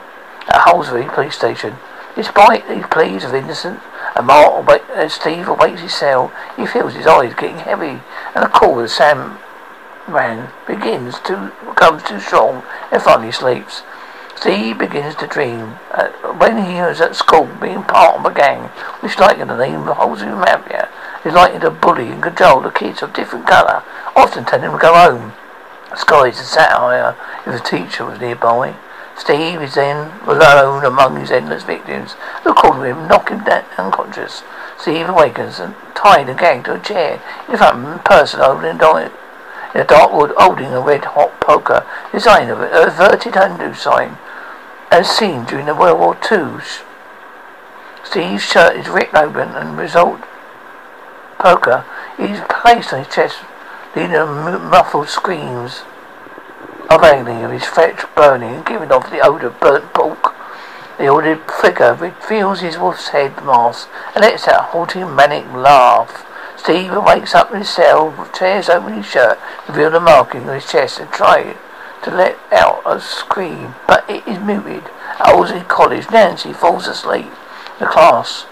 at 0.49 0.63
Holsbury 0.67 1.05
Police 1.05 1.37
Station. 1.37 1.77
Despite 2.17 2.65
his 2.65 2.85
pleas 2.91 3.23
of 3.23 3.35
innocence, 3.35 3.81
and 4.17 4.27
Mark, 4.27 4.69
as 4.91 5.13
Steve 5.13 5.47
awaits 5.47 5.83
his 5.83 5.95
cell, 5.95 6.33
he 6.57 6.67
feels 6.67 6.95
his 6.95 7.07
eyes 7.07 7.35
getting 7.35 7.59
heavy, 7.59 8.03
and 8.35 8.43
the 8.43 8.49
call 8.49 8.81
of 8.81 8.91
Sam 8.91 9.39
man 10.09 10.51
begins 10.67 11.21
to 11.21 11.53
becomes 11.69 12.03
too 12.03 12.19
strong, 12.19 12.65
and 12.91 13.01
finally 13.01 13.31
sleeps. 13.31 13.83
Steve 14.35 14.79
begins 14.79 15.15
to 15.17 15.27
dream 15.27 15.77
uh, 15.93 16.09
when 16.39 16.65
he 16.65 16.81
was 16.81 17.01
at 17.01 17.15
school 17.15 17.49
being 17.61 17.83
part 17.85 18.19
of 18.19 18.25
a 18.25 18.35
gang 18.35 18.65
which 19.01 19.19
like 19.19 19.39
in 19.39 19.49
the 19.49 19.57
name 19.57 19.87
of 19.87 19.97
Holsbury 19.97 20.35
Mafia 20.35 20.89
is 21.25 21.35
likely 21.35 21.61
to 21.61 21.71
bully 21.71 22.09
and 22.09 22.23
control 22.23 22.61
the 22.61 22.71
kids 22.71 23.03
of 23.03 23.13
different 23.13 23.47
colour, 23.47 23.83
often 24.17 24.45
telling 24.45 24.71
them 24.71 24.73
to 24.73 24.79
go 24.79 24.95
home. 24.95 25.33
Skies 25.97 26.41
a 26.41 26.45
satire 26.45 27.17
if 27.47 27.61
a 27.61 27.65
teacher 27.65 28.05
was 28.05 28.21
nearby. 28.21 28.77
Steve 29.17 29.61
is 29.61 29.75
then 29.75 30.13
alone 30.27 30.85
among 30.85 31.17
his 31.17 31.31
endless 31.31 31.63
victims 31.63 32.13
who 32.43 32.55
call 32.55 32.81
him, 32.83 33.07
knock 33.09 33.29
him 33.29 33.45
down 33.45 33.65
unconscious. 33.77 34.43
Steve 34.79 35.09
awakens 35.09 35.59
and 35.59 35.75
tied 35.95 36.29
and 36.29 36.39
gagged 36.39 36.65
to 36.65 36.75
a 36.75 36.79
chair 36.79 37.21
in 37.49 37.57
front 37.57 37.79
of 37.79 37.93
him, 37.93 37.99
person 38.01 38.41
holding 38.41 38.81
a 38.81 39.11
in 39.75 39.81
a 39.81 39.85
dark 39.85 40.13
wood 40.13 40.33
holding 40.37 40.73
a 40.73 40.81
red 40.81 41.05
hot 41.05 41.39
poker, 41.41 41.87
design 42.13 42.49
of 42.49 42.61
an 42.61 42.71
averted 42.73 43.35
Hindu 43.35 43.75
sign, 43.75 44.17
as 44.91 45.09
seen 45.09 45.45
during 45.45 45.67
the 45.67 45.75
World 45.75 46.01
War 46.01 46.19
II. 46.31 46.63
Steve's 48.03 48.43
shirt 48.43 48.77
is 48.77 48.89
ripped 48.89 49.15
open 49.15 49.51
and 49.51 49.79
result 49.79 50.21
poker 51.41 51.85
is 52.19 52.41
placed 52.49 52.93
on 52.93 53.05
his 53.05 53.15
chest, 53.15 53.39
leading 53.97 54.13
muffled 54.71 55.09
screams 55.09 55.83
of 56.91 57.03
agony 57.03 57.43
of 57.43 57.51
his 57.51 57.65
flesh 57.65 58.05
burning 58.15 58.57
and 58.57 58.67
giving 58.67 58.93
off 58.93 59.11
the 59.11 59.21
odour 59.21 59.49
of 59.49 59.61
burnt 59.61 59.93
pork. 59.95 60.35
The 60.99 61.09
ordered 61.09 61.41
figure 61.51 61.95
reveals 61.95 62.61
his 62.61 62.77
wolf's 62.77 63.09
head 63.09 63.37
mask 63.45 63.89
and 64.15 64.23
lets 64.23 64.47
out 64.47 64.61
a 64.61 64.63
haunting 64.65 65.15
manic 65.15 65.47
laugh. 65.53 66.27
Steve 66.57 66.93
wakes 66.95 67.35
up 67.35 67.51
in 67.53 67.61
his 67.61 67.71
cell, 67.71 68.29
tears 68.35 68.69
open 68.69 68.93
his 68.93 69.07
shirt, 69.07 69.39
reveals 69.67 69.93
the 69.93 70.01
marking 70.01 70.47
on 70.47 70.57
his 70.57 70.71
chest 70.71 71.01
and 71.01 71.11
tries 71.11 71.57
to 72.03 72.11
let 72.11 72.39
out 72.53 72.83
a 72.85 73.01
scream, 73.01 73.75
but 73.87 74.09
it 74.11 74.27
is 74.29 74.39
muted. 74.39 74.85
At 75.19 75.35
Wolsey 75.35 75.61
College, 75.61 76.11
Nancy 76.11 76.53
falls 76.53 76.87
asleep. 76.87 77.31
The 77.79 77.87
class 77.87 78.45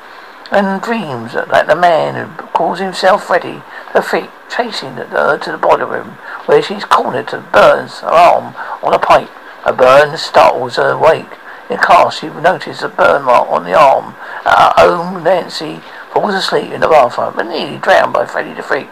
and 0.51 0.81
dreams 0.83 1.35
that 1.35 1.67
the 1.67 1.77
man 1.77 2.15
who 2.15 2.43
calls 2.49 2.79
himself 2.79 3.25
Freddy, 3.25 3.63
her 3.93 4.03
feet 4.03 4.31
chasing 4.51 4.95
her 4.95 5.39
to 5.39 5.53
the 5.53 5.59
boiler 5.59 5.87
room, 5.87 6.11
where 6.47 6.63
she's 6.63 6.85
cornered 6.85 7.29
to 7.29 7.39
burns 7.39 8.01
her 8.01 8.09
arm 8.09 8.55
on 8.83 8.95
a 8.95 8.99
pipe. 8.99 9.31
A 9.65 9.73
burn 9.73 10.17
startles 10.17 10.77
her 10.77 10.91
awake. 10.91 11.33
In 11.69 11.77
class, 11.77 12.21
she 12.21 12.29
notices 12.29 12.83
a 12.83 12.89
burn 12.89 13.25
mark 13.25 13.49
on 13.51 13.65
the 13.65 13.75
arm. 13.75 14.15
At 14.47 14.79
home, 14.79 15.23
Nancy 15.23 15.81
falls 16.13 16.35
asleep 16.35 16.73
in 16.73 16.81
the 16.81 16.89
bathroom, 16.89 17.35
but 17.37 17.47
nearly 17.47 17.77
drowned 17.77 18.15
by 18.15 18.25
Freddy 18.25 18.55
the 18.55 18.63
Freak. 18.63 18.89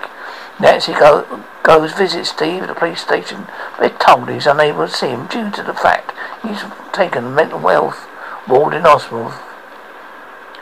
Nancy 0.60 0.92
go, 0.92 1.44
goes 1.62 1.92
visit 1.92 2.26
Steve 2.26 2.62
at 2.62 2.68
the 2.68 2.74
police 2.74 3.00
station, 3.00 3.46
but 3.78 3.92
is 3.92 3.98
told 3.98 4.28
he's 4.28 4.46
unable 4.46 4.86
to 4.86 4.92
see 4.92 5.08
him 5.08 5.26
due 5.26 5.50
to 5.50 5.62
the 5.62 5.74
fact 5.74 6.12
he's 6.42 6.62
taken 6.92 7.34
mental 7.34 7.60
health 7.60 8.06
ward 8.46 8.74
in 8.74 8.82
hospital 8.82 9.32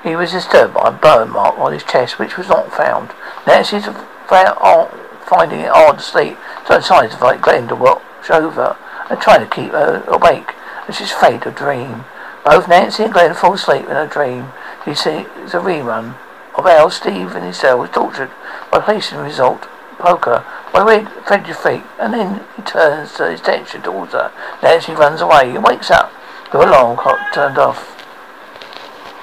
he 0.05 0.15
was 0.15 0.33
disturbed 0.33 0.75
by 0.75 0.89
a 0.89 0.93
burn 0.93 1.31
mark 1.31 1.59
on 1.59 1.73
his 1.73 1.83
chest, 1.83 2.19
which 2.19 2.37
was 2.37 2.49
not 2.49 2.73
found. 2.73 3.11
Nancy's 3.47 3.89
finding 4.29 5.61
it 5.61 5.71
hard 5.71 5.97
to 5.99 6.05
sleep, 6.05 6.37
so 6.69 6.77
decided 6.77 7.09
to 7.09 7.17
invite 7.17 7.41
Glenn 7.41 7.67
to 7.69 7.75
watch 7.75 8.31
over 8.31 8.77
and 9.11 9.21
try 9.21 9.39
to 9.39 9.47
keep 9.47 9.73
her 9.73 10.05
awake. 10.07 10.53
This 10.87 11.01
is 11.01 11.11
fate 11.11 11.47
of 11.47 11.57
dream. 11.57 12.05
Both 12.45 12.69
Nancy 12.69 13.05
and 13.05 13.13
Glenn 13.13 13.35
fall 13.35 13.55
asleep 13.55 13.87
in 13.87 13.97
a 13.97 14.07
dream. 14.07 14.53
She 14.85 14.95
sees 14.95 15.55
a 15.55 15.61
rerun 15.61 16.17
of 16.55 16.65
how 16.65 16.91
Steve 16.91 17.35
in 17.35 17.43
his 17.43 17.57
cell 17.57 17.79
was 17.79 17.91
tortured 17.91 18.31
by 18.71 18.81
placing 18.81 19.19
result 19.19 19.67
poker 19.99 20.45
by 20.73 20.83
Red 20.83 21.09
Fred's 21.25 21.57
feet, 21.57 21.83
and 21.99 22.13
then 22.13 22.45
he 22.57 22.63
turns 22.63 23.17
his 23.17 23.41
attention 23.41 23.81
towards 23.81 24.13
her. 24.13 24.31
Nancy 24.63 24.93
runs 24.93 25.23
away 25.23 25.55
and 25.55 25.65
wakes 25.65 25.91
up 25.91 26.13
with 26.53 26.61
a 26.61 26.67
alarm 26.67 26.99
clock 26.99 27.33
turned 27.33 27.57
off. 27.57 27.91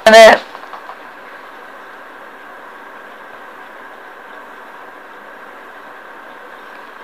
And 0.06 0.16
then 0.16 0.42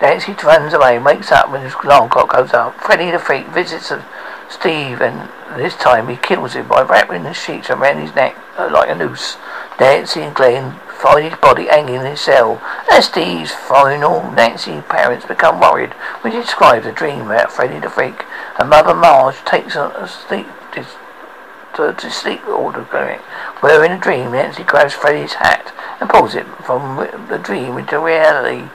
Nancy 0.01 0.33
runs 0.43 0.73
away 0.73 0.95
and 0.97 1.05
wakes 1.05 1.31
up 1.31 1.49
when 1.49 1.61
his 1.61 1.73
alarm 1.83 2.09
clock 2.09 2.33
goes 2.33 2.53
off. 2.53 2.75
Freddy 2.75 3.11
the 3.11 3.19
Freak 3.19 3.47
visits 3.47 3.91
Steve 4.49 5.01
and 5.01 5.29
this 5.57 5.75
time 5.75 6.07
he 6.07 6.15
kills 6.15 6.53
him 6.53 6.67
by 6.67 6.81
wrapping 6.81 7.23
the 7.23 7.33
sheets 7.33 7.69
around 7.69 7.99
his 7.99 8.15
neck 8.15 8.35
uh, 8.57 8.69
like 8.71 8.89
a 8.89 8.95
noose. 8.95 9.37
Nancy 9.79 10.21
and 10.21 10.35
Glenn 10.35 10.79
find 10.87 11.29
his 11.29 11.39
body 11.39 11.67
hanging 11.67 11.95
in 11.95 12.05
his 12.05 12.21
cell. 12.21 12.61
As 12.91 13.05
Steve's 13.05 13.51
final, 13.51 14.31
Nancy's 14.31 14.83
parents 14.83 15.25
become 15.25 15.59
worried 15.59 15.93
when 16.21 16.33
she 16.33 16.39
describes 16.39 16.85
a 16.85 16.91
dream 16.91 17.27
about 17.27 17.51
Freddy 17.51 17.79
the 17.79 17.89
Freak. 17.89 18.23
Her 18.55 18.65
mother 18.65 18.93
Marge 18.93 19.43
takes 19.45 19.75
a 19.75 20.07
sleep 20.07 20.47
to, 20.73 21.93
to 21.93 22.11
sleep 22.11 22.45
order 22.47 22.83
clinic, 22.85 23.19
where 23.61 23.83
in 23.83 23.91
a 23.91 23.99
dream 23.99 24.31
Nancy 24.31 24.63
grabs 24.63 24.93
Freddy's 24.93 25.33
hat 25.33 25.73
and 25.99 26.09
pulls 26.09 26.35
it 26.35 26.45
from 26.63 26.97
the 27.29 27.37
dream 27.37 27.77
into 27.77 27.99
reality. 27.99 28.69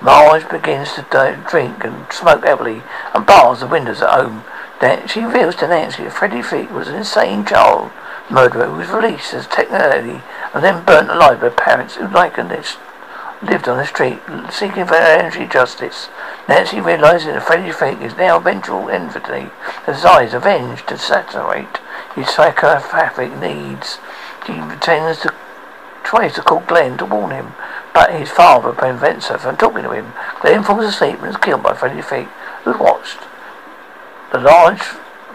Marge 0.00 0.48
begins 0.48 0.94
to 0.94 1.02
drink 1.48 1.84
and 1.84 2.12
smoke 2.12 2.44
heavily 2.44 2.82
and 3.14 3.26
bars 3.26 3.60
the 3.60 3.66
windows 3.66 4.02
at 4.02 4.10
home. 4.10 4.44
Then 4.80 5.06
she 5.06 5.20
reveals 5.20 5.56
to 5.56 5.68
Nancy 5.68 6.04
that 6.04 6.12
Freddie 6.12 6.42
Freak 6.42 6.70
was 6.70 6.88
an 6.88 6.96
insane 6.96 7.44
child 7.44 7.90
murderer 8.30 8.66
who 8.66 8.78
was 8.78 8.88
released 8.88 9.34
as 9.34 9.46
technically 9.46 10.22
and 10.54 10.64
then 10.64 10.84
burnt 10.84 11.10
alive 11.10 11.40
by 11.40 11.50
parents 11.50 11.96
who 11.96 12.08
likened 12.08 12.50
this 12.50 12.76
lived 13.42 13.68
on 13.68 13.76
the 13.76 13.86
street 13.86 14.20
seeking 14.50 14.86
for 14.86 14.94
energy 14.94 15.46
justice. 15.46 16.08
Nancy 16.48 16.80
realizes 16.80 17.26
that 17.26 17.42
Freddie 17.42 17.72
Freak 17.72 18.00
is 18.00 18.16
now 18.16 18.38
vengeful 18.38 18.88
entity 18.88 19.50
desires 19.84 20.32
revenge 20.32 20.86
to 20.86 20.96
saturate 20.96 21.78
his 22.14 22.28
psychopathic 22.28 23.36
needs. 23.38 23.98
She 24.46 24.52
pretends 24.54 25.20
to 25.20 25.34
tries 26.04 26.34
to 26.34 26.42
call 26.42 26.60
Glenn 26.60 26.98
to 26.98 27.06
warn 27.06 27.30
him, 27.30 27.54
but 27.94 28.14
his 28.14 28.30
father 28.30 28.72
prevents 28.72 29.28
her 29.28 29.38
from 29.38 29.56
talking 29.56 29.82
to 29.82 29.90
him. 29.90 30.12
Glenn 30.40 30.62
falls 30.62 30.84
asleep 30.84 31.18
and 31.20 31.28
is 31.28 31.36
killed 31.36 31.62
by 31.62 31.74
Freddy 31.74 32.00
Freak. 32.00 32.28
who 32.64 32.78
watched 32.78 33.18
the 34.32 34.38
large 34.38 34.80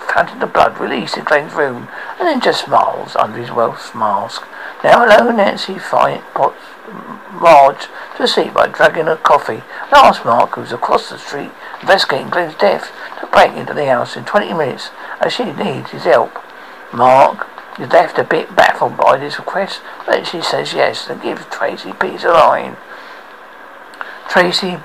fountain 0.08 0.42
of 0.42 0.54
blood 0.54 0.80
released 0.80 1.18
in 1.18 1.24
Glenn's 1.24 1.54
room, 1.54 1.88
and 2.18 2.28
then 2.28 2.42
just 2.42 2.66
smiles 2.66 3.16
under 3.16 3.40
his 3.40 3.52
Welsh 3.52 3.94
mask. 3.94 4.44
Now 4.84 5.06
alone, 5.06 5.38
Nancy 5.38 5.78
fight, 5.78 6.24
puts 6.34 6.58
Marge 7.32 7.88
to 8.16 8.28
sleep 8.28 8.54
by 8.54 8.68
dragging 8.68 9.06
her 9.06 9.18
coffee 9.18 9.62
and 9.84 9.94
asked 9.94 10.26
Mark, 10.26 10.56
who 10.56 10.62
was 10.62 10.72
across 10.72 11.10
the 11.10 11.20
street 11.20 11.52
investigating 11.82 12.30
Glenn's 12.30 12.56
death, 12.56 12.92
to 13.20 13.28
break 13.28 13.52
into 13.54 13.74
the 13.74 13.86
house 13.86 14.16
in 14.16 14.26
20 14.26 14.54
minutes 14.54 14.90
as 15.22 15.34
she 15.34 15.44
needs 15.44 15.92
his 15.92 16.06
help. 16.06 16.42
Mark 16.94 17.48
is 17.80 17.90
left 17.90 18.18
a 18.18 18.24
bit 18.24 18.56
baffled 18.56 18.98
by 18.98 19.18
this 19.18 19.38
request, 19.38 19.82
but 20.06 20.26
she 20.26 20.42
says 20.42 20.74
yes 20.74 21.08
and 21.10 21.22
gives 21.22 21.46
Tracy 21.46 21.94
peace 21.94 22.24
of 22.24 22.34
mind. 22.34 22.78
Tracy 24.30 24.78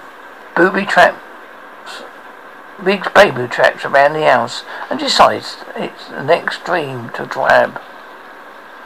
booby 0.54 0.84
traps, 0.84 1.18
big 2.84 3.12
baby 3.14 3.48
traps 3.48 3.84
around 3.84 4.12
the 4.12 4.24
house 4.24 4.64
and 4.90 4.98
decides 4.98 5.56
it's 5.76 6.08
the 6.08 6.22
next 6.22 6.64
dream 6.64 7.10
to 7.10 7.26
grab 7.26 7.80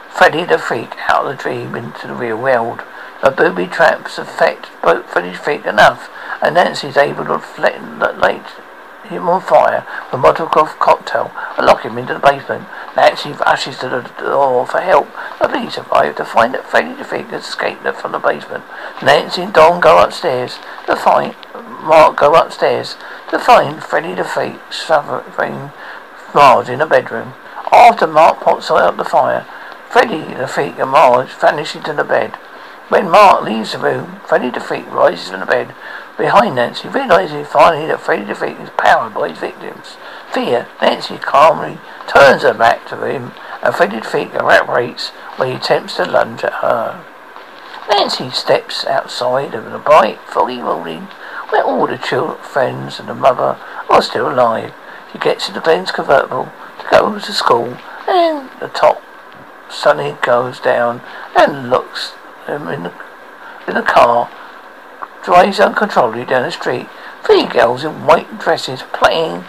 Freddy 0.09 0.45
the 0.45 0.57
Freak 0.57 0.95
out 1.09 1.25
of 1.25 1.37
the 1.37 1.43
dream 1.43 1.75
into 1.75 2.07
the 2.07 2.15
real 2.15 2.37
world. 2.37 2.81
The 3.21 3.31
booby 3.31 3.67
traps 3.67 4.17
affect 4.17 4.69
both 4.81 5.05
Freddy's 5.05 5.37
Freak 5.37 5.65
enough, 5.65 6.09
and 6.41 6.55
Nancy's 6.55 6.97
able 6.97 7.25
to 7.25 7.41
light 7.59 8.45
him 9.05 9.29
on 9.29 9.41
fire 9.41 9.85
with 10.11 10.19
a 10.19 10.23
Molotov 10.23 10.79
cocktail 10.79 11.31
and 11.57 11.65
lock 11.65 11.83
him 11.83 11.97
into 11.97 12.13
the 12.13 12.19
basement. 12.19 12.65
Nancy 12.97 13.31
rushes 13.31 13.77
to 13.77 13.89
the 13.89 14.01
door 14.17 14.65
for 14.65 14.81
help. 14.81 15.07
The 15.39 15.47
police 15.47 15.77
arrive 15.77 16.15
to 16.15 16.25
find 16.25 16.55
that 16.55 16.65
Freddy 16.65 16.95
the 16.95 17.03
Freak 17.03 17.27
has 17.27 17.45
escaped 17.45 17.85
from 17.95 18.11
the 18.11 18.17
basement. 18.17 18.63
Nancy 19.03 19.43
and 19.43 19.53
Don 19.53 19.79
go 19.79 20.03
upstairs 20.03 20.57
to 20.87 20.95
find 20.95 21.35
Mark 21.83 22.17
go 22.17 22.33
upstairs 22.33 22.97
to 23.29 23.37
find 23.37 23.83
Freddy 23.83 24.15
the 24.15 24.23
Freak 24.23 24.73
suffering 24.73 25.69
Marge 26.33 26.69
in 26.69 26.79
the 26.79 26.87
bedroom. 26.87 27.33
After 27.71 28.07
Mark 28.07 28.41
puts 28.41 28.71
out 28.71 28.97
the 28.97 29.05
fire, 29.05 29.45
Freddy 29.91 30.33
the 30.33 30.47
Freak 30.47 30.79
and 30.79 30.89
Marge 30.89 31.29
vanish 31.29 31.75
into 31.75 31.93
the 31.93 32.03
bed. 32.03 32.31
When 32.89 33.11
Mark 33.11 33.43
leaves 33.43 33.73
the 33.73 33.77
room, 33.77 34.21
Freddy 34.25 34.49
the 34.49 34.59
Freak 34.59 34.91
rises 34.91 35.29
from 35.29 35.41
the 35.41 35.45
bed 35.45 35.75
behind 36.17 36.55
Nancy, 36.55 36.87
realizing 36.87 37.45
finally 37.45 37.85
that 37.87 38.01
Freddy 38.01 38.25
the 38.25 38.33
Freak 38.33 38.59
is 38.59 38.71
powered 38.71 39.13
by 39.13 39.29
his 39.29 39.37
victims. 39.37 39.97
Fear, 40.33 40.67
Nancy 40.81 41.17
calmly 41.19 41.77
turns 42.07 42.43
her 42.43 42.53
back 42.53 42.87
to 42.87 43.05
him, 43.05 43.33
and 43.61 43.73
the 43.73 44.01
Freak 44.01 44.29
evaporates 44.33 45.09
when 45.37 45.49
he 45.49 45.55
attempts 45.55 45.97
to 45.97 46.05
lunge 46.05 46.43
at 46.43 46.53
her. 46.53 47.03
Nancy 47.89 48.29
steps 48.29 48.85
outside 48.85 49.53
of 49.53 49.71
the 49.71 49.79
bright, 49.79 50.19
foggy 50.27 50.61
morning, 50.61 51.07
where 51.49 51.63
all 51.63 51.87
the 51.87 51.97
children, 51.97 52.37
friends, 52.41 52.99
and 52.99 53.07
the 53.07 53.15
mother 53.15 53.57
are 53.89 54.01
still 54.01 54.31
alive. 54.31 54.73
She 55.11 55.19
gets 55.19 55.47
into 55.47 55.61
Glenn's 55.61 55.91
convertible 55.91 56.51
to 56.79 56.87
go 56.91 57.17
to 57.17 57.33
school, 57.33 57.77
and 58.07 58.49
the 58.59 58.67
top 58.67 59.01
sunny 59.69 60.17
goes 60.21 60.59
down 60.59 61.01
and 61.35 61.69
looks 61.69 62.13
him 62.45 62.67
in 62.67 62.83
the, 62.83 62.93
in 63.67 63.75
the 63.75 63.81
car, 63.81 64.29
drives 65.23 65.59
uncontrollably 65.59 66.25
down 66.25 66.43
the 66.43 66.51
street. 66.51 66.87
Three 67.23 67.45
girls 67.45 67.83
in 67.83 68.05
white 68.05 68.39
dresses 68.39 68.83
playing 68.93 69.43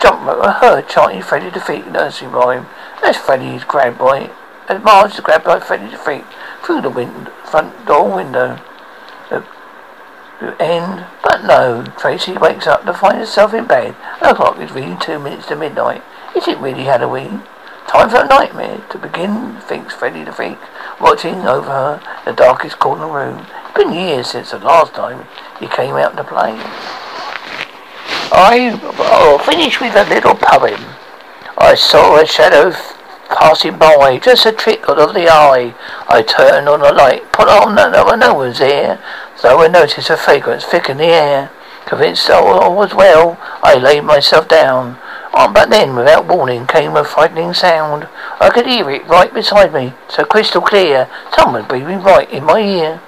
jump 0.00 0.26
rope 0.26 0.44
are 0.44 0.52
heard 0.52 0.88
chanting 0.88 1.22
Freddy 1.22 1.50
the 1.50 1.60
Freak 1.60 1.86
nursery 1.86 2.28
rhyme 2.28 2.66
as 3.04 3.16
Freddy's 3.16 3.64
grabbed 3.64 3.98
by 3.98 4.30
as 4.68 4.82
Marge 4.82 5.14
is 5.14 5.20
grabbed 5.20 5.44
by 5.44 5.58
Freddy 5.58 5.90
the 5.90 5.96
Freak 5.96 6.24
through 6.62 6.82
the 6.82 6.90
wind, 6.90 7.30
front 7.44 7.86
door 7.86 8.14
window. 8.14 8.60
The, 9.30 9.44
the 10.40 10.62
end, 10.62 11.06
but 11.22 11.44
no. 11.44 11.84
Tracy 11.96 12.32
wakes 12.32 12.66
up 12.66 12.84
to 12.84 12.92
find 12.92 13.18
herself 13.18 13.54
in 13.54 13.66
bed. 13.66 13.96
The 14.20 14.34
clock 14.34 14.58
is 14.60 14.70
reading 14.72 14.98
two 14.98 15.18
minutes 15.18 15.46
to 15.48 15.56
midnight. 15.56 16.02
Is 16.36 16.46
it 16.46 16.58
really 16.58 16.84
Halloween? 16.84 17.42
Time 17.86 18.10
for 18.10 18.18
a 18.18 18.26
nightmare 18.26 18.84
to 18.90 18.98
begin, 18.98 19.56
thinks 19.62 19.94
Freddy 19.94 20.22
the 20.22 20.32
Freak, 20.32 20.58
watching 21.00 21.46
over 21.46 21.70
her 21.70 22.22
the 22.26 22.32
darkest 22.32 22.78
corner 22.78 23.08
room. 23.08 23.46
It's 23.64 23.78
been 23.78 23.94
years 23.94 24.28
since 24.28 24.50
the 24.50 24.58
last 24.58 24.92
time 24.92 25.26
he 25.58 25.66
came 25.66 25.94
out 25.94 26.14
to 26.18 26.24
play. 26.24 26.52
I 28.40 28.78
oh, 29.00 29.42
finish 29.44 29.80
with 29.80 29.96
a 29.96 30.08
little 30.08 30.36
poem. 30.36 30.94
I 31.58 31.74
saw 31.74 32.20
a 32.20 32.24
shadow 32.24 32.70
passing 33.28 33.76
by, 33.78 34.20
just 34.22 34.46
a 34.46 34.52
trickle 34.52 35.00
of 35.00 35.12
the 35.12 35.28
eye. 35.28 35.74
I 36.08 36.22
turned 36.22 36.68
on 36.68 36.78
the 36.78 36.92
light, 36.92 37.32
put 37.32 37.48
on 37.48 37.74
no, 37.74 37.90
no, 37.90 38.14
no 38.14 38.34
one's 38.34 38.60
there, 38.60 39.02
though 39.42 39.60
I 39.60 39.66
noticed 39.66 40.08
a 40.08 40.16
fragrance 40.16 40.64
thick 40.64 40.88
in 40.88 40.98
the 40.98 41.06
air. 41.06 41.50
Convinced 41.86 42.30
all 42.30 42.76
was 42.76 42.94
well, 42.94 43.38
I 43.64 43.74
laid 43.74 44.04
myself 44.04 44.46
down. 44.46 44.98
But 45.32 45.70
then, 45.70 45.96
without 45.96 46.28
warning, 46.28 46.68
came 46.68 46.94
a 46.94 47.02
frightening 47.02 47.54
sound. 47.54 48.06
I 48.38 48.50
could 48.50 48.66
hear 48.66 48.88
it 48.88 49.04
right 49.08 49.34
beside 49.34 49.74
me, 49.74 49.94
so 50.08 50.24
crystal 50.24 50.62
clear, 50.62 51.10
someone 51.36 51.66
breathing 51.66 52.02
right 52.02 52.30
in 52.30 52.44
my 52.44 52.60
ear. 52.60 53.00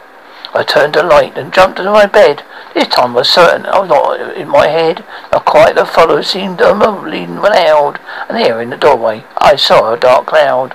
I 0.52 0.64
turned 0.64 0.94
the 0.94 1.02
light 1.02 1.38
and 1.38 1.52
jumped 1.52 1.78
into 1.78 1.92
my 1.92 2.06
bed. 2.06 2.42
This 2.74 2.88
time 2.88 3.12
I 3.12 3.20
was 3.20 3.28
certain 3.28 3.66
I 3.66 3.78
was 3.78 3.88
not 3.88 4.36
in 4.36 4.48
my 4.48 4.66
head. 4.66 5.04
A 5.32 5.40
quiet 5.40 5.76
that 5.76 5.88
followed 5.88 6.24
seemed 6.24 6.60
remotely 6.60 7.26
loud, 7.26 8.00
and 8.28 8.36
there 8.36 8.60
in 8.60 8.70
the 8.70 8.76
doorway 8.76 9.24
I 9.38 9.56
saw 9.56 9.92
a 9.92 9.98
dark 9.98 10.26
cloud. 10.26 10.74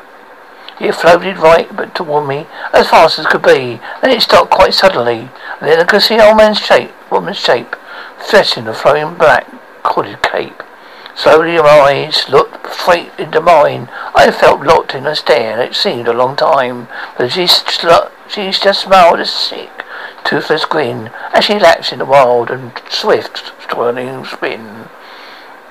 It 0.80 0.93
floated 0.93 1.38
right 1.38 1.73
but 1.76 1.95
toward 1.95 2.27
me 2.27 2.47
as 2.73 2.89
fast 2.89 3.19
as 3.19 3.26
could 3.27 3.43
be, 3.43 3.80
then 4.02 4.11
it 4.11 4.22
stopped 4.22 4.52
quite 4.52 4.73
suddenly. 4.73 5.30
And 5.60 5.69
then 5.69 5.80
I 5.80 5.84
could 5.85 6.02
see 6.02 6.19
old 6.19 6.38
man's 6.38 6.60
shape, 6.60 6.91
woman's 7.11 7.38
shape, 7.38 7.76
dressed 8.30 8.57
in 8.57 8.68
a 8.68 8.73
flowing 8.73 9.15
black 9.15 9.47
corded 9.84 10.22
cape. 10.22 10.61
Slowly 11.15 11.56
her 11.56 11.64
eyes 11.64 12.27
looked 12.27 12.73
straight 12.73 13.11
into 13.18 13.39
mine. 13.39 13.89
I 14.14 14.31
felt 14.31 14.65
locked 14.65 14.93
in 14.93 15.07
a 15.07 15.15
stare. 15.15 15.61
It 15.61 15.76
seemed 15.76 16.10
a 16.10 16.14
long 16.14 16.35
time, 16.35 16.89
but 17.18 17.31
she, 17.31 17.47
sl- 17.47 18.11
she 18.27 18.52
just 18.52 18.81
smiled 18.81 19.19
a 19.19 19.26
sick, 19.26 19.84
toothless 20.23 20.65
grin 20.65 21.11
as 21.34 21.45
she 21.45 21.60
lapsed 21.60 21.93
in 21.93 21.99
the 21.99 22.06
wild 22.06 22.49
and 22.49 22.72
swift 22.89 23.52
swirling 23.69 24.26
spin. 24.26 24.85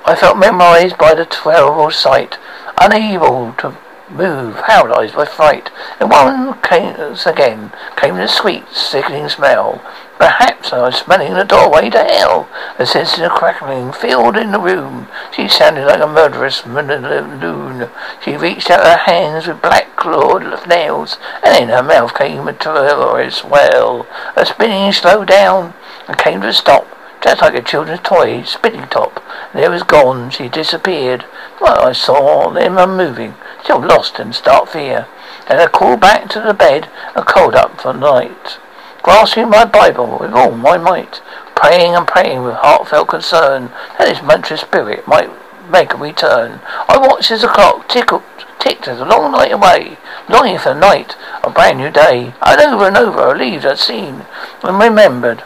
I 0.05 0.15
felt 0.15 0.39
memorized 0.39 0.99
by 0.99 1.15
the 1.15 1.25
terrible 1.25 1.91
sight, 1.91 2.39
unable 2.79 3.55
to 3.59 3.77
move, 4.11 4.57
paralyzed 4.57 5.15
by 5.15 5.25
fright. 5.25 5.71
And 5.99 6.11
once 6.11 7.27
again 7.27 7.73
came 7.97 8.17
the 8.17 8.29
sweet, 8.29 8.69
sickening 8.71 9.29
smell. 9.29 9.83
Perhaps 10.25 10.73
I 10.73 10.81
was 10.81 10.97
smelling 10.97 11.35
the 11.35 11.45
doorway 11.45 11.91
to 11.91 12.03
hell. 12.03 12.49
A 12.79 12.87
sense 12.87 13.19
of 13.19 13.31
crackling 13.33 13.93
filled 13.93 14.39
in 14.39 14.53
the 14.53 14.59
room. 14.59 15.07
She 15.37 15.49
sounded 15.49 15.85
like 15.85 16.01
a 16.01 16.07
murderous 16.07 16.65
loon. 16.65 17.91
She 18.25 18.35
reached 18.35 18.71
out 18.71 18.87
her 18.87 19.13
hands 19.13 19.47
with 19.47 19.61
black 19.61 19.95
clawed 19.97 20.67
nails, 20.67 21.19
and 21.43 21.65
in 21.65 21.69
her 21.69 21.83
mouth 21.83 22.15
came 22.15 22.49
a 22.49 22.55
terrorous 22.55 23.45
wail. 23.45 24.07
A 24.35 24.47
spinning 24.47 24.93
slowed 24.93 25.29
down 25.29 25.75
and 26.09 26.17
came 26.17 26.41
to 26.41 26.49
a 26.49 26.55
stop 26.55 26.89
just 27.21 27.43
like 27.43 27.55
a 27.55 27.61
children's 27.61 28.01
toy, 28.01 28.43
spinning 28.45 28.89
top. 28.89 29.23
And 29.53 29.63
there 29.63 29.71
was 29.71 29.83
gone. 29.83 30.31
She 30.31 30.49
disappeared. 30.49 31.27
Well, 31.61 31.87
I 31.87 31.93
saw 31.93 32.49
them 32.51 32.79
unmoving, 32.79 33.35
still 33.63 33.81
lost 33.81 34.19
in 34.19 34.33
stark 34.33 34.69
fear. 34.69 35.07
And 35.49 35.61
I 35.61 35.67
crawled 35.67 36.01
back 36.01 36.31
to 36.31 36.41
the 36.41 36.55
bed 36.55 36.89
and 37.15 37.27
curled 37.27 37.55
up 37.55 37.79
for 37.79 37.93
night, 37.93 38.59
grasping 39.05 39.51
my 39.51 39.65
Bible 39.65 40.19
with 40.19 40.33
all 40.33 40.51
my 40.51 40.77
might, 40.77 41.23
praying 41.55 41.95
and 41.95 42.09
praying 42.09 42.43
with 42.43 42.55
heartfelt 42.55 43.09
concern 43.09 43.71
that 43.99 44.09
his 44.09 44.23
monstrous 44.23 44.63
spirit 44.63 45.07
might 45.07 45.31
make 45.71 45.95
a 45.95 45.97
return. 45.97 46.61
I 46.89 46.99
watched 46.99 47.31
as 47.31 47.43
the 47.43 47.49
clock 47.49 47.89
tickled, 47.89 48.25
ticked 48.59 48.89
as 48.89 48.99
a 48.99 49.05
long 49.05 49.31
night 49.31 49.53
away, 49.53 49.99
longing 50.29 50.59
for 50.59 50.75
the 50.75 50.81
night, 50.81 51.17
a 51.45 51.51
brand 51.51 51.79
new 51.79 51.91
day. 51.91 52.35
And 52.43 52.61
over 52.61 52.89
and 52.89 52.97
over 52.97 53.21
I 53.21 53.33
leaves 53.37 53.65
I'd 53.65 53.79
seen 53.79 54.25
and 54.65 54.79
remembered 54.79 55.45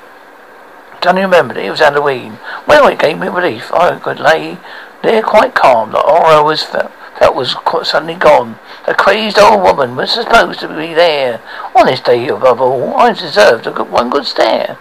don't 1.00 1.16
you 1.16 1.22
remember 1.22 1.54
that 1.54 1.64
it 1.64 1.70
was 1.70 1.78
Halloween? 1.78 2.38
Well, 2.66 2.88
it 2.88 2.98
gave 2.98 3.18
me 3.18 3.28
relief. 3.28 3.72
I 3.72 3.98
could 4.00 4.18
lay 4.18 4.58
there 5.02 5.22
quite 5.22 5.54
calm. 5.54 5.92
The 5.92 5.98
horror 5.98 6.42
was 6.42 6.64
felt, 6.64 6.90
felt 7.18 7.34
was 7.34 7.54
quite 7.54 7.86
suddenly 7.86 8.14
gone. 8.14 8.58
The 8.86 8.94
crazed 8.94 9.38
old 9.38 9.62
woman 9.62 9.96
was 9.96 10.12
supposed 10.12 10.60
to 10.60 10.68
be 10.68 10.94
there. 10.94 11.42
On 11.74 11.86
this 11.86 12.00
day 12.00 12.28
above 12.28 12.60
all, 12.60 12.94
I 12.96 13.12
deserved 13.12 13.66
a 13.66 13.70
good, 13.70 13.90
one 13.90 14.10
good 14.10 14.24
stare. 14.24 14.78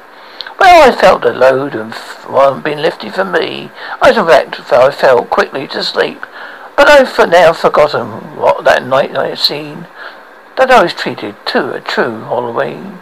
Well, 0.59 0.89
I 0.89 0.95
felt 0.95 1.25
a 1.25 1.33
load 1.33 1.75
of 1.75 1.93
one 2.29 2.61
being 2.61 2.79
lifted 2.79 3.13
from 3.13 3.31
me. 3.31 3.71
I 4.01 4.11
was 4.11 4.17
wrecked, 4.17 4.71
I 4.71 4.91
fell 4.91 5.25
quickly 5.25 5.67
to 5.67 5.83
sleep. 5.83 6.25
But 6.75 6.89
I've 6.89 7.09
for 7.09 7.25
now 7.25 7.53
forgotten 7.53 8.37
what 8.37 8.63
that 8.65 8.85
night 8.85 9.15
I 9.17 9.29
had 9.29 9.39
seen. 9.39 9.87
That 10.57 10.71
I 10.71 10.83
was 10.83 10.93
treated 10.93 11.35
to 11.47 11.73
a 11.73 11.81
true 11.81 12.21
Halloween. 12.21 12.99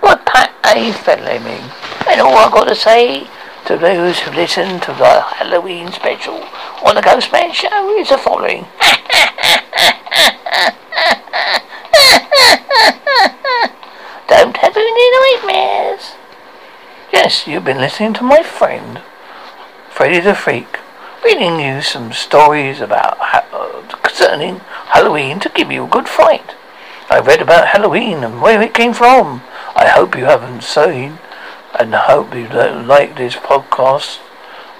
What 0.00 0.26
Pat 0.26 0.52
A. 0.64 0.92
Fleming. 0.92 1.70
And 2.08 2.20
all 2.20 2.36
I've 2.36 2.52
got 2.52 2.68
to 2.68 2.74
say 2.74 3.28
to 3.70 3.76
those 3.76 4.18
who 4.18 4.32
listen 4.32 4.80
to 4.80 4.90
the 4.94 5.20
Halloween 5.20 5.92
special 5.92 6.42
on 6.84 6.96
the 6.96 7.00
Ghostman 7.00 7.54
show 7.54 7.96
is 8.00 8.08
the 8.08 8.18
following. 8.18 8.62
Don't 14.26 14.56
have 14.56 14.76
any 14.76 15.10
nightmares. 15.20 16.14
Yes, 17.12 17.46
you've 17.46 17.64
been 17.64 17.78
listening 17.78 18.12
to 18.14 18.24
my 18.24 18.42
friend, 18.42 19.02
Freddy 19.88 20.18
the 20.18 20.34
Freak, 20.34 20.80
reading 21.24 21.60
you 21.60 21.80
some 21.80 22.12
stories 22.12 22.80
about 22.80 23.18
uh, 23.20 23.82
concerning 24.02 24.56
Halloween 24.88 25.38
to 25.38 25.48
give 25.48 25.70
you 25.70 25.84
a 25.84 25.88
good 25.88 26.08
fright. 26.08 26.56
I 27.08 27.20
read 27.20 27.40
about 27.40 27.68
Halloween 27.68 28.24
and 28.24 28.42
where 28.42 28.60
it 28.60 28.74
came 28.74 28.94
from. 28.94 29.42
I 29.76 29.86
hope 29.86 30.16
you 30.16 30.24
haven't 30.24 30.64
seen, 30.64 31.20
and 31.78 31.94
hope 31.94 32.34
you 32.34 32.48
like 32.48 33.16
this 33.16 33.36
podcast 33.36 34.18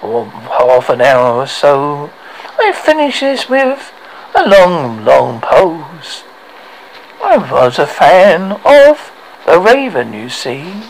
or 0.01 0.25
half 0.25 0.89
an 0.89 1.01
hour 1.01 1.41
or 1.41 1.47
so. 1.47 2.11
I 2.59 2.73
finish 2.73 3.21
this 3.21 3.49
with 3.49 3.93
a 4.35 4.47
long, 4.47 5.03
long 5.03 5.41
pose. 5.41 6.23
I 7.23 7.37
was 7.37 7.79
a 7.79 7.87
fan 7.87 8.53
of 8.65 9.11
The 9.45 9.59
Raven, 9.59 10.13
you 10.13 10.29
see 10.29 10.83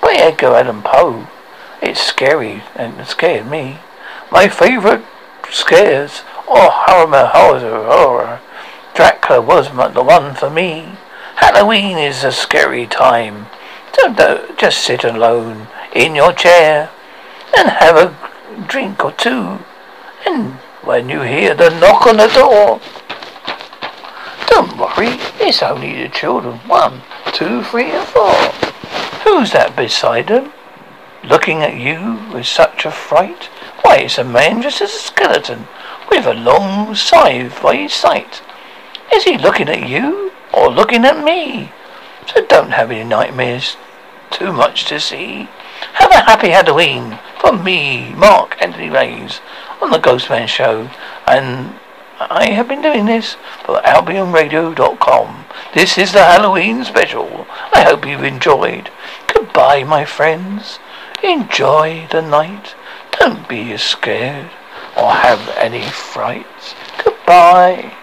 by 0.00 0.14
Edgar 0.14 0.54
Allan 0.54 0.82
Poe. 0.82 1.26
It's 1.80 2.00
scary 2.00 2.62
and 2.74 3.00
it 3.00 3.06
scared 3.06 3.50
me. 3.50 3.78
My 4.30 4.48
favorite 4.48 5.04
scares. 5.50 6.22
Oh, 6.46 6.70
horror, 6.70 7.26
horror, 7.26 7.84
horror. 7.86 8.40
Dracula 8.94 9.40
was 9.40 9.68
the 9.94 10.02
one 10.02 10.34
for 10.34 10.50
me. 10.50 10.96
Halloween 11.36 11.98
is 11.98 12.22
a 12.22 12.32
scary 12.32 12.86
time. 12.86 13.46
Don't, 13.96 14.16
don't 14.16 14.50
uh, 14.50 14.56
just 14.56 14.78
sit 14.78 15.04
alone 15.04 15.68
in 15.94 16.14
your 16.14 16.32
chair 16.32 16.90
and 17.56 17.68
have 17.68 17.96
a 17.96 18.66
drink 18.66 19.04
or 19.04 19.12
two. 19.12 19.58
And 20.26 20.54
when 20.82 21.08
you 21.08 21.20
hear 21.20 21.54
the 21.54 21.70
knock 21.70 22.06
on 22.06 22.16
the 22.16 22.28
door, 22.28 22.80
don't 24.48 24.76
worry, 24.78 25.18
it's 25.40 25.62
only 25.62 26.02
the 26.02 26.08
children. 26.08 26.58
One, 26.66 27.02
two, 27.32 27.62
three, 27.64 27.90
and 27.90 28.06
four. 28.08 28.32
Who's 29.24 29.52
that 29.52 29.74
beside 29.76 30.28
him? 30.28 30.52
Looking 31.24 31.62
at 31.62 31.76
you 31.76 32.20
with 32.32 32.46
such 32.46 32.84
a 32.84 32.90
fright? 32.90 33.44
Why, 33.82 33.98
it's 33.98 34.18
a 34.18 34.24
man 34.24 34.62
just 34.62 34.80
as 34.80 34.92
a 34.94 34.98
skeleton, 34.98 35.66
with 36.10 36.26
a 36.26 36.34
long 36.34 36.94
scythe 36.94 37.60
by 37.62 37.76
his 37.76 37.92
side. 37.92 38.40
Is 39.12 39.24
he 39.24 39.38
looking 39.38 39.68
at 39.68 39.88
you, 39.88 40.32
or 40.52 40.68
looking 40.68 41.04
at 41.04 41.24
me? 41.24 41.72
So 42.26 42.44
don't 42.46 42.72
have 42.72 42.90
any 42.90 43.04
nightmares. 43.04 43.76
Too 44.30 44.52
much 44.52 44.84
to 44.86 44.98
see. 44.98 45.48
Have 45.94 46.10
a 46.10 46.20
happy 46.20 46.50
Halloween 46.50 47.18
from 47.38 47.62
me, 47.62 48.12
Mark 48.14 48.56
Anthony 48.60 48.90
Reyes, 48.90 49.40
on 49.80 49.90
the 49.90 49.98
Ghostman 49.98 50.48
Show, 50.48 50.90
and 51.26 51.74
I 52.18 52.50
have 52.50 52.68
been 52.68 52.80
doing 52.80 53.06
this 53.06 53.36
for 53.64 53.80
AlbionRadio.com. 53.82 55.44
This 55.74 55.98
is 55.98 56.12
the 56.12 56.24
Halloween 56.24 56.84
special. 56.84 57.46
I 57.72 57.82
hope 57.82 58.06
you've 58.06 58.24
enjoyed. 58.24 58.90
Goodbye, 59.26 59.84
my 59.84 60.04
friends. 60.04 60.78
Enjoy 61.22 62.06
the 62.10 62.22
night. 62.22 62.74
Don't 63.18 63.48
be 63.48 63.76
scared 63.76 64.50
or 64.96 65.12
have 65.12 65.48
any 65.58 65.82
frights. 65.82 66.74
Goodbye. 67.04 67.94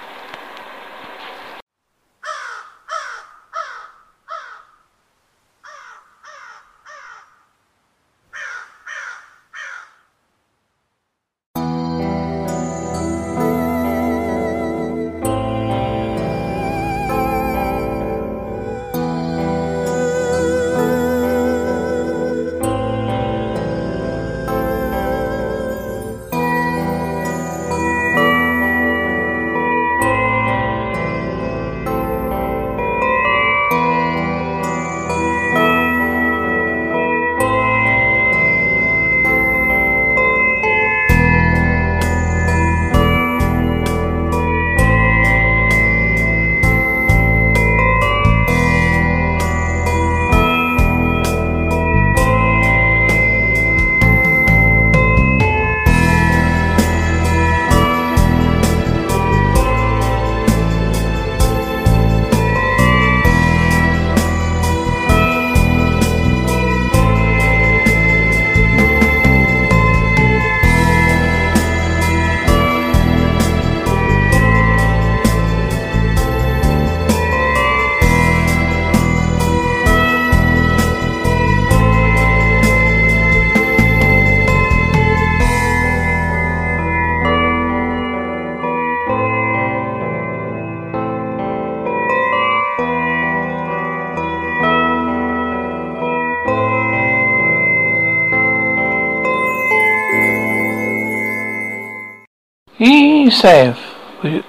Save 103.32 103.80
with, 104.22 104.46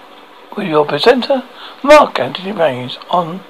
with 0.56 0.66
your 0.66 0.84
presenter, 0.84 1.44
Mark 1.82 2.18
Anthony 2.18 2.52
Rains, 2.52 2.98
on 3.10 3.40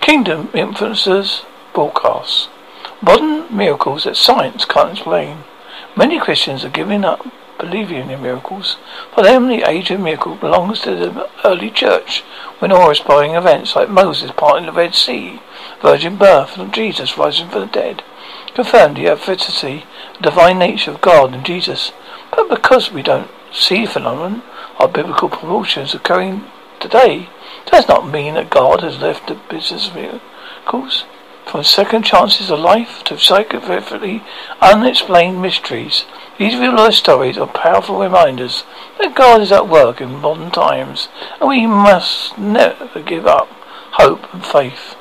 Kingdom 0.00 0.48
Influencers 0.48 1.44
Broadcasts. 1.74 2.48
Modern 3.02 3.54
miracles 3.54 4.04
that 4.04 4.16
science 4.16 4.64
can't 4.64 4.92
explain. 4.92 5.44
Many 5.94 6.18
Christians 6.18 6.64
are 6.64 6.70
giving 6.70 7.04
up 7.04 7.26
believing 7.58 8.10
in 8.10 8.22
miracles. 8.22 8.76
For 9.14 9.22
them, 9.22 9.48
the 9.48 9.68
age 9.68 9.90
of 9.90 10.00
miracle 10.00 10.36
belongs 10.36 10.80
to 10.80 10.96
the 10.96 11.30
early 11.44 11.70
church, 11.70 12.20
when 12.58 12.72
awe-inspiring 12.72 13.34
events 13.34 13.76
like 13.76 13.90
Moses 13.90 14.30
parting 14.36 14.66
the 14.66 14.72
Red 14.72 14.94
Sea, 14.94 15.40
virgin 15.82 16.16
birth, 16.16 16.56
and 16.56 16.72
Jesus 16.72 17.18
rising 17.18 17.48
from 17.48 17.60
the 17.60 17.66
dead 17.66 18.02
confirmed 18.54 18.96
the 18.96 19.06
efficacy, 19.06 19.84
divine 20.20 20.58
nature 20.58 20.90
of 20.90 21.00
God 21.00 21.32
and 21.32 21.44
Jesus. 21.44 21.92
But 22.34 22.48
because 22.48 22.90
we 22.90 23.02
don't 23.02 23.30
see 23.52 23.86
phenomenon, 23.86 24.42
our 24.78 24.88
biblical 24.88 25.28
proportions 25.28 25.94
occurring 25.94 26.44
today 26.80 27.28
does 27.66 27.88
not 27.88 28.10
mean 28.10 28.34
that 28.34 28.50
God 28.50 28.82
has 28.82 28.98
left 28.98 29.26
the 29.26 29.40
business 29.50 29.88
of 29.88 29.94
miracles. 29.94 31.04
From 31.46 31.64
second 31.64 32.04
chances 32.04 32.50
of 32.50 32.60
life 32.60 33.02
to 33.04 33.18
scientifically 33.18 34.22
unexplained 34.60 35.40
mysteries, 35.40 36.04
these 36.38 36.54
real 36.54 36.76
life 36.76 36.94
stories 36.94 37.38
are 37.38 37.46
powerful 37.46 37.98
reminders 37.98 38.64
that 38.98 39.14
God 39.14 39.40
is 39.40 39.50
at 39.50 39.68
work 39.68 40.00
in 40.00 40.20
modern 40.20 40.50
times, 40.50 41.08
and 41.40 41.48
we 41.48 41.66
must 41.66 42.36
never 42.36 43.00
give 43.00 43.26
up 43.26 43.48
hope 43.92 44.32
and 44.32 44.44
faith. 44.44 44.94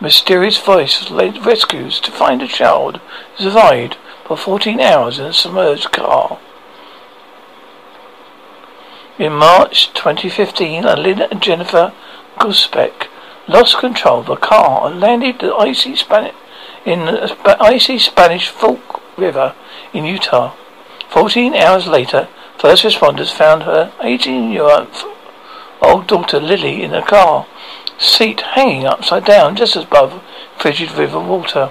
Mysterious 0.00 0.58
voice 0.58 1.10
led 1.10 1.46
rescues 1.46 2.00
to 2.00 2.10
find 2.10 2.42
a 2.42 2.48
child 2.48 3.00
survived 3.38 3.96
for 4.26 4.36
14 4.36 4.80
hours 4.80 5.18
in 5.18 5.26
a 5.26 5.32
submerged 5.32 5.92
car. 5.92 6.40
In 9.16 9.34
March 9.34 9.94
2015, 9.94 10.82
Lynn 10.82 11.22
and 11.22 11.40
Jennifer 11.40 11.92
Groesbeck 12.36 13.06
lost 13.46 13.78
control 13.78 14.18
of 14.18 14.26
the 14.26 14.34
car 14.34 14.90
and 14.90 14.98
landed 14.98 15.38
the 15.38 15.54
icy 15.54 15.94
Spanish 15.94 16.34
in 16.84 17.06
the 17.06 17.56
icy 17.60 17.96
Spanish 18.00 18.48
Fork 18.48 19.00
River 19.16 19.54
in 19.92 20.04
Utah. 20.04 20.56
Fourteen 21.08 21.54
hours 21.54 21.86
later, 21.86 22.26
first 22.58 22.82
responders 22.82 23.30
found 23.30 23.62
her 23.62 23.92
18-year-old 24.00 26.06
daughter 26.08 26.40
Lily 26.40 26.82
in 26.82 26.92
a 26.92 27.06
car 27.06 27.46
seat 27.98 28.40
hanging 28.40 28.84
upside 28.84 29.24
down 29.24 29.54
just 29.54 29.76
above 29.76 30.24
frigid 30.58 30.90
river 30.90 31.20
water. 31.20 31.70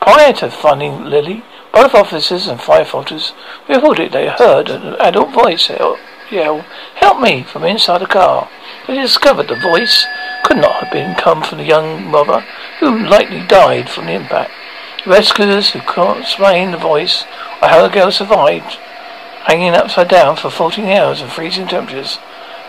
Prior 0.00 0.32
to 0.32 0.50
finding 0.50 1.04
Lily, 1.04 1.44
both 1.72 1.94
officers 1.94 2.48
and 2.48 2.58
firefighters 2.58 3.32
reported 3.68 4.10
they 4.10 4.26
heard 4.26 4.68
an 4.68 4.96
adult 4.96 5.32
voice 5.32 5.70
yell, 6.34 6.60
Help 6.96 7.20
me! 7.20 7.44
from 7.44 7.64
inside 7.64 8.02
the 8.02 8.06
car. 8.06 8.50
They 8.86 9.00
discovered 9.00 9.48
the 9.48 9.56
voice 9.56 10.06
could 10.44 10.58
not 10.58 10.82
have 10.82 10.92
been 10.92 11.14
come 11.14 11.42
from 11.42 11.58
the 11.58 11.64
young 11.64 12.04
mother, 12.10 12.44
who 12.80 13.06
likely 13.06 13.46
died 13.46 13.88
from 13.88 14.06
the 14.06 14.12
impact. 14.12 14.52
Rescuers 15.06 15.70
who 15.70 15.80
can't 15.80 16.20
explain 16.20 16.72
the 16.72 16.76
voice 16.76 17.24
or 17.62 17.68
how 17.68 17.82
the 17.86 17.92
girl 17.92 18.10
survived 18.10 18.78
hanging 19.44 19.74
upside 19.74 20.08
down 20.08 20.36
for 20.36 20.48
14 20.50 20.86
hours 20.86 21.20
in 21.20 21.28
freezing 21.28 21.68
temperatures 21.68 22.18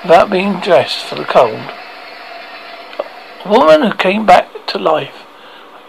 without 0.03 0.29
being 0.29 0.59
dressed 0.59 1.05
for 1.05 1.15
the 1.15 1.23
cold. 1.23 1.71
A 3.45 3.49
woman 3.49 3.81
who 3.81 3.95
came 3.95 4.25
back 4.25 4.49
to 4.67 4.77
life, 4.77 5.23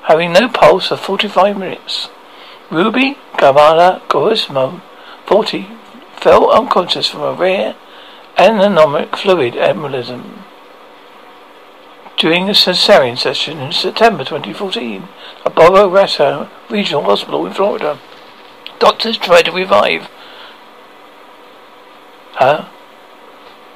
having 0.05 0.33
no 0.33 0.49
pulse 0.49 0.89
for 0.89 0.97
45 0.97 1.59
minutes. 1.59 2.09
Ruby 2.71 3.19
Gamala 3.35 4.01
Gorismo, 4.09 4.81
40, 5.27 5.67
fell 6.21 6.51
unconscious 6.51 7.09
from 7.09 7.23
a 7.23 7.33
rare 7.33 7.77
amniotic 8.37 9.17
fluid 9.17 9.55
embolism 9.55 10.43
during 12.17 12.49
a 12.49 12.53
cesarean 12.53 13.17
section 13.17 13.59
in 13.59 13.73
September 13.73 14.25
2014 14.25 15.09
at 15.45 15.55
Boca 15.55 15.89
Raton 15.89 16.49
Regional 16.71 17.03
Hospital 17.03 17.47
in 17.47 17.53
Florida. 17.53 17.99
Doctors 18.79 19.19
tried 19.19 19.45
to 19.45 19.53
revive 19.53 20.09
her 22.39 22.71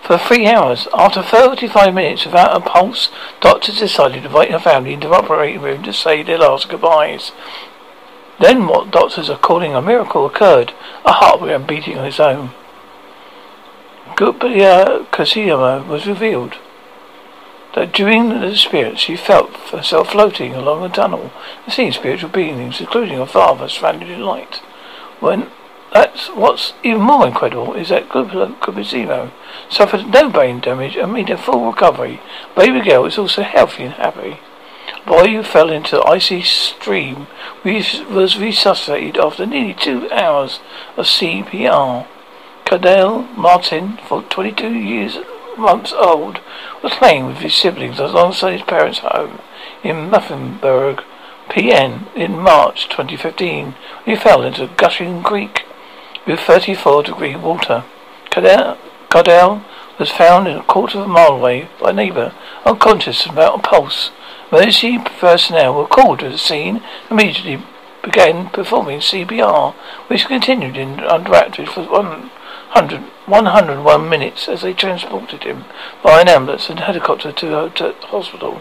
for 0.03 0.19
three 0.19 0.47
hours. 0.47 0.89
After 0.95 1.23
35 1.23 1.95
minutes 1.95 2.25
without 2.25 2.57
a 2.57 2.61
pulse, 2.61 3.11
doctors 3.41 3.79
decided 3.79 4.23
to 4.23 4.27
invite 4.27 4.51
her 4.51 4.59
family 4.59 4.95
into 4.95 5.09
the 5.09 5.15
operating 5.15 5.61
room 5.61 5.83
to 5.83 5.93
say 5.93 6.23
their 6.23 6.39
last 6.39 6.69
goodbyes. 6.69 7.33
Then 8.41 8.67
what 8.67 8.91
doctors 8.91 9.29
are 9.29 9.39
calling 9.39 9.75
a 9.75 9.83
miracle 9.83 10.25
occurred. 10.25 10.73
A 11.05 11.13
heart 11.13 11.41
began 11.41 11.67
beating 11.67 11.99
on 11.99 12.07
its 12.07 12.19
own. 12.19 12.51
Gubia 14.17 15.07
Kasiyama 15.13 15.83
um, 15.83 15.89
was 15.89 16.07
revealed 16.07 16.57
that 17.75 17.93
during 17.93 18.31
the 18.31 18.51
experience 18.51 19.01
she 19.01 19.17
felt 19.17 19.55
herself 19.71 20.11
floating 20.11 20.55
along 20.55 20.83
a 20.83 20.89
tunnel 20.89 21.31
and 21.65 21.73
seeing 21.73 21.93
spiritual 21.93 22.31
beings, 22.31 22.81
including 22.81 23.19
her 23.19 23.27
father, 23.27 23.69
surrounded 23.69 24.09
in 24.11 24.23
light. 24.23 24.57
When 25.21 25.51
that's 25.93 26.29
what's 26.29 26.73
even 26.83 27.03
more 27.03 27.27
incredible 27.27 27.75
is 27.75 27.91
that 27.91 28.09
Kubizino 28.09 29.33
suffered 29.69 30.07
no 30.07 30.31
brain 30.31 30.61
damage 30.61 30.97
and 30.97 31.13
made 31.13 31.31
a 31.31 31.37
full 31.37 31.67
recovery. 31.67 32.21
Baby 32.57 32.81
girl 32.81 33.05
is 33.05 33.19
also 33.19 33.43
healthy 33.43 33.85
and 33.85 33.95
happy. 33.95 34.39
Boy 35.07 35.29
who 35.29 35.43
fell 35.43 35.71
into 35.71 35.97
the 35.97 36.05
icy 36.05 36.43
stream 36.43 37.27
was 37.65 38.39
resuscitated 38.39 39.17
after 39.17 39.47
nearly 39.47 39.75
two 39.75 40.11
hours 40.11 40.61
of 40.97 41.07
CPR. 41.07 42.07
Gardell 42.65 43.37
Martin, 43.37 43.99
for 44.07 44.23
22 44.23 44.73
years 44.73 45.19
months 45.57 45.93
old, 45.93 46.41
was 46.83 46.93
playing 46.95 47.27
with 47.27 47.39
his 47.39 47.55
siblings 47.55 47.99
alongside 47.99 48.53
his 48.53 48.63
parents' 48.63 49.01
home 49.01 49.41
in 49.83 50.11
Mifflinburg, 50.11 51.03
PN, 51.49 52.15
in 52.15 52.39
March 52.39 52.89
2015 52.89 53.75
he 54.05 54.15
fell 54.15 54.43
into 54.43 54.65
a 54.65 54.69
Gushing 54.69 55.23
Creek 55.23 55.65
with 56.27 56.41
34 56.41 57.03
degree 57.03 57.35
water. 57.35 57.85
Gardell 58.31 59.65
was 59.99 60.11
found 60.11 60.47
in 60.47 60.57
a 60.57 60.63
quarter 60.63 60.99
of 60.99 61.07
a 61.07 61.09
mile 61.09 61.33
away 61.33 61.69
by 61.81 61.91
a 61.91 61.93
neighbour, 61.93 62.33
unconscious 62.65 63.27
without 63.27 63.59
a 63.59 63.63
pulse. 63.63 64.11
Emergency 64.53 64.99
personnel 64.99 65.75
were 65.75 65.87
called 65.87 66.19
to 66.19 66.29
the 66.29 66.37
scene 66.37 66.83
immediately 67.09 67.63
began 68.03 68.49
performing 68.49 68.99
CPR, 68.99 69.75
which 70.09 70.27
continued 70.27 70.77
in 70.77 70.99
undirected 70.99 71.69
for 71.69 71.85
100, 71.85 73.01
101 73.27 74.09
minutes 74.09 74.49
as 74.49 74.63
they 74.63 74.73
transported 74.73 75.45
him 75.45 75.67
by 76.03 76.21
an 76.21 76.29
ambulance 76.29 76.69
and 76.69 76.81
helicopter 76.81 77.31
to 77.31 77.47
the 77.47 77.95
hospital. 78.09 78.61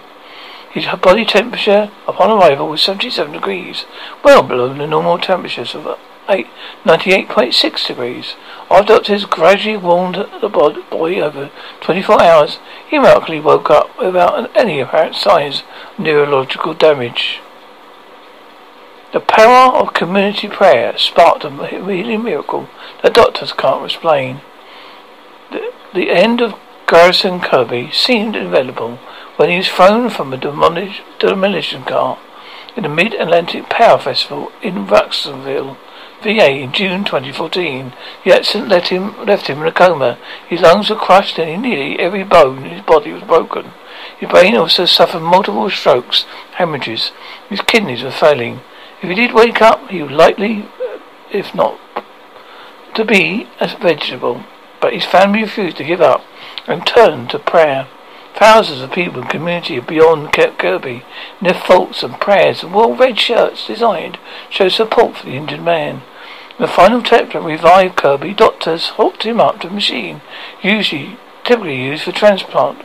His 0.71 0.85
body 1.01 1.25
temperature 1.25 1.89
upon 2.07 2.29
arrival 2.29 2.67
was 2.67 2.83
77 2.83 3.31
degrees, 3.33 3.85
well 4.23 4.43
below 4.43 4.71
the 4.71 4.85
normal 4.85 5.17
temperatures 5.17 5.73
of 5.73 5.97
98.6 6.29 7.87
degrees. 7.87 8.35
Our 8.69 8.83
doctors 8.83 9.25
gradually 9.25 9.77
warmed 9.77 10.15
the 10.41 10.49
boy 10.49 11.19
over 11.19 11.49
24 11.81 12.21
hours. 12.21 12.59
He 12.87 12.99
miraculously 12.99 13.39
woke 13.39 13.69
up 13.69 13.97
without 13.99 14.55
any 14.55 14.79
apparent 14.79 15.15
signs 15.15 15.63
of 15.97 15.99
neurological 15.99 16.73
damage. 16.73 17.39
The 19.11 19.19
power 19.19 19.75
of 19.75 19.95
community 19.95 20.47
prayer 20.47 20.95
sparked 20.97 21.43
a 21.43 21.67
healing 21.67 22.23
miracle 22.23 22.69
that 23.01 23.15
doctors 23.15 23.51
can't 23.53 23.85
explain. 23.85 24.41
The, 25.51 25.73
the 25.95 26.11
end 26.11 26.41
of 26.41 26.53
Garrison 26.85 27.39
Kirby 27.39 27.89
seemed 27.91 28.35
inevitable 28.35 28.97
when 29.37 29.49
he 29.49 29.57
was 29.57 29.67
thrown 29.67 30.09
from 30.11 30.31
a 30.31 30.37
demolition 30.37 31.83
car 31.85 32.19
in 32.75 32.83
the 32.83 32.89
Mid-Atlantic 32.89 33.69
Power 33.69 33.99
Festival 33.99 34.51
in 34.61 34.85
Ruxonville, 34.85 35.77
VA 36.21 36.51
in 36.51 36.71
June 36.71 37.03
2014. 37.03 37.93
The 38.25 38.35
accident 38.35 38.69
left 38.69 38.89
him, 38.89 39.25
left 39.25 39.47
him 39.47 39.61
in 39.61 39.67
a 39.67 39.71
coma. 39.71 40.17
His 40.47 40.61
lungs 40.61 40.89
were 40.89 40.95
crushed 40.95 41.39
and 41.39 41.61
nearly 41.61 41.99
every 41.99 42.23
bone 42.23 42.65
in 42.65 42.71
his 42.71 42.85
body 42.85 43.11
was 43.11 43.23
broken. 43.23 43.71
His 44.19 44.29
brain 44.29 44.55
also 44.55 44.85
suffered 44.85 45.21
multiple 45.21 45.69
strokes, 45.69 46.25
hemorrhages. 46.55 47.11
His 47.49 47.61
kidneys 47.61 48.03
were 48.03 48.11
failing. 48.11 48.61
If 49.01 49.09
he 49.09 49.15
did 49.15 49.33
wake 49.33 49.61
up, 49.61 49.89
he 49.89 50.03
would 50.03 50.11
likely, 50.11 50.67
if 51.31 51.55
not 51.55 51.79
to 52.99 53.05
be 53.05 53.47
a 53.59 53.67
vegetable. 53.67 54.43
But 54.81 54.93
his 54.93 55.05
family 55.05 55.43
refused 55.43 55.77
to 55.77 55.83
give 55.83 56.01
up 56.01 56.23
and 56.67 56.85
turned 56.85 57.29
to 57.31 57.39
prayer. 57.39 57.87
Thousands 58.35 58.81
of 58.81 58.91
people 58.91 59.21
in 59.21 59.27
the 59.27 59.31
community 59.31 59.79
beyond 59.79 60.31
Kirby, 60.31 61.03
in 61.41 61.47
their 61.47 61.53
thoughts 61.53 62.03
and 62.03 62.19
prayers 62.19 62.63
and 62.63 62.73
wore 62.73 62.95
red 62.95 63.19
shirts 63.19 63.67
designed 63.67 64.15
to 64.15 64.19
show 64.49 64.69
support 64.69 65.17
for 65.17 65.25
the 65.25 65.33
injured 65.33 65.63
man. 65.63 66.01
In 66.59 66.65
the 66.65 66.71
final 66.71 66.99
attempt 66.99 67.31
to 67.31 67.39
revive 67.39 67.95
Kirby, 67.95 68.33
doctors 68.33 68.89
hooked 68.97 69.23
him 69.23 69.39
up 69.39 69.61
to 69.61 69.69
a 69.69 69.71
machine, 69.71 70.19
usually 70.61 71.17
typically 71.45 71.81
used 71.81 72.03
for 72.03 72.11
transplant 72.11 72.83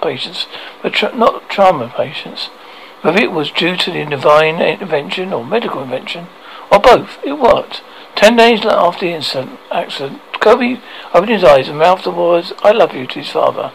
patients, 0.00 0.46
but 0.82 0.92
tra- 0.92 1.12
not 1.12 1.50
trauma 1.50 1.92
patients. 1.96 2.46
Whether 3.00 3.20
it 3.20 3.32
was 3.32 3.50
due 3.50 3.76
to 3.76 3.90
the 3.90 4.04
divine 4.04 4.62
intervention 4.62 5.32
or 5.32 5.44
medical 5.44 5.82
invention, 5.82 6.28
or 6.70 6.78
both, 6.78 7.18
it 7.24 7.40
worked. 7.40 7.82
Ten 8.14 8.36
days 8.36 8.64
after 8.64 9.06
the 9.06 9.14
incident, 9.14 9.58
accident, 9.72 10.22
Kirby 10.34 10.80
opened 11.12 11.32
his 11.32 11.42
eyes 11.42 11.66
and 11.68 11.78
mouthed 11.78 12.04
the 12.04 12.12
words, 12.12 12.52
I 12.62 12.70
love 12.70 12.94
you 12.94 13.08
to 13.08 13.18
his 13.18 13.30
father. 13.30 13.72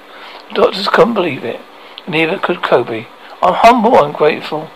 The 0.48 0.56
doctors 0.56 0.88
couldn't 0.88 1.16
believe 1.16 1.44
it. 1.44 1.60
Neither 2.08 2.40
could 2.40 2.64
Kobe. 2.64 3.08
I'm 3.42 3.56
humble 3.56 4.02
and 4.02 4.14
grateful. 4.14 4.70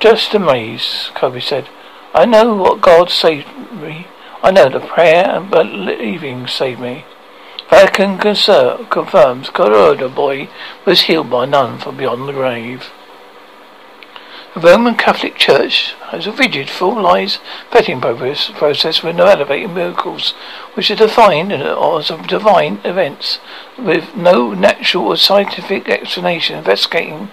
Just 0.00 0.32
amazed, 0.32 1.12
Kobe 1.14 1.40
said. 1.40 1.68
I 2.14 2.24
know 2.24 2.54
what 2.54 2.80
God 2.80 3.10
saved 3.10 3.48
me. 3.72 4.06
I 4.42 4.50
know 4.50 4.68
the 4.68 4.80
prayer 4.80 5.28
and 5.28 5.50
believing 5.50 6.46
saved 6.46 6.80
me. 6.80 7.04
Vatican 7.68 8.16
confirms 8.16 9.50
Colorado 9.50 10.06
oh, 10.06 10.08
boy 10.08 10.48
was 10.86 11.02
healed 11.02 11.28
by 11.28 11.44
none 11.44 11.78
from 11.78 11.98
beyond 11.98 12.26
the 12.26 12.32
grave. 12.32 12.90
The 14.54 14.60
Roman 14.60 14.94
Catholic 14.94 15.36
Church 15.36 15.92
has 16.10 16.26
a 16.26 16.32
rigid, 16.32 16.70
lies 16.80 17.38
vetting 17.70 18.00
process 18.54 19.02
with 19.02 19.14
no 19.14 19.26
elevated 19.26 19.70
miracles, 19.70 20.30
which 20.72 20.90
are 20.90 20.96
defined 20.96 21.52
as 21.52 22.10
divine 22.26 22.80
events 22.84 23.38
with 23.78 24.16
no 24.16 24.54
natural 24.54 25.08
or 25.08 25.16
scientific 25.16 25.90
explanation. 25.90 26.56
Investigating 26.56 27.30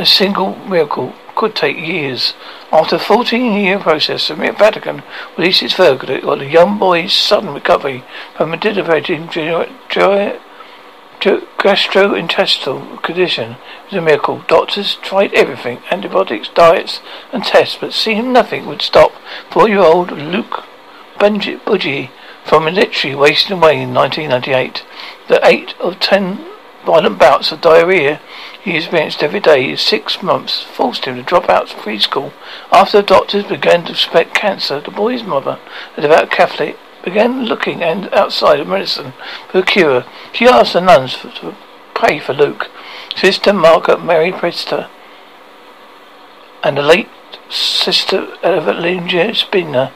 a 0.00 0.06
single 0.06 0.56
miracle 0.66 1.12
could 1.36 1.54
take 1.54 1.76
years. 1.76 2.32
After 2.72 2.96
a 2.96 2.98
14-year 2.98 3.78
process, 3.80 4.28
the 4.28 4.34
Vatican 4.34 5.02
released 5.36 5.62
its 5.62 5.74
verdict 5.74 6.24
on 6.24 6.38
the 6.38 6.46
young 6.46 6.78
boy's 6.78 7.12
sudden 7.12 7.52
recovery 7.52 8.02
from 8.34 8.54
a 8.54 8.56
debilitating 8.56 9.28
gastrointestinal 11.20 13.02
condition 13.02 13.56
was 13.84 13.98
a 13.98 14.00
miracle. 14.00 14.42
Doctors 14.48 14.94
tried 15.02 15.34
everything, 15.34 15.82
antibiotics, 15.90 16.48
diets, 16.48 17.00
and 17.30 17.44
tests, 17.44 17.76
but 17.78 17.92
seemed 17.92 18.28
nothing 18.28 18.64
would 18.64 18.80
stop 18.80 19.12
four-year-old 19.50 20.12
Luke 20.12 20.64
Budgie 21.18 22.08
from 22.46 22.64
literally 22.64 23.14
wasting 23.14 23.58
away 23.58 23.82
in 23.82 23.92
1998. 23.92 24.82
The 25.28 25.46
eight 25.46 25.74
of 25.78 26.00
ten 26.00 26.46
violent 26.84 27.18
bouts 27.18 27.52
of 27.52 27.60
diarrhea 27.60 28.20
he 28.62 28.76
experienced 28.76 29.22
every 29.22 29.40
day 29.40 29.70
in 29.70 29.76
six 29.76 30.22
months 30.22 30.62
forced 30.62 31.06
him 31.06 31.16
to 31.16 31.22
drop 31.22 31.48
out 31.48 31.72
of 31.72 31.78
preschool. 31.80 32.32
After 32.70 33.00
the 33.00 33.06
doctors 33.06 33.44
began 33.44 33.84
to 33.84 33.94
suspect 33.94 34.34
cancer, 34.34 34.80
the 34.80 34.90
boy's 34.90 35.22
mother, 35.22 35.58
a 35.96 36.00
devout 36.02 36.30
Catholic, 36.30 36.76
began 37.02 37.46
looking 37.46 37.82
and 37.82 38.12
outside 38.12 38.60
of 38.60 38.68
medicine 38.68 39.14
for 39.50 39.58
a 39.58 39.62
cure. 39.62 40.04
She 40.32 40.46
asked 40.46 40.74
the 40.74 40.80
nuns 40.82 41.14
for, 41.14 41.30
to 41.30 41.56
pray 41.94 42.18
for 42.18 42.34
Luke. 42.34 42.68
Sister 43.16 43.52
Margaret 43.52 44.04
Mary 44.04 44.30
Priester 44.30 44.88
and 46.62 46.76
the 46.76 46.82
late 46.82 47.08
Sister 47.48 48.36
Evangeline 48.42 49.34
Spinner 49.34 49.92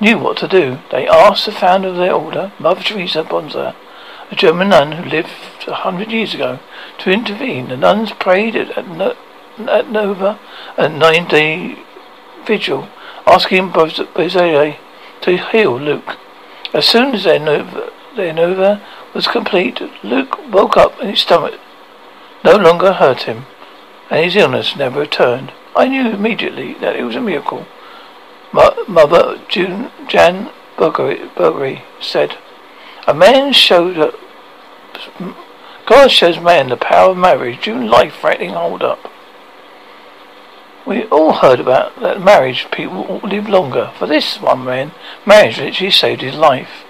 knew 0.00 0.18
what 0.18 0.38
to 0.38 0.48
do. 0.48 0.78
They 0.90 1.06
asked 1.06 1.46
the 1.46 1.52
founder 1.52 1.88
of 1.88 1.96
their 1.96 2.12
order, 2.12 2.52
Mother 2.58 2.82
Teresa 2.82 3.22
Bonzel, 3.22 3.74
a 4.30 4.34
German 4.34 4.70
nun 4.70 4.92
who 4.92 5.08
lived 5.08 5.30
a 5.66 5.74
hundred 5.74 6.10
years 6.10 6.34
ago, 6.34 6.58
to 6.98 7.10
intervene. 7.10 7.68
The 7.68 7.76
nuns 7.76 8.12
prayed 8.12 8.56
at, 8.56 8.76
at, 8.76 9.16
at 9.68 9.90
Nova 9.90 10.38
at 10.76 10.92
nine 10.92 11.28
day 11.28 11.78
vigil, 12.46 12.88
asking 13.26 13.70
Bazile 13.70 14.76
to 15.22 15.36
heal 15.36 15.78
Luke. 15.78 16.16
As 16.72 16.86
soon 16.86 17.14
as 17.14 17.24
their 17.24 17.38
nova, 17.38 17.90
their 18.16 18.32
nova 18.32 18.82
was 19.14 19.26
complete, 19.26 19.80
Luke 20.02 20.38
woke 20.52 20.76
up 20.76 20.98
and 21.00 21.10
his 21.10 21.20
stomach 21.20 21.58
no 22.44 22.56
longer 22.56 22.92
hurt 22.92 23.22
him, 23.22 23.46
and 24.10 24.24
his 24.24 24.36
illness 24.36 24.76
never 24.76 25.00
returned. 25.00 25.52
I 25.74 25.88
knew 25.88 26.10
immediately 26.10 26.74
that 26.74 26.96
it 26.96 27.02
was 27.02 27.16
a 27.16 27.20
miracle. 27.20 27.66
Mother 28.52 29.40
June, 29.48 29.90
Jan 30.06 30.50
Burgery 30.76 31.82
said, 32.00 32.38
A 33.06 33.14
man 33.14 33.52
showed 33.52 33.98
up. 33.98 34.14
God 35.86 36.10
shows 36.10 36.40
man 36.40 36.68
the 36.68 36.76
power 36.76 37.10
of 37.10 37.16
marriage 37.16 37.64
during 37.64 37.86
life-threatening 37.86 38.50
hold-up. 38.50 39.10
We 40.84 41.04
all 41.04 41.34
heard 41.34 41.60
about 41.60 42.00
that 42.00 42.22
marriage 42.22 42.66
people 42.70 43.20
live 43.22 43.48
longer. 43.48 43.92
For 43.98 44.06
this 44.06 44.40
one 44.40 44.64
man, 44.64 44.92
marriage 45.24 45.58
literally 45.58 45.90
saved 45.90 46.22
his 46.22 46.34
life. 46.34 46.84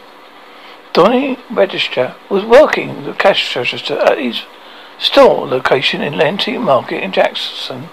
Donny 0.92 1.38
Register 1.50 2.14
was 2.30 2.44
working 2.44 3.04
the 3.04 3.12
cash 3.12 3.54
register 3.54 3.98
at 3.98 4.18
his 4.18 4.42
store 4.98 5.46
location 5.46 6.00
in 6.00 6.14
Lenty 6.14 6.58
Market 6.58 7.02
in 7.02 7.12
Jackson. 7.12 7.90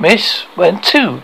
Miss, 0.00 0.42
when 0.56 0.80
two 0.80 1.22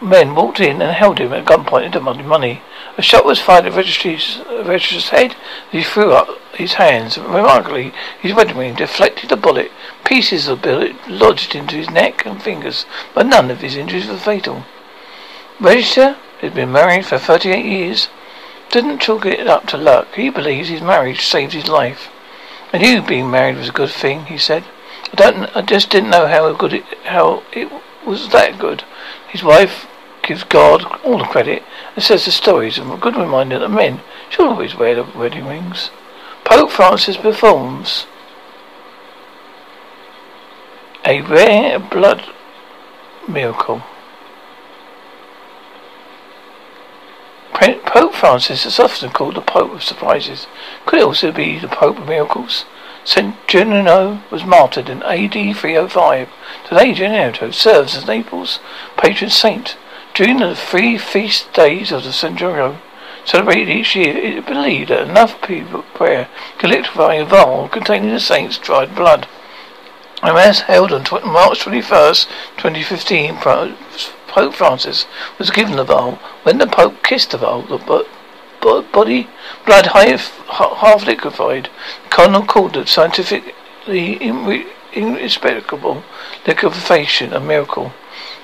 men 0.00 0.34
walked 0.34 0.60
in 0.60 0.82
and 0.82 0.92
held 0.92 1.18
him 1.18 1.32
at 1.32 1.44
gunpoint 1.44 1.84
and 1.84 1.92
demanded 1.92 2.26
money. 2.26 2.62
A 2.98 3.02
shot 3.02 3.24
was 3.24 3.40
fired 3.40 3.66
at 3.66 3.74
Registry's, 3.74 4.40
Register's 4.48 5.08
head. 5.10 5.36
He 5.70 5.82
threw 5.82 6.12
up 6.12 6.28
his 6.54 6.74
hands. 6.74 7.18
Remarkably, 7.18 7.92
his 8.20 8.34
wedding 8.34 8.56
ring 8.56 8.74
deflected 8.74 9.30
the 9.30 9.36
bullet. 9.36 9.70
Pieces 10.04 10.48
of 10.48 10.62
the 10.62 10.68
bullet 10.68 11.08
lodged 11.08 11.54
into 11.54 11.76
his 11.76 11.90
neck 11.90 12.24
and 12.26 12.42
fingers, 12.42 12.86
but 13.14 13.26
none 13.26 13.50
of 13.50 13.60
his 13.60 13.76
injuries 13.76 14.06
were 14.06 14.18
fatal. 14.18 14.64
Register 15.60 16.16
had 16.40 16.54
been 16.54 16.72
married 16.72 17.06
for 17.06 17.18
38 17.18 17.64
years. 17.64 18.08
Didn't 18.70 19.00
chalk 19.00 19.24
it 19.24 19.46
up 19.46 19.66
to 19.68 19.76
luck. 19.76 20.14
He 20.14 20.28
believes 20.28 20.68
his 20.68 20.82
marriage 20.82 21.24
saved 21.24 21.52
his 21.52 21.68
life. 21.68 22.08
I 22.72 22.78
knew 22.78 23.00
being 23.00 23.30
married 23.30 23.56
was 23.56 23.68
a 23.68 23.72
good 23.72 23.90
thing, 23.90 24.26
he 24.26 24.38
said. 24.38 24.64
I 25.12 25.14
don't. 25.14 25.56
I 25.56 25.62
just 25.62 25.88
didn't 25.88 26.10
know 26.10 26.26
how 26.26 26.52
good 26.52 26.72
it, 26.72 26.84
how 27.04 27.42
it 27.52 27.70
was 28.04 28.28
that 28.30 28.58
good. 28.58 28.84
His 29.28 29.42
wife 29.42 29.86
gives 30.22 30.44
God 30.44 30.84
all 31.04 31.18
the 31.18 31.24
credit 31.24 31.62
and 31.94 32.04
says 32.04 32.24
the 32.24 32.30
stories 32.30 32.78
are 32.78 32.94
a 32.94 32.98
good 32.98 33.16
reminder 33.16 33.58
that 33.58 33.68
men 33.68 34.00
should 34.28 34.46
always 34.46 34.74
wear 34.74 34.94
the 34.94 35.04
wedding 35.04 35.46
rings. 35.46 35.90
Pope 36.44 36.70
Francis 36.70 37.16
performs 37.16 38.06
a 41.04 41.20
rare 41.22 41.78
blood 41.78 42.22
miracle. 43.28 43.82
Pope 47.96 48.14
Francis 48.14 48.66
is 48.66 48.78
often 48.78 49.08
called 49.08 49.36
the 49.36 49.40
Pope 49.40 49.72
of 49.72 49.82
Surprises. 49.82 50.46
Could 50.84 50.98
it 50.98 51.04
also 51.04 51.32
be 51.32 51.58
the 51.58 51.66
Pope 51.66 51.96
of 51.98 52.06
Miracles? 52.06 52.66
St. 53.06 53.36
Gennaro 53.46 54.20
was 54.32 54.44
martyred 54.44 54.88
in 54.88 55.00
AD 55.04 55.32
305. 55.32 56.28
Today, 56.68 56.92
Gennaro 56.92 57.52
serves 57.52 57.96
as 57.96 58.04
Naples' 58.04 58.58
patron 58.96 59.30
saint. 59.30 59.76
During 60.12 60.38
the 60.38 60.56
three 60.56 60.98
feast 60.98 61.52
days 61.52 61.92
of 61.92 62.02
the 62.02 62.10
Gennaro, 62.10 62.80
celebrated 63.24 63.68
each 63.68 63.94
year, 63.94 64.16
it 64.16 64.38
is 64.38 64.44
believed 64.44 64.90
that 64.90 65.08
enough 65.08 65.40
people 65.40 65.82
prayer 65.94 66.28
can 66.58 66.70
liquefy 66.70 67.14
a 67.14 67.24
vial 67.24 67.68
containing 67.68 68.10
the 68.10 68.18
saint's 68.18 68.58
dried 68.58 68.96
blood. 68.96 69.28
A 70.24 70.34
mass 70.34 70.62
held 70.62 70.92
on 70.92 71.04
tw- 71.04 71.24
March 71.24 71.60
21st, 71.60 72.26
2015, 72.56 73.36
Pope 73.36 74.52
Francis 74.52 75.06
was 75.38 75.50
given 75.50 75.76
the 75.76 75.84
vial. 75.84 76.16
When 76.42 76.58
the 76.58 76.66
Pope 76.66 77.04
kissed 77.04 77.30
the 77.30 77.38
vial, 77.38 77.62
the 77.62 77.78
body 78.92 79.28
blood 79.64 79.86
half, 79.86 80.30
half 80.48 81.06
liquefied. 81.06 81.68
Cardinal 82.10 82.44
called 82.44 82.76
it 82.76 82.88
scientifically 82.88 84.16
inexplicable 84.92 86.02
liquefaction 86.46 87.32
a 87.32 87.40
miracle. 87.40 87.92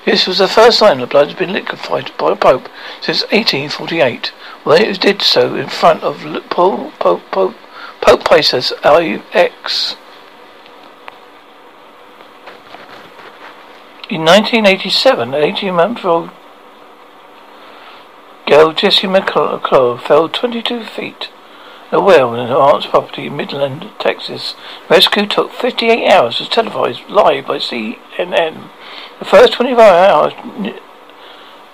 This 0.05 0.27
was 0.27 0.37
the 0.39 0.47
first 0.47 0.79
time 0.79 0.99
the 0.99 1.07
blood 1.07 1.29
had 1.29 1.37
been 1.37 1.53
liquefied 1.53 2.11
by 2.17 2.33
a 2.33 2.35
pope 2.35 2.69
since 3.01 3.21
1848, 3.31 4.27
when 4.63 4.81
it 4.81 4.99
did 4.99 5.21
so 5.21 5.55
in 5.55 5.69
front 5.69 6.03
of 6.03 6.21
Pope, 6.49 6.91
Pope, 6.99 7.21
Pope, 7.31 7.55
Pope 8.01 8.23
Pius 8.25 8.53
X. 8.53 9.95
In 14.09 14.25
1987, 14.25 15.33
an 15.33 15.41
18-month-old 15.41 16.29
Girl 18.45 18.73
Jessie 18.73 19.07
McClure 19.07 19.97
fell 19.97 20.29
22 20.29 20.83
feet 20.83 21.29
a 21.93 22.01
well 22.01 22.33
in 22.33 22.39
an 22.39 22.51
aunt's 22.51 22.87
property 22.87 23.27
in 23.27 23.37
Midland, 23.37 23.91
Texas. 23.99 24.55
Rescue 24.89 25.27
took 25.27 25.51
58 25.51 26.09
hours, 26.09 26.39
was 26.39 26.49
televised 26.49 27.07
live 27.07 27.45
by 27.45 27.57
CNN. 27.57 28.69
The 29.19 29.25
first 29.25 29.53
24 29.53 29.83
hours 29.83 30.33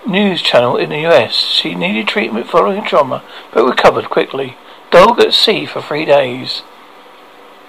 news 0.06 0.42
channel 0.42 0.76
in 0.76 0.90
the 0.90 1.06
US. 1.06 1.32
She 1.32 1.74
needed 1.74 2.06
treatment 2.06 2.48
following 2.48 2.84
trauma, 2.84 3.24
but 3.52 3.64
recovered 3.64 4.10
quickly. 4.10 4.58
Dog 4.90 5.18
at 5.20 5.32
sea 5.32 5.64
for 5.64 5.80
three 5.80 6.04
days. 6.04 6.62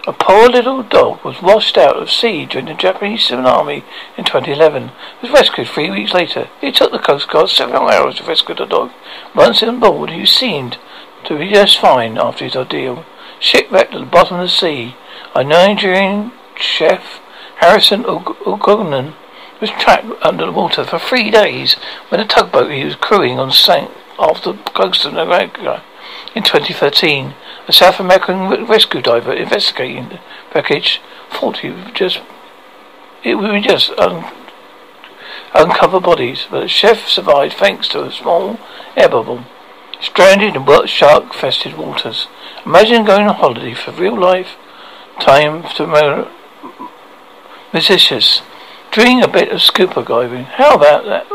A 0.08 0.14
poor 0.14 0.50
little 0.50 0.82
dog 0.82 1.24
was 1.24 1.44
washed 1.44 1.78
out 1.78 1.96
of 1.96 2.10
sea 2.10 2.48
during 2.48 2.66
the 2.66 2.74
Japanese 2.74 3.28
tsunami 3.28 3.84
in 4.18 4.24
2011. 4.24 4.86
It 4.86 4.94
was 5.22 5.32
rescued 5.32 5.68
three 5.68 5.92
weeks 5.92 6.12
later. 6.12 6.50
It 6.60 6.74
took 6.74 6.92
the 6.92 6.98
Coast 6.98 7.30
Guard 7.30 7.52
several 7.52 7.88
hours 7.88 8.16
to 8.16 8.24
rescue 8.24 8.56
the 8.56 8.66
dog. 8.66 8.90
Once 9.36 9.62
on 9.62 9.80
board, 9.80 10.10
he 10.10 10.26
seemed 10.26 10.80
to 11.26 11.38
be 11.38 11.52
just 11.52 11.78
fine 11.78 12.18
after 12.18 12.46
his 12.46 12.56
ordeal. 12.56 13.06
Shipwrecked 13.40 13.94
at 13.94 14.00
the 14.00 14.06
bottom 14.08 14.40
of 14.40 14.48
the 14.48 14.50
sea, 14.50 14.96
a 15.36 15.44
Nigerian 15.44 16.32
chef, 16.56 17.22
Harrison 17.58 18.02
Ugonan, 18.04 19.14
was 19.60 19.70
trapped 19.70 20.08
under 20.24 20.48
the 20.48 20.52
water 20.52 20.84
for 20.84 20.98
three 20.98 21.30
days 21.30 21.76
when 22.10 22.20
a 22.20 22.26
tugboat 22.26 22.72
he 22.72 22.84
was 22.84 22.96
crewing 22.96 23.40
on 23.40 23.52
sank 23.52 23.92
off 24.18 24.44
the 24.44 24.54
coast 24.74 25.06
of 25.06 25.14
Nigeria 25.14 25.84
in 26.36 26.44
2013. 26.44 27.34
A 27.68 27.74
South 27.74 28.00
American 28.00 28.66
rescue 28.66 29.02
diver 29.02 29.34
investigating 29.34 30.10
the 30.10 30.20
wreckage 30.54 31.02
thought 31.30 31.60
he 31.60 31.70
would 31.70 31.96
just 31.96 32.22
it 33.24 33.36
would 33.36 33.64
just 33.64 33.92
un, 33.92 34.26
uncover 35.54 36.00
bodies, 36.00 36.48
but 36.50 36.62
the 36.62 36.68
chef 36.68 37.08
survived 37.08 37.54
thanks 37.54 37.88
to 37.90 38.04
a 38.04 38.12
small 38.12 38.60
air 38.96 39.10
bubble. 39.10 39.46
Stranded 40.00 40.56
in 40.56 40.66
wet 40.66 40.90
shark-infested 40.90 41.78
waters. 41.78 42.28
Imagine 42.66 43.06
going 43.06 43.28
on 43.28 43.36
holiday 43.36 43.76
for 43.76 43.92
real 43.92 44.20
life 44.20 44.56
time 45.20 45.64
to 45.76 45.86
Mauritius, 47.72 48.42
doing 48.92 49.22
a 49.22 49.28
bit 49.28 49.52
of 49.52 49.62
scuba 49.62 50.04
diving. 50.04 50.46
How 50.46 50.74
about 50.74 51.06
that? 51.06 51.28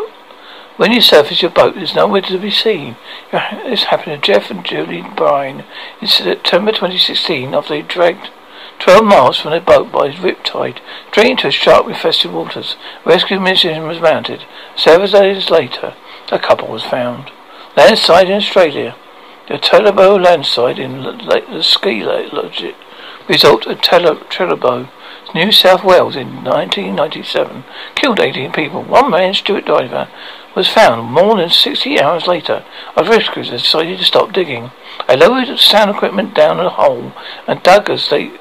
When 0.76 0.92
you 0.92 1.00
surface 1.00 1.40
your 1.40 1.50
boat, 1.50 1.74
there's 1.74 1.94
nowhere 1.94 2.20
to 2.22 2.38
be 2.38 2.50
seen. 2.50 2.96
This 3.32 3.84
happened 3.84 4.22
to 4.22 4.32
Jeff 4.32 4.50
and 4.50 4.64
Julie 4.64 5.02
Bryan 5.16 5.64
in 6.02 6.06
September 6.06 6.70
2016 6.70 7.54
after 7.54 7.74
they 7.74 7.82
dragged 7.82 8.28
12 8.78 9.04
miles 9.04 9.40
from 9.40 9.52
their 9.52 9.60
boat 9.60 9.90
by 9.90 10.08
a 10.08 10.12
riptide, 10.12 10.80
straight 11.10 11.30
into 11.30 11.50
shark-infested 11.50 12.30
waters. 12.30 12.76
rescue 13.06 13.40
mission 13.40 13.86
was 13.86 14.00
mounted. 14.00 14.44
Several 14.76 15.08
days 15.08 15.48
later, 15.48 15.94
a 16.30 16.38
couple 16.38 16.68
was 16.68 16.84
found. 16.84 17.30
Landslide 17.74 18.28
in 18.28 18.36
Australia. 18.36 18.96
The 19.48 19.54
Thredbo 19.54 20.22
landslide 20.22 20.78
in 20.78 21.02
the 21.02 21.62
ski 21.62 22.02
lodge 22.02 22.64
result 23.28 23.66
of 23.66 23.78
Thredbo, 23.78 24.90
New 25.34 25.52
South 25.52 25.84
Wales 25.84 26.16
in 26.16 26.44
1997 26.44 27.64
killed 27.94 28.20
18 28.20 28.52
people. 28.52 28.82
One 28.82 29.10
man, 29.10 29.34
Stuart 29.34 29.66
Diver, 29.66 30.08
was 30.56 30.68
found 30.68 31.12
more 31.12 31.36
than 31.36 31.50
60 31.50 32.00
hours 32.00 32.26
later. 32.26 32.64
Our 32.96 33.04
rescuers 33.04 33.50
decided 33.50 33.98
to 33.98 34.04
stop 34.04 34.32
digging. 34.32 34.72
I 35.08 35.14
lowered 35.14 35.56
sound 35.58 35.90
equipment 35.90 36.34
down 36.34 36.58
a 36.58 36.70
hole 36.70 37.12
and 37.46 37.62
dug 37.62 37.88
as 37.88 38.10
they 38.10 38.32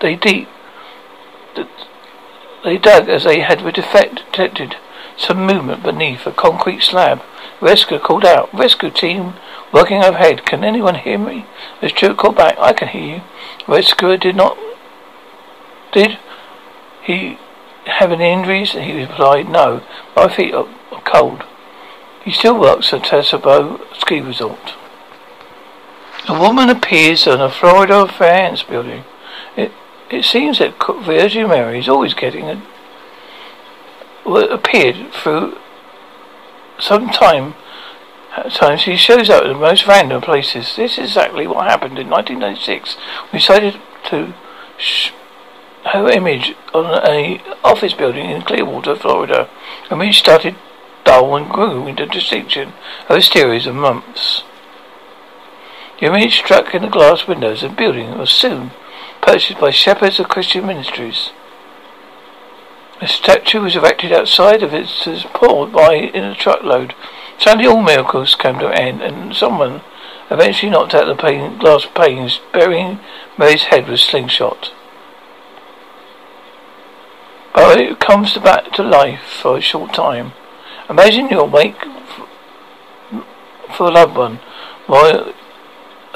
they 0.00 0.14
deep 0.14 0.48
they 2.62 2.78
dug 2.78 3.08
as 3.08 3.24
they 3.24 3.40
had 3.40 3.64
detected 3.64 4.76
some 5.16 5.46
movement 5.46 5.82
beneath 5.82 6.26
a 6.26 6.32
concrete 6.32 6.82
slab. 6.82 7.22
Rescue 7.60 7.98
called 7.98 8.24
out. 8.24 8.52
Rescue 8.52 8.90
team 8.90 9.34
working 9.72 10.02
overhead. 10.02 10.44
Can 10.44 10.62
anyone 10.62 10.96
hear 10.96 11.18
me? 11.18 11.46
The 11.80 11.88
Stuart 11.88 12.18
called 12.18 12.36
back. 12.36 12.58
I 12.58 12.72
can 12.72 12.88
hear 12.88 13.16
you. 13.16 13.22
Rescuer 13.66 14.16
did 14.16 14.36
not 14.36 14.58
did 15.94 16.18
he 17.04 17.38
have 17.86 18.10
any 18.10 18.32
injuries? 18.32 18.72
He 18.72 19.00
replied, 19.00 19.48
No. 19.48 19.82
My 20.16 20.28
feet 20.28 20.52
are 20.52 20.68
cold. 21.02 21.44
He 22.24 22.32
still 22.32 22.58
works 22.58 22.92
at 22.92 23.02
Thredbo 23.02 23.80
Ski 23.98 24.20
Resort. 24.20 24.74
A 26.26 26.38
woman 26.38 26.70
appears 26.70 27.26
in 27.26 27.40
a 27.40 27.50
Florida 27.50 28.08
fans 28.08 28.62
building. 28.62 29.04
It 29.56 29.72
it 30.10 30.24
seems 30.24 30.58
that 30.58 30.74
Virgin 31.04 31.48
Mary 31.48 31.78
is 31.78 31.88
always 31.88 32.14
getting 32.14 32.44
a 32.44 32.62
appeared 34.26 35.12
through 35.12 35.58
some 36.78 37.10
time. 37.10 37.54
At 38.36 38.52
times 38.52 38.84
he 38.84 38.96
shows 38.96 39.30
up 39.30 39.44
in 39.44 39.52
the 39.52 39.58
most 39.58 39.86
random 39.86 40.22
places. 40.22 40.74
This 40.76 40.92
is 40.92 41.10
exactly 41.10 41.46
what 41.46 41.66
happened 41.66 41.98
in 41.98 42.08
1996. 42.08 42.96
We 43.32 43.38
decided 43.38 43.80
to 44.06 44.34
sh- 44.78 45.10
her 45.92 46.08
image 46.08 46.54
on 46.72 46.86
a 47.06 47.40
office 47.62 47.92
building 47.92 48.30
in 48.30 48.42
Clearwater, 48.42 48.96
Florida. 48.96 49.48
and 49.90 49.98
we 50.00 50.12
started 50.12 50.56
dull 51.04 51.36
and 51.36 51.48
grew 51.50 51.86
into 51.86 52.06
distinction 52.06 52.72
a 53.08 53.22
series 53.22 53.66
of 53.66 53.74
months. 53.74 54.42
The 56.00 56.06
image 56.06 56.38
struck 56.38 56.74
in 56.74 56.82
the 56.82 56.88
glass 56.88 57.28
windows 57.28 57.62
of 57.62 57.70
the 57.70 57.76
building 57.76 58.18
was 58.18 58.30
soon 58.30 58.72
purchased 59.22 59.60
by 59.60 59.70
Shepherds 59.70 60.18
of 60.18 60.28
Christian 60.28 60.66
Ministries. 60.66 61.30
A 63.00 63.06
statue 63.06 63.60
was 63.60 63.76
erected 63.76 64.12
outside 64.12 64.62
of 64.62 64.74
it 64.74 64.86
to 65.02 65.24
poured 65.34 65.72
by 65.72 65.94
in 65.94 66.24
a 66.24 66.34
truckload. 66.34 66.94
Suddenly 67.38 67.66
all 67.66 67.82
miracles 67.82 68.34
came 68.34 68.58
to 68.58 68.68
an 68.68 68.78
end 68.78 69.02
and 69.02 69.34
someone 69.34 69.82
eventually 70.30 70.70
knocked 70.70 70.94
out 70.94 71.06
the 71.06 71.14
pane, 71.14 71.58
glass 71.58 71.86
panes, 71.94 72.40
burying 72.52 73.00
Mary's 73.38 73.64
head 73.64 73.88
with 73.88 74.00
slingshot. 74.00 74.72
But 77.54 77.80
it 77.80 78.00
comes 78.00 78.36
back 78.38 78.72
to 78.72 78.82
life 78.82 79.22
for 79.42 79.58
a 79.58 79.60
short 79.60 79.92
time. 79.94 80.32
Imagine 80.88 81.28
you're 81.28 81.40
awake 81.40 81.76
for 83.76 83.88
a 83.88 83.90
loved 83.90 84.16
one 84.16 84.40
while 84.86 85.32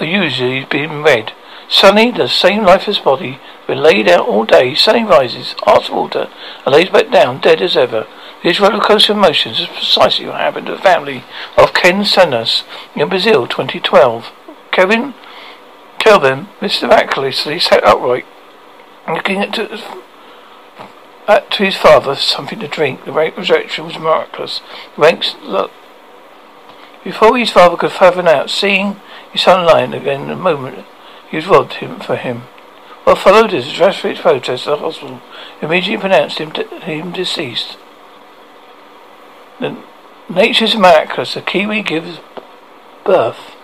usually 0.00 0.64
being 0.64 1.02
read. 1.02 1.32
Suddenly, 1.68 2.12
the 2.12 2.28
same 2.28 2.64
lifeless 2.64 2.98
body, 2.98 3.40
been 3.66 3.82
laid 3.82 4.08
out 4.08 4.26
all 4.26 4.44
day, 4.44 4.74
suddenly 4.74 5.08
rises, 5.08 5.54
asks 5.66 5.90
water, 5.90 6.30
and 6.64 6.74
lays 6.74 6.88
back 6.88 7.10
down, 7.10 7.40
dead 7.40 7.60
as 7.60 7.76
ever. 7.76 8.06
This 8.42 8.60
roller 8.60 8.80
coaster 8.80 9.12
of 9.12 9.18
emotions 9.18 9.60
is 9.60 9.66
precisely 9.66 10.26
what 10.26 10.40
happened 10.40 10.66
to 10.66 10.76
the 10.76 10.82
family 10.82 11.24
of 11.56 11.74
Ken 11.74 12.04
Santos 12.04 12.64
in 12.94 13.08
Brazil, 13.08 13.46
2012. 13.46 14.30
Kevin, 14.70 15.12
Kelvin, 15.98 16.48
Mr. 16.60 16.88
miraculously 16.88 17.58
sat 17.58 17.84
upright, 17.84 18.24
looking 19.06 19.42
at, 19.42 19.58
to 21.28 21.64
his 21.64 21.76
father 21.76 22.16
something 22.16 22.58
to 22.58 22.68
drink. 22.68 23.04
The 23.04 23.12
resurrection 23.12 23.84
was 23.84 23.98
miraculous. 23.98 24.60
The 24.96 25.02
ranks 25.02 25.36
look. 25.42 25.70
Before 27.04 27.36
his 27.36 27.50
father 27.50 27.76
could 27.76 27.92
fathom 27.92 28.26
out, 28.26 28.50
seeing 28.50 29.00
his 29.32 29.42
son 29.42 29.66
lying 29.66 29.92
again 29.92 30.22
in 30.22 30.30
a 30.30 30.36
moment, 30.36 30.86
he 31.30 31.36
was 31.36 31.46
robbed 31.46 31.74
him 31.74 32.00
for 32.00 32.16
him. 32.16 32.42
What 33.04 33.18
followed 33.18 33.52
is 33.52 33.68
a 33.68 33.72
drastic 33.72 34.18
protest 34.18 34.66
at 34.66 34.78
the 34.78 34.84
hospital 34.84 35.20
immediately 35.62 35.98
pronounced 35.98 36.38
him, 36.38 36.50
him 36.50 37.12
deceased. 37.12 37.76
The 39.60 39.82
nature's 40.28 40.76
miraculous. 40.76 41.36
A 41.36 41.42
kiwi 41.42 41.82
gives 41.82 42.20
birth. 43.04 43.56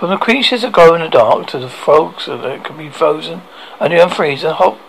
From 0.00 0.08
the 0.08 0.16
creatures 0.16 0.62
that 0.62 0.72
grow 0.72 0.94
in 0.94 1.02
the 1.02 1.10
dark 1.10 1.46
to 1.48 1.58
the 1.58 1.68
frogs 1.68 2.24
that 2.24 2.64
can 2.64 2.78
be 2.78 2.88
frozen 2.88 3.42
and 3.78 3.92
you 3.92 3.98
unfreeze 3.98 4.42
and 4.42 4.54
hop 4.54 4.80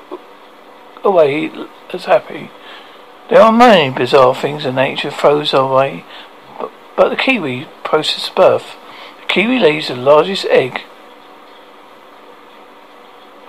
away 1.03 1.51
as 1.91 2.05
happy. 2.05 2.49
There 3.29 3.41
are 3.41 3.51
many 3.51 3.93
bizarre 3.93 4.33
things 4.33 4.65
in 4.65 4.75
nature 4.75 5.11
throws 5.11 5.53
away 5.53 6.05
but 6.95 7.09
the 7.09 7.17
kiwi 7.17 7.67
processes 7.83 8.29
birth. 8.29 8.77
The 9.19 9.27
kiwi 9.27 9.59
lays 9.59 9.89
the 9.89 9.97
largest 9.97 10.45
egg 10.45 10.83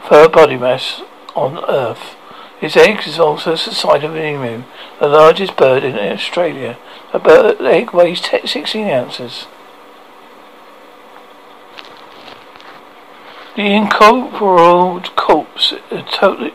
for 0.03 0.29
body 0.29 0.57
mass 0.57 1.03
on 1.37 1.65
Earth. 1.69 2.17
Its 2.61 2.77
egg 2.77 3.07
is 3.07 3.21
also 3.21 3.53
the 3.53 3.57
size 3.57 4.03
of 4.03 4.17
an 4.17 4.25
emu, 4.25 4.65
the 4.99 5.07
largest 5.07 5.57
bird 5.57 5.85
in 5.85 5.97
Australia. 5.97 6.77
A 7.13 7.21
bird 7.21 7.61
egg 7.61 7.93
weighs 7.93 8.21
16 8.21 8.91
ounces. 8.91 9.47
The 13.55 13.75
incorporeal 13.75 15.03
corpse 15.15 15.75
is 15.91 16.05
totally 16.11 16.53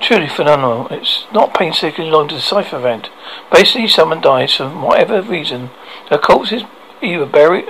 Truly 0.00 0.26
phenomenal. 0.26 0.88
It's 0.90 1.26
not 1.32 1.54
painstakingly 1.54 2.10
long 2.10 2.28
to 2.28 2.34
decipher 2.34 2.78
event. 2.78 3.10
Basically, 3.52 3.86
someone 3.86 4.20
dies 4.20 4.54
for 4.54 4.68
whatever 4.68 5.22
reason. 5.22 5.70
Their 6.08 6.18
corpse 6.18 6.50
is 6.50 6.64
either 7.02 7.26
buried, 7.26 7.66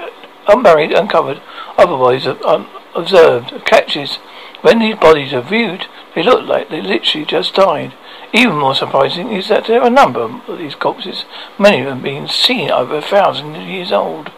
unburied, 0.47 0.93
uncovered, 0.93 1.43
otherwise 1.77 2.27
unobserved. 2.27 3.65
Catches. 3.67 4.17
When 4.63 4.79
these 4.79 4.97
bodies 4.97 5.35
are 5.35 5.43
viewed, 5.43 5.87
they 6.15 6.23
look 6.23 6.49
like 6.49 6.71
they 6.71 6.81
literally 6.81 7.27
just 7.27 7.55
died. 7.55 7.93
Even 8.33 8.57
more 8.57 8.75
surprising 8.75 9.33
is 9.33 9.49
that 9.49 9.67
there 9.67 9.83
are 9.83 9.89
a 9.89 9.91
number 9.91 10.21
of 10.21 10.59
these 10.59 10.77
corpses, 10.77 11.25
many 11.59 11.81
of 11.81 11.87
them 11.87 12.03
being 12.03 12.29
seen 12.29 12.71
over 12.71 12.97
a 12.97 13.03
thousand 13.03 13.57
years 13.57 13.93
old. 13.93 14.31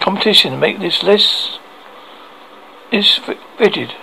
Competition 0.00 0.52
to 0.52 0.58
make 0.58 0.80
this 0.80 1.02
less 1.02 1.58
is 2.92 3.20
rigid. 3.58 3.94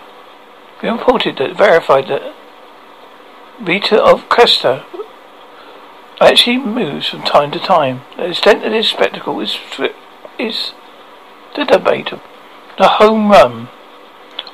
We 0.82 0.90
reported 0.90 1.38
that 1.38 1.58
verified 1.58 2.08
that 2.08 2.34
Rita 3.60 4.02
of 4.02 4.30
Cascia 4.30 4.86
actually 6.22 6.58
moves 6.58 7.10
from 7.10 7.24
time 7.24 7.52
to 7.52 7.60
time. 7.60 8.02
The 8.16 8.30
extent 8.30 8.64
of 8.64 8.72
this 8.72 8.90
spectacle 8.90 9.40
is 9.40 9.58
is 10.40 10.74
the 11.56 11.66
debate 11.66 12.12
of 12.12 12.22
the 12.78 12.88
home 12.88 13.32
run. 13.32 13.70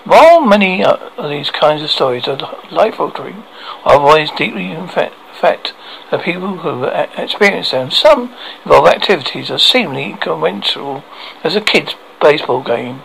While 0.05 0.41
many 0.41 0.84
of 0.84 1.30
these 1.30 1.49
kinds 1.49 1.81
of 1.81 1.89
stories 1.89 2.27
are 2.27 2.60
life 2.72 2.99
altering, 2.99 3.43
otherwise 3.85 4.31
deeply 4.31 4.72
affect 4.73 5.73
the 6.11 6.18
people 6.18 6.57
who 6.57 6.85
experience 6.85 7.72
them, 7.72 7.91
some 7.91 8.34
involve 8.65 8.88
activities 8.88 9.47
that 9.47 9.60
seemingly 9.60 10.18
commensurable 10.19 11.03
as 11.43 11.55
a 11.55 11.61
kid's 11.61 11.95
baseball 12.22 12.61
game. 12.61 13.01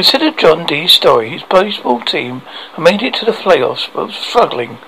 Consider 0.00 0.30
John 0.30 0.64
Dee's 0.64 0.92
story. 0.92 1.28
His 1.28 1.42
baseball 1.42 2.00
team 2.00 2.40
had 2.72 2.82
made 2.82 3.02
it 3.02 3.12
to 3.16 3.26
the 3.26 3.32
playoffs 3.32 3.86
but 3.92 4.06
was 4.06 4.16
struggling 4.16 4.78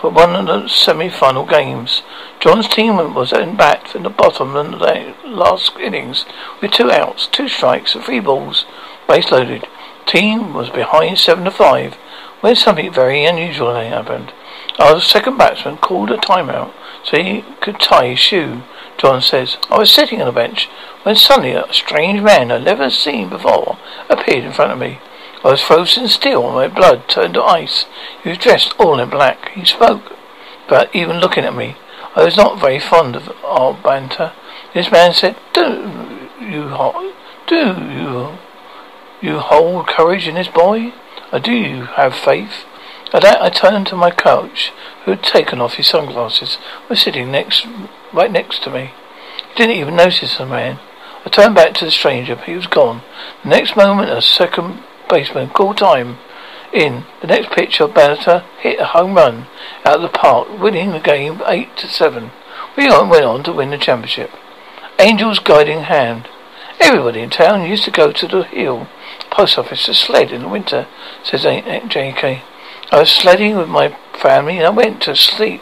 for 0.00 0.08
one 0.08 0.34
of 0.34 0.46
the 0.46 0.66
semi-final 0.66 1.44
games. 1.44 2.02
John's 2.40 2.66
team 2.66 2.96
was 3.12 3.34
in 3.34 3.54
bat 3.58 3.94
in 3.94 4.02
the 4.02 4.08
bottom 4.08 4.56
of 4.56 4.78
the 4.78 5.14
last 5.26 5.76
innings 5.76 6.24
with 6.62 6.70
two 6.70 6.90
outs, 6.90 7.26
two 7.26 7.50
strikes, 7.50 7.94
and 7.94 8.02
three 8.02 8.18
balls, 8.18 8.64
base 9.06 9.30
loaded. 9.30 9.66
Team 10.06 10.54
was 10.54 10.70
behind 10.70 11.18
seven 11.18 11.44
to 11.44 11.50
five 11.50 11.92
when 12.40 12.56
something 12.56 12.90
very 12.90 13.26
unusual 13.26 13.74
happened. 13.74 14.32
Our 14.78 15.02
second 15.02 15.36
batsman 15.36 15.76
called 15.76 16.10
a 16.10 16.16
timeout 16.16 16.72
so 17.06 17.16
he 17.16 17.44
could 17.60 17.78
tie 17.78 18.08
his 18.08 18.18
shoe. 18.18 18.62
John 18.98 19.22
says, 19.22 19.56
I 19.70 19.78
was 19.78 19.90
sitting 19.90 20.20
on 20.20 20.26
the 20.26 20.32
bench 20.32 20.68
when 21.04 21.14
suddenly 21.14 21.52
a 21.52 21.72
strange 21.72 22.20
man 22.20 22.50
I'd 22.50 22.64
never 22.64 22.90
seen 22.90 23.28
before 23.28 23.78
appeared 24.10 24.44
in 24.44 24.52
front 24.52 24.72
of 24.72 24.78
me. 24.78 24.98
I 25.44 25.50
was 25.50 25.62
frozen 25.62 26.08
still, 26.08 26.44
and 26.46 26.54
my 26.54 26.66
blood 26.66 27.08
turned 27.08 27.34
to 27.34 27.42
ice. 27.42 27.86
He 28.22 28.30
was 28.30 28.38
dressed 28.38 28.74
all 28.78 28.98
in 28.98 29.08
black. 29.08 29.50
He 29.50 29.64
spoke, 29.64 30.12
but 30.68 30.92
even 30.94 31.20
looking 31.20 31.44
at 31.44 31.54
me, 31.54 31.76
I 32.16 32.24
was 32.24 32.36
not 32.36 32.58
very 32.58 32.80
fond 32.80 33.14
of 33.14 33.30
our 33.44 33.72
banter. 33.74 34.32
This 34.74 34.90
man 34.90 35.12
said, 35.12 35.36
"Do 35.52 36.18
you 36.40 36.68
hold, 36.70 37.14
do 37.46 37.56
you 37.56 38.38
you 39.20 39.38
hold 39.38 39.86
courage 39.86 40.26
in 40.26 40.34
this 40.34 40.48
boy? 40.48 40.92
Or 41.32 41.38
do 41.38 41.52
you 41.52 41.84
have 41.84 42.16
faith?" 42.16 42.65
At 43.12 43.22
that, 43.22 43.40
I 43.40 43.50
turned 43.50 43.86
to 43.88 43.96
my 43.96 44.10
coach, 44.10 44.72
who 45.04 45.12
had 45.12 45.22
taken 45.22 45.60
off 45.60 45.74
his 45.74 45.86
sunglasses, 45.86 46.58
was 46.88 47.00
sitting 47.00 47.30
next, 47.30 47.66
right 48.12 48.30
next 48.30 48.62
to 48.64 48.70
me. 48.70 48.90
He 49.48 49.54
didn't 49.54 49.76
even 49.76 49.96
notice 49.96 50.36
the 50.36 50.46
man. 50.46 50.80
I 51.24 51.28
turned 51.30 51.54
back 51.54 51.74
to 51.74 51.84
the 51.84 51.90
stranger, 51.90 52.36
but 52.36 52.44
he 52.44 52.54
was 52.54 52.66
gone. 52.66 53.02
The 53.42 53.50
next 53.50 53.76
moment, 53.76 54.10
a 54.10 54.20
second 54.20 54.82
baseman 55.08 55.50
called 55.50 55.78
time. 55.78 56.18
In 56.72 57.04
the 57.20 57.28
next 57.28 57.52
pitch, 57.52 57.80
batter 57.94 58.44
hit 58.60 58.80
a 58.80 58.86
home 58.86 59.14
run 59.14 59.46
out 59.84 59.96
of 59.96 60.02
the 60.02 60.08
park, 60.08 60.48
winning 60.58 60.90
the 60.90 61.00
game 61.00 61.40
eight 61.46 61.76
to 61.78 61.88
seven. 61.88 62.32
We 62.76 62.88
went 62.88 63.24
on 63.24 63.44
to 63.44 63.52
win 63.52 63.70
the 63.70 63.78
championship. 63.78 64.30
Angel's 64.98 65.38
guiding 65.38 65.82
hand. 65.82 66.28
Everybody 66.80 67.20
in 67.20 67.30
town 67.30 67.68
used 67.68 67.84
to 67.84 67.90
go 67.90 68.12
to 68.12 68.26
the 68.26 68.42
hill 68.44 68.88
post 69.30 69.58
office 69.58 69.86
to 69.86 69.94
sled 69.94 70.32
in 70.32 70.42
the 70.42 70.48
winter, 70.48 70.86
says 71.22 71.42
J.K. 71.42 72.42
I 72.90 73.00
was 73.00 73.10
sledding 73.10 73.56
with 73.56 73.68
my 73.68 73.96
family 74.20 74.58
and 74.58 74.66
I 74.66 74.70
went 74.70 75.02
to 75.02 75.16
sleep. 75.16 75.60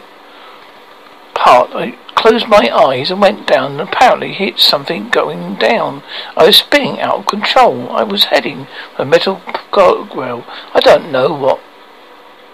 Part 1.33 1.71
I 1.73 1.97
closed 2.15 2.47
my 2.47 2.69
eyes 2.73 3.11
and 3.11 3.21
went 3.21 3.47
down 3.47 3.73
and 3.73 3.81
apparently 3.81 4.33
hit 4.33 4.59
something 4.59 5.09
going 5.09 5.55
down. 5.55 6.03
I 6.35 6.45
was 6.45 6.57
spinning 6.57 6.99
out 6.99 7.19
of 7.19 7.25
control. 7.25 7.89
I 7.89 8.03
was 8.03 8.25
heading 8.25 8.67
for 8.95 9.03
a 9.03 9.05
metal 9.05 9.41
guardrail. 9.71 10.45
I 10.73 10.79
don't 10.79 11.11
know 11.11 11.33
what 11.33 11.59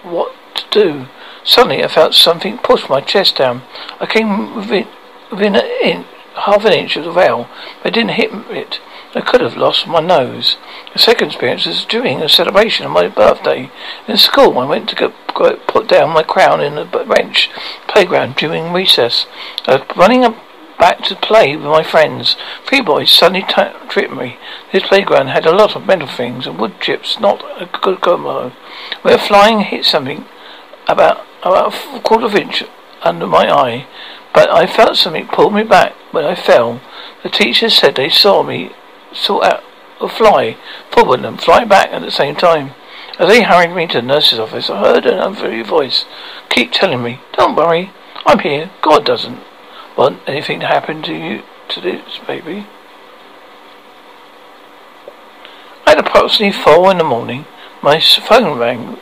what 0.03 0.33
to 0.55 0.63
do. 0.71 1.07
Suddenly 1.43 1.83
I 1.83 1.87
felt 1.87 2.13
something 2.13 2.57
push 2.57 2.89
my 2.89 3.01
chest 3.01 3.37
down. 3.37 3.63
I 3.99 4.05
came 4.05 4.55
within, 4.55 4.87
within 5.31 5.55
an 5.55 5.65
inch, 5.83 6.07
half 6.35 6.65
an 6.65 6.73
inch 6.73 6.95
of 6.95 7.03
the 7.03 7.11
rail, 7.11 7.47
I 7.83 7.89
didn't 7.89 8.11
hit 8.11 8.31
it. 8.49 8.79
I 9.13 9.21
could 9.21 9.41
have 9.41 9.57
lost 9.57 9.87
my 9.87 9.99
nose. 9.99 10.57
The 10.93 10.99
second 10.99 11.27
experience 11.27 11.65
was 11.65 11.83
during 11.85 12.21
a 12.21 12.29
celebration 12.29 12.85
of 12.85 12.93
my 12.93 13.07
birthday. 13.09 13.69
In 14.07 14.17
school, 14.17 14.57
I 14.57 14.65
went 14.65 14.89
to 14.89 15.13
put 15.67 15.87
down 15.89 16.11
my 16.11 16.23
crown 16.23 16.61
in 16.61 16.75
the 16.75 16.85
bench 16.85 17.49
playground 17.87 18.35
during 18.35 18.71
recess. 18.71 19.25
I 19.67 19.75
was 19.75 19.97
running 19.97 20.23
up 20.23 20.37
back 20.79 21.03
to 21.03 21.15
play 21.15 21.55
with 21.55 21.65
my 21.65 21.83
friends. 21.83 22.35
Three 22.65 22.81
boys 22.81 23.11
suddenly 23.11 23.43
t- 23.43 23.87
tripped 23.89 24.13
me. 24.13 24.37
This 24.71 24.83
playground 24.83 25.27
had 25.27 25.45
a 25.45 25.55
lot 25.55 25.75
of 25.75 25.85
metal 25.85 26.07
things 26.07 26.47
and 26.47 26.57
wood 26.57 26.79
chips, 26.79 27.19
not 27.19 27.43
a 27.61 27.65
good 27.65 28.01
combo. 28.01 28.51
We 29.03 29.11
were 29.11 29.17
flying, 29.19 29.59
hit 29.59 29.85
something 29.85 30.25
about 30.87 31.25
about 31.43 31.73
a 31.93 31.99
quarter 31.99 32.25
of 32.25 32.35
an 32.35 32.43
inch 32.43 32.63
under 33.03 33.27
my 33.27 33.51
eye, 33.51 33.87
but 34.33 34.49
I 34.49 34.65
felt 34.67 34.95
something 34.95 35.27
pull 35.27 35.49
me 35.49 35.63
back 35.63 35.93
when 36.11 36.25
I 36.25 36.35
fell. 36.35 36.81
The 37.23 37.29
teachers 37.29 37.75
said 37.75 37.95
they 37.95 38.09
saw 38.09 38.41
me 38.41 38.71
saw 39.13 39.43
out 39.43 39.63
a 39.99 40.09
fly 40.09 40.57
forward 40.89 41.23
and 41.25 41.41
fly 41.41 41.63
back 41.63 41.89
at 41.91 42.01
the 42.01 42.11
same 42.11 42.35
time. 42.35 42.71
As 43.19 43.27
they 43.27 43.43
hurried 43.43 43.75
me 43.75 43.87
to 43.87 44.01
the 44.01 44.07
nurse's 44.07 44.39
office, 44.39 44.69
I 44.69 44.79
heard 44.79 45.05
an 45.05 45.19
unfamiliar 45.19 45.63
voice 45.63 46.05
keep 46.49 46.71
telling 46.71 47.03
me, 47.03 47.19
"Don't 47.33 47.55
worry, 47.55 47.91
I'm 48.25 48.39
here. 48.39 48.71
God 48.81 49.05
doesn't." 49.05 49.39
Want 49.95 50.21
anything 50.25 50.59
to 50.61 50.67
happen 50.67 51.01
to 51.03 51.13
you 51.13 51.43
to 51.69 51.81
this 51.81 52.19
baby? 52.25 52.65
At 55.85 55.99
approximately 55.99 56.51
four 56.51 56.89
in 56.91 56.97
the 56.97 57.03
morning, 57.03 57.45
my 57.81 57.99
phone 57.99 58.57
rang. 58.57 58.97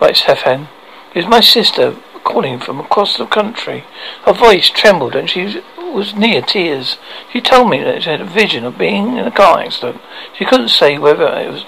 Writes 0.00 0.20
Stefan. 0.20 0.68
It 1.12 1.18
was 1.18 1.26
my 1.26 1.40
sister 1.40 1.96
calling 2.24 2.58
from 2.58 2.80
across 2.80 3.16
the 3.16 3.26
country. 3.26 3.84
Her 4.24 4.32
voice 4.32 4.70
trembled 4.70 5.14
and 5.14 5.28
she 5.28 5.62
was 5.94 6.14
near 6.14 6.42
tears. 6.42 6.98
She 7.32 7.40
told 7.40 7.70
me 7.70 7.82
that 7.82 8.02
she 8.02 8.10
had 8.10 8.20
a 8.20 8.24
vision 8.24 8.64
of 8.64 8.78
being 8.78 9.16
in 9.16 9.26
a 9.26 9.30
car 9.30 9.60
accident. 9.60 10.00
She 10.36 10.44
couldn't 10.44 10.68
say 10.68 10.98
whether 10.98 11.26
it 11.26 11.50
was 11.50 11.64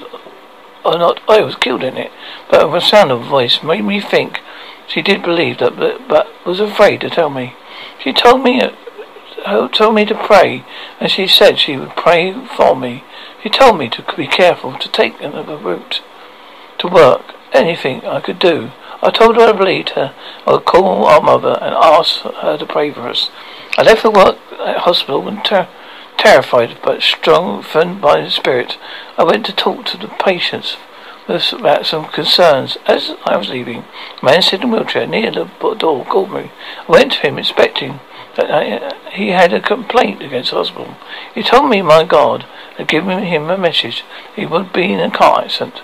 or 0.85 0.99
not 0.99 1.21
I 1.29 1.41
was 1.41 1.57
killed 1.57 1.83
in 1.83 1.97
it, 1.97 2.13
but 2.49 2.71
the 2.71 2.81
sound 2.81 3.11
of 3.11 3.23
her 3.23 3.29
voice 3.29 3.63
made 3.63 3.85
me 3.85 4.01
think 4.01 4.41
she 4.87 5.03
did 5.03 5.23
believe 5.23 5.59
that, 5.59 5.77
but, 5.77 6.07
but 6.09 6.29
was 6.47 6.61
afraid 6.61 7.01
to 7.01 7.11
tell 7.11 7.29
me. 7.29 7.55
She 8.03 8.13
told 8.13 8.43
me 8.43 8.61
uh, 9.45 9.69
told 9.69 9.95
me 9.95 10.05
to 10.05 10.15
pray, 10.15 10.65
and 11.01 11.11
she 11.11 11.27
said 11.27 11.59
she 11.59 11.77
would 11.77 11.97
pray 11.97 12.35
for 12.57 12.75
me. 12.77 13.05
She 13.43 13.49
told 13.49 13.79
me 13.79 13.89
to 13.91 14.05
be 14.17 14.27
careful, 14.27 14.79
to 14.79 14.89
take 14.89 15.21
another 15.21 15.57
route 15.57 16.03
to 16.79 16.89
work. 16.89 17.35
Anything 17.53 18.05
I 18.05 18.21
could 18.21 18.39
do. 18.39 18.71
I 19.07 19.13
told 19.13 19.37
her 19.37 19.43
I 19.43 19.53
believed 19.53 19.91
her. 19.91 20.13
I 20.49 20.51
would 20.51 20.65
call 20.65 21.07
our 21.07 21.21
mother 21.21 21.57
and 21.63 21.77
ask 21.77 22.23
her 22.23 22.59
to 22.59 22.67
pray 22.67 22.91
for 22.93 23.09
us. 23.09 23.31
I 23.79 23.85
left 23.85 24.03
the 24.03 24.11
work 24.11 24.37
at 24.59 24.79
hospital 24.79 25.29
and 25.29 25.45
ter- 25.45 25.69
terrified 26.17 26.79
but 26.83 27.03
strengthened 27.03 28.01
by 28.01 28.21
the 28.21 28.31
spirit. 28.31 28.79
I 29.17 29.23
went 29.23 29.47
to 29.47 29.53
talk 29.55 29.87
to 29.87 29.97
the 29.97 30.09
patients 30.09 30.77
about 31.29 31.87
some 31.87 32.07
concerns. 32.07 32.79
As 32.87 33.13
I 33.25 33.37
was 33.37 33.49
leaving, 33.49 33.85
a 34.21 34.25
man 34.25 34.43
sitting 34.43 34.69
in 34.69 34.75
a 34.75 34.77
wheelchair 34.77 35.07
near 35.07 35.31
the 35.31 35.45
door 35.79 36.05
called 36.05 36.33
me. 36.33 36.51
I 36.89 36.91
went 36.91 37.13
to 37.13 37.21
him 37.21 37.39
expecting 37.39 38.01
that 38.35 38.51
I, 38.51 38.93
he 39.13 39.29
had 39.29 39.53
a 39.53 39.61
complaint 39.61 40.21
against 40.21 40.51
the 40.51 40.57
hospital. 40.57 40.97
He 41.33 41.45
told 41.45 41.71
me 41.71 41.81
my 41.81 42.03
God 42.03 42.45
had 42.77 42.89
given 42.89 43.23
him 43.23 43.51
a 43.51 43.57
message. 43.57 44.03
He 44.35 44.47
would 44.47 44.73
be 44.73 44.93
in 44.93 44.99
a 44.99 45.13
car 45.13 45.45
accident. 45.45 45.81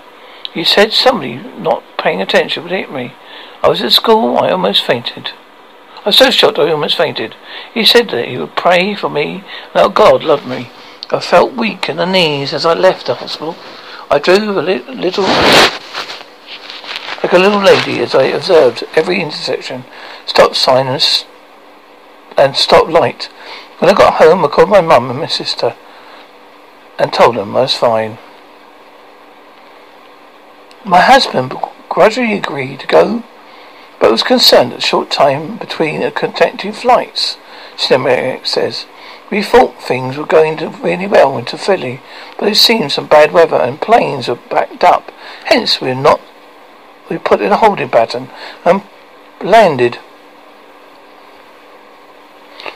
He 0.53 0.63
said 0.63 0.93
somebody 0.93 1.35
not 1.35 1.83
paying 1.97 2.21
attention 2.21 2.63
would 2.63 2.71
hit 2.71 2.91
me. 2.91 3.13
I 3.63 3.69
was 3.69 3.81
at 3.81 3.91
school. 3.91 4.37
I 4.37 4.51
almost 4.51 4.83
fainted. 4.83 5.31
I 5.97 6.09
was 6.09 6.17
so 6.17 6.29
shocked 6.29 6.59
I 6.59 6.71
almost 6.71 6.97
fainted. 6.97 7.35
He 7.73 7.85
said 7.85 8.09
that 8.09 8.27
he 8.27 8.37
would 8.37 8.55
pray 8.55 8.93
for 8.93 9.09
me 9.09 9.43
that 9.73 9.93
God 9.93 10.23
loved 10.23 10.45
me. 10.45 10.69
I 11.09 11.19
felt 11.19 11.53
weak 11.53 11.89
in 11.89 11.97
the 11.97 12.05
knees 12.05 12.53
as 12.53 12.65
I 12.65 12.73
left 12.73 13.07
the 13.07 13.15
hospital. 13.15 13.55
I 14.11 14.19
drove 14.19 14.57
a 14.57 14.61
li- 14.61 14.83
little, 14.89 15.23
like 15.23 15.71
a 17.33 17.39
little 17.39 17.61
lady 17.61 17.99
as 17.99 18.13
I 18.13 18.23
observed 18.25 18.83
every 18.95 19.21
intersection, 19.21 19.85
stop 20.25 20.55
sign 20.55 20.87
and, 20.87 20.97
s- 20.97 21.25
and 22.37 22.55
stop 22.55 22.89
light. 22.89 23.29
When 23.79 23.89
I 23.89 23.97
got 23.97 24.15
home, 24.15 24.43
I 24.45 24.49
called 24.49 24.69
my 24.69 24.81
mum 24.81 25.09
and 25.09 25.19
my 25.19 25.27
sister 25.27 25.75
and 26.99 27.11
told 27.13 27.37
them 27.37 27.55
I 27.55 27.61
was 27.61 27.75
fine. 27.75 28.17
My 30.85 30.99
husband 30.99 31.53
gradually 31.87 32.33
agreed 32.33 32.81
to 32.81 32.87
go, 32.87 33.23
but 33.99 34.11
was 34.11 34.23
concerned 34.23 34.73
at 34.73 34.79
the 34.79 34.85
short 34.85 35.09
time 35.09 35.57
between 35.57 36.01
the 36.01 36.11
connecting 36.11 36.73
flights. 36.73 37.37
Cinematic 37.77 38.45
says. 38.45 38.85
We 39.31 39.41
thought 39.41 39.81
things 39.81 40.17
were 40.17 40.25
going 40.25 40.57
really 40.81 41.07
well 41.07 41.37
into 41.37 41.57
Philly, 41.57 42.01
but 42.37 42.49
it 42.49 42.55
seemed 42.55 42.91
some 42.91 43.07
bad 43.07 43.31
weather 43.31 43.55
and 43.55 43.79
planes 43.79 44.27
were 44.27 44.35
backed 44.35 44.83
up. 44.83 45.11
Hence 45.45 45.79
we 45.79 45.95
not 45.95 46.21
we 47.09 47.17
put 47.17 47.41
in 47.41 47.51
a 47.51 47.57
holding 47.57 47.89
pattern 47.89 48.29
and 48.65 48.81
landed 49.41 49.99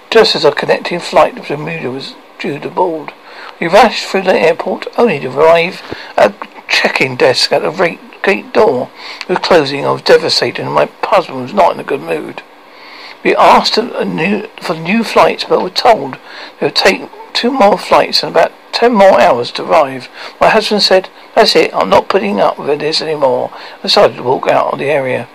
just 0.10 0.36
as 0.36 0.46
our 0.46 0.54
connecting 0.54 1.00
flight 1.00 1.36
to 1.36 1.42
Bermuda 1.42 1.92
was 1.92 2.16
due 2.40 2.60
to 2.60 2.70
board. 2.70 3.14
We 3.60 3.68
rushed 3.68 4.06
through 4.06 4.24
the 4.24 4.40
airport 4.40 4.88
only 4.98 5.20
to 5.20 5.28
arrive 5.28 5.82
at 6.16 6.34
check-in 6.68 7.16
desk 7.16 7.52
at 7.52 7.62
the 7.62 8.00
gate 8.24 8.54
door. 8.54 8.90
Was 9.28 9.40
closing. 9.40 9.86
I 9.86 9.92
was 9.92 10.02
devastated 10.02 10.64
and 10.64 10.74
my 10.74 10.90
husband 11.04 11.42
was 11.42 11.54
not 11.54 11.74
in 11.74 11.80
a 11.80 11.84
good 11.84 12.02
mood. 12.02 12.44
We 13.24 13.36
asked 13.36 13.78
new, 13.78 14.48
for 14.62 14.76
new 14.76 15.04
flights, 15.04 15.44
but 15.44 15.62
were 15.62 15.70
told 15.70 16.16
it 16.16 16.64
would 16.64 16.76
take 16.76 17.10
two 17.34 17.52
more 17.52 17.78
flights 17.78 18.24
and 18.24 18.32
about 18.32 18.52
ten 18.72 18.94
more 18.94 19.20
hours 19.20 19.52
to 19.54 19.64
arrive. 19.64 20.08
My 20.40 20.50
husband 20.50 20.84
said, 20.84 21.10
That's 21.36 21.56
it, 21.56 21.74
I'm 21.74 21.90
not 21.90 22.10
putting 22.10 22.40
up 22.40 22.60
with 22.60 22.80
this 22.80 23.02
anymore. 23.02 23.52
I 23.80 23.82
decided 23.84 24.18
to 24.18 24.24
walk 24.24 24.48
out 24.48 24.74
of 24.74 24.80
the 24.80 24.86
area. 24.86 25.28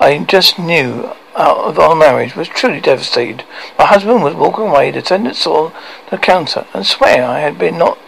I 0.00 0.18
just 0.24 0.58
knew 0.58 1.12
out 1.36 1.58
of 1.58 1.78
our 1.78 1.94
marriage 1.94 2.34
was 2.34 2.48
truly 2.48 2.80
devastated. 2.80 3.44
My 3.78 3.84
husband 3.86 4.22
was 4.22 4.34
walking 4.34 4.68
away, 4.68 4.90
the 4.90 5.00
attendant 5.00 5.36
saw 5.36 5.72
the 6.10 6.18
counter 6.18 6.66
and 6.72 6.86
swear 6.86 7.24
I 7.24 7.40
had 7.40 7.58
been 7.58 7.78
not 7.78 7.98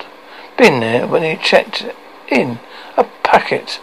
been 0.57 0.81
there 0.81 1.07
when 1.07 1.23
he 1.23 1.37
checked 1.43 1.87
in. 2.29 2.59
Packet. 3.29 3.79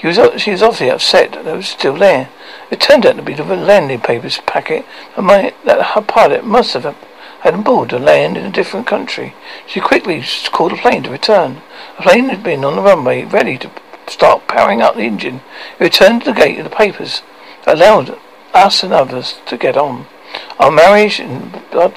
She 0.00 0.06
was, 0.06 0.18
she 0.40 0.52
was 0.52 0.62
obviously 0.62 0.88
upset 0.88 1.32
that 1.32 1.46
it 1.46 1.54
was 1.54 1.68
still 1.68 1.96
there. 1.96 2.30
It 2.70 2.80
turned 2.80 3.04
out 3.04 3.16
to 3.16 3.22
be 3.22 3.34
the 3.34 3.44
landing 3.44 4.00
papers 4.00 4.38
packet 4.46 4.86
that, 5.14 5.22
my, 5.22 5.52
that 5.66 5.88
her 5.88 6.00
pilot 6.00 6.46
must 6.46 6.72
have 6.72 6.84
had 7.40 7.52
on 7.52 7.62
board 7.62 7.90
to 7.90 7.98
land 7.98 8.38
in 8.38 8.46
a 8.46 8.50
different 8.50 8.86
country. 8.86 9.34
She 9.66 9.80
quickly 9.80 10.24
called 10.50 10.72
a 10.72 10.76
plane 10.76 11.02
to 11.02 11.10
return. 11.10 11.60
The 11.98 12.04
plane 12.04 12.30
had 12.30 12.42
been 12.42 12.64
on 12.64 12.76
the 12.76 12.80
runway, 12.80 13.24
ready 13.24 13.58
to 13.58 13.70
start 14.06 14.48
powering 14.48 14.80
up 14.80 14.96
the 14.96 15.02
engine. 15.02 15.42
It 15.78 15.84
returned 15.84 16.24
to 16.24 16.32
the 16.32 16.40
gate 16.40 16.56
of 16.56 16.64
the 16.64 16.70
papers, 16.70 17.20
allowed 17.66 18.18
us 18.54 18.82
and 18.82 18.94
others 18.94 19.40
to 19.44 19.58
get 19.58 19.76
on. 19.76 20.06
Our 20.58 20.70
marriage 20.70 21.20
in 21.20 21.50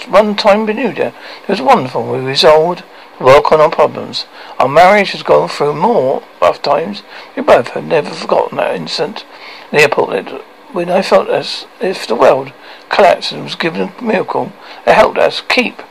one 0.10 0.36
time 0.36 0.66
Bermuda 0.66 1.14
it 1.44 1.48
was 1.48 1.62
wonderful. 1.62 2.12
We 2.12 2.20
resolved 2.20 2.84
work 3.20 3.52
on 3.52 3.60
our 3.60 3.70
problems. 3.70 4.26
Our 4.60 4.68
marriage 4.68 5.12
has 5.12 5.24
gone 5.24 5.50
through 5.50 5.76
more 5.76 6.24
rough 6.42 6.62
times. 6.62 7.04
We 7.36 7.42
both 7.42 7.70
have 7.70 7.84
never 7.84 8.10
forgotten 8.12 8.58
that 8.58 8.76
incident 8.76 9.26
in 9.72 9.78
the 9.78 9.84
airport 9.84 10.44
when 10.72 10.90
I 10.90 11.02
felt 11.02 11.30
as 11.30 11.66
if 11.82 12.08
the 12.08 12.16
world 12.16 12.54
collapsed 12.90 13.32
and 13.32 13.44
was 13.44 13.56
given 13.56 13.90
a 13.90 14.04
miracle 14.04 14.52
that 14.86 14.96
helped 14.96 15.18
us 15.18 15.42
keep 15.42 15.82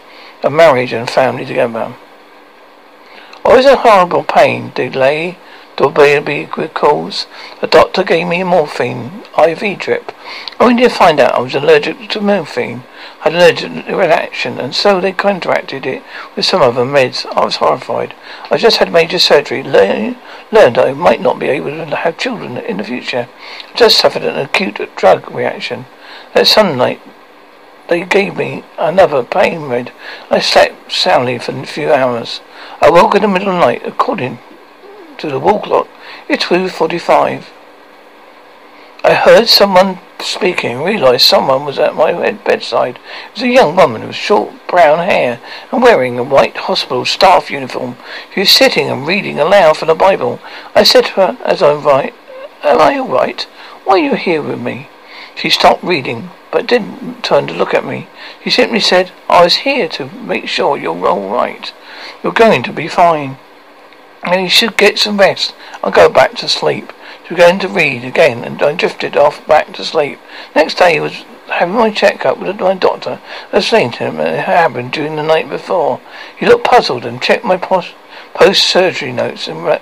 a 0.42 0.50
marriage 0.50 0.92
and 0.92 1.10
family 1.10 1.44
together. 1.44 1.94
Always 3.44 3.66
a 3.66 3.76
horrible 3.76 4.24
pain, 4.24 4.72
delay, 4.74 5.38
the 5.78 5.88
baby 5.88 6.48
recalls. 6.56 7.26
The 7.60 7.68
doctor 7.68 8.02
gave 8.02 8.26
me 8.26 8.40
a 8.40 8.44
morphine 8.44 9.22
IV 9.38 9.78
drip. 9.78 10.12
Only 10.58 10.82
to 10.82 10.88
find 10.88 11.20
out 11.20 11.36
I 11.36 11.38
was 11.38 11.54
allergic 11.54 12.08
to 12.10 12.20
morphine. 12.20 12.82
I 13.24 13.30
had 13.30 13.34
an 13.34 13.38
allergic 13.38 13.86
reaction, 13.86 14.58
and 14.58 14.74
so 14.74 15.00
they 15.00 15.12
contracted 15.12 15.86
it 15.86 16.02
with 16.34 16.44
some 16.44 16.62
other 16.62 16.84
meds. 16.84 17.24
I 17.26 17.44
was 17.44 17.56
horrified. 17.56 18.14
I 18.50 18.56
just 18.56 18.78
had 18.78 18.92
major 18.92 19.20
surgery. 19.20 19.62
Learn, 19.62 20.16
learned 20.50 20.78
I 20.78 20.94
might 20.94 21.20
not 21.20 21.38
be 21.38 21.46
able 21.46 21.70
to 21.70 21.96
have 21.96 22.18
children 22.18 22.56
in 22.56 22.78
the 22.78 22.84
future. 22.84 23.28
I 23.72 23.76
just 23.76 23.98
suffered 23.98 24.24
an 24.24 24.36
acute 24.36 24.80
drug 24.96 25.30
reaction. 25.30 25.86
That 26.34 26.48
sunlight 26.48 27.00
they 27.88 28.04
gave 28.04 28.36
me 28.36 28.64
another 28.78 29.22
pain 29.22 29.68
med. 29.68 29.92
I 30.28 30.40
slept 30.40 30.90
soundly 30.90 31.38
for 31.38 31.52
a 31.52 31.66
few 31.66 31.92
hours. 31.92 32.40
I 32.82 32.90
woke 32.90 33.14
in 33.14 33.22
the 33.22 33.28
middle 33.28 33.48
of 33.48 33.54
the 33.54 33.60
night, 33.60 33.82
according 33.86 34.40
to 35.18 35.28
the 35.28 35.38
wall 35.38 35.60
clock. 35.60 35.88
It's 36.28 36.44
2.45. 36.46 37.44
I 39.04 39.14
heard 39.14 39.48
someone 39.48 40.00
speaking 40.20 40.72
and 40.72 40.84
realized 40.84 41.24
someone 41.24 41.64
was 41.64 41.78
at 41.78 41.94
my 41.94 42.32
bedside. 42.32 42.96
It 42.96 43.34
was 43.34 43.42
a 43.42 43.48
young 43.48 43.76
woman 43.76 44.06
with 44.06 44.16
short 44.16 44.52
brown 44.66 44.98
hair 44.98 45.40
and 45.70 45.82
wearing 45.82 46.18
a 46.18 46.24
white 46.24 46.56
hospital 46.56 47.04
staff 47.04 47.50
uniform. 47.50 47.96
She 48.34 48.40
was 48.40 48.50
sitting 48.50 48.88
and 48.88 49.06
reading 49.06 49.38
aloud 49.38 49.76
from 49.76 49.88
the 49.88 49.94
Bible. 49.94 50.40
I 50.74 50.82
said 50.82 51.06
to 51.06 51.12
her 51.12 51.38
as 51.44 51.62
I 51.62 51.74
write, 51.74 52.14
Am 52.62 52.80
I 52.80 52.98
all 52.98 53.08
right? 53.08 53.42
Why 53.84 53.94
are 53.94 53.98
you 53.98 54.14
here 54.16 54.42
with 54.42 54.60
me? 54.60 54.88
She 55.36 55.48
stopped 55.48 55.84
reading, 55.84 56.30
but 56.50 56.66
didn't 56.66 57.22
turn 57.22 57.46
to 57.46 57.54
look 57.54 57.72
at 57.72 57.86
me. 57.86 58.08
She 58.42 58.50
simply 58.50 58.80
said, 58.80 59.12
I 59.28 59.44
was 59.44 59.56
here 59.58 59.88
to 59.90 60.06
make 60.06 60.48
sure 60.48 60.76
you're 60.76 61.06
all 61.06 61.30
right. 61.30 61.72
You're 62.22 62.32
going 62.32 62.64
to 62.64 62.72
be 62.72 62.88
fine. 62.88 63.38
And 64.30 64.42
you 64.42 64.50
should 64.50 64.76
get 64.76 64.98
some 64.98 65.16
rest. 65.16 65.54
I'll 65.82 65.90
go 65.90 66.10
back 66.10 66.34
to 66.36 66.48
sleep. 66.48 66.92
She 67.26 67.30
began 67.30 67.58
to 67.60 67.68
read 67.68 68.04
again, 68.04 68.44
and 68.44 68.62
I 68.62 68.74
drifted 68.74 69.16
off 69.16 69.46
back 69.46 69.72
to 69.72 69.84
sleep. 69.86 70.18
Next 70.54 70.74
day, 70.74 70.94
he 70.94 71.00
was 71.00 71.24
having 71.46 71.74
my 71.74 71.90
checkup 71.90 72.38
with 72.38 72.60
my 72.60 72.74
doctor. 72.74 73.20
I 73.54 73.56
explained 73.56 73.94
to 73.94 74.04
him 74.04 74.18
what 74.18 74.26
had 74.26 74.40
happened 74.40 74.92
during 74.92 75.16
the 75.16 75.22
night 75.22 75.48
before. 75.48 76.02
He 76.36 76.44
looked 76.44 76.66
puzzled 76.66 77.06
and 77.06 77.22
checked 77.22 77.42
my 77.42 77.56
post 77.56 78.62
surgery 78.62 79.12
notes 79.12 79.48
and 79.48 79.64
re- 79.64 79.80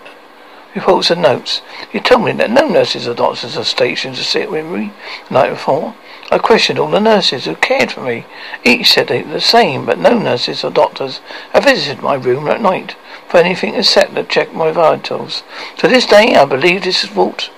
reports 0.76 1.10
and 1.10 1.22
notes. 1.22 1.60
He 1.90 1.98
told 1.98 2.24
me 2.24 2.30
that 2.34 2.48
no 2.48 2.68
nurses 2.68 3.08
or 3.08 3.14
doctors 3.14 3.56
are 3.56 3.64
stationed 3.64 4.14
to 4.14 4.22
sit 4.22 4.48
with 4.48 4.66
me 4.66 4.92
the 5.26 5.34
night 5.34 5.50
before. 5.50 5.96
I 6.30 6.38
questioned 6.38 6.78
all 6.78 6.90
the 6.90 7.00
nurses 7.00 7.46
who 7.46 7.56
cared 7.56 7.90
for 7.90 8.02
me. 8.02 8.26
Each 8.62 8.92
said 8.92 9.08
the 9.08 9.40
same, 9.40 9.86
but 9.86 9.98
no 9.98 10.16
nurses 10.16 10.62
or 10.62 10.70
doctors 10.70 11.20
have 11.52 11.64
visited 11.64 12.00
my 12.00 12.14
room 12.14 12.46
at 12.46 12.60
night 12.60 12.94
for 13.28 13.38
anything 13.38 13.74
except 13.74 14.14
to 14.14 14.24
check 14.24 14.54
my 14.54 14.70
vitals. 14.70 15.42
To 15.78 15.88
this 15.88 16.06
day, 16.06 16.34
I 16.34 16.44
believe 16.44 16.82
this 16.82 17.04
is 17.04 17.12
wrought 17.12 17.50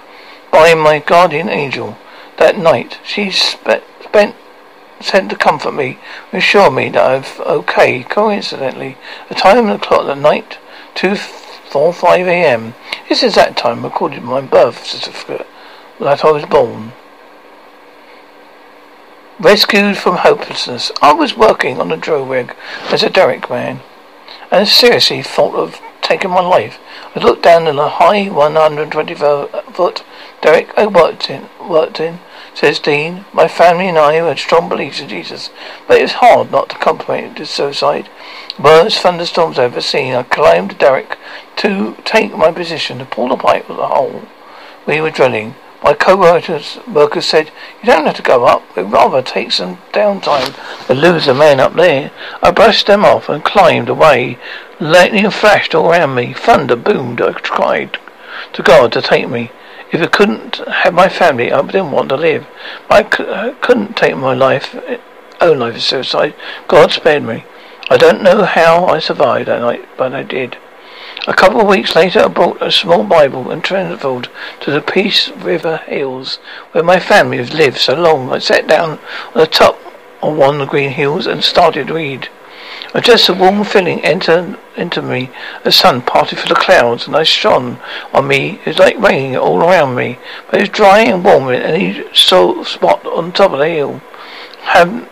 by 0.50 0.74
my 0.74 0.98
guardian 0.98 1.48
angel. 1.48 1.98
That 2.38 2.58
night, 2.58 2.98
she 3.04 3.30
spe- 3.30 3.84
spent 4.02 4.34
sent 5.00 5.30
to 5.30 5.36
comfort 5.36 5.72
me, 5.72 5.98
assure 6.32 6.70
me 6.70 6.88
that 6.88 7.24
I'm 7.38 7.46
okay. 7.46 8.02
Coincidentally, 8.02 8.96
the 9.28 9.34
time 9.34 9.68
of 9.68 9.80
the 9.80 9.86
clock 9.86 10.08
at 10.08 10.18
night, 10.18 10.58
two 10.94 11.14
four 11.14 11.92
five 11.92 12.26
a.m. 12.26 12.74
This 13.08 13.22
is 13.22 13.34
that 13.34 13.56
time 13.56 13.84
recorded 13.84 14.22
my 14.22 14.40
birth 14.40 14.84
certificate 14.84 15.46
that 16.00 16.24
I 16.24 16.30
was 16.30 16.44
born. 16.46 16.92
Rescued 19.38 19.96
from 19.96 20.16
hopelessness. 20.16 20.90
I 21.00 21.12
was 21.12 21.36
working 21.36 21.80
on 21.80 21.92
a 21.92 21.96
drill 21.96 22.26
rig 22.26 22.56
as 22.90 23.04
a 23.04 23.10
derrick 23.10 23.48
man 23.48 23.80
and 24.50 24.66
seriously 24.66 25.22
thought 25.22 25.54
of 25.54 25.80
taking 26.02 26.30
my 26.30 26.40
life. 26.40 26.78
I 27.14 27.20
looked 27.20 27.42
down 27.42 27.66
in 27.66 27.78
a 27.78 27.88
high 27.88 28.28
124 28.28 29.48
foot 29.72 30.04
derrick 30.40 30.70
I 30.76 30.86
worked 30.86 31.28
in, 31.28 31.48
worked 31.60 32.00
in, 32.00 32.20
says 32.54 32.78
Dean. 32.78 33.24
My 33.32 33.48
family 33.48 33.88
and 33.88 33.98
I 33.98 34.14
had 34.14 34.38
strong 34.38 34.68
beliefs 34.68 35.00
in 35.00 35.08
Jesus, 35.08 35.50
but 35.86 35.98
it 35.98 36.02
was 36.02 36.12
hard 36.12 36.50
not 36.50 36.70
to 36.70 36.78
contemplate 36.78 37.46
suicide. 37.46 38.08
Worst 38.58 39.00
thunderstorms 39.00 39.58
I've 39.58 39.72
ever 39.72 39.80
seen. 39.80 40.14
I 40.14 40.22
climbed 40.22 40.72
the 40.72 40.74
derrick 40.76 41.18
to 41.56 41.96
take 42.04 42.36
my 42.36 42.50
position 42.50 42.98
to 42.98 43.04
pull 43.04 43.28
the 43.28 43.36
pipe 43.36 43.68
of 43.68 43.76
the 43.76 43.86
hole 43.86 44.22
we 44.86 45.00
were 45.02 45.10
drilling. 45.10 45.54
My 45.82 45.94
co-workers 45.94 46.78
workers 46.88 47.26
said, 47.26 47.50
You 47.82 47.86
don't 47.86 48.06
have 48.06 48.16
to 48.16 48.22
go 48.22 48.44
up. 48.44 48.76
We'd 48.76 48.82
rather 48.84 49.22
take 49.22 49.52
some 49.52 49.78
downtime 49.92 50.54
than 50.86 50.98
lose 50.98 51.28
a 51.28 51.34
man 51.34 51.60
up 51.60 51.74
there. 51.74 52.10
I 52.42 52.50
brushed 52.50 52.86
them 52.88 53.04
off 53.04 53.28
and 53.28 53.44
climbed 53.44 53.88
away. 53.88 54.38
Lightning 54.80 55.30
flashed 55.30 55.74
all 55.74 55.90
around 55.90 56.14
me. 56.14 56.34
Thunder 56.34 56.76
boomed. 56.76 57.20
I 57.20 57.32
cried 57.32 57.98
to 58.52 58.62
God 58.62 58.92
to 58.92 59.02
take 59.02 59.28
me. 59.28 59.50
If 59.90 60.02
I 60.02 60.06
couldn't 60.06 60.56
have 60.56 60.92
my 60.92 61.08
family, 61.08 61.52
I 61.52 61.62
didn't 61.62 61.92
want 61.92 62.08
to 62.10 62.16
live. 62.16 62.46
I 62.90 63.02
couldn't 63.04 63.96
take 63.96 64.16
my 64.16 64.34
life, 64.34 64.76
own 65.40 65.60
life 65.60 65.76
as 65.76 65.84
suicide. 65.84 66.34
God 66.66 66.92
spared 66.92 67.22
me. 67.22 67.44
I 67.88 67.96
don't 67.96 68.22
know 68.22 68.44
how 68.44 68.84
I 68.86 68.98
survived 68.98 69.48
that 69.48 69.60
night, 69.60 69.88
but 69.96 70.12
I 70.12 70.22
did. 70.22 70.58
A 71.26 71.34
couple 71.34 71.60
of 71.60 71.66
weeks 71.66 71.96
later, 71.96 72.20
I 72.20 72.28
brought 72.28 72.62
a 72.62 72.70
small 72.70 73.02
Bible 73.02 73.50
and 73.50 73.62
travelled 73.62 74.30
to 74.60 74.70
the 74.70 74.80
Peace 74.80 75.30
River 75.30 75.78
Hills, 75.78 76.36
where 76.72 76.84
my 76.84 77.00
family 77.00 77.38
has 77.38 77.52
lived 77.52 77.78
so 77.78 77.94
long. 77.94 78.32
I 78.32 78.38
sat 78.38 78.66
down 78.66 78.98
on 79.34 79.34
the 79.34 79.46
top 79.46 79.78
of 80.22 80.36
one 80.36 80.54
of 80.54 80.60
the 80.60 80.66
green 80.66 80.90
hills 80.90 81.26
and 81.26 81.42
started 81.42 81.88
to 81.88 81.94
read. 81.94 82.28
And 82.94 83.04
just 83.04 83.28
a 83.28 83.34
warm 83.34 83.64
feeling 83.64 84.00
entered 84.04 84.58
into 84.76 85.02
me. 85.02 85.30
The 85.64 85.72
sun 85.72 86.02
parted 86.02 86.38
through 86.38 86.54
the 86.54 86.60
clouds 86.60 87.06
and 87.06 87.16
I 87.16 87.24
shone 87.24 87.78
on 88.14 88.28
me. 88.28 88.60
It 88.60 88.66
was 88.66 88.78
like 88.78 88.98
raining 88.98 89.36
all 89.36 89.58
around 89.60 89.94
me, 89.96 90.18
but 90.46 90.60
it 90.60 90.62
was 90.62 90.68
dry 90.70 91.00
and 91.00 91.24
warm 91.24 91.48
in 91.48 91.60
any 91.60 92.14
spot 92.14 93.04
on 93.04 93.32
top 93.32 93.52
of 93.52 93.58
the 93.58 93.68
hill. 93.68 94.00
Have 94.60 95.08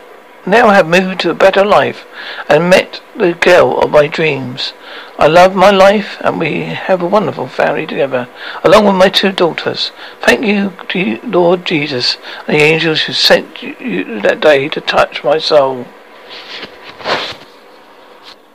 now 0.47 0.69
I 0.69 0.75
have 0.75 0.87
moved 0.87 1.21
to 1.21 1.31
a 1.31 1.35
better 1.35 1.65
life 1.65 2.07
and 2.49 2.71
met 2.71 3.01
the 3.17 3.35
girl 3.35 3.79
of 3.79 3.91
my 3.91 4.07
dreams. 4.07 4.73
I 5.19 5.27
love 5.27 5.55
my 5.55 5.71
life 5.71 6.19
and 6.21 6.39
we 6.39 6.61
have 6.61 7.03
a 7.03 7.07
wonderful 7.07 7.49
family 7.49 7.87
together, 7.87 8.29
along 8.63 8.87
with 8.87 8.95
my 8.95 9.09
two 9.09 9.33
daughters. 9.33 9.91
Thank 10.21 10.45
you, 10.45 11.21
Lord 11.23 11.65
Jesus, 11.65 12.17
and 12.47 12.57
the 12.57 12.63
angels 12.63 13.03
who 13.03 13.13
sent 13.13 13.63
you 13.63 14.21
that 14.21 14.41
day 14.41 14.69
to 14.69 14.81
touch 14.81 15.25
my 15.25 15.39
soul. 15.39 15.87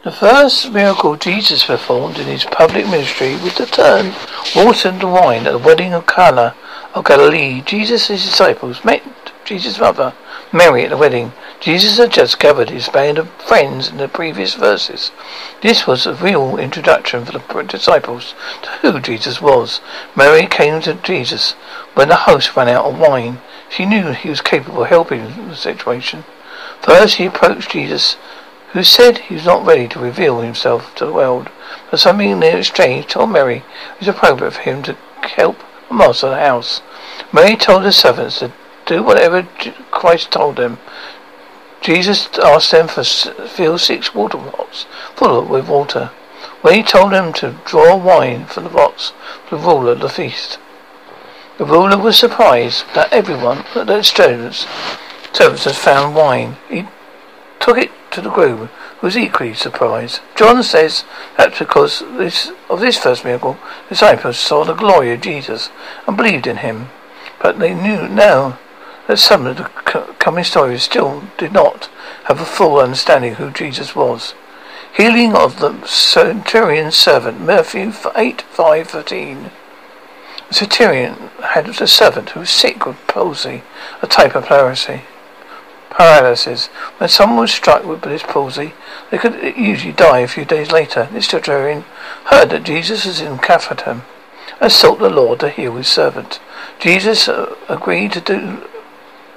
The 0.03 0.11
first 0.11 0.71
miracle 0.71 1.15
Jesus 1.15 1.65
performed 1.65 2.17
in 2.17 2.25
his 2.25 2.43
public 2.45 2.87
ministry 2.87 3.33
was 3.35 3.53
to 3.55 3.67
turn 3.67 4.15
water 4.55 4.89
into 4.89 5.07
wine 5.07 5.45
at 5.45 5.51
the 5.51 5.59
wedding 5.59 5.93
of 5.93 6.07
Cana 6.07 6.55
of 6.95 7.05
Galilee. 7.05 7.61
Jesus 7.61 8.09
and 8.09 8.17
his 8.17 8.27
disciples 8.27 8.83
met 8.83 9.03
Jesus' 9.45 9.79
mother, 9.79 10.13
Mary, 10.53 10.83
at 10.83 10.89
the 10.89 10.97
wedding. 10.97 11.31
Jesus 11.61 11.97
had 11.97 12.11
just 12.11 12.37
gathered 12.37 12.69
his 12.69 12.89
band 12.89 13.17
of 13.17 13.29
friends 13.35 13.87
in 13.87 13.95
the 13.95 14.09
previous 14.09 14.53
verses. 14.53 15.11
This 15.61 15.87
was 15.87 16.05
a 16.05 16.13
real 16.13 16.57
introduction 16.57 17.23
for 17.23 17.31
the 17.31 17.63
disciples 17.63 18.35
to 18.61 18.69
who 18.81 18.99
Jesus 18.99 19.41
was. 19.41 19.79
Mary 20.13 20.47
came 20.47 20.81
to 20.81 20.95
Jesus 20.95 21.53
when 21.93 22.09
the 22.09 22.27
host 22.27 22.53
ran 22.57 22.67
out 22.67 22.83
of 22.83 22.99
wine. 22.99 23.39
She 23.69 23.85
knew 23.85 24.11
he 24.11 24.29
was 24.29 24.41
capable 24.41 24.83
of 24.83 24.89
helping 24.89 25.47
the 25.47 25.55
situation. 25.55 26.25
First, 26.81 27.15
he 27.15 27.27
approached 27.27 27.71
Jesus, 27.71 28.17
who 28.73 28.83
said 28.83 29.19
he 29.19 29.35
was 29.35 29.45
not 29.45 29.65
ready 29.65 29.87
to 29.87 29.99
reveal 29.99 30.41
himself 30.41 30.93
to 30.95 31.05
the 31.05 31.13
world. 31.13 31.49
But 31.89 32.01
something 32.01 32.29
in 32.29 32.41
their 32.41 32.57
exchange 32.57 33.07
told 33.07 33.29
Mary 33.29 33.57
it 33.93 33.99
was 33.99 34.07
appropriate 34.09 34.51
for 34.51 34.61
him 34.61 34.83
to 34.83 34.97
help 35.21 35.59
the 35.87 35.93
master 35.93 36.27
of 36.27 36.31
the 36.31 36.39
house. 36.39 36.81
Mary 37.31 37.55
told 37.55 37.83
the 37.83 37.93
servants 37.93 38.39
to 38.39 38.51
do 38.91 39.01
whatever 39.01 39.43
Christ 39.89 40.31
told 40.31 40.57
them. 40.57 40.77
Jesus 41.79 42.27
asked 42.37 42.71
them 42.71 42.89
to 42.89 43.03
fill 43.47 43.77
six 43.77 44.13
water 44.13 44.37
pots 44.37 44.85
full 45.15 45.45
with 45.45 45.69
water. 45.69 46.11
When 46.61 46.73
he 46.73 46.83
told 46.83 47.13
them 47.13 47.31
to 47.33 47.55
draw 47.65 47.95
wine 47.95 48.45
from 48.45 48.65
the 48.65 48.69
pots 48.69 49.13
for 49.47 49.55
the 49.55 49.65
ruler 49.65 49.93
of 49.93 50.01
the 50.01 50.09
feast. 50.09 50.59
The 51.57 51.65
ruler 51.65 51.97
was 51.97 52.17
surprised 52.17 52.83
that 52.93 53.13
everyone, 53.13 53.63
that 53.73 53.87
the 53.87 54.03
servants, 54.03 54.67
servants 55.31 55.63
had 55.63 55.75
found 55.75 56.15
wine. 56.15 56.57
He 56.69 56.85
took 57.59 57.77
it 57.77 57.91
to 58.11 58.21
the 58.21 58.29
groom, 58.29 58.69
who 58.99 59.07
was 59.07 59.15
equally 59.15 59.53
surprised. 59.53 60.19
John 60.35 60.63
says 60.63 61.05
that 61.37 61.57
because 61.57 62.01
this, 62.17 62.51
of 62.69 62.81
this 62.81 62.97
first 62.97 63.23
miracle, 63.23 63.57
the 63.87 63.95
disciples 63.95 64.37
saw 64.37 64.65
the 64.65 64.73
glory 64.73 65.13
of 65.13 65.21
Jesus 65.21 65.69
and 66.05 66.17
believed 66.17 66.45
in 66.45 66.57
him. 66.57 66.89
But 67.41 67.59
they 67.59 67.73
knew 67.73 68.07
now 68.09 68.59
that 69.11 69.17
some 69.17 69.45
of 69.45 69.57
the 69.57 69.63
coming 70.19 70.45
stories 70.45 70.83
still 70.83 71.21
did 71.37 71.51
not 71.51 71.87
have 72.27 72.39
a 72.39 72.45
full 72.45 72.79
understanding 72.79 73.33
who 73.33 73.51
Jesus 73.51 73.93
was. 73.93 74.35
Healing 74.95 75.35
of 75.35 75.59
the 75.59 75.85
centurion's 75.85 76.95
servant, 76.95 77.41
Matthew 77.41 77.91
8 78.15 78.41
5 78.41 78.87
13. 78.87 79.51
The 80.47 80.53
centurion 80.53 81.29
had 81.43 81.67
a 81.67 81.87
servant 81.87 82.29
who 82.29 82.39
was 82.39 82.49
sick 82.49 82.85
with 82.85 83.05
palsy, 83.07 83.63
a 84.01 84.07
type 84.07 84.33
of 84.33 84.45
paralysis. 84.45 85.01
Paralysis. 85.89 86.67
When 86.97 87.09
someone 87.09 87.39
was 87.39 87.51
struck 87.51 87.83
with 87.83 88.03
this 88.03 88.23
palsy, 88.23 88.71
they 89.09 89.17
could 89.17 89.57
usually 89.57 89.91
die 89.91 90.19
a 90.19 90.27
few 90.29 90.45
days 90.45 90.71
later. 90.71 91.09
This 91.11 91.27
centurion 91.27 91.83
heard 92.27 92.51
that 92.51 92.63
Jesus 92.63 93.05
was 93.05 93.19
in 93.19 93.39
Capharnaum 93.39 94.03
and 94.61 94.71
sought 94.71 94.99
the 94.99 95.09
Lord 95.09 95.41
to 95.41 95.49
heal 95.49 95.75
his 95.75 95.89
servant. 95.89 96.39
Jesus 96.79 97.27
uh, 97.27 97.57
agreed 97.67 98.13
to 98.13 98.21
do 98.21 98.63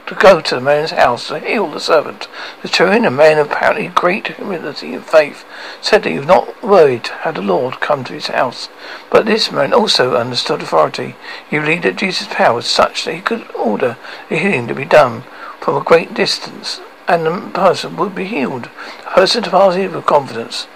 to 0.07 0.15
go 0.15 0.41
to 0.41 0.55
the 0.55 0.61
man's 0.61 0.91
house 0.91 1.29
to 1.29 1.39
heal 1.39 1.71
the 1.71 1.81
servant. 1.81 2.29
The 2.63 2.69
Turin, 2.69 3.05
a 3.05 3.11
man 3.11 3.39
of 3.39 3.51
apparently 3.51 3.89
great 3.89 4.29
humility 4.29 4.95
and 4.95 5.05
faith, 5.05 5.45
said 5.81 6.03
that 6.03 6.11
he 6.11 6.19
was 6.19 6.27
not 6.27 6.63
worried 6.63 7.07
had 7.07 7.37
the 7.37 7.43
Lord 7.43 7.81
come 7.81 8.05
to 8.05 8.13
his 8.13 8.27
house. 8.27 8.69
But 9.11 9.25
this 9.25 9.51
man 9.51 9.73
also 9.73 10.15
understood 10.15 10.63
authority. 10.63 11.17
He 11.49 11.59
believed 11.59 11.85
that 11.85 11.97
Jesus' 11.97 12.29
power 12.31 12.57
was 12.57 12.67
such 12.67 13.05
that 13.05 13.15
he 13.15 13.21
could 13.21 13.51
order 13.55 13.97
the 14.29 14.37
healing 14.37 14.69
to 14.69 14.75
be 14.75 14.85
done 14.85 15.23
from 15.61 15.77
a 15.77 15.85
great 15.85 16.13
distance, 16.13 16.81
and 17.09 17.25
the 17.25 17.51
person 17.55 17.97
would 17.97 18.15
be 18.15 18.27
healed. 18.27 18.65
The 19.05 19.11
person 19.11 19.43
departed 19.43 19.95
with 19.95 20.05
confidence. 20.05 20.67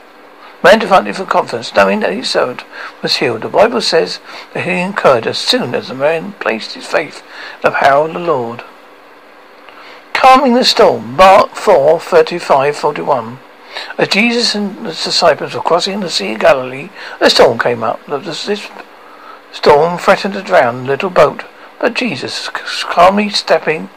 Man 0.65 0.79
departed 0.79 1.19
with 1.19 1.29
confidence, 1.29 1.75
knowing 1.75 2.01
that 2.01 2.15
his 2.15 2.31
servant 2.31 2.65
was 3.03 3.17
healed. 3.17 3.43
The 3.43 3.49
Bible 3.49 3.83
says 3.83 4.21
that 4.55 4.65
healing 4.65 4.93
occurred 4.93 5.27
as 5.27 5.39
soon 5.39 5.75
as 5.75 5.89
the 5.89 5.95
man 5.95 6.33
placed 6.41 6.73
his 6.73 6.87
faith 6.87 7.23
in 7.57 7.71
the 7.71 7.71
power 7.71 8.07
of 8.09 8.15
the 8.15 8.19
Lord. 8.19 8.65
Calming 10.19 10.55
the 10.55 10.65
storm. 10.65 11.15
Mark 11.15 11.55
4, 11.55 12.01
35, 12.01 12.77
41. 12.77 13.39
As 13.97 14.09
Jesus 14.09 14.53
and 14.57 14.85
the 14.85 14.91
disciples 14.91 15.55
were 15.55 15.61
crossing 15.61 16.01
the 16.01 16.11
Sea 16.11 16.33
of 16.33 16.41
Galilee, 16.41 16.91
a 17.21 17.31
storm 17.31 17.57
came 17.57 17.85
up. 17.85 18.05
This 18.05 18.69
storm 19.53 19.97
threatened 19.97 20.35
to 20.35 20.43
drown 20.43 20.83
the 20.83 20.89
little 20.89 21.09
boat, 21.09 21.45
but 21.79 21.95
Jesus, 21.95 22.49
calmly 22.49 23.31
stepping 23.31 23.91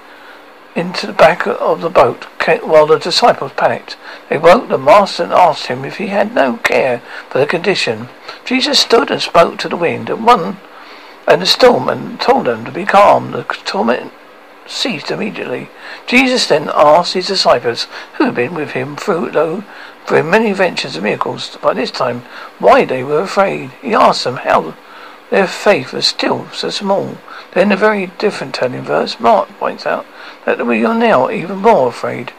into 0.76 1.07
the 1.07 1.14
back 1.14 1.48
of 1.48 1.81
the 1.81 1.89
boat, 1.89 2.26
while 2.64 2.85
the 2.85 2.99
disciples 2.99 3.53
panicked. 3.53 3.98
They 4.30 4.38
woke 4.38 4.69
the 4.69 4.77
master 4.77 5.23
and 5.23 5.34
asked 5.34 5.65
him 5.68 5.84
if 5.84 5.98
he 5.98 6.07
had 6.07 6.35
no 6.35 6.57
care 6.57 7.02
for 7.30 7.39
the 7.39 7.48
condition. 7.48 8.10
Jesus 8.45 8.80
stood 8.80 9.10
and 9.10 9.23
spoke 9.23 9.57
to 9.57 9.68
the 9.68 9.76
wind 9.76 10.07
and 10.07 10.23
one 10.23 10.57
and 11.27 11.41
the 11.41 11.48
storm 11.48 11.89
and 11.89 12.22
told 12.22 12.45
them 12.45 12.64
to 12.65 12.72
be 12.72 12.85
calm. 12.85 13.31
The 13.31 13.41
torment 13.65 14.14
ceased 14.72 15.11
immediately. 15.11 15.69
Jesus 16.07 16.48
then 16.48 16.69
asked 16.73 17.14
his 17.14 17.27
disciples, 17.27 17.88
who 18.15 18.26
had 18.26 18.35
been 18.35 18.56
with 18.56 18.72
him 18.72 18.95
through 18.95 19.31
though 19.31 19.64
through 20.06 20.23
many 20.23 20.52
adventures 20.52 20.95
and 20.95 21.03
miracles, 21.03 21.57
by 21.61 21.73
this 21.73 21.91
time, 21.91 22.22
why 22.60 22.85
they 22.85 23.03
were 23.03 23.22
afraid. 23.22 23.72
He 23.81 23.93
asked 23.93 24.23
them 24.23 24.38
how 24.38 24.76
their 25.30 25.48
faith 25.48 25.93
was 25.93 26.06
still 26.06 26.49
so 26.49 26.69
small. 26.69 27.18
Then 27.53 27.72
a 27.72 27.77
very 27.77 28.07
different 28.18 28.56
turning 28.56 28.81
verse, 28.81 29.19
Mark 29.19 29.49
points 29.60 29.85
out 29.85 30.06
that 30.45 30.65
we 30.65 30.84
are 30.85 30.95
now 30.95 31.30
even 31.30 31.60
more 31.60 31.89
afraid. 31.89 32.34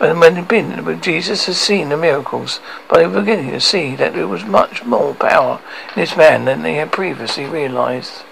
And 0.00 0.18
when 0.18 0.34
had 0.34 0.48
been 0.48 0.84
with 0.84 1.02
Jesus 1.02 1.46
has 1.46 1.56
seen 1.56 1.90
the 1.90 1.96
miracles, 1.96 2.58
but 2.88 2.98
they 2.98 3.06
were 3.06 3.20
beginning 3.20 3.52
to 3.52 3.60
see 3.60 3.94
that 3.96 4.14
there 4.14 4.26
was 4.26 4.44
much 4.44 4.84
more 4.84 5.14
power 5.14 5.60
in 5.94 6.00
this 6.00 6.16
man 6.16 6.46
than 6.46 6.62
they 6.62 6.74
had 6.74 6.90
previously 6.90 7.44
realized. 7.44 8.24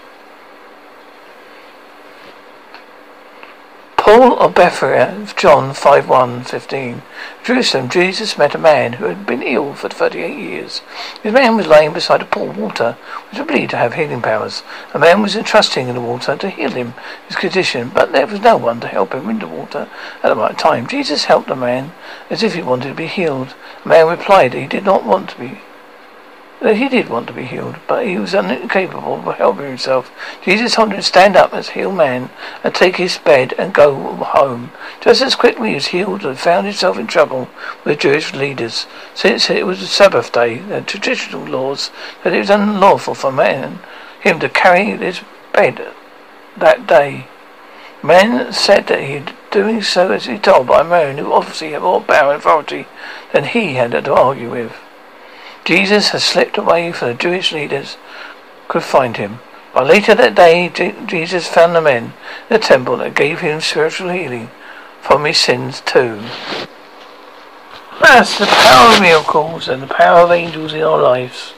Paul 4.15 4.39
of 4.41 4.55
Bethsaida, 4.55 5.27
John 5.39 5.73
5 5.73 6.07
1 6.07 6.45
15. 6.45 7.01
Jerusalem, 7.45 7.89
Jesus 7.89 8.37
met 8.37 8.55
a 8.55 8.59
man 8.59 8.93
who 8.93 9.07
had 9.07 9.25
been 9.25 9.43
ill 9.43 9.73
for 9.73 9.89
38 9.89 10.37
years. 10.37 10.83
This 11.23 11.33
man 11.33 11.57
was 11.57 11.67
lying 11.67 11.95
beside 11.95 12.21
a 12.21 12.27
pool 12.27 12.51
of 12.51 12.59
water, 12.59 12.99
which 13.31 13.39
was 13.39 13.47
believed 13.47 13.71
to 13.71 13.79
have 13.79 13.95
healing 13.95 14.21
powers. 14.21 14.65
A 14.93 14.99
man 14.99 15.23
was 15.23 15.35
entrusting 15.35 15.89
in 15.89 15.95
the 15.95 16.03
water 16.03 16.37
to 16.37 16.51
heal 16.51 16.73
him, 16.73 16.93
his 17.27 17.37
condition, 17.37 17.89
but 17.89 18.13
there 18.13 18.27
was 18.27 18.41
no 18.41 18.59
one 18.59 18.81
to 18.81 18.87
help 18.87 19.15
him 19.15 19.31
in 19.31 19.39
the 19.39 19.47
water 19.47 19.89
at 20.23 20.29
the 20.29 20.37
right 20.37 20.59
time. 20.59 20.87
Jesus 20.87 21.25
helped 21.25 21.49
the 21.49 21.57
man 21.57 21.95
as 22.29 22.43
if 22.43 22.53
he 22.53 22.61
wanted 22.61 22.89
to 22.89 22.95
be 22.95 23.07
healed. 23.07 23.55
The 23.83 23.89
man 23.89 24.09
replied 24.09 24.53
that 24.53 24.61
he 24.61 24.67
did 24.67 24.85
not 24.85 25.07
want 25.07 25.31
to 25.31 25.39
be 25.39 25.63
that 26.63 26.77
he 26.77 26.89
did 26.89 27.09
want 27.09 27.27
to 27.27 27.33
be 27.33 27.45
healed, 27.45 27.77
but 27.89 28.07
he 28.07 28.19
was 28.19 28.35
incapable 28.35 29.15
of 29.15 29.37
helping 29.37 29.67
himself. 29.67 30.11
Jesus 30.45 30.75
told 30.75 30.91
him 30.91 30.97
to 30.97 31.03
stand 31.03 31.37
up 31.37 31.53
as 31.53 31.71
healed 31.71 31.97
man 31.97 32.31
and 32.63 32.75
take 32.75 32.97
his 32.97 33.19
bed 33.19 33.53
and 33.59 33.75
go 33.75 34.15
home. 34.15 34.71
Just 35.01 35.23
as 35.23 35.35
quickly 35.35 35.75
as 35.75 35.89
healed 35.89 36.25
and 36.25 36.39
found 36.39 36.67
himself 36.67 36.99
in 36.99 37.07
trouble 37.07 37.49
with 37.85 38.01
Jewish 38.01 38.33
leaders, 38.33 38.87
since 39.15 39.51
it 39.51 39.67
was 39.67 39.83
a 39.83 39.87
Sabbath 39.87 40.31
day, 40.33 40.59
the 40.59 40.81
traditional 40.81 41.45
laws 41.45 41.91
that 42.23 42.33
it 42.33 42.39
was 42.39 42.51
unlawful 42.51 43.15
for 43.15 43.33
man 43.33 43.81
him 44.23 44.39
to 44.39 44.49
carry 44.49 44.85
his 44.85 45.21
bed 45.53 45.93
that 46.57 46.87
day. 46.87 47.27
Men 48.03 48.53
said 48.53 48.87
that 48.87 49.03
he 49.03 49.19
was 49.19 49.35
doing 49.51 49.83
so 49.83 50.13
as 50.13 50.27
he 50.27 50.39
told 50.39 50.67
by 50.69 50.81
a 50.81 50.85
man 50.85 51.19
who 51.19 51.33
obviously 51.33 51.73
had 51.73 51.83
more 51.83 52.01
power 52.01 52.33
and 52.33 52.41
authority 52.41 52.87
than 53.33 53.45
he 53.45 53.75
had 53.75 53.93
to 53.93 54.15
argue 54.15 54.51
with. 54.51 54.73
Jesus 55.65 56.11
had 56.11 56.21
slipped 56.21 56.59
away 56.59 56.93
from 56.93 57.09
the 57.09 57.15
Jewish 57.15 57.53
leaders 57.53 57.97
could 58.69 58.83
find 58.83 59.17
him. 59.17 59.41
But 59.73 59.87
later 59.87 60.15
that 60.15 60.35
day, 60.35 60.69
Jesus 61.07 61.47
found 61.47 61.75
the 61.75 61.81
men 61.81 62.05
in 62.05 62.13
the 62.51 62.59
temple 62.59 62.99
that 62.99 63.15
gave 63.15 63.41
him 63.41 63.61
spiritual 63.61 64.11
healing 64.11 64.51
from 65.01 65.25
his 65.25 65.39
sins 65.39 65.81
too. 65.81 66.23
That's 68.01 68.39
the 68.39 68.47
power 68.47 68.95
of 68.95 69.01
miracles 69.01 69.69
and 69.69 69.83
the 69.83 69.87
power 69.87 70.21
of 70.21 70.31
angels 70.31 70.73
in 70.73 70.83
our 70.83 71.01
lives. 71.01 71.55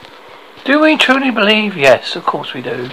Do 0.63 0.79
we 0.79 0.97
truly 0.97 1.31
believe? 1.31 1.77
Yes, 1.77 2.15
of 2.15 2.25
course 2.25 2.53
we 2.53 2.61
do. 2.61 2.89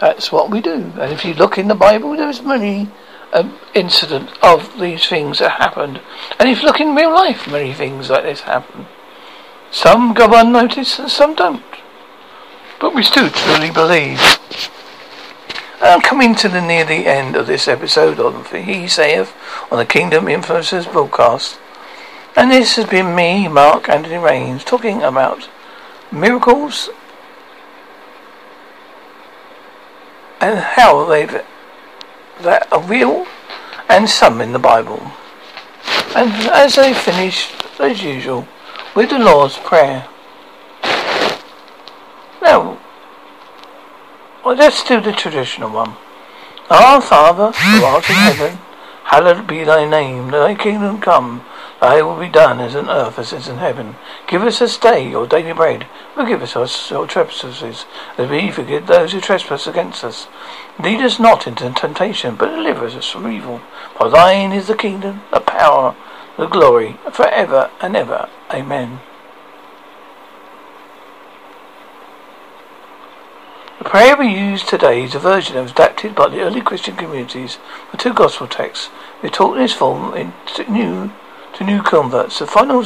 That's 0.00 0.32
what 0.32 0.50
we 0.50 0.60
do. 0.60 0.92
And 0.98 1.12
if 1.12 1.24
you 1.24 1.34
look 1.34 1.58
in 1.58 1.68
the 1.68 1.74
Bible, 1.74 2.16
there's 2.16 2.42
many 2.42 2.88
um, 3.32 3.58
incident 3.74 4.30
of 4.42 4.78
these 4.80 5.06
things 5.06 5.38
that 5.38 5.52
happened. 5.52 6.00
And 6.38 6.48
if 6.48 6.60
you 6.60 6.66
look 6.66 6.80
in 6.80 6.94
real 6.94 7.14
life, 7.14 7.46
many 7.46 7.72
things 7.72 8.10
like 8.10 8.24
this 8.24 8.40
happen. 8.40 8.86
Some 9.72 10.12
go 10.12 10.38
unnoticed 10.38 10.98
and 10.98 11.10
some 11.10 11.34
don't. 11.34 11.64
But 12.78 12.94
we 12.94 13.02
still 13.02 13.30
truly 13.30 13.70
believe. 13.70 14.38
I'm 15.80 16.02
coming 16.02 16.34
to 16.36 16.48
the 16.48 16.60
near 16.60 16.84
the 16.84 17.06
end 17.06 17.34
of 17.34 17.46
this 17.46 17.66
episode 17.66 18.20
of 18.20 18.52
He 18.52 18.86
Saith 18.86 19.34
on 19.70 19.78
the 19.78 19.86
Kingdom 19.86 20.26
Influencers 20.26 20.92
broadcast. 20.92 21.58
And 22.36 22.50
this 22.50 22.76
has 22.76 22.86
been 22.86 23.16
me, 23.16 23.48
Mark 23.48 23.88
Anthony 23.88 24.18
Rains, 24.18 24.62
talking 24.62 25.02
about 25.02 25.48
miracles 26.12 26.90
and 30.40 30.58
how 30.58 31.06
they've 31.06 31.42
that 32.42 32.70
are 32.72 32.82
real 32.82 33.26
and 33.88 34.08
some 34.08 34.40
in 34.40 34.52
the 34.52 34.58
Bible. 34.58 35.12
And 36.14 36.30
as 36.50 36.76
I 36.76 36.92
finish, 36.92 37.50
as 37.78 38.02
usual, 38.02 38.46
with 38.94 39.10
the 39.10 39.18
Lord's 39.18 39.56
Prayer. 39.58 40.08
Now, 42.42 42.78
well, 44.44 44.56
let's 44.56 44.84
do 44.84 45.00
the 45.00 45.12
traditional 45.12 45.70
one. 45.70 45.96
Our 46.68 47.00
Father, 47.00 47.52
who 47.52 47.84
art 47.84 48.08
in 48.10 48.16
heaven, 48.16 48.58
hallowed 49.04 49.46
be 49.46 49.64
thy 49.64 49.88
name. 49.88 50.30
Thy 50.30 50.54
kingdom 50.54 51.00
come. 51.00 51.44
Thy 51.80 52.00
will 52.02 52.18
be 52.18 52.28
done 52.28 52.60
as 52.60 52.76
on 52.76 52.88
earth 52.88 53.18
as 53.18 53.32
is 53.32 53.48
in 53.48 53.58
heaven. 53.58 53.96
Give 54.26 54.42
us 54.42 54.58
this 54.58 54.76
day 54.78 55.08
your 55.08 55.26
daily 55.26 55.52
bread. 55.52 55.86
Forgive 56.14 56.42
us 56.42 56.56
our 56.56 57.06
trespasses, 57.06 57.86
as 58.16 58.28
we 58.30 58.50
forgive 58.50 58.86
those 58.86 59.12
who 59.12 59.20
trespass 59.20 59.66
against 59.66 60.04
us. 60.04 60.28
Lead 60.78 61.00
us 61.00 61.18
not 61.18 61.46
into 61.46 61.70
temptation, 61.70 62.36
but 62.36 62.54
deliver 62.54 62.86
us 62.86 63.10
from 63.10 63.30
evil. 63.30 63.60
For 63.96 64.08
thine 64.10 64.52
is 64.52 64.68
the 64.68 64.76
kingdom, 64.76 65.22
the 65.32 65.40
power, 65.40 65.96
the 66.36 66.46
glory, 66.46 66.96
forever 67.12 67.70
and 67.80 67.96
ever. 67.96 68.28
Amen. 68.52 69.00
The 73.78 73.88
prayer 73.88 74.16
we 74.16 74.28
use 74.28 74.62
today 74.62 75.02
is 75.02 75.14
a 75.14 75.18
version 75.18 75.56
that 75.56 75.62
was 75.62 75.72
adapted 75.72 76.14
by 76.14 76.28
the 76.28 76.40
early 76.40 76.60
Christian 76.60 76.96
communities 76.96 77.58
for 77.90 77.96
two 77.96 78.14
gospel 78.14 78.46
texts. 78.46 78.90
We 79.22 79.28
taught 79.28 79.56
in 79.56 79.62
this 79.62 79.72
form 79.72 80.14
in 80.14 80.32
new 80.68 81.12
to 81.54 81.64
new 81.64 81.82
converts. 81.82 82.38
The 82.38 82.46
final 82.46 82.84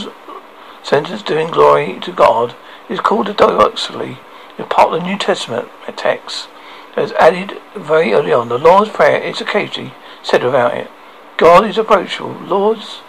sentence 0.82 1.22
doing 1.22 1.50
glory 1.50 2.00
to 2.00 2.12
God 2.12 2.56
is 2.88 3.00
called 3.00 3.28
a 3.28 3.34
doxology. 3.34 4.18
It's 4.58 4.68
part 4.70 4.92
of 4.92 5.00
the 5.00 5.06
New 5.06 5.18
Testament 5.18 5.68
text. 5.96 6.48
Was 6.96 7.12
added 7.12 7.60
very 7.74 8.14
early 8.14 8.32
on. 8.32 8.48
The 8.48 8.56
Lord's 8.56 8.90
Prayer 8.90 9.20
is 9.20 9.42
occasionally 9.42 9.92
said 10.22 10.42
without 10.42 10.74
it. 10.74 10.90
God 11.36 11.66
is 11.66 11.76
approachable. 11.76 12.32
Lord's 12.40 13.02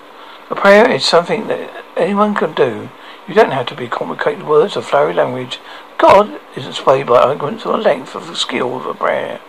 a 0.50 0.56
prayer 0.56 0.90
is 0.90 1.06
something 1.06 1.48
that 1.48 1.84
anyone 1.98 2.34
can 2.34 2.54
do. 2.54 2.90
You 3.28 3.34
don't 3.34 3.52
have 3.52 3.66
to 3.68 3.76
be 3.76 3.88
complicated 3.88 4.48
words 4.48 4.78
or 4.78 4.82
flowery 4.82 5.14
language. 5.14 5.60
God 5.98 6.40
isn't 6.56 6.74
swayed 6.74 7.08
by 7.08 7.22
arguments 7.22 7.66
or 7.66 7.74
the 7.74 7.84
length 7.84 8.16
of 8.16 8.28
the 8.28 8.36
skill 8.36 8.78
of 8.78 8.86
a 8.86 8.94
prayer. 8.94 9.42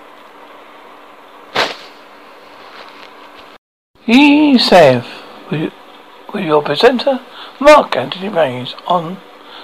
He 4.00 4.58
saith, 4.58 5.06
with, 5.50 5.72
your 6.34 6.62
presenter, 6.62 7.20
Mark 7.60 7.96
Anthony 7.96 8.28
Rains, 8.28 8.74
on 8.86 9.18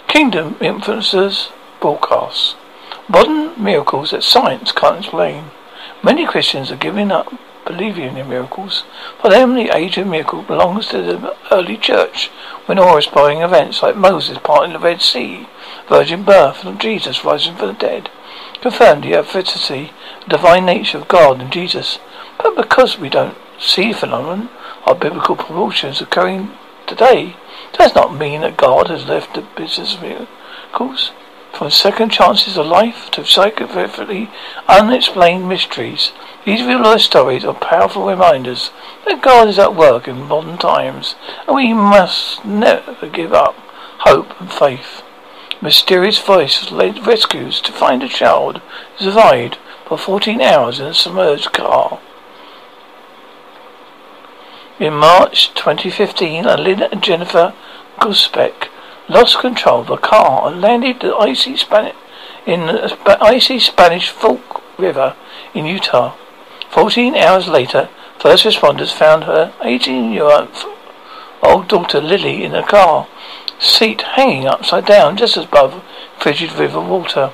Kingdom 0.07 0.55
Influencers 0.57 1.51
Broadcasts. 1.81 2.55
Modern 3.09 3.63
miracles 3.63 4.11
that 4.11 4.23
science 4.23 4.71
can't 4.71 4.99
explain. 4.99 5.51
Many 6.03 6.27
Christians 6.27 6.71
are 6.71 6.77
giving 6.77 7.11
up 7.11 7.33
believing 7.65 8.17
in 8.17 8.29
miracles. 8.29 8.85
For 9.21 9.31
them, 9.31 9.55
the 9.55 9.75
age 9.75 9.99
of 9.99 10.07
miracle 10.07 10.43
belongs 10.43 10.89
to 10.89 11.03
the 11.03 11.37
early 11.51 11.77
church, 11.77 12.29
when 12.67 12.79
awe-inspiring 12.79 13.43
events 13.43 13.83
like 13.83 13.97
Moses 13.97 14.39
parting 14.39 14.73
the 14.73 14.79
Red 14.79 15.01
Sea, 15.01 15.49
virgin 15.89 16.25
birth, 16.25 16.65
and 16.65 16.81
Jesus 16.81 17.25
rising 17.25 17.57
from 17.57 17.69
the 17.69 17.73
dead 17.75 18.11
confirmed 18.65 19.05
the 19.05 19.13
efficacy, 19.13 19.93
divine 20.27 20.65
nature 20.65 20.97
of 20.97 21.07
God 21.07 21.39
and 21.39 21.53
Jesus. 21.53 21.99
But 22.39 22.57
because 22.57 22.99
we 22.99 23.11
don't 23.11 23.37
see 23.59 23.93
phenomenon 23.93 24.49
or 24.87 24.95
biblical 24.95 25.37
proportions 25.37 26.01
occurring 26.01 26.51
today, 26.87 27.37
does 27.75 27.95
not 27.95 28.17
mean 28.17 28.41
that 28.41 28.57
God 28.57 28.89
has 28.89 29.05
left 29.05 29.35
the 29.35 29.43
business 29.55 29.95
of 29.95 30.01
miracles. 30.01 31.13
From 31.53 31.71
second 31.71 32.09
chances 32.09 32.57
of 32.57 32.65
life 32.65 33.11
to 33.11 33.21
psychopathically 33.21 34.31
unexplained 34.67 35.47
mysteries, 35.47 36.13
these 36.45 36.63
real 36.63 36.83
life 36.83 37.01
stories 37.01 37.45
are 37.45 37.55
powerful 37.55 38.07
reminders 38.07 38.71
that 39.07 39.23
God 39.23 39.49
is 39.49 39.59
at 39.59 39.75
work 39.75 40.07
in 40.07 40.29
modern 40.29 40.59
times, 40.59 41.15
and 41.47 41.57
we 41.57 41.73
must 41.73 42.45
never 42.45 43.09
give 43.09 43.33
up 43.33 43.55
hope 44.01 44.39
and 44.41 44.53
faith. 44.53 45.03
Mysterious 45.63 46.19
voice 46.19 46.71
led 46.71 47.07
rescues 47.07 47.61
to 47.63 47.73
find 47.73 48.03
a 48.03 48.09
child 48.09 48.61
survived 48.99 49.57
for 49.87 49.97
14 49.97 50.43
hours 50.43 50.81
in 50.81 50.87
a 50.87 50.95
submerged 50.95 51.53
car. 51.53 52.01
In 54.79 54.93
March 54.93 55.55
2015, 55.55 56.45
Lynn 56.45 56.83
and 56.83 57.03
Jennifer 57.03 57.55
Groesbeck 57.99 58.69
lost 59.09 59.39
control 59.39 59.81
of 59.81 59.87
the 59.87 59.97
car 59.97 60.49
and 60.49 60.61
landed 60.61 61.01
the 61.01 61.15
icy 61.15 61.57
Spanish 61.57 61.95
in 62.45 62.67
the 62.67 63.19
icy 63.23 63.59
Spanish 63.59 64.11
Fork 64.11 64.61
River 64.79 65.17
in 65.55 65.65
Utah. 65.65 66.15
Fourteen 66.75 67.15
hours 67.15 67.47
later, 67.47 67.89
first 68.19 68.45
responders 68.45 68.93
found 68.93 69.25
her 69.25 69.55
18-year-old 69.61 71.69
daughter 71.69 72.01
Lily 72.01 72.43
in 72.43 72.51
the 72.51 72.63
car 72.63 73.07
seat 73.61 74.03
hanging 74.03 74.49
upside 74.49 74.85
down 74.85 75.17
just 75.17 75.37
above 75.37 75.85
frigid 76.19 76.51
river 76.51 76.81
water. 76.81 77.31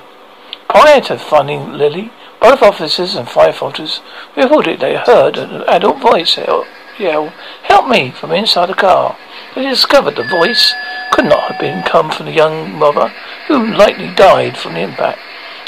Prior 0.69 1.01
to 1.01 1.17
finding 1.17 1.73
Lily, 1.73 2.11
both 2.39 2.61
officers 2.61 3.15
and 3.15 3.27
firefighters 3.27 4.01
reported 4.37 4.79
they 4.79 4.95
heard 4.95 5.39
an 5.39 5.63
adult 5.63 5.99
voice 5.99 6.37
yell, 6.37 7.33
Help 7.63 7.87
me! 7.87 8.11
from 8.11 8.33
inside 8.33 8.69
the 8.69 8.75
car. 8.75 9.17
They 9.55 9.67
discovered 9.67 10.17
the 10.17 10.23
voice 10.23 10.75
could 11.11 11.25
not 11.25 11.51
have 11.51 11.59
been 11.59 11.81
come 11.81 12.11
from 12.11 12.27
the 12.27 12.31
young 12.31 12.77
mother, 12.77 13.11
who 13.47 13.73
likely 13.73 14.13
died 14.13 14.55
from 14.55 14.75
the 14.75 14.81
impact. 14.81 15.19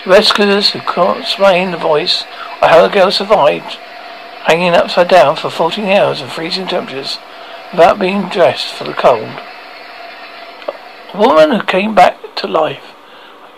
Rescuers 0.06 0.72
who 0.72 0.80
can't 0.82 1.22
explain 1.22 1.72
the 1.72 1.78
voice 1.78 2.24
or 2.62 2.68
how 2.68 2.82
the 2.86 2.94
girl 2.94 3.10
survived 3.10 3.78
hanging 4.44 4.74
upside 4.74 5.08
down 5.08 5.38
for 5.38 5.50
14 5.50 5.86
hours 5.86 6.20
in 6.20 6.28
freezing 6.28 6.68
temperatures 6.68 7.18
without 7.72 7.98
being 7.98 8.28
dressed 8.28 8.74
for 8.74 8.84
the 8.84 8.94
cold. 8.94 9.40
A 11.14 11.18
woman 11.18 11.52
who 11.52 11.66
came 11.66 11.96
back 11.96 12.36
to 12.36 12.48
life, 12.48 12.94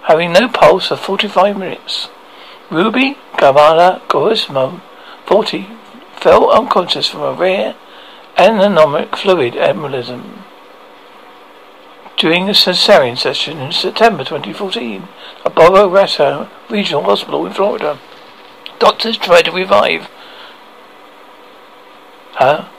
having 0.04 0.34
no 0.34 0.48
pulse 0.48 0.90
for 0.90 0.96
45 0.96 1.58
minutes. 1.58 2.10
Ruby 2.70 3.18
Gamala 3.34 4.02
Gorismo, 4.08 4.82
40, 5.26 5.68
fell 6.16 6.52
unconscious 6.52 7.08
from 7.08 7.22
a 7.22 7.34
rare 7.34 7.76
amniotic 8.38 9.16
fluid 9.16 9.56
embolism 9.56 10.45
during 12.18 12.48
a 12.48 12.54
cesarean 12.54 13.18
section 13.18 13.60
in 13.60 13.72
September 13.72 14.24
2014 14.24 15.08
at 15.46 15.56
Boca 15.56 15.88
Raton 15.88 16.48
Regional 16.70 17.04
Hospital 17.04 17.46
in 17.46 17.54
Florida. 17.54 18.00
Doctors 18.80 19.18
tried 19.18 19.46
to 19.46 19.52
revive 19.52 20.10
her 22.40 22.70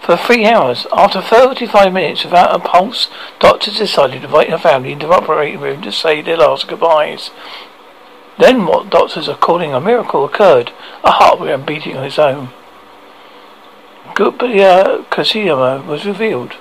for 0.00 0.16
three 0.16 0.46
hours. 0.46 0.86
After 0.92 1.20
35 1.20 1.92
minutes 1.92 2.24
without 2.24 2.54
a 2.54 2.58
pulse, 2.58 3.08
doctors 3.40 3.78
decided 3.78 4.20
to 4.20 4.26
invite 4.26 4.50
her 4.50 4.58
family 4.58 4.92
into 4.92 5.06
the 5.06 5.12
operating 5.12 5.60
room 5.60 5.82
to 5.82 5.92
say 5.92 6.22
their 6.22 6.36
last 6.36 6.68
goodbyes. 6.68 7.30
Then 8.38 8.66
what 8.66 8.90
doctors 8.90 9.28
are 9.28 9.36
calling 9.36 9.74
a 9.74 9.80
miracle 9.80 10.24
occurred. 10.24 10.70
A 11.02 11.10
heart 11.10 11.40
began 11.40 11.64
beating 11.64 11.96
on 11.96 12.04
its 12.04 12.18
own. 12.18 12.50
Gubia 14.14 15.04
Kasiyama 15.10 15.84
was 15.84 16.06
revealed 16.06 16.56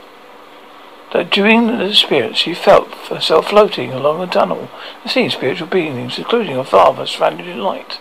that 1.13 1.29
during 1.31 1.67
the 1.67 1.89
experience 1.89 2.37
she 2.37 2.53
felt 2.53 2.89
herself 3.09 3.49
floating 3.49 3.91
along 3.91 4.21
a 4.21 4.27
tunnel 4.27 4.69
and 5.03 5.11
seeing 5.11 5.29
spiritual 5.29 5.67
beings, 5.67 6.17
including 6.17 6.55
her 6.55 6.63
father, 6.63 7.05
surrounded 7.05 7.47
in 7.47 7.59
light. 7.59 7.93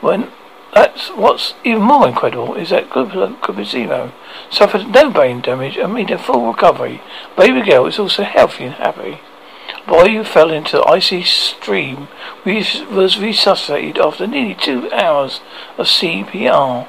When 0.00 0.32
that's 0.74 1.08
what's 1.08 1.54
even 1.64 1.82
more 1.82 2.06
incredible 2.06 2.54
is 2.54 2.70
that 2.70 2.90
Kubizino 2.90 4.12
suffered 4.50 4.88
no 4.88 5.10
brain 5.10 5.40
damage 5.40 5.76
and 5.76 5.92
made 5.92 6.10
a 6.10 6.18
full 6.18 6.46
recovery. 6.46 7.02
Baby 7.36 7.62
girl 7.62 7.86
is 7.86 7.98
also 7.98 8.22
healthy 8.22 8.64
and 8.64 8.74
happy. 8.74 9.20
Boy 9.86 10.10
who 10.10 10.24
fell 10.24 10.50
into 10.50 10.76
the 10.76 10.84
icy 10.84 11.22
stream 11.24 12.08
was 12.44 13.18
resuscitated 13.18 13.98
after 13.98 14.26
nearly 14.26 14.54
two 14.54 14.90
hours 14.92 15.40
of 15.76 15.86
CPR. 15.86 16.86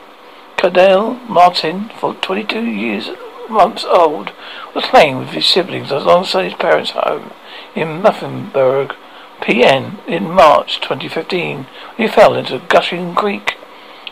Gardell 0.58 1.28
Martin, 1.28 1.90
for 2.00 2.14
22 2.14 2.64
years 2.64 3.10
months 3.52 3.86
old, 3.86 4.32
was 4.74 4.86
playing 4.86 5.18
with 5.18 5.30
his 5.30 5.46
siblings 5.46 5.92
alongside 5.92 6.46
his 6.46 6.54
parents' 6.54 6.92
home 6.92 7.32
in 7.76 8.02
Mifflinburg, 8.02 8.96
PN, 9.42 10.06
in 10.08 10.30
March 10.30 10.82
2015 10.82 11.66
he 11.98 12.08
fell 12.08 12.36
into 12.36 12.56
a 12.56 12.60
Gushing 12.60 13.16
Creek 13.16 13.58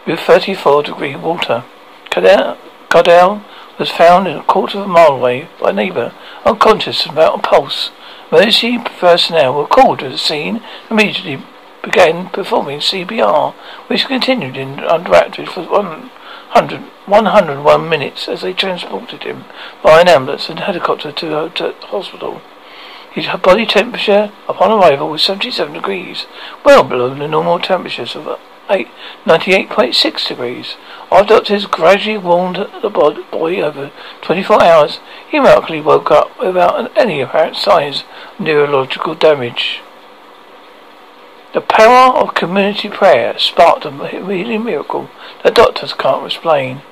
with 0.07 0.19
34 0.19 0.83
degree 0.83 1.15
water. 1.15 1.63
Gardell 2.09 3.43
was 3.77 3.91
found 3.91 4.27
in 4.27 4.37
a 4.37 4.43
quarter 4.43 4.79
of 4.79 4.85
a 4.85 4.87
mile 4.87 5.13
away 5.13 5.47
by 5.61 5.69
a 5.69 5.73
neighbour, 5.73 6.13
unconscious 6.45 7.07
without 7.07 7.39
a 7.39 7.41
pulse. 7.41 7.91
Emergency 8.31 8.79
personnel 8.79 9.53
were 9.53 9.67
called 9.67 9.99
to 9.99 10.09
the 10.09 10.17
scene 10.17 10.61
immediately 10.89 11.43
began 11.83 12.29
performing 12.29 12.79
CPR, 12.79 13.53
which 13.87 14.05
continued 14.05 14.57
in 14.57 14.77
underactive 14.77 15.49
for 15.49 15.63
100, 15.63 16.83
101 17.09 17.89
minutes 17.89 18.27
as 18.27 18.41
they 18.41 18.53
transported 18.53 19.23
him 19.23 19.45
by 19.83 20.01
an 20.01 20.07
ambulance 20.07 20.49
and 20.49 20.59
helicopter 20.59 21.11
to 21.11 21.25
the 21.25 21.75
hospital. 21.87 22.41
His 23.11 23.27
body 23.41 23.65
temperature 23.65 24.31
upon 24.47 24.71
arrival 24.71 25.09
was 25.09 25.23
77 25.23 25.73
degrees, 25.73 26.27
well 26.63 26.83
below 26.83 27.13
the 27.13 27.27
normal 27.27 27.59
temperatures 27.59 28.15
of 28.15 28.39
98.6 28.69 30.27
degrees. 30.27 30.75
Our 31.09 31.25
doctors 31.25 31.65
gradually 31.65 32.19
warmed 32.19 32.57
the 32.83 32.89
boy 32.89 33.61
over 33.61 33.91
24 34.21 34.63
hours. 34.63 34.99
He 35.27 35.39
miraculously 35.39 35.81
woke 35.81 36.11
up 36.11 36.39
without 36.39 36.95
any 36.95 37.19
apparent 37.19 37.55
signs 37.55 38.03
of 38.33 38.39
neurological 38.45 39.15
damage. 39.15 39.81
The 41.51 41.61
power 41.61 42.15
of 42.15 42.35
community 42.35 42.89
prayer 42.89 43.39
sparked 43.39 43.85
a 43.85 44.07
healing 44.07 44.63
miracle 44.63 45.09
that 45.43 45.55
doctors 45.55 45.93
can't 45.93 46.27
explain. 46.27 46.83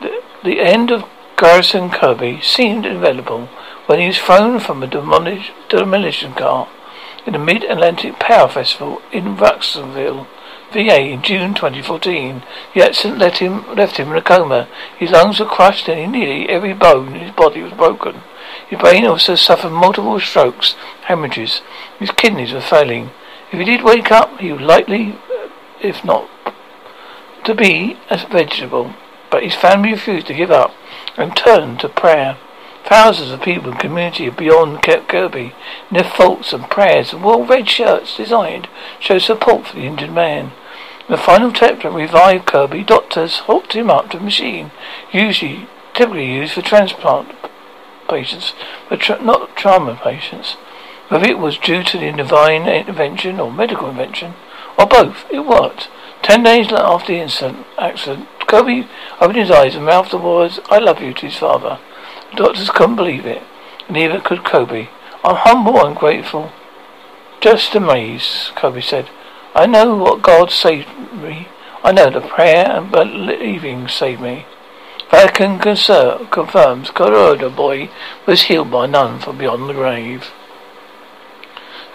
The, 0.00 0.60
end 0.60 0.90
of 0.90 1.04
Garrison 1.36 1.90
Kirby 1.90 2.40
seemed 2.40 2.86
inevitable 2.86 3.48
when 3.86 3.98
he 3.98 4.06
was 4.06 4.18
thrown 4.18 4.60
from 4.60 4.82
a 4.82 4.86
demolition 4.86 6.34
car 6.34 6.68
in 7.26 7.32
the 7.32 7.38
Mid-Atlantic 7.38 8.18
Power 8.18 8.48
Festival 8.48 9.02
in 9.12 9.36
Ruxonville. 9.36 10.26
VA 10.72 11.00
in 11.00 11.22
June 11.22 11.54
2014. 11.54 12.42
The 12.74 12.84
accident 12.84 13.18
left 13.18 13.38
him, 13.38 13.74
left 13.74 13.96
him 13.96 14.10
in 14.10 14.16
a 14.16 14.22
coma. 14.22 14.68
His 14.98 15.10
lungs 15.10 15.40
were 15.40 15.46
crushed 15.46 15.88
and 15.88 16.12
nearly 16.12 16.48
every 16.48 16.74
bone 16.74 17.14
in 17.14 17.20
his 17.20 17.32
body 17.32 17.62
was 17.62 17.72
broken. 17.72 18.20
His 18.68 18.78
brain 18.78 19.06
also 19.06 19.34
suffered 19.34 19.70
multiple 19.70 20.20
strokes, 20.20 20.76
hemorrhages. 21.04 21.62
His 21.98 22.10
kidneys 22.10 22.52
were 22.52 22.60
failing. 22.60 23.10
If 23.50 23.58
he 23.58 23.64
did 23.64 23.82
wake 23.82 24.12
up, 24.12 24.38
he 24.40 24.52
would 24.52 24.60
likely, 24.60 25.12
uh, 25.12 25.48
if 25.80 26.04
not 26.04 26.28
to 27.44 27.54
be 27.54 27.96
a 28.10 28.18
vegetable. 28.18 28.94
But 29.30 29.42
his 29.42 29.54
family 29.54 29.92
refused 29.92 30.26
to 30.28 30.34
give 30.34 30.50
up 30.50 30.74
and 31.16 31.36
turned 31.36 31.80
to 31.80 31.88
prayer. 31.88 32.38
Thousands 32.84 33.30
of 33.30 33.42
people 33.42 33.70
in 33.70 33.76
the 33.76 33.80
community 33.80 34.30
beyond 34.30 34.82
Kirby, 34.82 35.54
in 35.90 35.94
their 35.94 36.04
thoughts 36.04 36.52
and 36.52 36.70
prayers, 36.70 37.12
and 37.12 37.22
wore 37.22 37.44
red 37.44 37.68
shirts 37.68 38.16
designed 38.16 38.68
show 38.98 39.18
support 39.18 39.66
for 39.66 39.76
the 39.76 39.82
injured 39.82 40.12
man. 40.12 40.52
In 41.08 41.12
the 41.12 41.18
final 41.18 41.50
attempt 41.50 41.82
to 41.82 41.90
revive 41.90 42.46
Kirby, 42.46 42.84
doctors 42.84 43.38
hooked 43.40 43.74
him 43.74 43.90
up 43.90 44.10
to 44.10 44.18
a 44.18 44.20
machine, 44.20 44.70
usually 45.12 45.66
typically 45.92 46.32
used 46.32 46.54
for 46.54 46.62
transplant 46.62 47.34
patients, 48.08 48.54
but 48.88 49.00
tra- 49.00 49.22
not 49.22 49.56
trauma 49.56 50.00
patients. 50.02 50.54
Whether 51.08 51.28
it 51.28 51.38
was 51.38 51.58
due 51.58 51.82
to 51.82 51.98
the 51.98 52.12
divine 52.12 52.66
intervention 52.68 53.40
or 53.40 53.50
medical 53.50 53.90
invention, 53.90 54.34
or 54.78 54.86
both, 54.86 55.24
it 55.30 55.40
worked. 55.40 55.88
Ten 56.22 56.42
days 56.42 56.70
after 56.72 57.12
the 57.12 57.20
incident, 57.20 57.66
accident, 57.78 58.28
Kirby 58.46 58.88
opened 59.20 59.38
his 59.38 59.50
eyes 59.50 59.74
and 59.74 59.84
mouthed 59.84 60.10
the 60.10 60.18
words, 60.18 60.60
I 60.70 60.78
love 60.78 61.00
you 61.00 61.14
to 61.14 61.26
his 61.26 61.36
father. 61.38 61.78
The 62.30 62.36
doctors 62.36 62.70
couldn't 62.70 62.96
believe 62.96 63.26
it. 63.26 63.42
Neither 63.88 64.20
could 64.20 64.44
Kobe. 64.44 64.88
I'm 65.24 65.36
humble 65.36 65.84
and 65.84 65.96
grateful. 65.96 66.52
Just 67.40 67.74
amazed, 67.74 68.54
Kobe 68.54 68.80
said. 68.80 69.08
I 69.54 69.66
know 69.66 69.96
what 69.96 70.22
God 70.22 70.50
saved 70.50 70.88
me. 71.12 71.48
I 71.82 71.92
know 71.92 72.10
the 72.10 72.20
prayer 72.20 72.66
and 72.70 72.90
believing 72.90 73.88
saved 73.88 74.20
me. 74.20 74.44
Vatican 75.10 75.58
confirms 75.58 76.90
Colorado 76.90 77.48
boy 77.48 77.88
was 78.26 78.42
healed 78.42 78.70
by 78.70 78.86
none 78.86 79.18
from 79.18 79.38
beyond 79.38 79.68
the 79.68 79.72
grave. 79.72 80.30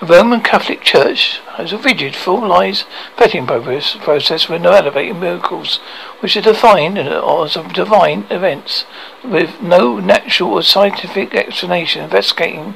The 0.03 0.15
Roman 0.15 0.41
Catholic 0.41 0.81
Church 0.81 1.39
has 1.55 1.71
a 1.71 1.77
rigid, 1.77 2.13
full-lies 2.13 2.83
vetting 3.15 3.47
process 3.47 4.49
with 4.49 4.61
no 4.61 4.73
elevated 4.73 5.15
miracles, 5.15 5.77
which 6.19 6.35
are 6.35 6.41
defined 6.41 6.97
as 6.97 7.53
divine 7.71 8.25
events 8.29 8.83
with 9.23 9.61
no 9.61 10.01
natural 10.01 10.55
or 10.55 10.61
scientific 10.61 11.33
explanation. 11.33 12.03
Investigating 12.03 12.75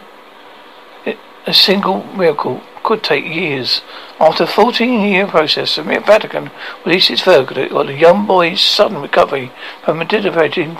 a 1.45 1.53
single 1.53 2.05
miracle 2.15 2.61
could 2.81 3.03
take 3.03 3.25
years. 3.25 3.81
After 4.21 4.45
a 4.45 4.47
14-year 4.47 5.27
process, 5.27 5.75
the 5.75 5.83
Vatican 5.83 6.49
released 6.85 7.11
its 7.11 7.23
verdict 7.23 7.73
on 7.73 7.87
the 7.87 7.93
young 7.93 8.25
boy's 8.25 8.61
sudden 8.61 9.01
recovery 9.01 9.51
from 9.83 9.99
a 9.99 10.05
debilitating 10.05 10.77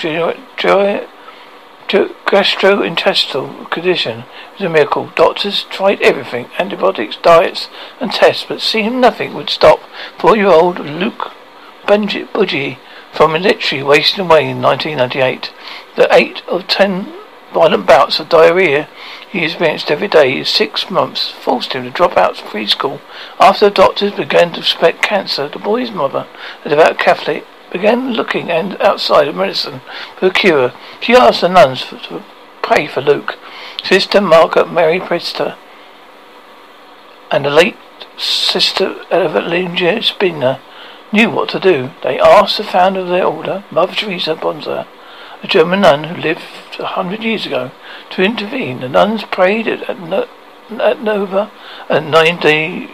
gastrointestinal 1.88 3.70
condition 3.70 4.26
was 4.54 4.62
a 4.62 4.70
miracle. 4.70 5.12
Doctors 5.16 5.64
tried 5.64 6.02
everything, 6.02 6.50
antibiotics, 6.60 7.18
diets, 7.18 7.70
and 8.00 8.12
tests, 8.12 8.46
but 8.48 8.62
seemed 8.62 8.96
nothing 8.96 9.34
would 9.34 9.50
stop 9.50 9.80
four-year-old 10.18 10.80
Luke 10.80 11.32
Budgie 11.86 12.78
from 13.14 13.34
literally 13.34 13.84
wasting 13.84 14.26
away 14.26 14.50
in 14.50 14.62
1998. 14.62 15.52
The 15.96 16.14
eight 16.14 16.44
of 16.48 16.68
ten 16.68 17.14
violent 17.54 17.88
bouts 17.88 18.20
of 18.20 18.30
diarrhea 18.30 18.90
he 19.30 19.44
experienced 19.44 19.90
every 19.90 20.08
day 20.08 20.38
in 20.38 20.46
six 20.46 20.90
months 20.90 21.32
forced 21.32 21.74
him 21.74 21.84
to 21.84 21.90
drop 21.90 22.18
out 22.18 22.42
of 22.42 22.50
preschool. 22.50 23.00
After 23.40 23.66
the 23.70 23.76
doctors 23.76 24.14
began 24.14 24.52
to 24.54 24.64
suspect 24.64 25.02
cancer, 25.02 25.48
the 25.48 25.60
boy's 25.60 25.92
mother, 25.92 26.28
a 26.64 26.70
devout 26.70 26.98
Catholic, 26.98 27.46
began 27.72 28.14
looking 28.14 28.50
and 28.50 28.80
outside 28.82 29.28
of 29.28 29.36
medicine 29.36 29.82
for 30.18 30.28
a 30.28 30.32
cure. 30.32 30.74
She 31.02 31.16
asked 31.16 31.42
the 31.42 31.50
nuns 31.50 31.82
for, 31.82 31.98
to 31.98 32.24
pray 32.62 32.88
for 32.88 33.02
Luke. 33.02 33.38
Sister 33.84 34.22
Margaret 34.22 34.72
Mary 34.72 35.00
Priester 35.00 35.56
and 37.32 37.46
the 37.46 37.50
late 37.50 37.78
Sister 38.18 38.96
Evelyn 39.12 40.02
Spinner 40.02 40.60
knew 41.12 41.30
what 41.30 41.50
to 41.50 41.60
do. 41.60 41.92
They 42.04 42.20
asked 42.20 42.58
the 42.58 42.64
founder 42.64 43.02
of 43.02 43.08
their 43.08 43.26
order, 43.26 43.64
Mother 43.72 43.94
Teresa 43.94 44.36
Bonzel, 44.36 44.88
a 45.44 45.48
German 45.48 45.82
nun 45.82 46.06
who 46.06 46.16
lived 46.16 46.42
a 46.80 46.86
hundred 46.86 47.24
years 47.24 47.46
ago, 47.46 47.72
to 48.12 48.24
intervene. 48.24 48.80
The 48.80 48.90
nuns 48.90 49.24
prayed 49.24 49.68
at, 49.68 49.90
at, 49.90 50.30
at 50.80 51.02
Nova 51.02 51.52
a 51.90 52.02
nine-day 52.02 52.90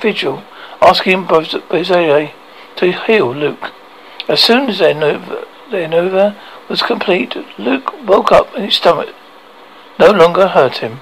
vigil, 0.00 0.44
asking 0.80 1.26
Bonzel 1.26 2.32
to 2.76 2.92
heal 2.92 3.34
Luke. 3.34 3.72
As 4.30 4.38
soon 4.38 4.70
as 4.70 4.78
their 4.78 4.94
Nova, 4.94 5.44
their 5.72 5.88
Nova 5.88 6.36
was 6.68 6.82
complete, 6.82 7.34
Luke 7.58 7.92
woke 8.06 8.30
up 8.30 8.54
and 8.54 8.64
his 8.64 8.76
stomach 8.76 9.12
no 9.98 10.12
longer 10.12 10.46
hurt 10.46 10.76
him, 10.76 11.00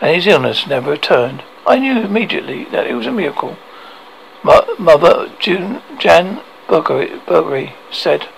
and 0.00 0.16
his 0.16 0.26
illness 0.26 0.66
never 0.66 0.90
returned. 0.90 1.44
I 1.64 1.78
knew 1.78 2.00
immediately 2.00 2.64
that 2.72 2.88
it 2.88 2.94
was 2.94 3.06
a 3.06 3.12
miracle. 3.12 3.56
Mother 4.42 5.32
June, 5.38 5.80
Jan 6.00 6.42
Burgery 6.66 7.72
said, 7.92 8.28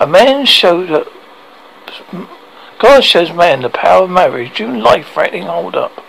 A 0.00 0.06
man 0.06 0.46
showed 0.46 0.90
up. 0.90 1.08
God 2.78 3.04
shows 3.04 3.30
man 3.34 3.60
the 3.60 3.68
power 3.68 4.04
of 4.04 4.10
marriage, 4.10 4.54
June 4.54 4.80
life 4.80 5.08
threatening 5.12 5.42
hold 5.42 5.76
up. 5.76 6.02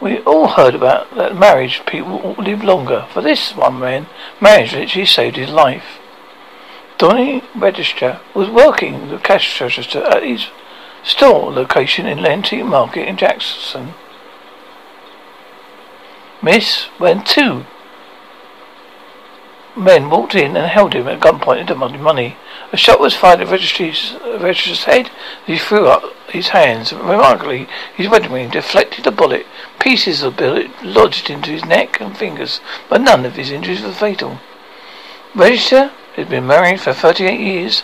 We 0.00 0.18
all 0.20 0.48
heard 0.48 0.74
about 0.74 1.14
that 1.16 1.36
marriage 1.36 1.82
people 1.86 2.34
live 2.38 2.64
longer. 2.64 3.06
For 3.12 3.20
this 3.20 3.54
one 3.54 3.78
man, 3.78 4.06
marriage 4.40 4.74
literally 4.74 5.06
saved 5.06 5.36
his 5.36 5.50
life. 5.50 5.98
Donny 6.96 7.42
Register 7.54 8.20
was 8.34 8.48
working 8.48 9.08
the 9.08 9.18
cash 9.18 9.60
register 9.60 10.02
at 10.04 10.22
his 10.22 10.48
store 11.02 11.50
location 11.50 12.06
in 12.06 12.18
Lenty 12.18 12.62
Market 12.62 13.08
in 13.08 13.16
Jackson. 13.16 13.94
Miss, 16.42 16.84
when 16.98 17.22
two 17.22 17.66
men 19.76 20.10
walked 20.10 20.34
in 20.34 20.56
and 20.56 20.66
held 20.66 20.94
him 20.94 21.08
at 21.08 21.20
gunpoint 21.20 21.58
and 21.60 21.68
demanded 21.68 22.00
money. 22.00 22.36
A 22.72 22.76
shot 22.76 23.00
was 23.00 23.14
fired 23.14 23.40
at 23.40 23.48
Register's, 23.48 24.14
Register's 24.38 24.84
head. 24.84 25.10
He 25.44 25.58
threw 25.58 25.88
up 25.88 26.14
his 26.28 26.48
hands. 26.48 26.92
Remarkably, 26.92 27.66
his 27.96 28.08
wedding 28.08 28.30
ring 28.30 28.50
deflected 28.50 29.04
the 29.04 29.10
bullet. 29.10 29.44
Pieces 29.80 30.22
of 30.22 30.36
the 30.36 30.42
bullet 30.42 30.84
lodged 30.84 31.30
into 31.30 31.50
his 31.50 31.64
neck 31.64 32.00
and 32.00 32.16
fingers, 32.16 32.60
but 32.88 33.00
none 33.00 33.26
of 33.26 33.34
his 33.34 33.50
injuries 33.50 33.82
were 33.82 33.90
fatal. 33.92 34.38
Register 35.34 35.90
had 36.14 36.28
been 36.28 36.46
married 36.46 36.80
for 36.80 36.92
38 36.92 37.40
years. 37.40 37.82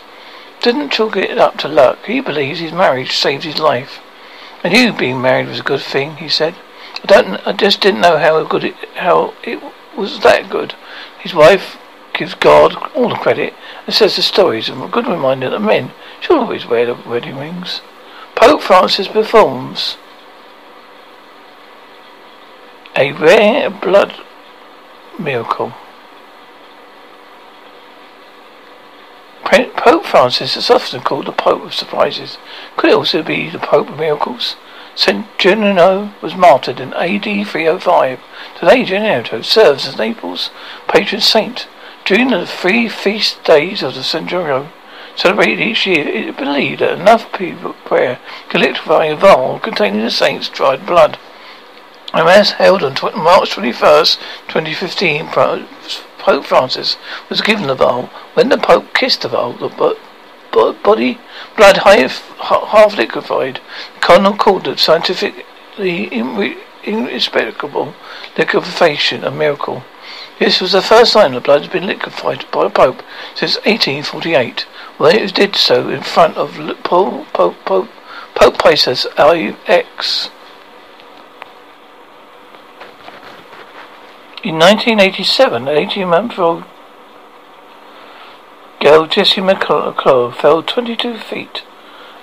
Didn't 0.60 0.90
chalk 0.90 1.16
it 1.16 1.36
up 1.36 1.56
to 1.58 1.68
luck. 1.68 2.04
He 2.06 2.20
believes 2.20 2.60
his 2.60 2.72
marriage 2.72 3.12
saved 3.12 3.42
his 3.42 3.58
life. 3.58 4.00
I 4.62 4.68
knew 4.68 4.92
being 4.92 5.20
married 5.20 5.48
was 5.48 5.60
a 5.60 5.64
good 5.64 5.82
thing, 5.82 6.16
he 6.16 6.28
said. 6.28 6.54
I 7.02 7.06
don't. 7.06 7.46
I 7.46 7.52
just 7.52 7.80
didn't 7.80 8.00
know 8.00 8.18
how 8.18 8.42
good 8.44 8.64
it, 8.64 8.74
how 8.94 9.34
it 9.42 9.60
was 9.96 10.20
that 10.20 10.48
good. 10.48 10.74
His 11.18 11.34
wife 11.34 11.76
gives 12.16 12.34
God 12.34 12.74
all 12.94 13.10
the 13.10 13.14
credit 13.14 13.54
and 13.86 13.94
says 13.94 14.16
the 14.16 14.22
stories 14.22 14.68
are 14.68 14.84
a 14.84 14.88
good 14.88 15.06
reminder 15.06 15.50
that 15.50 15.60
men 15.60 15.92
should 16.20 16.36
always 16.36 16.66
wear 16.66 16.86
the 16.86 16.94
wedding 16.94 17.36
rings. 17.36 17.80
Pope 18.34 18.62
Francis 18.62 19.08
performs 19.08 19.96
a 22.96 23.12
rare 23.12 23.70
blood 23.70 24.14
miracle. 25.18 25.74
Pope 29.86 30.04
Francis 30.04 30.56
is 30.56 30.68
often 30.68 31.00
called 31.00 31.26
the 31.26 31.32
Pope 31.32 31.62
of 31.62 31.72
Surprises. 31.72 32.38
Could 32.76 32.90
it 32.90 32.96
also 32.96 33.22
be 33.22 33.48
the 33.48 33.60
Pope 33.60 33.88
of 33.88 33.98
Miracles? 33.98 34.56
St. 34.96 35.24
Gennaro 35.38 36.12
was 36.20 36.34
martyred 36.34 36.80
in 36.80 36.92
AD 36.94 37.22
305. 37.22 38.18
Today, 38.58 38.84
Gennaro 38.84 39.42
serves 39.42 39.86
as 39.86 39.96
Naples' 39.96 40.50
patron 40.88 41.20
saint. 41.20 41.68
During 42.06 42.28
the 42.28 42.46
three 42.46 42.88
feast 42.88 43.42
days 43.42 43.82
of 43.82 43.96
the 43.96 44.02
Gennaro, 44.02 44.70
celebrated 45.16 45.60
each 45.60 45.88
year, 45.88 46.06
it 46.06 46.28
is 46.28 46.36
believed 46.36 46.80
that 46.80 47.00
enough 47.00 47.32
people 47.32 47.72
prayer 47.84 48.20
can 48.48 48.60
liquefy 48.60 49.06
a 49.06 49.16
vial 49.16 49.58
containing 49.58 50.04
the 50.04 50.10
saint's 50.12 50.48
dried 50.48 50.86
blood. 50.86 51.18
A 52.14 52.22
mass 52.22 52.52
held 52.52 52.84
on 52.84 52.94
March 53.20 53.56
21st, 53.56 54.18
2015, 54.46 55.26
Pope 55.26 56.44
Francis 56.44 56.96
was 57.28 57.40
given 57.40 57.66
the 57.66 57.74
vial. 57.74 58.08
When 58.34 58.50
the 58.50 58.58
Pope 58.58 58.94
kissed 58.94 59.22
the 59.22 59.28
vial, 59.28 59.54
the 59.54 60.76
body 60.84 61.18
blood 61.56 61.78
half 61.78 62.96
liquefied. 62.96 63.60
Cardinal 64.00 64.36
called 64.36 64.68
it 64.68 64.78
scientifically 64.78 66.06
inexplicable 66.84 67.94
liquefaction 68.38 69.24
a 69.24 69.32
miracle. 69.32 69.82
This 70.38 70.60
was 70.60 70.72
the 70.72 70.82
first 70.82 71.14
time 71.14 71.32
the 71.32 71.40
blood 71.40 71.62
had 71.62 71.72
been 71.72 71.86
liquefied 71.86 72.44
by 72.50 72.66
a 72.66 72.70
pope 72.70 73.02
since 73.34 73.56
1848, 73.64 74.66
when 74.98 75.16
it 75.16 75.34
did 75.34 75.56
so 75.56 75.88
in 75.88 76.02
front 76.02 76.36
of 76.36 76.56
Pope, 76.84 77.26
Pope, 77.32 77.56
Pope, 77.64 77.88
Pope 78.34 78.58
Pius 78.58 78.86
X. 78.86 80.30
In 84.44 84.58
1987, 84.58 85.68
an 85.68 85.76
18-month-old 85.76 86.64
Girl 88.80 89.06
Jessie 89.06 89.40
McClure 89.40 90.32
fell 90.32 90.62
22 90.62 91.16
feet 91.18 91.62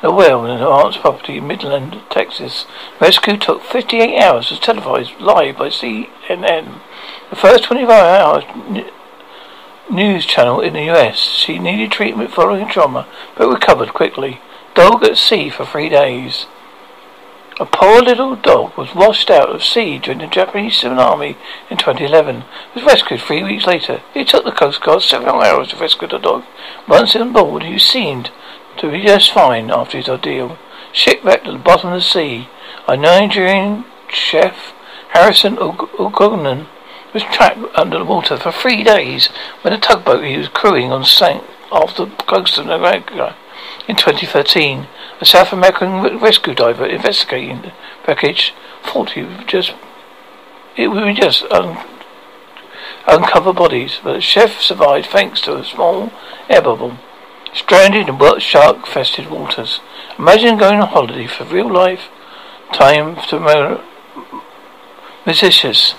a 0.04 0.12
well 0.12 0.44
in 0.44 0.52
an 0.52 0.62
aunt's 0.62 0.98
property 0.98 1.38
in 1.38 1.48
Midland, 1.48 2.02
Texas. 2.10 2.66
Rescue 3.00 3.38
took 3.38 3.64
58 3.64 4.20
hours, 4.22 4.50
was 4.50 4.60
televised 4.60 5.14
live 5.20 5.58
by 5.58 5.70
CNN. 5.70 6.82
The 7.34 7.40
first 7.40 7.64
24 7.64 7.96
hours 7.96 8.44
news 9.90 10.24
channel 10.24 10.62
in 10.62 10.74
the 10.74 10.92
US. 10.92 11.18
She 11.18 11.58
needed 11.58 11.92
treatment 11.92 12.30
following 12.30 12.62
a 12.62 12.72
trauma, 12.72 13.08
but 13.36 13.50
recovered 13.50 13.92
quickly. 13.92 14.40
Dog 14.76 15.04
at 15.04 15.18
sea 15.18 15.50
for 15.50 15.66
three 15.66 15.90
days. 15.90 16.46
A 17.60 17.66
poor 17.66 18.04
little 18.04 18.36
dog 18.36 18.78
was 18.78 18.94
washed 18.94 19.32
out 19.32 19.50
of 19.50 19.64
sea 19.64 19.98
during 19.98 20.20
the 20.20 20.28
Japanese 20.28 20.80
tsunami 20.80 21.36
in 21.72 21.78
2011. 21.78 22.36
It 22.36 22.46
was 22.76 22.84
rescued 22.84 23.22
three 23.22 23.42
weeks 23.42 23.66
later. 23.66 24.04
It 24.14 24.28
took 24.28 24.46
the 24.46 24.52
Coast 24.52 24.84
Guard 24.84 25.02
several 25.02 25.42
hours 25.42 25.70
to 25.70 25.78
rescue 25.78 26.08
the 26.08 26.20
dog. 26.20 26.44
Once 26.88 27.16
on 27.16 27.34
board, 27.34 27.64
he 27.64 27.80
seemed 27.80 28.30
to 28.78 28.92
be 28.92 29.02
just 29.02 29.32
fine 29.34 29.72
after 29.72 29.98
his 29.98 30.08
ordeal. 30.08 30.60
Shipwrecked 30.92 31.48
at 31.48 31.54
the 31.54 31.58
bottom 31.58 31.94
of 31.94 31.96
the 31.96 32.02
sea, 32.02 32.48
a 32.88 32.96
Nigerian 32.96 33.86
chef, 34.08 34.76
Harrison 35.14 35.56
Ugonan, 35.56 36.68
was 37.14 37.24
trapped 37.24 37.60
under 37.76 38.00
the 38.00 38.06
water 38.06 38.38
for 38.38 38.52
three 38.52 38.84
days 38.84 39.28
when 39.62 39.74
a 39.74 39.80
tugboat 39.80 40.24
he 40.24 40.38
was 40.38 40.48
crewing 40.48 40.92
on 40.92 41.04
sank 41.04 41.44
off 41.72 41.96
the 41.96 42.08
coast 42.28 42.58
of 42.58 42.66
Nigeria 42.66 43.36
in 43.88 43.96
2013. 43.96 44.88
A 45.22 45.26
South 45.26 45.54
American 45.54 46.20
rescue 46.20 46.54
diver 46.54 46.86
investigating 46.86 47.62
the 47.62 47.74
wreckage 48.08 48.54
thought 48.84 49.12
he 49.12 49.24
would 49.24 49.48
just 49.48 49.74
it 50.76 50.88
would 50.88 51.16
just 51.16 51.44
un, 51.52 51.78
uncover 53.08 53.54
bodies, 53.54 54.00
but 54.04 54.14
the 54.14 54.22
chef 54.22 54.60
survived 54.60 55.08
thanks 55.08 55.40
to 55.42 55.56
a 55.58 55.64
small 55.64 56.12
air 56.50 56.62
bubble. 56.62 56.98
Stranded 57.54 58.10
in 58.10 58.18
wet 58.18 58.42
shark-infested 58.42 59.30
waters. 59.30 59.80
Imagine 60.18 60.58
going 60.58 60.80
on 60.80 60.88
holiday 60.88 61.28
for 61.28 61.44
real 61.46 61.72
life 61.72 62.10
time 62.72 63.16
to 63.28 63.40
Mauritius, 65.26 65.94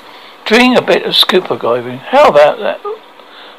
doing 0.47 0.77
a 0.77 0.83
bit 0.83 1.05
of 1.05 1.17
scuba 1.17 1.59
diving. 1.59 1.99
How 1.99 2.29
about 2.29 2.59
that? 2.59 2.81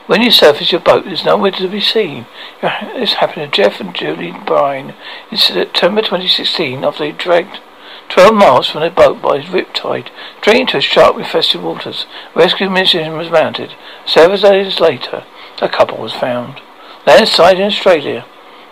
When 0.07 0.21
you 0.21 0.29
surface 0.29 0.71
your 0.71 0.81
boat, 0.81 1.05
there's 1.05 1.25
nowhere 1.25 1.51
to 1.51 1.67
be 1.67 1.79
seen. 1.79 2.27
This 2.61 3.13
happened 3.13 3.51
to 3.51 3.63
Jeff 3.63 3.79
and 3.79 3.95
Julie 3.95 4.33
Bryan 4.45 4.93
in 5.31 5.37
September 5.37 6.01
2016 6.01 6.83
after 6.83 7.05
they 7.05 7.11
dragged 7.11 7.59
12 8.09 8.35
miles 8.35 8.69
from 8.69 8.81
their 8.81 8.91
boat 8.91 9.19
by 9.19 9.37
a 9.37 9.43
riptide, 9.43 10.09
straight 10.39 10.61
into 10.61 10.79
shark-infested 10.79 11.59
waters. 11.59 12.05
Rescue 12.35 12.69
mission 12.69 13.17
was 13.17 13.31
mounted. 13.31 13.73
Several 14.05 14.37
days 14.37 14.79
later, 14.79 15.25
a 15.59 15.69
couple 15.69 15.97
was 15.97 16.13
found. 16.13 16.61
Landslide 17.07 17.57
in 17.57 17.65
Australia. 17.65 18.25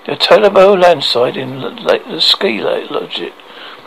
The 0.05 0.17
Thredbo 0.17 0.79
landslide 0.79 1.35
in 1.35 1.61
the 1.61 2.19
ski 2.19 2.61
lodge 2.61 3.23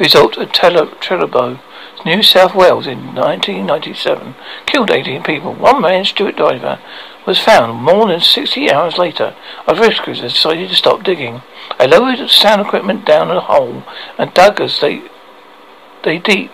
result 0.00 0.36
of 0.36 0.48
Thredbo, 0.48 1.60
New 2.04 2.22
South 2.22 2.54
Wales 2.54 2.86
in 2.86 3.14
1997 3.14 4.34
killed 4.66 4.90
18 4.90 5.22
people. 5.22 5.54
One 5.54 5.82
man, 5.82 6.04
Stuart 6.04 6.36
Diver, 6.36 6.78
was 7.26 7.38
found 7.38 7.82
more 7.82 8.06
than 8.06 8.20
60 8.20 8.70
hours 8.70 8.98
later. 8.98 9.34
Our 9.66 9.74
rescuers 9.74 10.20
decided 10.20 10.68
to 10.68 10.74
stop 10.76 11.02
digging. 11.02 11.42
They 11.78 11.88
lowered 11.88 12.30
sound 12.30 12.60
equipment 12.60 13.04
down 13.04 13.28
the 13.28 13.40
hole 13.40 13.82
and 14.18 14.32
dug 14.34 14.60
as 14.60 14.80
they 14.80 15.02
they 16.04 16.18
deep 16.18 16.52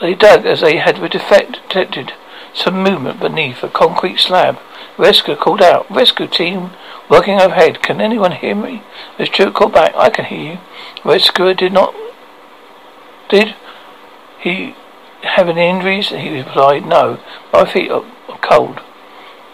they 0.00 0.14
dug 0.14 0.46
as 0.46 0.60
they 0.60 0.76
had 0.78 0.96
detected 1.10 2.12
some 2.52 2.82
movement 2.82 3.20
beneath 3.20 3.62
a 3.62 3.68
concrete 3.68 4.18
slab. 4.18 4.58
Rescue 4.98 5.36
called 5.36 5.62
out. 5.62 5.90
Rescue 5.90 6.26
team 6.26 6.70
working 7.08 7.40
overhead. 7.40 7.82
Can 7.82 8.00
anyone 8.00 8.32
hear 8.32 8.54
me? 8.54 8.82
The 9.18 9.26
steward 9.26 9.54
called 9.54 9.72
back. 9.72 9.94
I 9.94 10.10
can 10.10 10.24
hear 10.24 10.52
you. 10.52 10.58
Rescuer 11.04 11.54
did 11.54 11.72
not. 11.72 11.94
Did 13.30 13.54
he 14.40 14.74
have 15.22 15.48
any 15.48 15.68
injuries? 15.68 16.08
He 16.08 16.36
replied, 16.36 16.84
No. 16.84 17.18
My 17.52 17.64
feet 17.64 17.90
are 17.90 18.04
cold. 18.42 18.80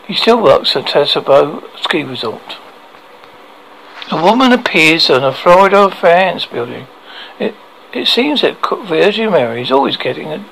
He 0.07 0.15
still 0.15 0.43
works 0.43 0.74
at 0.74 0.86
Thredbo 0.86 1.62
Ski 1.78 2.03
Resort. 2.03 2.57
A 4.11 4.23
woman 4.23 4.53
appears 4.53 5.11
on 5.11 5.24
a 5.24 5.32
Florida 5.32 5.90
fans 5.90 6.47
building. 6.47 6.86
It 7.39 7.55
it 7.93 8.07
seems 8.07 8.43
that 8.43 8.59
Virgin 8.86 9.31
Mary 9.32 9.62
is 9.62 9.70
always 9.70 9.97
getting 9.97 10.28
a 10.28 10.44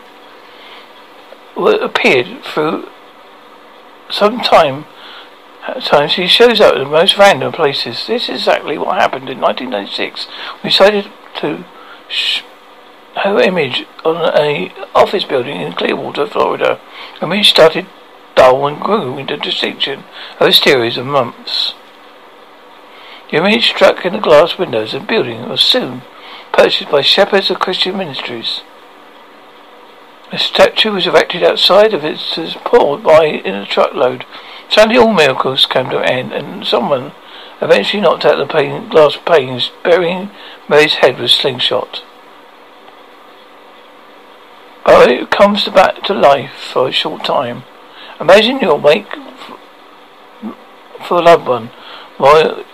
appeared 1.56 2.42
through 2.44 2.88
some 4.10 4.40
time 4.40 4.86
At 5.66 5.82
times 5.82 6.12
she 6.12 6.26
shows 6.26 6.60
up 6.60 6.74
at 6.74 6.78
the 6.78 6.84
most 6.84 7.16
random 7.16 7.52
places. 7.52 8.06
This 8.06 8.24
is 8.28 8.40
exactly 8.40 8.76
what 8.76 8.96
happened 8.96 9.30
in 9.30 9.40
1996. 9.40 10.26
We 10.62 10.70
decided 10.70 11.10
to 11.36 11.64
sh- 12.08 12.42
her 13.16 13.38
image 13.40 13.86
on 14.04 14.16
a 14.36 14.72
office 14.94 15.24
building 15.24 15.60
in 15.60 15.72
Clearwater, 15.72 16.26
Florida, 16.26 16.80
and 17.20 17.30
we 17.30 17.42
started 17.42 17.86
dull 18.34 18.66
and 18.66 18.80
grew 18.80 19.18
into 19.18 19.36
distinction 19.36 20.04
over 20.40 20.50
a 20.50 20.52
series 20.52 20.96
of 20.96 21.06
months. 21.06 21.74
The 23.30 23.38
image 23.38 23.68
struck 23.68 24.04
in 24.04 24.12
the 24.12 24.18
glass 24.18 24.58
windows 24.58 24.94
of 24.94 25.02
the 25.02 25.06
building 25.06 25.48
was 25.48 25.60
soon 25.60 26.02
purchased 26.52 26.90
by 26.90 27.00
Shepherds 27.00 27.50
of 27.50 27.58
Christian 27.58 27.96
Ministries. 27.96 28.60
A 30.32 30.38
statue 30.38 30.92
was 30.92 31.06
erected 31.06 31.42
outside 31.42 31.94
of 31.94 32.04
it 32.04 32.18
poured 32.64 33.02
by 33.02 33.24
in 33.26 33.54
a 33.54 33.66
truckload. 33.66 34.24
Suddenly 34.68 34.98
all 34.98 35.12
miracles 35.12 35.66
came 35.66 35.90
to 35.90 35.98
an 35.98 36.04
end 36.04 36.32
and 36.32 36.66
someone 36.66 37.12
eventually 37.60 38.02
knocked 38.02 38.24
out 38.24 38.36
the 38.36 38.88
glass 38.90 39.16
panes, 39.24 39.70
burying 39.82 40.30
Mary's 40.68 40.94
head 40.94 41.18
with 41.18 41.30
slingshot. 41.30 42.02
But 44.84 45.10
it 45.10 45.30
comes 45.30 45.68
back 45.68 46.02
to 46.04 46.14
life 46.14 46.52
for 46.72 46.88
a 46.88 46.92
short 46.92 47.24
time. 47.24 47.64
Imagine 48.20 48.60
you're 48.60 48.72
awake 48.72 49.08
for 51.06 51.18
a 51.18 51.22
loved 51.22 51.46
one 51.46 51.70
while 52.16 52.64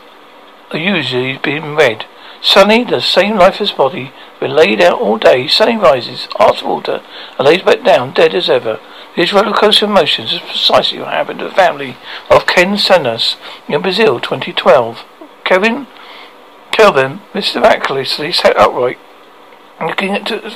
usually 0.73 1.39
being 1.39 1.74
read. 1.74 2.05
Suddenly, 2.43 2.85
the 2.85 3.01
same 3.01 3.37
lifeless 3.37 3.73
body, 3.73 4.12
been 4.39 4.55
laid 4.55 4.81
out 4.81 4.99
all 4.99 5.19
day, 5.19 5.47
suddenly 5.47 5.81
rises, 5.81 6.27
asks 6.39 6.62
water, 6.62 7.03
and 7.39 7.47
lays 7.47 7.62
back 7.62 7.85
down, 7.85 8.15
dead 8.15 8.35
as 8.35 8.49
ever. 8.49 8.81
These 9.15 9.32
roller 9.32 9.53
coaster 9.53 9.85
emotions 9.85 10.32
is 10.32 10.41
precisely 10.41 10.99
what 10.99 11.09
happened 11.09 11.41
to 11.41 11.49
the 11.49 11.55
family 11.55 11.97
of 12.31 12.47
Ken 12.47 12.78
Santos 12.78 13.37
in 13.69 13.82
Brazil, 13.82 14.20
2012. 14.20 15.05
Kevin, 15.45 15.87
Kelvin, 16.73 17.20
Mr. 17.35 17.61
miraculously 17.61 18.32
sat 18.32 18.57
upright, 18.57 18.99
looking 19.81 20.15
at, 20.15 20.27
to, 20.28 20.51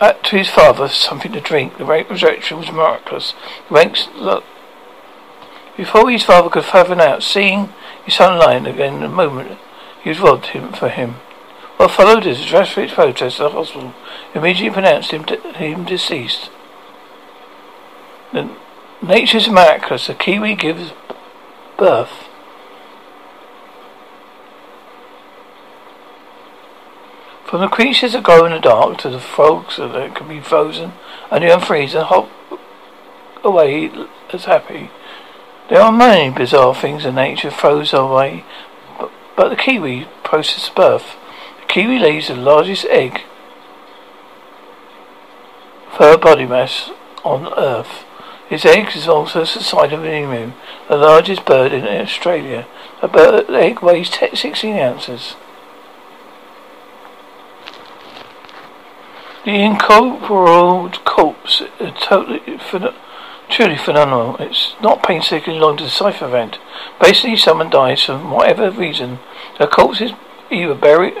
at 0.00 0.24
to 0.24 0.38
his 0.38 0.48
father 0.48 0.88
something 0.88 1.32
to 1.32 1.40
drink. 1.40 1.76
The 1.78 1.84
resurrection 1.84 2.58
was 2.58 2.72
miraculous. 2.72 3.34
The 3.68 3.74
ranks 3.74 4.08
look. 4.14 4.44
Before 5.76 6.10
his 6.10 6.24
father 6.24 6.48
could 6.48 6.64
fathom 6.64 7.00
out, 7.00 7.22
seeing 7.22 7.72
his 8.04 8.14
son 8.14 8.38
lying 8.38 8.66
again 8.66 8.96
in 8.96 9.02
a 9.02 9.08
moment, 9.08 9.58
he 10.02 10.08
was 10.08 10.20
robbed 10.20 10.46
him 10.46 10.72
for 10.72 10.88
him. 10.88 11.16
What 11.76 11.92
followed 11.92 12.26
is 12.26 12.40
a 12.40 12.46
drastic 12.46 12.90
protest 12.90 13.40
at 13.40 13.44
the 13.44 13.56
hospital 13.56 13.94
immediately 14.34 14.70
pronounced 14.70 15.12
him, 15.12 15.22
de- 15.22 15.52
him 15.54 15.84
deceased. 15.84 16.50
The 18.32 18.54
nature's 19.02 19.48
miraculous. 19.48 20.08
A 20.08 20.14
kiwi 20.14 20.54
gives 20.54 20.92
birth. 21.78 22.28
From 27.50 27.62
the 27.62 27.66
creatures 27.66 28.12
that 28.12 28.22
glow 28.22 28.44
in 28.44 28.52
the 28.52 28.60
dark 28.60 28.98
to 28.98 29.10
the 29.10 29.18
frogs 29.18 29.76
that 29.78 30.14
can 30.14 30.28
be 30.28 30.38
frozen 30.38 30.92
and 31.32 31.42
you 31.42 31.50
unfreeze 31.50 31.96
and 31.96 32.04
hop 32.04 32.30
away 33.42 33.90
as 34.32 34.44
happy. 34.44 34.88
There 35.68 35.80
are 35.80 35.90
many 35.90 36.32
bizarre 36.32 36.76
things 36.76 37.04
in 37.04 37.16
nature 37.16 37.50
throws 37.50 37.92
away 37.92 38.44
but 39.34 39.48
the 39.48 39.56
kiwi 39.56 40.06
processes 40.22 40.70
birth. 40.70 41.16
The 41.60 41.66
kiwi 41.66 41.98
lays 41.98 42.28
the 42.28 42.36
largest 42.36 42.84
egg 42.84 43.22
for 45.90 46.16
body 46.18 46.46
mass 46.46 46.92
on 47.24 47.52
Earth. 47.58 48.04
Its 48.48 48.64
egg 48.64 48.94
is 48.94 49.08
also 49.08 49.40
the 49.40 49.46
size 49.46 49.92
of 49.92 50.04
an 50.04 50.12
emu, 50.12 50.52
the 50.88 50.96
largest 50.96 51.44
bird 51.46 51.72
in 51.72 51.84
Australia. 51.84 52.68
A 53.02 53.08
bird 53.08 53.50
egg 53.50 53.82
weighs 53.82 54.08
16 54.08 54.78
ounces. 54.78 55.34
The 59.42 59.62
incorporeal 59.62 60.90
corpse 61.04 61.62
is 61.80 61.92
totally 62.02 62.42
Truly 63.48 63.76
phenomenal. 63.76 64.36
It's 64.38 64.74
not 64.80 65.02
painstakingly 65.02 65.58
long 65.58 65.76
to 65.78 65.84
decipher 65.84 66.26
event. 66.26 66.58
Basically, 67.00 67.36
someone 67.36 67.68
dies 67.68 68.04
for 68.04 68.18
whatever 68.18 68.70
reason. 68.70 69.18
The 69.58 69.66
corpse 69.66 70.00
is 70.00 70.12
either 70.50 70.74
buried, 70.74 71.14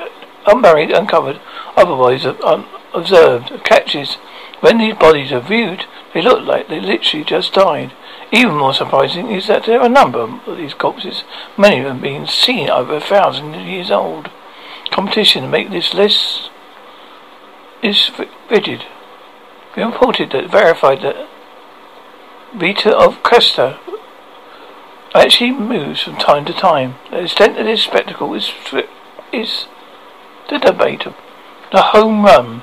unburied, 0.46 0.90
uncovered, 0.92 1.40
otherwise 1.76 2.24
unobserved. 2.26 3.64
Catches. 3.64 4.14
When 4.60 4.78
these 4.78 4.94
bodies 4.94 5.32
are 5.32 5.40
viewed, 5.40 5.86
they 6.14 6.22
look 6.22 6.46
like 6.46 6.68
they 6.68 6.80
literally 6.80 7.24
just 7.24 7.54
died. 7.54 7.92
Even 8.30 8.54
more 8.54 8.74
surprising 8.74 9.30
is 9.32 9.48
that 9.48 9.64
there 9.64 9.80
are 9.80 9.86
a 9.86 9.88
number 9.88 10.20
of 10.20 10.56
these 10.56 10.74
corpses, 10.74 11.24
many 11.56 11.78
of 11.78 11.86
them 11.86 12.00
being 12.00 12.26
seen 12.26 12.68
over 12.68 12.96
a 12.96 13.00
thousand 13.00 13.54
years 13.54 13.90
old. 13.90 14.30
Competition 14.90 15.44
to 15.44 15.48
make 15.48 15.70
this 15.70 15.94
less 15.94 16.50
is 17.82 18.10
rigid. 18.50 18.84
We 19.76 19.82
reported 19.82 20.32
that 20.32 20.50
verified 20.50 21.02
that 21.02 21.28
Rita 22.54 22.96
of 22.96 23.22
Cascia 23.22 23.78
actually 25.14 25.52
moves 25.52 26.02
from 26.02 26.16
time 26.16 26.44
to 26.46 26.52
time. 26.52 26.96
The 27.10 27.22
extent 27.22 27.58
of 27.58 27.66
this 27.66 27.82
spectacle 27.82 28.34
is 28.34 28.52
is 29.32 29.66
the 30.48 30.58
debate 30.58 31.06
of 31.06 31.14
the 31.72 31.82
home 31.82 32.24
run. 32.24 32.62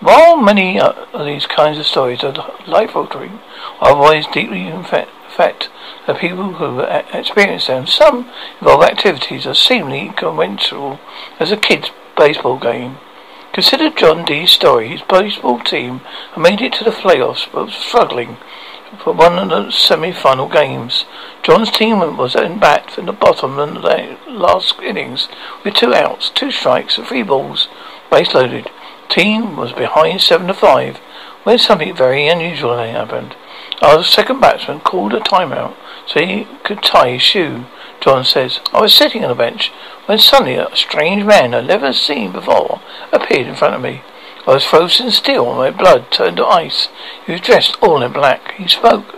While 0.00 0.36
many 0.36 0.78
of 0.78 1.24
these 1.24 1.46
kinds 1.46 1.78
of 1.78 1.86
stories 1.86 2.22
are 2.22 2.54
life 2.66 2.94
altering, 2.94 3.40
otherwise 3.80 4.26
deeply 4.32 4.68
affect 4.68 5.68
the 6.06 6.14
people 6.14 6.54
who 6.54 6.80
experience 6.80 7.66
them, 7.66 7.86
some 7.86 8.30
involve 8.60 8.82
activities 8.84 9.44
that 9.44 9.56
seemingly 9.56 10.12
conventional 10.16 11.00
as 11.40 11.50
a 11.50 11.56
kid's 11.56 11.90
baseball 12.16 12.58
game. 12.58 12.98
Consider 13.58 13.90
John 13.90 14.24
Dee's 14.24 14.52
story. 14.52 14.90
His 14.90 15.02
baseball 15.02 15.58
team 15.58 15.98
had 16.34 16.40
made 16.40 16.60
it 16.60 16.74
to 16.74 16.84
the 16.84 16.92
playoffs 16.92 17.50
but 17.52 17.66
was 17.66 17.74
struggling 17.74 18.36
for 19.02 19.12
one 19.12 19.36
of 19.36 19.48
the 19.48 19.72
semi-final 19.72 20.48
games. 20.48 21.06
John's 21.42 21.72
team 21.72 21.98
was 22.16 22.36
in 22.36 22.60
bat 22.60 22.96
in 22.96 23.06
the 23.06 23.12
bottom 23.12 23.58
of 23.58 23.82
the 23.82 24.16
last 24.28 24.78
innings 24.78 25.28
with 25.64 25.74
two 25.74 25.92
outs, 25.92 26.30
two 26.30 26.52
strikes, 26.52 26.98
and 26.98 27.06
three 27.08 27.24
balls, 27.24 27.66
base 28.12 28.32
loaded. 28.32 28.70
Team 29.08 29.56
was 29.56 29.72
behind 29.72 30.20
seven 30.20 30.46
to 30.46 30.54
five 30.54 30.98
when 31.42 31.58
something 31.58 31.96
very 31.96 32.28
unusual 32.28 32.78
happened. 32.78 33.34
Our 33.82 34.04
second 34.04 34.38
batsman 34.38 34.78
called 34.78 35.14
a 35.14 35.18
timeout 35.18 35.74
so 36.06 36.24
he 36.24 36.46
could 36.62 36.80
tie 36.80 37.10
his 37.14 37.22
shoe. 37.22 37.64
John 38.00 38.24
says, 38.24 38.60
I 38.72 38.80
was 38.80 38.94
sitting 38.94 39.24
on 39.24 39.30
a 39.30 39.34
bench 39.34 39.72
when 40.06 40.18
suddenly 40.18 40.54
a 40.54 40.74
strange 40.74 41.24
man 41.24 41.54
I'd 41.54 41.66
never 41.66 41.92
seen 41.92 42.32
before 42.32 42.80
appeared 43.12 43.46
in 43.46 43.54
front 43.54 43.74
of 43.74 43.82
me. 43.82 44.02
I 44.46 44.52
was 44.52 44.64
frozen 44.64 45.10
still, 45.10 45.54
my 45.54 45.70
blood 45.70 46.10
turned 46.10 46.38
to 46.38 46.46
ice. 46.46 46.88
He 47.26 47.32
was 47.32 47.40
dressed 47.40 47.76
all 47.82 48.02
in 48.02 48.12
black. 48.12 48.52
He 48.52 48.68
spoke, 48.68 49.16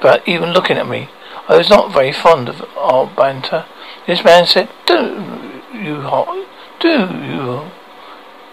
but 0.00 0.26
even 0.28 0.52
looking 0.52 0.76
at 0.76 0.88
me, 0.88 1.08
I 1.48 1.56
was 1.56 1.70
not 1.70 1.92
very 1.92 2.12
fond 2.12 2.48
of 2.48 2.62
our 2.76 3.06
banter. 3.06 3.64
This 4.06 4.22
man 4.22 4.46
said, 4.46 4.68
"Do 4.86 5.62
you 5.72 6.46
do 6.78 6.88
you 6.88 7.70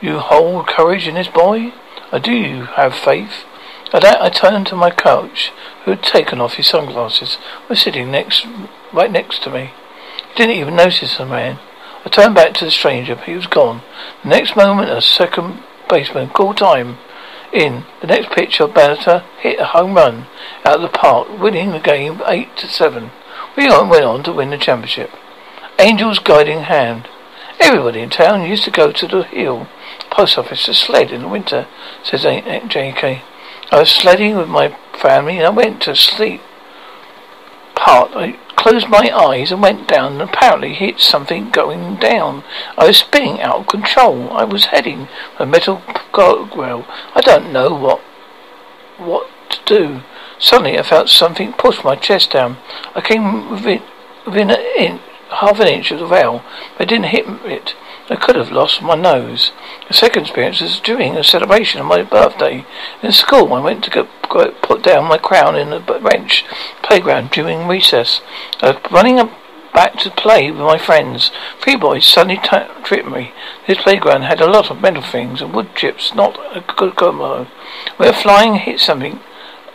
you 0.01 0.19
hold 0.19 0.67
courage 0.67 1.07
in 1.07 1.15
this 1.15 1.27
boy? 1.27 1.73
Do 2.21 2.31
you 2.31 2.65
have 2.65 2.95
faith?" 2.95 3.45
At 3.93 4.01
that, 4.01 4.21
I 4.21 4.29
turned 4.29 4.67
to 4.67 4.75
my 4.75 4.89
coach, 4.89 5.51
who 5.83 5.91
had 5.91 6.03
taken 6.03 6.41
off 6.41 6.55
his 6.55 6.67
sunglasses, 6.67 7.37
was 7.69 7.81
sitting 7.81 8.11
next, 8.11 8.47
right 8.95 9.11
next 9.11 9.43
to 9.43 9.51
me. 9.51 9.72
He 10.30 10.35
didn't 10.35 10.56
even 10.56 10.75
notice 10.75 11.17
the 11.17 11.25
man. 11.25 11.59
I 12.06 12.09
turned 12.09 12.35
back 12.35 12.53
to 12.56 12.65
the 12.65 12.72
stranger, 12.72 13.15
but 13.15 13.25
he 13.25 13.33
was 13.33 13.48
gone. 13.48 13.82
The 14.24 14.30
next 14.30 14.56
moment, 14.56 14.90
a 14.90 15.01
second 15.01 15.64
baseman 15.90 16.30
called 16.30 16.57
time. 16.57 16.98
In 17.51 17.85
the 18.01 18.07
next 18.07 18.32
pitch, 18.32 18.59
Bannister 18.74 19.24
hit 19.40 19.59
a 19.59 19.65
home 19.65 19.95
run 19.95 20.27
out 20.65 20.77
of 20.77 20.82
the 20.82 20.90
park, 20.90 21.27
winning 21.40 21.72
the 21.72 21.80
game 21.80 22.22
eight 22.27 22.56
to 22.57 22.67
seven. 22.67 23.11
We 23.56 23.69
went 23.69 24.03
on 24.03 24.24
to 24.24 24.33
win 24.33 24.49
the 24.49 24.57
championship. 24.57 25.11
Angel's 25.80 26.19
guiding 26.19 26.61
hand. 26.61 27.07
Everybody 27.59 28.01
in 28.01 28.09
town 28.09 28.43
used 28.43 28.65
to 28.65 28.72
go 28.72 28.91
to 28.91 29.07
the 29.07 29.24
hill 29.24 29.67
post 30.11 30.38
office 30.38 30.65
to 30.65 30.74
sled 30.74 31.11
in 31.11 31.22
the 31.22 31.27
winter, 31.27 31.67
says 32.03 32.24
J.K. 32.24 33.22
I 33.72 33.80
was 33.80 33.90
sledding 33.90 34.35
with 34.35 34.49
my 34.49 34.77
family 35.01 35.38
and 35.38 35.45
I 35.45 35.49
went 35.49 35.82
to 35.83 35.95
sleep 35.95 36.41
heart. 37.85 38.11
I 38.15 38.38
closed 38.66 38.90
my 38.90 39.16
eyes 39.16 39.52
and 39.52 39.61
went 39.61 39.88
down 39.88 40.14
and 40.14 40.24
apparently 40.24 40.74
hit 40.74 41.00
something 41.00 41.52
going 41.52 41.98
down. 41.98 42.44
I 42.76 42.88
was 42.88 42.98
spinning 42.98 43.40
out 43.40 43.58
of 43.58 43.68
control. 43.68 44.32
I 44.32 44.44
was 44.44 44.66
heading 44.66 45.08
for 45.38 45.44
a 45.44 45.45
metal 45.45 45.84
guardrail. 46.11 46.84
I 47.14 47.22
don't 47.22 47.53
know 47.53 47.76
what 47.76 48.02
what 48.98 49.30
to 49.52 49.60
do. 49.66 50.02
Suddenly 50.40 50.80
I 50.80 50.82
felt 50.82 51.10
something 51.10 51.53
push 51.53 51.84
my 51.84 51.95
chest 51.95 52.32
down. 52.32 52.58
I 52.95 53.02
came 53.02 53.52
within, 53.52 53.84
within 54.26 54.50
an 54.50 54.66
inch, 54.76 55.02
half 55.30 55.60
an 55.60 55.68
inch 55.68 55.92
of 55.92 56.00
the 56.00 56.08
rail, 56.08 56.44
but 56.76 56.88
I 56.88 56.90
didn't 56.90 57.10
hit 57.10 57.27
it. 57.45 57.76
I 58.08 58.16
could 58.16 58.35
have 58.35 58.51
lost 58.51 58.84
my 58.84 58.95
nose. 58.95 59.51
The 59.88 59.93
second 59.95 60.24
experience 60.24 60.61
was 60.61 60.80
during 60.80 61.17
a 61.17 61.24
celebration 61.24 61.82
of 61.82 61.88
my 61.88 62.03
birthday. 62.03 62.66
In 63.01 63.11
school, 63.11 63.51
I 63.53 63.61
went 63.61 63.84
to 63.85 63.90
go, 63.90 64.08
go 64.30 64.51
put 64.61 64.84
down 64.84 65.06
my 65.06 65.17
crown 65.17 65.56
in 65.56 65.72
the 65.72 65.80
bench 65.80 66.45
playground 66.84 67.32
during 67.32 67.67
recess. 67.67 68.22
I 68.61 68.72
was 68.72 68.92
running 68.92 69.19
up 69.19 69.32
back 69.74 69.98
to 70.00 70.11
play 70.11 70.51
with 70.51 70.61
my 70.61 70.77
friends. 70.77 71.32
Three 71.61 71.75
boys 71.75 72.08
suddenly 72.08 72.38
t- 72.38 72.84
tripped 72.84 73.09
me. 73.09 73.34
This 73.67 73.82
playground 73.82 74.22
had 74.22 74.40
a 74.40 74.50
lot 74.50 74.72
of 74.72 74.82
metal 74.82 75.01
things 75.01 75.42
and 75.42 75.53
wood 75.53 75.75
chips, 75.75 76.14
not 76.14 76.38
a 76.56 76.61
good 76.61 76.95
combo. 76.95 77.48
We 78.00 78.06
were 78.06 78.14
flying, 78.14 78.56
hit 78.56 78.80
something 78.80 79.19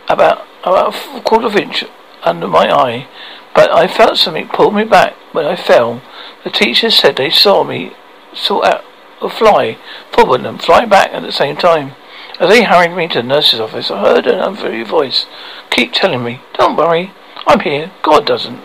about 0.09 0.47
about 0.63 0.95
a 1.15 1.21
quarter 1.21 1.47
of 1.47 1.55
an 1.55 1.63
inch 1.63 1.83
under 2.23 2.47
my 2.47 2.71
eye, 2.71 3.07
but 3.53 3.71
I 3.71 3.87
felt 3.87 4.17
something 4.17 4.47
pull 4.47 4.71
me 4.71 4.83
back 4.83 5.15
when 5.33 5.45
I 5.45 5.55
fell. 5.55 6.01
The 6.43 6.49
teachers 6.49 6.95
said 6.95 7.15
they 7.15 7.29
saw 7.29 7.63
me 7.63 7.93
saw 8.33 8.63
out 8.63 8.83
a 9.21 9.29
fly 9.29 9.77
forward 10.11 10.41
and 10.41 10.61
fly 10.61 10.85
back 10.85 11.11
at 11.13 11.21
the 11.21 11.31
same 11.31 11.55
time. 11.55 11.95
As 12.39 12.49
they 12.49 12.63
hurried 12.63 12.95
me 12.95 13.07
to 13.09 13.21
the 13.21 13.27
nurse's 13.27 13.59
office, 13.59 13.91
I 13.91 14.01
heard 14.01 14.25
an 14.25 14.39
unfamiliar 14.39 14.85
voice 14.85 15.27
keep 15.69 15.93
telling 15.93 16.23
me, 16.23 16.41
"Don't 16.53 16.75
worry, 16.75 17.11
I'm 17.45 17.59
here. 17.59 17.91
God 18.01 18.25
doesn't 18.25 18.63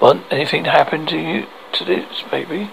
want 0.00 0.26
anything 0.30 0.64
to 0.64 0.70
happen 0.70 1.06
to 1.06 1.18
you 1.18 1.46
to 1.72 1.84
this 1.84 2.22
baby." 2.30 2.70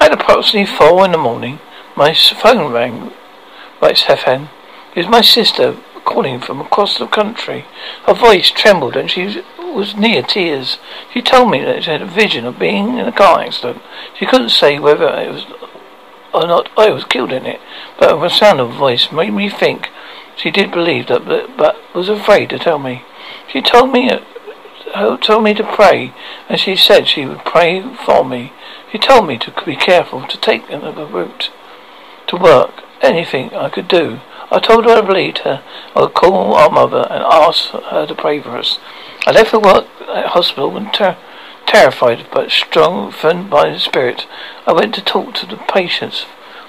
At 0.00 0.12
approximately 0.12 0.66
four 0.66 1.04
in 1.04 1.12
the 1.12 1.18
morning, 1.18 1.58
my 1.96 2.14
phone 2.14 2.72
rang. 2.72 3.12
Writes 3.80 4.04
Hefan. 4.04 4.48
It 4.94 4.98
was 4.98 5.08
my 5.08 5.22
sister 5.22 5.76
calling 6.04 6.40
from 6.40 6.60
across 6.60 6.98
the 6.98 7.06
country. 7.06 7.64
Her 8.06 8.14
voice 8.14 8.50
trembled 8.50 8.96
and 8.96 9.10
she 9.10 9.42
was 9.74 9.94
near 9.96 10.22
tears. 10.22 10.78
She 11.12 11.22
told 11.22 11.50
me 11.50 11.62
that 11.64 11.84
she 11.84 11.90
had 11.90 12.02
a 12.02 12.06
vision 12.06 12.46
of 12.46 12.58
being 12.58 12.98
in 12.98 13.06
a 13.06 13.12
car 13.12 13.40
accident. 13.40 13.82
She 14.18 14.26
couldn't 14.26 14.50
say 14.50 14.78
whether 14.78 15.08
it 15.08 15.32
was 15.32 15.46
or 16.32 16.46
not 16.48 16.68
I 16.76 16.90
was 16.90 17.04
killed 17.04 17.32
in 17.32 17.46
it, 17.46 17.60
but 17.98 18.18
the 18.18 18.28
sound 18.28 18.58
of 18.58 18.72
her 18.72 18.76
voice 18.76 19.12
made 19.12 19.32
me 19.32 19.48
think 19.48 19.88
she 20.36 20.50
did 20.50 20.72
believe 20.72 21.06
that, 21.06 21.24
but, 21.24 21.56
but 21.56 21.76
was 21.94 22.08
afraid 22.08 22.50
to 22.50 22.58
tell 22.58 22.78
me. 22.78 23.04
She 23.48 23.62
told 23.62 23.92
me 23.92 24.10
uh, 24.94 25.16
told 25.18 25.44
me 25.44 25.54
to 25.54 25.64
pray, 25.64 26.12
and 26.48 26.60
she 26.60 26.76
said 26.76 27.08
she 27.08 27.24
would 27.24 27.44
pray 27.44 27.82
for 28.04 28.24
me. 28.24 28.52
She 28.90 28.98
told 28.98 29.26
me 29.26 29.38
to 29.38 29.52
be 29.64 29.76
careful, 29.76 30.26
to 30.26 30.38
take 30.38 30.68
another 30.70 31.06
route 31.06 31.50
to 32.28 32.36
work, 32.36 32.82
anything 33.00 33.54
I 33.54 33.68
could 33.70 33.88
do. 33.88 34.20
I 34.50 34.60
told 34.60 34.84
her 34.84 34.92
I 34.92 35.00
believed 35.00 35.38
her. 35.38 35.62
I 35.96 36.02
would 36.02 36.14
call 36.14 36.54
our 36.54 36.70
mother 36.70 37.06
and 37.10 37.24
ask 37.24 37.70
her 37.70 38.06
to 38.06 38.14
pray 38.14 38.40
for 38.40 38.56
us. 38.56 38.78
I 39.26 39.32
left 39.32 39.52
the 39.52 39.58
work 39.58 39.86
at 40.08 40.26
hospital 40.26 40.76
and 40.76 40.92
ter- 40.92 41.16
terrified 41.66 42.26
but 42.30 42.50
strengthened 42.50 43.48
by 43.48 43.70
the 43.70 43.78
spirit. 43.78 44.26
I 44.66 44.72
went 44.72 44.94
to 44.96 45.04
talk 45.04 45.34
to 45.34 45.46
the 45.46 45.56
patients 45.56 46.26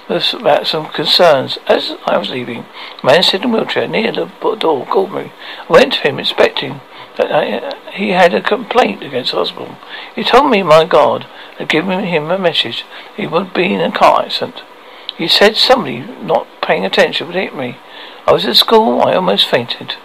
about 0.08 0.66
some 0.66 0.86
concerns. 0.86 1.58
As 1.66 1.96
I 2.06 2.16
was 2.16 2.30
leaving, 2.30 2.64
a 3.02 3.06
man 3.06 3.22
sitting 3.22 3.50
in 3.50 3.54
a 3.54 3.58
wheelchair 3.58 3.88
near 3.88 4.12
the 4.12 4.26
door 4.58 4.86
called 4.86 5.12
me. 5.12 5.32
I 5.68 5.72
went 5.72 5.94
to 5.94 6.00
him 6.00 6.18
expecting 6.18 6.80
that 7.18 7.30
I, 7.30 7.74
he 7.92 8.10
had 8.10 8.32
a 8.32 8.40
complaint 8.40 9.02
against 9.02 9.32
the 9.32 9.38
hospital. 9.38 9.76
He 10.14 10.24
told 10.24 10.50
me 10.50 10.62
my 10.62 10.84
God 10.84 11.26
had 11.58 11.68
given 11.68 12.04
him 12.04 12.30
a 12.30 12.38
message. 12.38 12.84
He 13.16 13.26
would 13.26 13.52
be 13.52 13.74
in 13.74 13.80
a 13.80 13.92
car 13.92 14.22
accident. 14.22 14.62
He 15.18 15.28
said 15.28 15.56
somebody 15.56 16.00
not 16.22 16.46
paying 16.62 16.84
attention 16.84 17.26
would 17.26 17.36
hit 17.36 17.54
me. 17.54 17.76
I 18.26 18.32
was 18.32 18.46
at 18.46 18.56
school. 18.56 19.02
I 19.02 19.14
almost 19.14 19.46
fainted. 19.48 19.96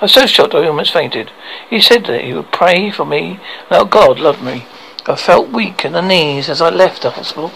I 0.00 0.04
was 0.04 0.12
so 0.12 0.26
shocked 0.26 0.54
I 0.54 0.66
almost 0.66 0.92
fainted. 0.92 1.32
He 1.68 1.80
said 1.80 2.06
that 2.06 2.22
he 2.22 2.32
would 2.32 2.52
pray 2.52 2.90
for 2.90 3.04
me 3.04 3.40
that 3.68 3.90
God 3.90 4.20
loved 4.20 4.42
me. 4.42 4.64
I 5.06 5.16
felt 5.16 5.48
weak 5.50 5.84
in 5.84 5.92
the 5.92 6.02
knees 6.02 6.48
as 6.48 6.60
I 6.60 6.70
left 6.70 7.02
the 7.02 7.10
hospital. 7.10 7.50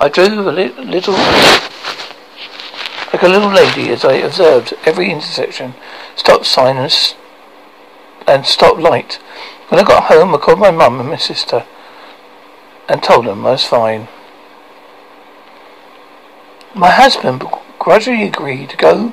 I 0.00 0.08
drove 0.08 0.46
a 0.46 0.52
li- 0.52 0.72
little, 0.78 1.14
like 3.12 3.22
a 3.22 3.28
little 3.28 3.50
lady 3.52 3.90
as 3.90 4.04
I 4.04 4.14
observed 4.14 4.72
every 4.86 5.10
intersection, 5.10 5.74
stop 6.16 6.44
sign 6.46 6.76
and, 6.76 6.86
s- 6.86 7.14
and 8.26 8.46
stop 8.46 8.78
light. 8.78 9.14
When 9.68 9.78
I 9.78 9.84
got 9.84 10.04
home, 10.04 10.34
I 10.34 10.38
called 10.38 10.60
my 10.60 10.70
mum 10.70 10.98
and 10.98 11.10
my 11.10 11.16
sister 11.16 11.66
and 12.88 13.02
told 13.02 13.26
them 13.26 13.44
I 13.46 13.50
was 13.52 13.64
fine. 13.64 14.08
My 16.74 16.90
husband 16.90 17.44
gradually 17.78 18.24
agreed 18.24 18.70
to 18.70 18.76
go, 18.76 19.12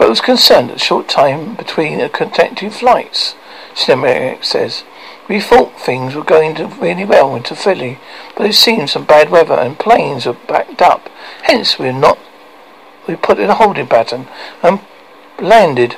but 0.00 0.08
was 0.08 0.22
concerned 0.22 0.70
at 0.70 0.78
the 0.78 0.82
short 0.82 1.10
time 1.10 1.54
between 1.56 1.98
the 1.98 2.08
connecting 2.08 2.70
flights. 2.70 3.34
Cinematic 3.74 4.42
says, 4.42 4.82
We 5.28 5.42
thought 5.42 5.78
things 5.78 6.14
were 6.14 6.24
going 6.24 6.54
really 6.80 7.04
well 7.04 7.36
into 7.36 7.54
Philly, 7.54 7.98
but 8.34 8.46
it 8.46 8.54
seemed 8.54 8.88
some 8.88 9.04
bad 9.04 9.28
weather 9.28 9.52
and 9.52 9.78
planes 9.78 10.24
were 10.24 10.32
backed 10.32 10.80
up. 10.80 11.10
Hence 11.42 11.78
we 11.78 11.92
not 11.92 12.18
we 13.06 13.14
put 13.14 13.38
in 13.38 13.50
a 13.50 13.54
holding 13.54 13.88
pattern 13.88 14.26
and 14.62 14.80
landed 15.38 15.96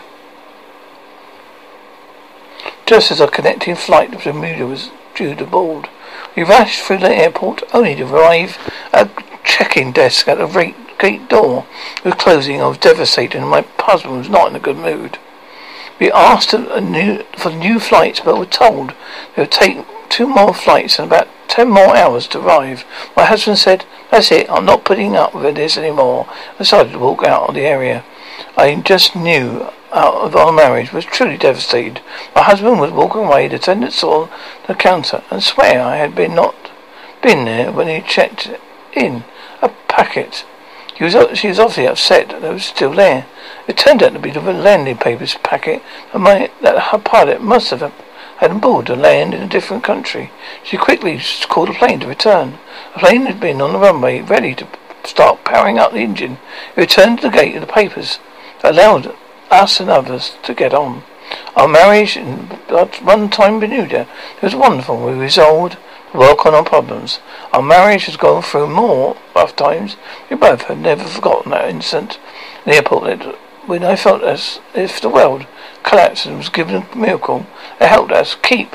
just 2.85 3.13
as 3.13 3.21
our 3.21 3.31
connecting 3.31 3.77
flight 3.77 4.11
to 4.11 4.19
Bermuda 4.19 4.67
was 4.67 4.91
due 5.15 5.37
to 5.37 5.47
board. 5.47 5.89
We 6.35 6.43
rushed 6.43 6.83
through 6.83 6.99
the 6.99 7.15
airport 7.15 7.63
only 7.73 7.95
to 7.95 8.13
arrive 8.13 8.59
at 8.93 9.17
a 9.17 9.23
check-in 9.45 9.93
desk 9.93 10.27
at 10.27 10.41
a 10.41 10.47
ra- 10.47 10.73
gate 11.03 11.29
door. 11.29 11.67
Was 12.05 12.15
closing. 12.15 12.63
I 12.63 12.69
was 12.69 12.79
devastated 12.79 13.39
and 13.39 13.49
my 13.49 13.67
husband 13.81 14.19
was 14.19 14.29
not 14.29 14.49
in 14.49 14.57
a 14.57 14.61
good 14.61 14.77
mood. 14.77 15.19
We 15.99 16.13
asked 16.13 16.55
new, 16.55 17.25
for 17.37 17.51
new 17.51 17.81
flights 17.81 18.21
but 18.21 18.39
were 18.39 18.47
told 18.47 18.91
it 19.37 19.41
would 19.41 19.51
take 19.51 19.85
two 20.09 20.29
more 20.29 20.55
flights 20.55 20.99
and 20.99 21.09
about 21.09 21.29
ten 21.49 21.69
more 21.69 21.97
hours 21.97 22.29
to 22.29 22.41
arrive. 22.41 22.85
My 23.17 23.25
husband 23.25 23.59
said, 23.59 23.85
That's 24.11 24.31
it, 24.31 24.49
I'm 24.49 24.65
not 24.65 24.85
putting 24.85 25.17
up 25.17 25.35
with 25.35 25.57
this 25.57 25.77
anymore. 25.77 26.29
I 26.55 26.59
decided 26.59 26.93
to 26.93 26.99
walk 27.01 27.25
out 27.25 27.49
of 27.49 27.55
the 27.57 27.63
area. 27.63 28.05
I 28.57 28.75
just 28.77 29.17
knew 29.17 29.69
out 29.93 30.15
of 30.15 30.37
our 30.37 30.53
marriage 30.53 30.93
was 30.93 31.05
truly 31.05 31.37
devastated. 31.37 32.01
My 32.35 32.43
husband 32.43 32.79
was 32.81 32.93
walking 32.93 33.25
away. 33.25 33.49
The 33.49 33.57
attendant 33.57 33.93
saw 33.93 34.29
the 34.69 34.75
counter 34.75 35.23
and 35.31 35.43
swear 35.43 35.83
I 35.83 35.97
had 35.97 36.15
been 36.15 36.35
not 36.35 36.71
been 37.23 37.45
there 37.45 37.73
when 37.73 37.89
he 37.89 38.01
checked 38.01 38.51
in 38.93 39.25
a 39.61 39.69
packet. 39.89 40.45
Was 41.01 41.39
she 41.39 41.49
was 41.49 41.59
obviously 41.59 41.87
upset 41.87 42.29
that 42.29 42.45
it 42.45 42.53
was 42.53 42.65
still 42.65 42.95
there. 42.95 43.27
It 43.67 43.77
turned 43.77 44.03
out 44.03 44.13
to 44.13 44.19
be 44.19 44.31
the 44.31 44.41
landing 44.41 44.99
papers 44.99 45.37
packet 45.43 45.83
my 46.15 46.51
that 46.61 46.91
her 46.91 46.99
pilot 46.99 47.41
must 47.41 47.71
have 47.71 47.83
um, 47.83 47.93
had 48.37 48.51
on 48.51 48.61
board 48.61 48.87
to 48.87 48.97
land 48.97 49.35
in 49.35 49.43
a 49.43 49.49
different 49.49 49.85
country. 49.85 50.31
She 50.63 50.77
quickly 50.77 51.21
called 51.49 51.71
a 51.71 51.75
plane 51.75 52.01
to 52.01 52.07
return. 52.07 52.59
The 52.95 53.01
plane 53.01 53.27
had 53.27 53.41
been 53.41 53.61
on 53.61 53.73
the 53.73 53.79
runway, 53.79 54.21
ready 54.21 54.55
to 54.57 54.67
start 55.05 55.45
powering 55.45 55.79
up 55.79 55.93
the 55.93 55.99
engine. 55.99 56.39
It 56.77 56.81
returned 56.81 57.21
to 57.21 57.29
the 57.29 57.37
gate 57.37 57.55
of 57.55 57.61
the 57.61 57.73
papers 57.73 58.19
that 58.63 58.73
allowed 58.73 59.15
us 59.51 59.81
and 59.81 59.91
others 59.91 60.37
to 60.43 60.55
get 60.55 60.75
on. 60.75 61.03
Our 61.57 61.69
marriage 61.69 62.17
in 62.17 62.47
one 63.03 63.31
time 63.31 63.61
Bermuda 63.61 64.09
it 64.37 64.43
was 64.43 64.55
wonderful. 64.55 65.05
We 65.05 65.13
resolved 65.13 65.79
work 66.15 66.45
on 66.47 66.55
our 66.55 66.65
problems. 66.65 67.21
Our 67.53 67.63
marriage 67.63 68.07
has 68.07 68.17
gone 68.17 68.43
through 68.43 68.69
more 68.69 69.17
rough 69.35 69.57
times. 69.57 69.97
We 70.31 70.37
both 70.37 70.63
have 70.63 70.79
never 70.79 71.05
forgotten 71.05 71.53
that 71.53 71.69
incident 71.69 72.19
in 72.65 72.73
the 72.73 72.77
airport 72.77 73.37
when 73.67 73.85
I 73.85 73.97
felt 73.97 74.23
as 74.23 74.61
if 74.75 75.01
the 75.01 75.09
world 75.09 75.47
collapsed 75.83 76.27
and 76.27 76.39
was 76.39 76.49
given 76.49 76.83
a 76.83 76.97
miracle 76.97 77.47
that 77.79 77.89
helped 77.89 78.13
us 78.13 78.37
keep 78.43 78.75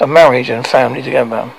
a 0.00 0.06
marriage 0.06 0.50
and 0.50 0.66
family 0.66 1.02
together. 1.02 1.52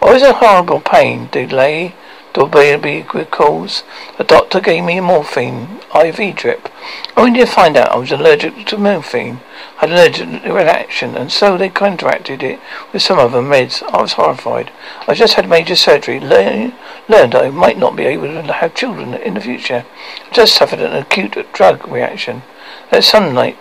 Always 0.00 0.22
a 0.22 0.34
horrible 0.34 0.80
pain, 0.80 1.28
delay, 1.32 1.94
cause. 2.34 3.84
The 4.18 4.24
doctor 4.24 4.60
gave 4.60 4.84
me 4.84 4.98
a 4.98 5.02
morphine 5.02 5.80
IV 5.94 6.34
drip. 6.34 6.68
Only 7.16 7.40
to 7.40 7.46
find 7.46 7.76
out 7.76 7.92
I 7.92 7.96
was 7.96 8.10
allergic 8.10 8.66
to 8.66 8.76
morphine. 8.76 9.40
I 9.80 9.86
had 9.86 9.90
an 9.90 9.96
allergic 9.96 10.44
reaction, 10.44 11.16
and 11.16 11.30
so 11.30 11.56
they 11.56 11.68
contracted 11.68 12.42
it 12.42 12.58
with 12.92 13.02
some 13.02 13.18
other 13.18 13.40
meds. 13.40 13.82
I 13.84 14.02
was 14.02 14.14
horrified. 14.14 14.72
I 15.06 15.14
just 15.14 15.34
had 15.34 15.48
major 15.48 15.76
surgery. 15.76 16.18
Learn, 16.18 16.74
learned 17.08 17.34
I 17.34 17.50
might 17.50 17.78
not 17.78 17.94
be 17.94 18.04
able 18.04 18.26
to 18.26 18.52
have 18.52 18.74
children 18.74 19.14
in 19.14 19.34
the 19.34 19.40
future. 19.40 19.84
I 20.30 20.34
just 20.34 20.54
suffered 20.54 20.80
an 20.80 20.92
acute 20.92 21.36
drug 21.52 21.86
reaction. 21.86 22.42
That 22.90 23.04
sunlight 23.04 23.56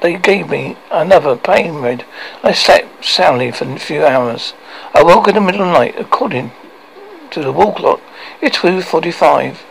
they 0.00 0.16
gave 0.16 0.48
me 0.48 0.76
another 0.90 1.36
pain 1.36 1.80
med. 1.80 2.04
I 2.42 2.52
slept 2.52 3.04
soundly 3.04 3.50
for 3.50 3.64
a 3.64 3.78
few 3.78 4.04
hours. 4.04 4.54
I 4.94 5.02
woke 5.02 5.28
in 5.28 5.34
the 5.34 5.40
middle 5.40 5.62
of 5.62 5.66
the 5.68 5.72
night, 5.72 5.94
according 5.98 6.52
to 7.30 7.42
the 7.42 7.52
wall 7.52 7.72
clock. 7.72 8.00
It's 8.40 8.60
two 8.60 8.82
forty-five. 8.82 9.62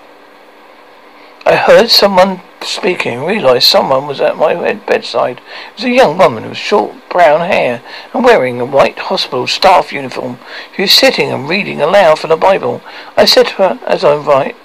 I 1.46 1.56
heard 1.56 1.90
someone 1.90 2.42
speaking 2.62 3.14
and 3.14 3.26
realized 3.26 3.68
someone 3.68 4.06
was 4.06 4.22
at 4.22 4.38
my 4.38 4.74
bedside. 4.74 5.38
It 5.38 5.76
was 5.76 5.84
a 5.86 5.90
young 5.90 6.18
woman 6.18 6.48
with 6.48 6.58
short 6.58 6.94
brown 7.10 7.40
hair 7.50 7.82
and 8.14 8.24
wearing 8.24 8.60
a 8.60 8.66
white 8.66 9.00
hospital 9.00 9.48
staff 9.48 9.92
uniform. 9.92 10.38
She 10.76 10.84
was 10.84 10.92
sitting 10.92 11.32
and 11.32 11.50
reading 11.50 11.82
aloud 11.82 12.20
from 12.20 12.30
the 12.30 12.38
Bible. 12.38 12.82
I 13.18 13.26
said 13.26 13.48
to 13.48 13.54
her, 13.56 13.80
as 13.88 14.04
I 14.04 14.16
write, 14.16 14.56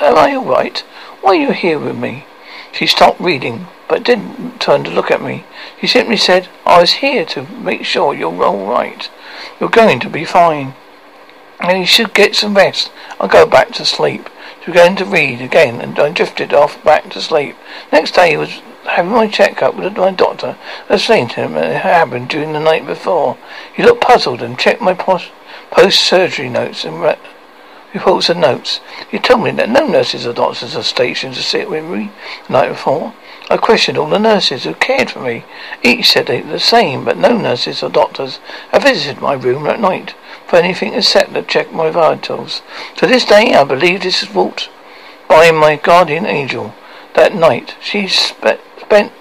Am 0.00 0.18
I 0.18 0.34
all 0.34 0.44
right? 0.44 0.78
Why 1.22 1.30
are 1.30 1.40
you 1.40 1.52
here 1.52 1.78
with 1.78 1.96
me? 1.96 2.26
She 2.72 2.86
stopped 2.86 3.20
reading, 3.20 3.68
but 3.88 4.02
didn't 4.02 4.60
turn 4.60 4.82
to 4.84 4.90
look 4.90 5.10
at 5.10 5.22
me. 5.22 5.44
She 5.80 5.86
simply 5.86 6.16
said, 6.16 6.48
I 6.66 6.80
was 6.80 6.94
here 6.94 7.24
to 7.26 7.46
make 7.46 7.84
sure 7.84 8.12
you're 8.12 8.44
all 8.44 8.66
right. 8.66 9.08
You're 9.60 9.70
going 9.70 10.00
to 10.00 10.10
be 10.10 10.24
fine. 10.24 10.74
And 11.66 11.78
you 11.78 11.86
should 11.86 12.12
get 12.12 12.36
some 12.36 12.54
rest. 12.54 12.92
I'll 13.18 13.26
go 13.26 13.46
back 13.46 13.72
to 13.72 13.86
sleep. 13.86 14.28
She 14.60 14.66
began 14.66 14.96
to 14.96 15.04
read 15.06 15.40
again, 15.40 15.80
and 15.80 15.98
I 15.98 16.10
drifted 16.10 16.52
off 16.52 16.84
back 16.84 17.08
to 17.10 17.22
sleep. 17.22 17.56
Next 17.90 18.10
day, 18.10 18.36
was 18.36 18.60
having 18.84 19.12
my 19.12 19.28
check-up 19.28 19.74
with 19.74 19.96
my 19.96 20.10
doctor. 20.10 20.58
I 20.90 20.94
explained 20.94 21.30
to 21.30 21.36
him 21.36 21.56
it 21.56 21.72
had 21.72 21.80
happened 21.80 22.28
during 22.28 22.52
the 22.52 22.60
night 22.60 22.84
before. 22.84 23.38
He 23.72 23.82
looked 23.82 24.02
puzzled 24.02 24.42
and 24.42 24.58
checked 24.58 24.82
my 24.82 24.92
post-surgery 24.92 26.50
notes 26.50 26.84
and 26.84 27.00
re- 27.00 27.16
reports 27.94 28.28
and 28.28 28.42
notes. 28.42 28.80
He 29.10 29.18
told 29.18 29.42
me 29.42 29.50
that 29.52 29.70
no 29.70 29.86
nurses 29.86 30.26
or 30.26 30.34
doctors 30.34 30.76
are 30.76 30.82
stationed 30.82 31.34
to 31.36 31.42
sit 31.42 31.70
with 31.70 31.84
me 31.84 32.10
the 32.46 32.52
night 32.52 32.68
before. 32.68 33.14
I 33.48 33.56
questioned 33.56 33.96
all 33.96 34.10
the 34.10 34.18
nurses 34.18 34.64
who 34.64 34.74
cared 34.74 35.10
for 35.10 35.20
me. 35.20 35.46
Each 35.82 36.10
said 36.10 36.26
they 36.26 36.42
were 36.42 36.52
the 36.52 36.60
same, 36.60 37.06
but 37.06 37.16
no 37.16 37.38
nurses 37.38 37.82
or 37.82 37.88
doctors 37.88 38.38
have 38.70 38.82
visited 38.82 39.22
my 39.22 39.32
room 39.32 39.66
at 39.66 39.80
night 39.80 40.14
for 40.46 40.56
anything 40.56 40.94
except 40.94 41.34
to 41.34 41.42
check 41.42 41.72
my 41.72 41.90
vitals. 41.90 42.62
To 42.96 43.06
this 43.06 43.24
day, 43.24 43.54
I 43.54 43.64
believe 43.64 44.02
this 44.02 44.22
is 44.22 44.30
wrought 44.30 44.68
by 45.28 45.50
my 45.50 45.76
guardian 45.76 46.26
angel. 46.26 46.74
That 47.14 47.34
night, 47.34 47.76
she 47.80 48.08
spe- 48.08 48.60
spent 48.80 49.12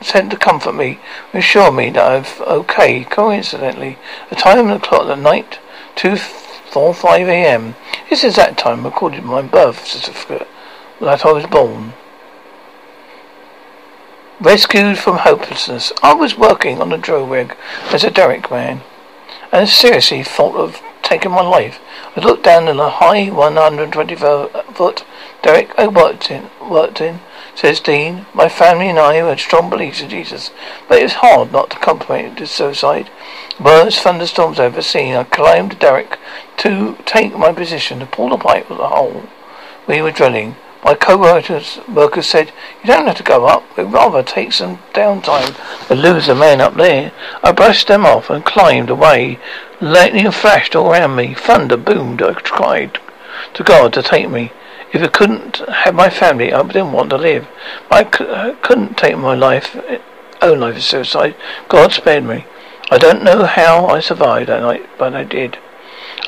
sent 0.00 0.30
to 0.30 0.36
comfort 0.36 0.74
me, 0.74 1.00
assure 1.32 1.72
me 1.72 1.90
that 1.90 2.26
I'm 2.26 2.42
okay. 2.46 3.04
Coincidentally, 3.04 3.98
the 4.30 4.36
time 4.36 4.68
of 4.70 4.80
the 4.80 4.86
clock 4.86 5.08
at 5.08 5.18
night, 5.18 5.58
two 5.96 6.16
four 6.16 6.94
five 6.94 7.28
a.m. 7.28 7.74
This 8.10 8.22
is 8.22 8.36
that 8.36 8.56
time 8.58 8.84
recorded 8.84 9.24
my 9.24 9.42
birth 9.42 9.86
certificate 9.86 10.46
that 11.00 11.24
I 11.24 11.32
was 11.32 11.46
born. 11.46 11.94
Rescued 14.40 14.98
from 14.98 15.18
hopelessness, 15.18 15.92
I 16.00 16.14
was 16.14 16.38
working 16.38 16.80
on 16.80 16.92
a 16.92 16.98
drill 16.98 17.26
rig 17.26 17.56
as 17.90 18.04
a 18.04 18.10
derrick 18.10 18.50
man, 18.50 18.82
and 19.52 19.68
seriously 19.68 20.22
thought 20.22 20.56
of 20.56 20.82
taking 21.02 21.30
my 21.30 21.42
life. 21.42 21.80
I 22.16 22.20
looked 22.20 22.44
down 22.44 22.68
in 22.68 22.78
a 22.78 22.90
high 22.90 23.30
124 23.30 24.48
foot 24.74 25.04
derrick 25.42 25.70
I 25.78 25.86
worked 25.86 26.30
in, 26.30 26.50
worked 26.60 27.00
in, 27.00 27.20
says 27.54 27.80
Dean. 27.80 28.26
My 28.34 28.48
family 28.48 28.88
and 28.88 28.98
I 28.98 29.14
had 29.14 29.40
strong 29.40 29.70
beliefs 29.70 30.00
in 30.00 30.10
Jesus, 30.10 30.50
but 30.88 30.98
it 30.98 31.04
was 31.04 31.14
hard 31.14 31.52
not 31.52 31.70
to 31.70 31.78
contemplate 31.78 32.46
suicide. 32.46 33.10
Worst 33.58 34.00
thunderstorms 34.00 34.60
I've 34.60 34.74
ever 34.74 34.82
seen. 34.82 35.14
I 35.14 35.24
climbed 35.24 35.72
the 35.72 35.76
derrick 35.76 36.18
to 36.58 36.96
take 37.04 37.36
my 37.36 37.52
position 37.52 38.00
to 38.00 38.06
pull 38.06 38.30
the 38.30 38.36
pipe 38.36 38.70
of 38.70 38.78
the 38.78 38.88
hole 38.88 39.28
we 39.88 40.02
were 40.02 40.12
drilling. 40.12 40.54
My 40.84 40.94
co-workers 40.94 41.80
workers 41.88 42.26
said, 42.26 42.52
You 42.82 42.86
don't 42.86 43.06
have 43.06 43.16
to 43.16 43.22
go 43.22 43.46
up. 43.46 43.76
We'd 43.76 43.84
rather 43.84 44.22
take 44.22 44.52
some 44.52 44.78
downtime 44.92 45.56
than 45.88 45.98
lose 45.98 46.26
the 46.26 46.34
men 46.34 46.60
up 46.60 46.74
there. 46.74 47.12
I 47.42 47.52
brushed 47.52 47.88
them 47.88 48.06
off 48.06 48.30
and 48.30 48.44
climbed 48.44 48.88
away. 48.88 49.38
Lightning 49.80 50.30
flashed 50.30 50.76
all 50.76 50.92
around 50.92 51.16
me. 51.16 51.34
Thunder 51.34 51.76
boomed. 51.76 52.22
I 52.22 52.34
cried 52.34 53.00
to 53.54 53.64
God 53.64 53.92
to 53.94 54.02
take 54.02 54.30
me. 54.30 54.52
If 54.92 55.02
I 55.02 55.08
couldn't 55.08 55.56
have 55.68 55.94
my 55.94 56.08
family, 56.08 56.52
I 56.52 56.62
didn't 56.62 56.92
want 56.92 57.10
to 57.10 57.18
live. 57.18 57.46
I 57.90 58.04
couldn't 58.04 58.96
take 58.96 59.18
my 59.18 59.34
life, 59.34 59.76
own 60.40 60.60
life 60.60 60.76
as 60.76 60.84
suicide. 60.84 61.34
God 61.68 61.92
spared 61.92 62.24
me. 62.24 62.46
I 62.90 62.96
don't 62.96 63.22
know 63.22 63.44
how 63.44 63.86
I 63.86 64.00
survived 64.00 64.48
that 64.48 64.62
night, 64.62 64.88
but 64.96 65.14
I 65.14 65.24
did. 65.24 65.58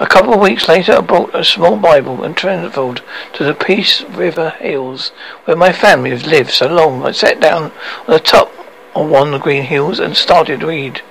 A 0.01 0.07
couple 0.07 0.33
of 0.33 0.41
weeks 0.41 0.67
later, 0.67 0.95
I 0.95 1.03
brought 1.03 1.35
a 1.35 1.45
small 1.45 1.77
Bible 1.77 2.25
and 2.25 2.35
travelled 2.35 3.03
to 3.35 3.45
the 3.45 3.53
Peace 3.53 4.01
River 4.01 4.49
Hills, 4.59 5.11
where 5.45 5.59
my 5.59 5.75
family 5.75 6.09
has 6.09 6.25
lived 6.25 6.53
so 6.53 6.69
long. 6.69 7.05
I 7.05 7.11
sat 7.11 7.39
down 7.39 7.65
on 7.65 7.73
the 8.15 8.19
top 8.19 8.51
of 8.95 9.11
one 9.11 9.27
of 9.27 9.33
the 9.35 9.39
green 9.39 9.65
hills 9.65 9.99
and 9.99 10.17
started 10.17 10.61
to 10.61 10.69
read. 10.69 11.03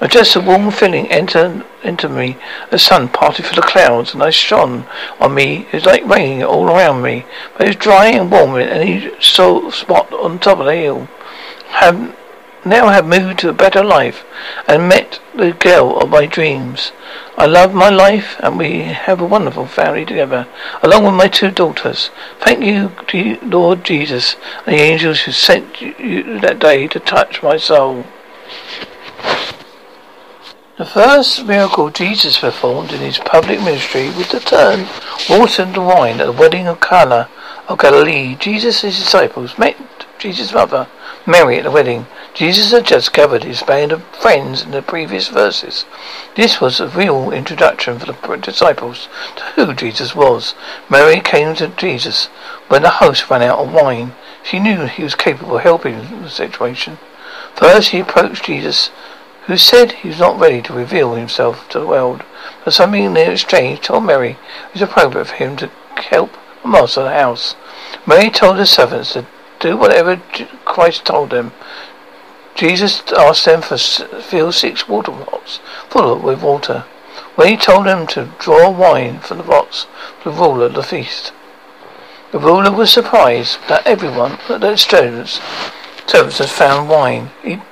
And 0.00 0.10
just 0.10 0.34
a 0.34 0.40
warm 0.40 0.72
feeling 0.72 1.06
entered 1.12 1.64
into 1.84 2.08
me. 2.08 2.36
The 2.72 2.78
sun 2.80 3.08
parted 3.08 3.46
through 3.46 3.62
the 3.62 3.68
clouds 3.68 4.14
and 4.14 4.22
I 4.22 4.30
shone 4.30 4.84
on 5.20 5.32
me. 5.32 5.68
It 5.68 5.74
was 5.74 5.86
like 5.86 6.04
raining 6.04 6.42
all 6.42 6.66
around 6.68 7.02
me, 7.02 7.26
but 7.52 7.62
it 7.62 7.68
was 7.68 7.76
dry 7.76 8.08
and 8.08 8.32
warm 8.32 8.56
in 8.56 8.68
any 8.68 9.12
spot 9.20 10.12
on 10.12 10.40
top 10.40 10.58
of 10.58 10.66
the 10.66 10.74
hill. 10.74 11.08
Have 11.68 12.16
now 12.64 12.86
I 12.86 12.94
have 12.94 13.06
moved 13.06 13.40
to 13.40 13.48
a 13.48 13.52
better 13.52 13.82
life 13.82 14.24
and 14.66 14.88
met 14.88 15.20
the 15.34 15.52
girl 15.52 15.98
of 15.98 16.10
my 16.10 16.26
dreams. 16.26 16.92
I 17.36 17.46
love 17.46 17.74
my 17.74 17.90
life 17.90 18.36
and 18.40 18.58
we 18.58 18.80
have 18.82 19.20
a 19.20 19.26
wonderful 19.26 19.66
family 19.66 20.04
together, 20.04 20.46
along 20.82 21.04
with 21.04 21.14
my 21.14 21.28
two 21.28 21.50
daughters. 21.50 22.10
Thank 22.40 22.64
you, 22.64 23.38
Lord 23.42 23.84
Jesus, 23.84 24.36
and 24.66 24.76
the 24.76 24.80
angels 24.80 25.20
who 25.22 25.32
sent 25.32 25.80
you 25.80 26.40
that 26.40 26.58
day 26.58 26.86
to 26.88 27.00
touch 27.00 27.42
my 27.42 27.56
soul. 27.56 28.04
The 30.76 30.84
first 30.84 31.44
miracle 31.46 31.90
Jesus 31.90 32.38
performed 32.38 32.92
in 32.92 33.00
his 33.00 33.18
public 33.18 33.60
ministry 33.60 34.08
was 34.08 34.28
to 34.28 34.40
turn 34.40 34.88
water 35.30 35.62
into 35.62 35.80
wine 35.80 36.20
at 36.20 36.26
the 36.26 36.32
wedding 36.32 36.66
of 36.66 36.80
Cana 36.80 37.28
of 37.68 37.78
Galilee. 37.78 38.34
Jesus 38.34 38.80
disciples 38.80 39.56
met 39.56 39.76
Jesus' 40.18 40.52
mother, 40.52 40.88
Mary, 41.26 41.56
at 41.56 41.64
the 41.64 41.70
wedding. 41.70 42.06
Jesus 42.34 42.70
had 42.70 42.84
just 42.84 43.14
gathered 43.14 43.44
his 43.44 43.62
band 43.62 43.92
of 43.92 44.04
friends 44.08 44.60
in 44.62 44.72
the 44.72 44.82
previous 44.82 45.28
verses. 45.28 45.86
This 46.34 46.60
was 46.60 46.80
a 46.80 46.88
real 46.88 47.30
introduction 47.30 47.98
for 47.98 48.04
the 48.04 48.36
disciples 48.36 49.08
to 49.36 49.42
who 49.54 49.72
Jesus 49.72 50.14
was. 50.14 50.54
Mary 50.90 51.20
came 51.20 51.54
to 51.54 51.68
Jesus 51.68 52.26
when 52.68 52.82
the 52.82 53.00
host 53.00 53.30
ran 53.30 53.40
out 53.40 53.58
of 53.58 53.72
wine. 53.72 54.14
She 54.42 54.58
knew 54.58 54.84
he 54.84 55.02
was 55.02 55.14
capable 55.14 55.56
of 55.56 55.62
helping 55.62 56.20
the 56.20 56.28
situation. 56.28 56.98
First, 57.54 57.88
he 57.88 58.00
approached 58.00 58.44
Jesus, 58.44 58.90
who 59.46 59.56
said 59.56 59.92
he 59.92 60.08
was 60.08 60.18
not 60.18 60.38
ready 60.38 60.60
to 60.60 60.74
reveal 60.74 61.14
himself 61.14 61.66
to 61.70 61.80
the 61.80 61.86
world, 61.86 62.22
but 62.66 62.74
something 62.74 63.02
in 63.02 63.16
exchange 63.16 63.80
told 63.80 64.04
Mary 64.04 64.32
it 64.32 64.72
was 64.74 64.82
appropriate 64.82 65.24
for 65.24 65.36
him 65.36 65.56
to 65.56 65.70
help 65.96 66.32
the 66.62 66.68
master 66.68 67.00
of 67.00 67.06
the 67.06 67.14
house. 67.14 67.56
Mary 68.06 68.28
told 68.28 68.58
the 68.58 68.66
servants 68.66 69.14
to 69.14 69.26
do 69.64 69.78
whatever 69.78 70.16
Christ 70.66 71.06
told 71.06 71.30
them. 71.30 71.52
Jesus 72.54 73.02
asked 73.16 73.46
them 73.46 73.62
to 73.62 73.78
fill 73.78 74.52
six 74.52 74.86
water 74.86 75.10
pots 75.10 75.58
full 75.88 76.18
with 76.18 76.42
water. 76.42 76.84
When 77.34 77.48
he 77.48 77.56
told 77.56 77.86
them 77.86 78.06
to 78.08 78.30
draw 78.38 78.68
wine 78.70 79.20
from 79.20 79.38
the 79.38 79.44
pots 79.44 79.86
for 80.20 80.30
the 80.30 80.36
ruler 80.36 80.66
of 80.66 80.74
the 80.74 80.82
feast. 80.82 81.32
The 82.30 82.38
ruler 82.38 82.70
was 82.70 82.92
surprised 82.92 83.58
that 83.68 83.86
everyone, 83.86 84.38
that 84.48 84.60
the 84.60 84.76
servants, 84.76 85.40
servants 86.06 86.38
had 86.38 86.50
found 86.50 86.90
wine. 86.90 87.30
He 87.42 87.62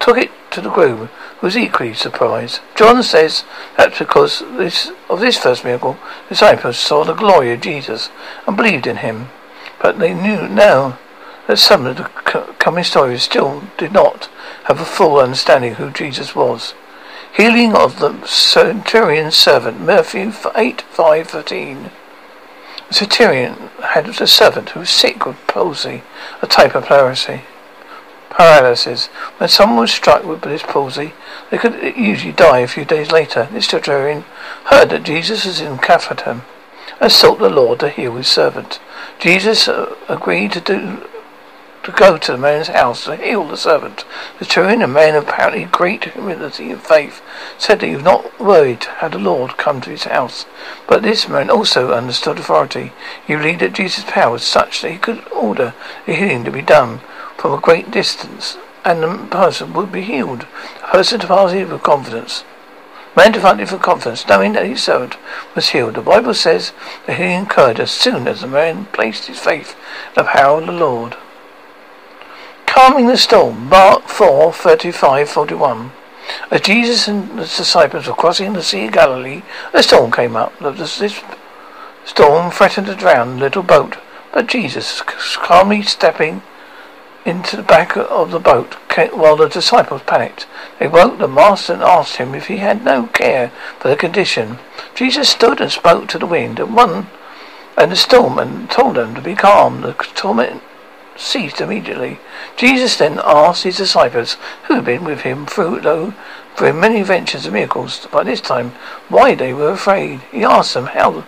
took 0.00 0.18
it 0.18 0.32
to 0.50 0.60
the 0.60 0.70
groom, 0.70 1.10
who 1.38 1.46
was 1.46 1.56
equally 1.56 1.94
surprised. 1.94 2.60
John 2.74 3.04
says 3.04 3.44
that 3.76 3.96
because 3.96 4.40
this, 4.40 4.90
of 5.08 5.20
this 5.20 5.38
first 5.38 5.64
miracle, 5.64 5.96
the 6.28 6.34
disciples 6.34 6.76
saw 6.76 7.04
the 7.04 7.14
glory 7.14 7.52
of 7.52 7.60
Jesus 7.60 8.10
and 8.48 8.56
believed 8.56 8.88
in 8.88 8.96
him. 8.96 9.28
But 9.80 9.98
they 10.00 10.12
knew 10.12 10.48
now 10.48 10.98
that 11.50 11.56
some 11.56 11.84
of 11.84 11.96
the 11.96 12.04
coming 12.60 12.84
stories 12.84 13.24
still 13.24 13.64
did 13.76 13.92
not 13.92 14.26
have 14.66 14.80
a 14.80 14.84
full 14.84 15.18
understanding 15.18 15.74
who 15.74 15.90
Jesus 15.90 16.32
was. 16.32 16.74
Healing 17.36 17.74
of 17.74 17.98
the 17.98 18.24
centurion's 18.24 19.34
servant, 19.34 19.80
Matthew 19.80 20.32
8 20.54 20.80
5 20.82 21.26
13. 21.26 21.90
The 22.86 22.94
centurion 22.94 23.54
had 23.82 24.06
a 24.08 24.26
servant 24.28 24.70
who 24.70 24.80
was 24.80 24.90
sick 24.90 25.26
with 25.26 25.44
palsy, 25.48 26.04
a 26.40 26.46
type 26.46 26.76
of 26.76 26.84
paralysis. 26.84 27.40
Paralysis. 28.28 29.06
When 29.38 29.48
someone 29.48 29.80
was 29.80 29.90
struck 29.90 30.22
with 30.22 30.42
this 30.42 30.62
palsy, 30.62 31.14
they 31.50 31.58
could 31.58 31.96
usually 31.96 32.32
die 32.32 32.60
a 32.60 32.68
few 32.68 32.84
days 32.84 33.10
later. 33.10 33.48
This 33.50 33.66
centurion 33.66 34.24
heard 34.66 34.90
that 34.90 35.02
Jesus 35.02 35.44
was 35.44 35.60
in 35.60 35.78
Capharnaum 35.78 36.42
and 37.00 37.10
sought 37.10 37.40
the 37.40 37.50
Lord 37.50 37.80
to 37.80 37.88
heal 37.88 38.14
his 38.14 38.28
servant. 38.28 38.78
Jesus 39.18 39.66
uh, 39.66 39.96
agreed 40.08 40.52
to 40.52 40.60
do 40.60 41.08
to 41.90 41.96
go 41.96 42.16
to 42.16 42.32
the 42.32 42.38
man's 42.38 42.68
house 42.68 43.04
to 43.04 43.16
heal 43.16 43.46
the 43.46 43.56
servant. 43.56 44.04
The 44.38 44.44
Turin, 44.44 44.82
a 44.82 44.88
man 44.88 45.14
of 45.14 45.28
apparently 45.28 45.64
great 45.64 46.04
humility 46.04 46.70
and 46.70 46.80
faith, 46.80 47.20
said 47.58 47.80
that 47.80 47.86
he 47.86 47.94
was 47.94 48.04
not 48.04 48.38
worried 48.38 48.84
had 48.84 49.12
the 49.12 49.18
Lord 49.18 49.56
come 49.56 49.80
to 49.80 49.90
his 49.90 50.04
house. 50.04 50.46
But 50.86 51.02
this 51.02 51.28
man 51.28 51.50
also 51.50 51.92
understood 51.92 52.38
authority. 52.38 52.92
He 53.26 53.34
believed 53.34 53.60
that 53.60 53.72
Jesus' 53.72 54.04
power 54.06 54.32
was 54.32 54.44
such 54.44 54.82
that 54.82 54.92
he 54.92 54.98
could 54.98 55.26
order 55.32 55.74
the 56.06 56.14
healing 56.14 56.44
to 56.44 56.50
be 56.50 56.62
done 56.62 57.00
from 57.36 57.52
a 57.52 57.60
great 57.60 57.90
distance, 57.90 58.56
and 58.84 59.02
the 59.02 59.26
person 59.30 59.72
would 59.72 59.90
be 59.90 60.02
healed. 60.02 60.40
The 60.80 60.86
person 60.88 61.20
departed 61.20 61.70
with 61.70 61.82
confidence. 61.82 62.44
Man 63.16 63.32
departed 63.32 63.68
for 63.68 63.78
confidence, 63.78 64.28
knowing 64.28 64.52
that 64.52 64.66
his 64.66 64.82
servant 64.82 65.16
was 65.54 65.70
healed. 65.70 65.94
The 65.94 66.02
Bible 66.02 66.34
says 66.34 66.72
that 67.06 67.16
he 67.16 67.32
incurred 67.32 67.80
as 67.80 67.90
soon 67.90 68.28
as 68.28 68.42
the 68.42 68.46
man 68.46 68.86
placed 68.92 69.26
his 69.26 69.40
faith 69.40 69.74
in 70.08 70.14
the 70.14 70.24
power 70.24 70.60
of 70.60 70.66
the 70.66 70.72
Lord. 70.72 71.16
Calming 72.70 73.08
the 73.08 73.16
storm, 73.16 73.68
Mark 73.68 74.06
4, 74.06 74.52
35, 74.52 75.28
41. 75.28 75.90
As 76.52 76.60
Jesus 76.60 77.08
and 77.08 77.28
the 77.36 77.42
disciples 77.42 78.06
were 78.06 78.14
crossing 78.14 78.52
the 78.52 78.62
Sea 78.62 78.86
of 78.86 78.92
Galilee, 78.92 79.42
a 79.72 79.82
storm 79.82 80.12
came 80.12 80.36
up. 80.36 80.56
This 80.60 81.20
storm 82.04 82.52
threatened 82.52 82.86
to 82.86 82.94
drown 82.94 83.34
the 83.34 83.40
little 83.40 83.64
boat, 83.64 83.98
but 84.32 84.46
Jesus, 84.46 85.02
calmly 85.02 85.82
stepping 85.82 86.42
into 87.24 87.56
the 87.56 87.64
back 87.64 87.96
of 87.96 88.30
the 88.30 88.38
boat 88.38 88.74
while 89.14 89.36
the 89.36 89.48
disciples 89.48 90.02
panicked. 90.06 90.46
They 90.78 90.86
woke 90.86 91.18
the 91.18 91.26
master 91.26 91.72
and 91.72 91.82
asked 91.82 92.16
him 92.16 92.36
if 92.36 92.46
he 92.46 92.58
had 92.58 92.84
no 92.84 93.08
care 93.08 93.50
for 93.80 93.88
the 93.88 93.96
condition. 93.96 94.60
Jesus 94.94 95.28
stood 95.28 95.60
and 95.60 95.72
spoke 95.72 96.06
to 96.08 96.18
the 96.18 96.24
wind 96.24 96.60
and 96.60 96.76
one 96.76 97.08
and 97.76 97.90
the 97.90 97.96
storm 97.96 98.38
and 98.38 98.70
told 98.70 98.94
them 98.94 99.16
to 99.16 99.20
be 99.20 99.34
calm. 99.34 99.80
The 99.80 99.94
torment 100.14 100.62
ceased 101.20 101.60
immediately. 101.60 102.18
Jesus 102.56 102.96
then 102.96 103.20
asked 103.22 103.64
his 103.64 103.76
disciples 103.76 104.36
who 104.64 104.74
had 104.74 104.84
been 104.84 105.04
with 105.04 105.20
him 105.20 105.46
through 105.46 105.80
though 105.80 106.14
through 106.56 106.72
many 106.72 107.00
adventures 107.00 107.44
and 107.44 107.54
miracles 107.54 108.06
by 108.10 108.24
this 108.24 108.40
time 108.40 108.70
why 109.08 109.34
they 109.34 109.52
were 109.52 109.70
afraid. 109.70 110.20
He 110.32 110.44
asked 110.44 110.74
them 110.74 110.86
how 110.86 111.24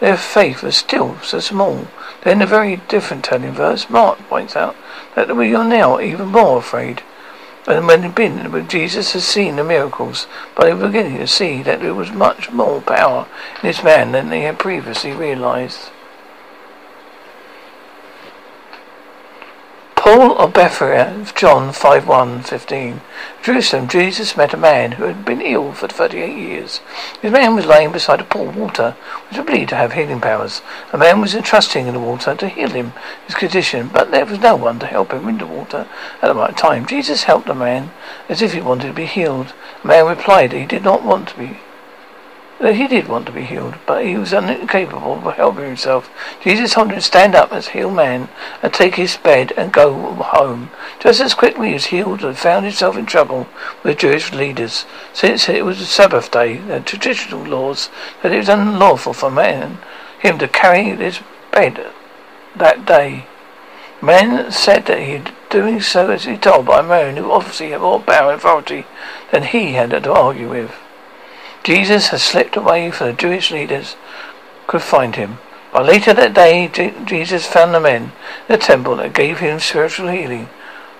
their 0.00 0.16
faith 0.16 0.62
was 0.62 0.76
still 0.76 1.18
so 1.20 1.40
small. 1.40 1.88
Then 2.22 2.42
a 2.42 2.46
very 2.46 2.76
different 2.88 3.24
turning 3.24 3.52
verse, 3.52 3.90
Mark 3.90 4.18
points 4.28 4.56
out 4.56 4.76
that 5.14 5.36
we 5.36 5.54
are 5.54 5.64
now 5.64 6.00
even 6.00 6.28
more 6.28 6.58
afraid. 6.58 7.02
And 7.66 7.86
when 7.86 8.02
had 8.02 8.14
been 8.14 8.50
when 8.52 8.68
Jesus 8.68 9.12
has 9.12 9.24
seen 9.24 9.56
the 9.56 9.64
miracles, 9.64 10.26
but 10.54 10.64
they 10.64 10.72
were 10.72 10.86
beginning 10.86 11.18
to 11.18 11.26
see 11.26 11.62
that 11.62 11.80
there 11.80 11.94
was 11.94 12.10
much 12.10 12.50
more 12.50 12.80
power 12.80 13.26
in 13.62 13.68
this 13.68 13.82
man 13.82 14.12
than 14.12 14.30
they 14.30 14.40
had 14.40 14.58
previously 14.58 15.12
realized. 15.12 15.90
Paul 20.00 20.38
of 20.38 20.54
Bethsaida, 20.54 21.26
John 21.34 21.74
5 21.74 22.08
1 22.08 22.42
15. 22.44 23.02
Jerusalem, 23.42 23.86
Jesus 23.86 24.34
met 24.34 24.54
a 24.54 24.56
man 24.56 24.92
who 24.92 25.04
had 25.04 25.26
been 25.26 25.42
ill 25.42 25.74
for 25.74 25.88
38 25.88 26.34
years. 26.34 26.80
This 27.20 27.30
man 27.30 27.54
was 27.54 27.66
lying 27.66 27.92
beside 27.92 28.18
a 28.18 28.24
pool 28.24 28.48
of 28.48 28.56
water, 28.56 28.96
which 29.28 29.36
was 29.36 29.44
believed 29.44 29.68
to 29.68 29.76
have 29.76 29.92
healing 29.92 30.18
powers. 30.18 30.62
A 30.94 30.96
man 30.96 31.20
was 31.20 31.34
entrusting 31.34 31.86
in 31.86 31.92
the 31.92 32.00
water 32.00 32.34
to 32.34 32.48
heal 32.48 32.70
him, 32.70 32.94
his 33.26 33.34
condition, 33.34 33.90
but 33.92 34.10
there 34.10 34.24
was 34.24 34.38
no 34.38 34.56
one 34.56 34.78
to 34.78 34.86
help 34.86 35.12
him 35.12 35.28
in 35.28 35.36
the 35.36 35.44
water 35.44 35.86
at 36.22 36.28
the 36.28 36.34
right 36.34 36.56
time. 36.56 36.86
Jesus 36.86 37.24
helped 37.24 37.46
the 37.46 37.54
man 37.54 37.90
as 38.30 38.40
if 38.40 38.54
he 38.54 38.62
wanted 38.62 38.86
to 38.86 38.94
be 38.94 39.04
healed. 39.04 39.52
The 39.82 39.88
man 39.88 40.06
replied 40.06 40.52
that 40.52 40.60
he 40.60 40.64
did 40.64 40.82
not 40.82 41.04
want 41.04 41.28
to 41.28 41.36
be 41.36 41.58
that 42.60 42.76
he 42.76 42.86
did 42.86 43.08
want 43.08 43.26
to 43.26 43.32
be 43.32 43.42
healed, 43.42 43.74
but 43.86 44.04
he 44.04 44.16
was 44.16 44.32
incapable 44.32 45.14
of 45.14 45.34
helping 45.36 45.64
himself. 45.64 46.10
Jesus 46.42 46.74
told 46.74 46.90
him 46.90 46.96
to 46.96 47.00
stand 47.00 47.34
up 47.34 47.52
as 47.52 47.68
healed 47.68 47.94
man 47.94 48.28
and 48.62 48.72
take 48.72 48.96
his 48.96 49.16
bed 49.16 49.52
and 49.56 49.72
go 49.72 49.94
home. 50.14 50.70
Just 50.98 51.20
as 51.20 51.32
quickly 51.32 51.74
as 51.74 51.86
healed 51.86 52.22
and 52.22 52.36
found 52.36 52.66
himself 52.66 52.96
in 52.96 53.06
trouble 53.06 53.48
with 53.82 53.98
Jewish 53.98 54.32
leaders. 54.32 54.84
Since 55.14 55.48
it 55.48 55.64
was 55.64 55.80
a 55.80 55.86
Sabbath 55.86 56.30
day, 56.30 56.58
the 56.58 56.80
traditional 56.80 57.44
laws 57.44 57.88
that 58.22 58.32
it 58.32 58.38
was 58.38 58.48
unlawful 58.48 59.14
for 59.14 59.30
man 59.30 59.78
him 60.20 60.38
to 60.38 60.46
carry 60.48 60.84
his 60.84 61.20
bed 61.50 61.92
that 62.54 62.84
day. 62.84 63.24
Men 64.02 64.52
said 64.52 64.86
that 64.86 65.00
he 65.00 65.14
was 65.14 65.32
doing 65.48 65.80
so 65.80 66.10
as 66.10 66.24
he 66.24 66.36
told 66.36 66.66
by 66.66 66.80
a 66.80 66.82
man 66.82 67.16
who 67.16 67.30
obviously 67.30 67.70
had 67.70 67.80
more 67.80 68.00
power 68.00 68.32
and 68.32 68.38
authority 68.38 68.84
than 69.32 69.44
he 69.44 69.72
had 69.72 69.90
to 69.90 70.12
argue 70.12 70.50
with. 70.50 70.72
Jesus 71.62 72.08
had 72.08 72.20
slipped 72.20 72.56
away 72.56 72.90
from 72.90 73.08
the 73.08 73.12
Jewish 73.12 73.50
leaders 73.50 73.96
could 74.66 74.82
find 74.82 75.16
him. 75.16 75.38
But 75.72 75.86
later 75.86 76.14
that 76.14 76.34
day, 76.34 76.68
Jesus 77.04 77.46
found 77.46 77.74
the 77.74 77.80
men 77.80 78.02
in 78.02 78.12
the 78.48 78.58
temple 78.58 78.96
that 78.96 79.12
gave 79.12 79.38
him 79.38 79.60
spiritual 79.60 80.08
healing 80.08 80.48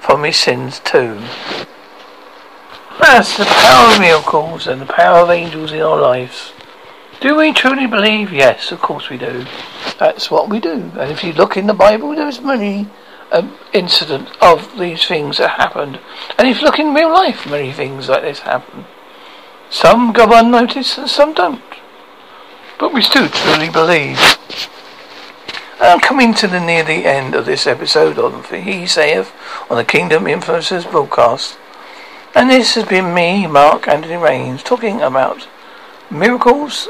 from 0.00 0.24
his 0.24 0.36
sins 0.36 0.80
too. 0.80 1.20
That's 3.00 3.36
the 3.36 3.44
power 3.44 3.94
of 3.94 4.00
miracles 4.00 4.66
and 4.66 4.80
the 4.80 4.86
power 4.86 5.20
of 5.20 5.30
angels 5.30 5.72
in 5.72 5.80
our 5.80 6.00
lives. 6.00 6.52
Do 7.20 7.36
we 7.36 7.52
truly 7.52 7.86
believe? 7.86 8.32
Yes, 8.32 8.72
of 8.72 8.80
course 8.80 9.10
we 9.10 9.18
do. 9.18 9.46
That's 9.98 10.30
what 10.30 10.48
we 10.48 10.60
do. 10.60 10.92
And 10.98 11.10
if 11.10 11.24
you 11.24 11.32
look 11.32 11.56
in 11.56 11.66
the 11.66 11.74
Bible, 11.74 12.14
there's 12.14 12.40
many 12.40 12.88
um, 13.32 13.56
incidents 13.72 14.32
of 14.40 14.78
these 14.78 15.06
things 15.06 15.38
that 15.38 15.50
happened. 15.50 16.00
And 16.38 16.48
if 16.48 16.60
you 16.60 16.64
look 16.64 16.78
in 16.78 16.94
real 16.94 17.12
life, 17.12 17.46
many 17.46 17.72
things 17.72 18.08
like 18.08 18.22
this 18.22 18.40
happen. 18.40 18.86
Some 19.70 20.12
go 20.12 20.36
unnoticed 20.36 20.98
and 20.98 21.08
some 21.08 21.32
don't. 21.32 21.62
But 22.78 22.92
we 22.92 23.02
still 23.02 23.28
truly 23.28 23.70
believe. 23.70 24.18
I'm 25.80 26.00
coming 26.00 26.34
to 26.34 26.46
the 26.46 26.60
near 26.60 26.82
the 26.82 27.06
end 27.06 27.34
of 27.34 27.46
this 27.46 27.66
episode 27.66 28.18
of 28.18 28.50
He 28.50 28.86
Saith 28.86 29.32
on 29.70 29.76
the 29.76 29.84
Kingdom 29.84 30.24
Influencers 30.24 30.90
broadcast. 30.90 31.56
And 32.34 32.50
this 32.50 32.74
has 32.74 32.84
been 32.84 33.14
me, 33.14 33.46
Mark 33.46 33.88
Anthony 33.88 34.16
Rains, 34.16 34.62
talking 34.62 35.00
about 35.00 35.48
miracles 36.10 36.88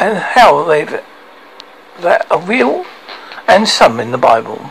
and 0.00 0.18
how 0.18 0.64
they've 0.64 1.02
that 2.00 2.26
are 2.30 2.40
real 2.40 2.84
and 3.46 3.68
some 3.68 4.00
in 4.00 4.10
the 4.10 4.18
Bible. 4.18 4.70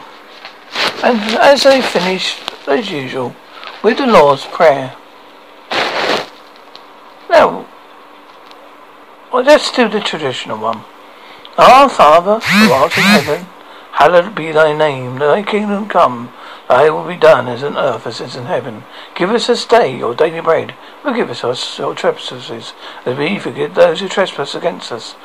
And 1.03 1.19
as 1.37 1.65
I 1.65 1.81
finish, 1.81 2.39
as 2.67 2.91
usual, 2.91 3.35
with 3.83 3.97
the 3.97 4.07
Lord's 4.07 4.45
Prayer. 4.45 4.95
Now, 7.29 7.67
well, 9.31 9.43
let's 9.43 9.71
do 9.71 9.87
the 9.87 9.99
traditional 10.01 10.57
one. 10.57 10.83
Our 11.57 11.89
Father, 11.89 12.39
who 12.39 12.71
art 12.71 12.97
in 12.97 13.03
heaven, 13.03 13.45
hallowed 13.91 14.35
be 14.35 14.51
thy 14.51 14.75
name. 14.75 15.19
Thy 15.19 15.43
kingdom 15.43 15.87
come. 15.87 16.33
Thy 16.67 16.89
will 16.89 17.07
be 17.07 17.15
done 17.15 17.47
as 17.47 17.63
on 17.63 17.77
earth 17.77 18.05
as 18.05 18.21
it 18.21 18.25
is 18.25 18.35
in 18.35 18.45
heaven. 18.45 18.83
Give 19.15 19.29
us 19.31 19.47
this 19.47 19.65
day 19.65 19.97
your 19.97 20.13
daily 20.13 20.41
bread. 20.41 20.75
Forgive 21.01 21.29
us 21.29 21.43
our 21.43 21.95
trespasses, 21.95 22.73
as 23.05 23.17
we 23.17 23.39
forgive 23.39 23.75
those 23.75 24.01
who 24.01 24.07
trespass 24.07 24.55
against 24.55 24.91
us. 24.91 25.15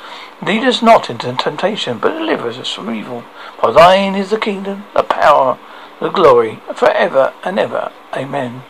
Lead 0.42 0.64
us 0.64 0.80
not 0.80 1.10
into 1.10 1.32
temptation, 1.34 1.98
but 1.98 2.16
deliver 2.16 2.48
us 2.48 2.72
from 2.72 2.94
evil. 2.94 3.24
For 3.58 3.72
thine 3.72 4.14
is 4.14 4.30
the 4.30 4.38
kingdom, 4.38 4.84
the 4.94 5.02
power, 5.02 5.58
the 6.04 6.10
glory, 6.10 6.60
forever 6.74 7.32
and 7.44 7.58
ever. 7.58 7.90
Amen. 8.14 8.62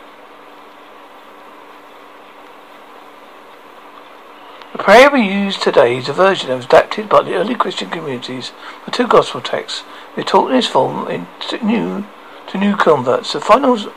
The 4.71 4.77
prayer 4.77 5.09
we 5.11 5.19
use 5.19 5.57
today 5.57 5.97
is 5.97 6.07
a 6.07 6.13
version 6.13 6.47
that 6.47 6.55
was 6.55 6.65
adapted 6.65 7.09
by 7.09 7.23
the 7.23 7.33
early 7.33 7.55
Christian 7.55 7.89
communities 7.89 8.53
for 8.85 8.91
two 8.91 9.05
gospel 9.05 9.41
texts. 9.41 9.83
We 10.15 10.23
taught 10.23 10.49
in 10.49 10.55
this 10.55 10.67
form 10.67 11.11
in 11.11 11.27
new 11.61 12.05
to 12.47 12.57
new 12.57 12.77
converts. 12.77 13.33
The 13.33 13.41
final 13.41 13.91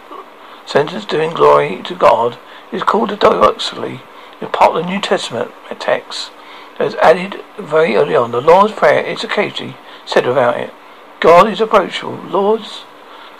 sentence 0.67 1.05
doing 1.05 1.31
glory 1.31 1.81
to 1.85 1.95
God 1.95 2.39
is 2.73 2.83
called 2.83 3.13
a 3.13 3.17
doxology. 3.17 4.01
It's 4.41 4.51
part 4.51 4.75
of 4.75 4.83
the 4.83 4.91
New 4.91 5.01
Testament 5.01 5.53
text 5.79 6.33
was 6.81 6.97
added 6.97 7.45
very 7.57 7.95
early 7.95 8.17
on. 8.17 8.33
The 8.33 8.41
Lord's 8.41 8.73
Prayer 8.73 9.05
is 9.05 9.23
occasionally 9.23 9.77
said 10.07 10.27
without 10.27 10.59
it. 10.59 10.73
God 11.21 11.49
is 11.49 11.61
approachable. 11.61 12.17
Lord's 12.17 12.85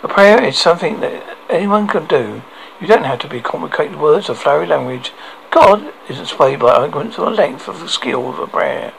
a 0.01 0.07
prayer 0.07 0.41
is 0.43 0.57
something 0.57 1.01
that 1.01 1.37
anyone 1.49 1.87
can 1.87 2.07
do. 2.07 2.41
You 2.79 2.87
don't 2.87 3.03
have 3.03 3.19
to 3.19 3.27
be 3.27 3.41
complicated 3.41 3.99
words 3.99 4.29
or 4.29 4.35
flowery 4.35 4.65
language. 4.65 5.11
God 5.51 5.93
isn't 6.09 6.27
swayed 6.27 6.59
by 6.59 6.73
arguments 6.73 7.19
or 7.19 7.29
length 7.29 7.67
of 7.67 7.81
the 7.81 7.89
skill 7.89 8.29
of 8.29 8.39
a 8.39 8.47
prayer. 8.47 8.93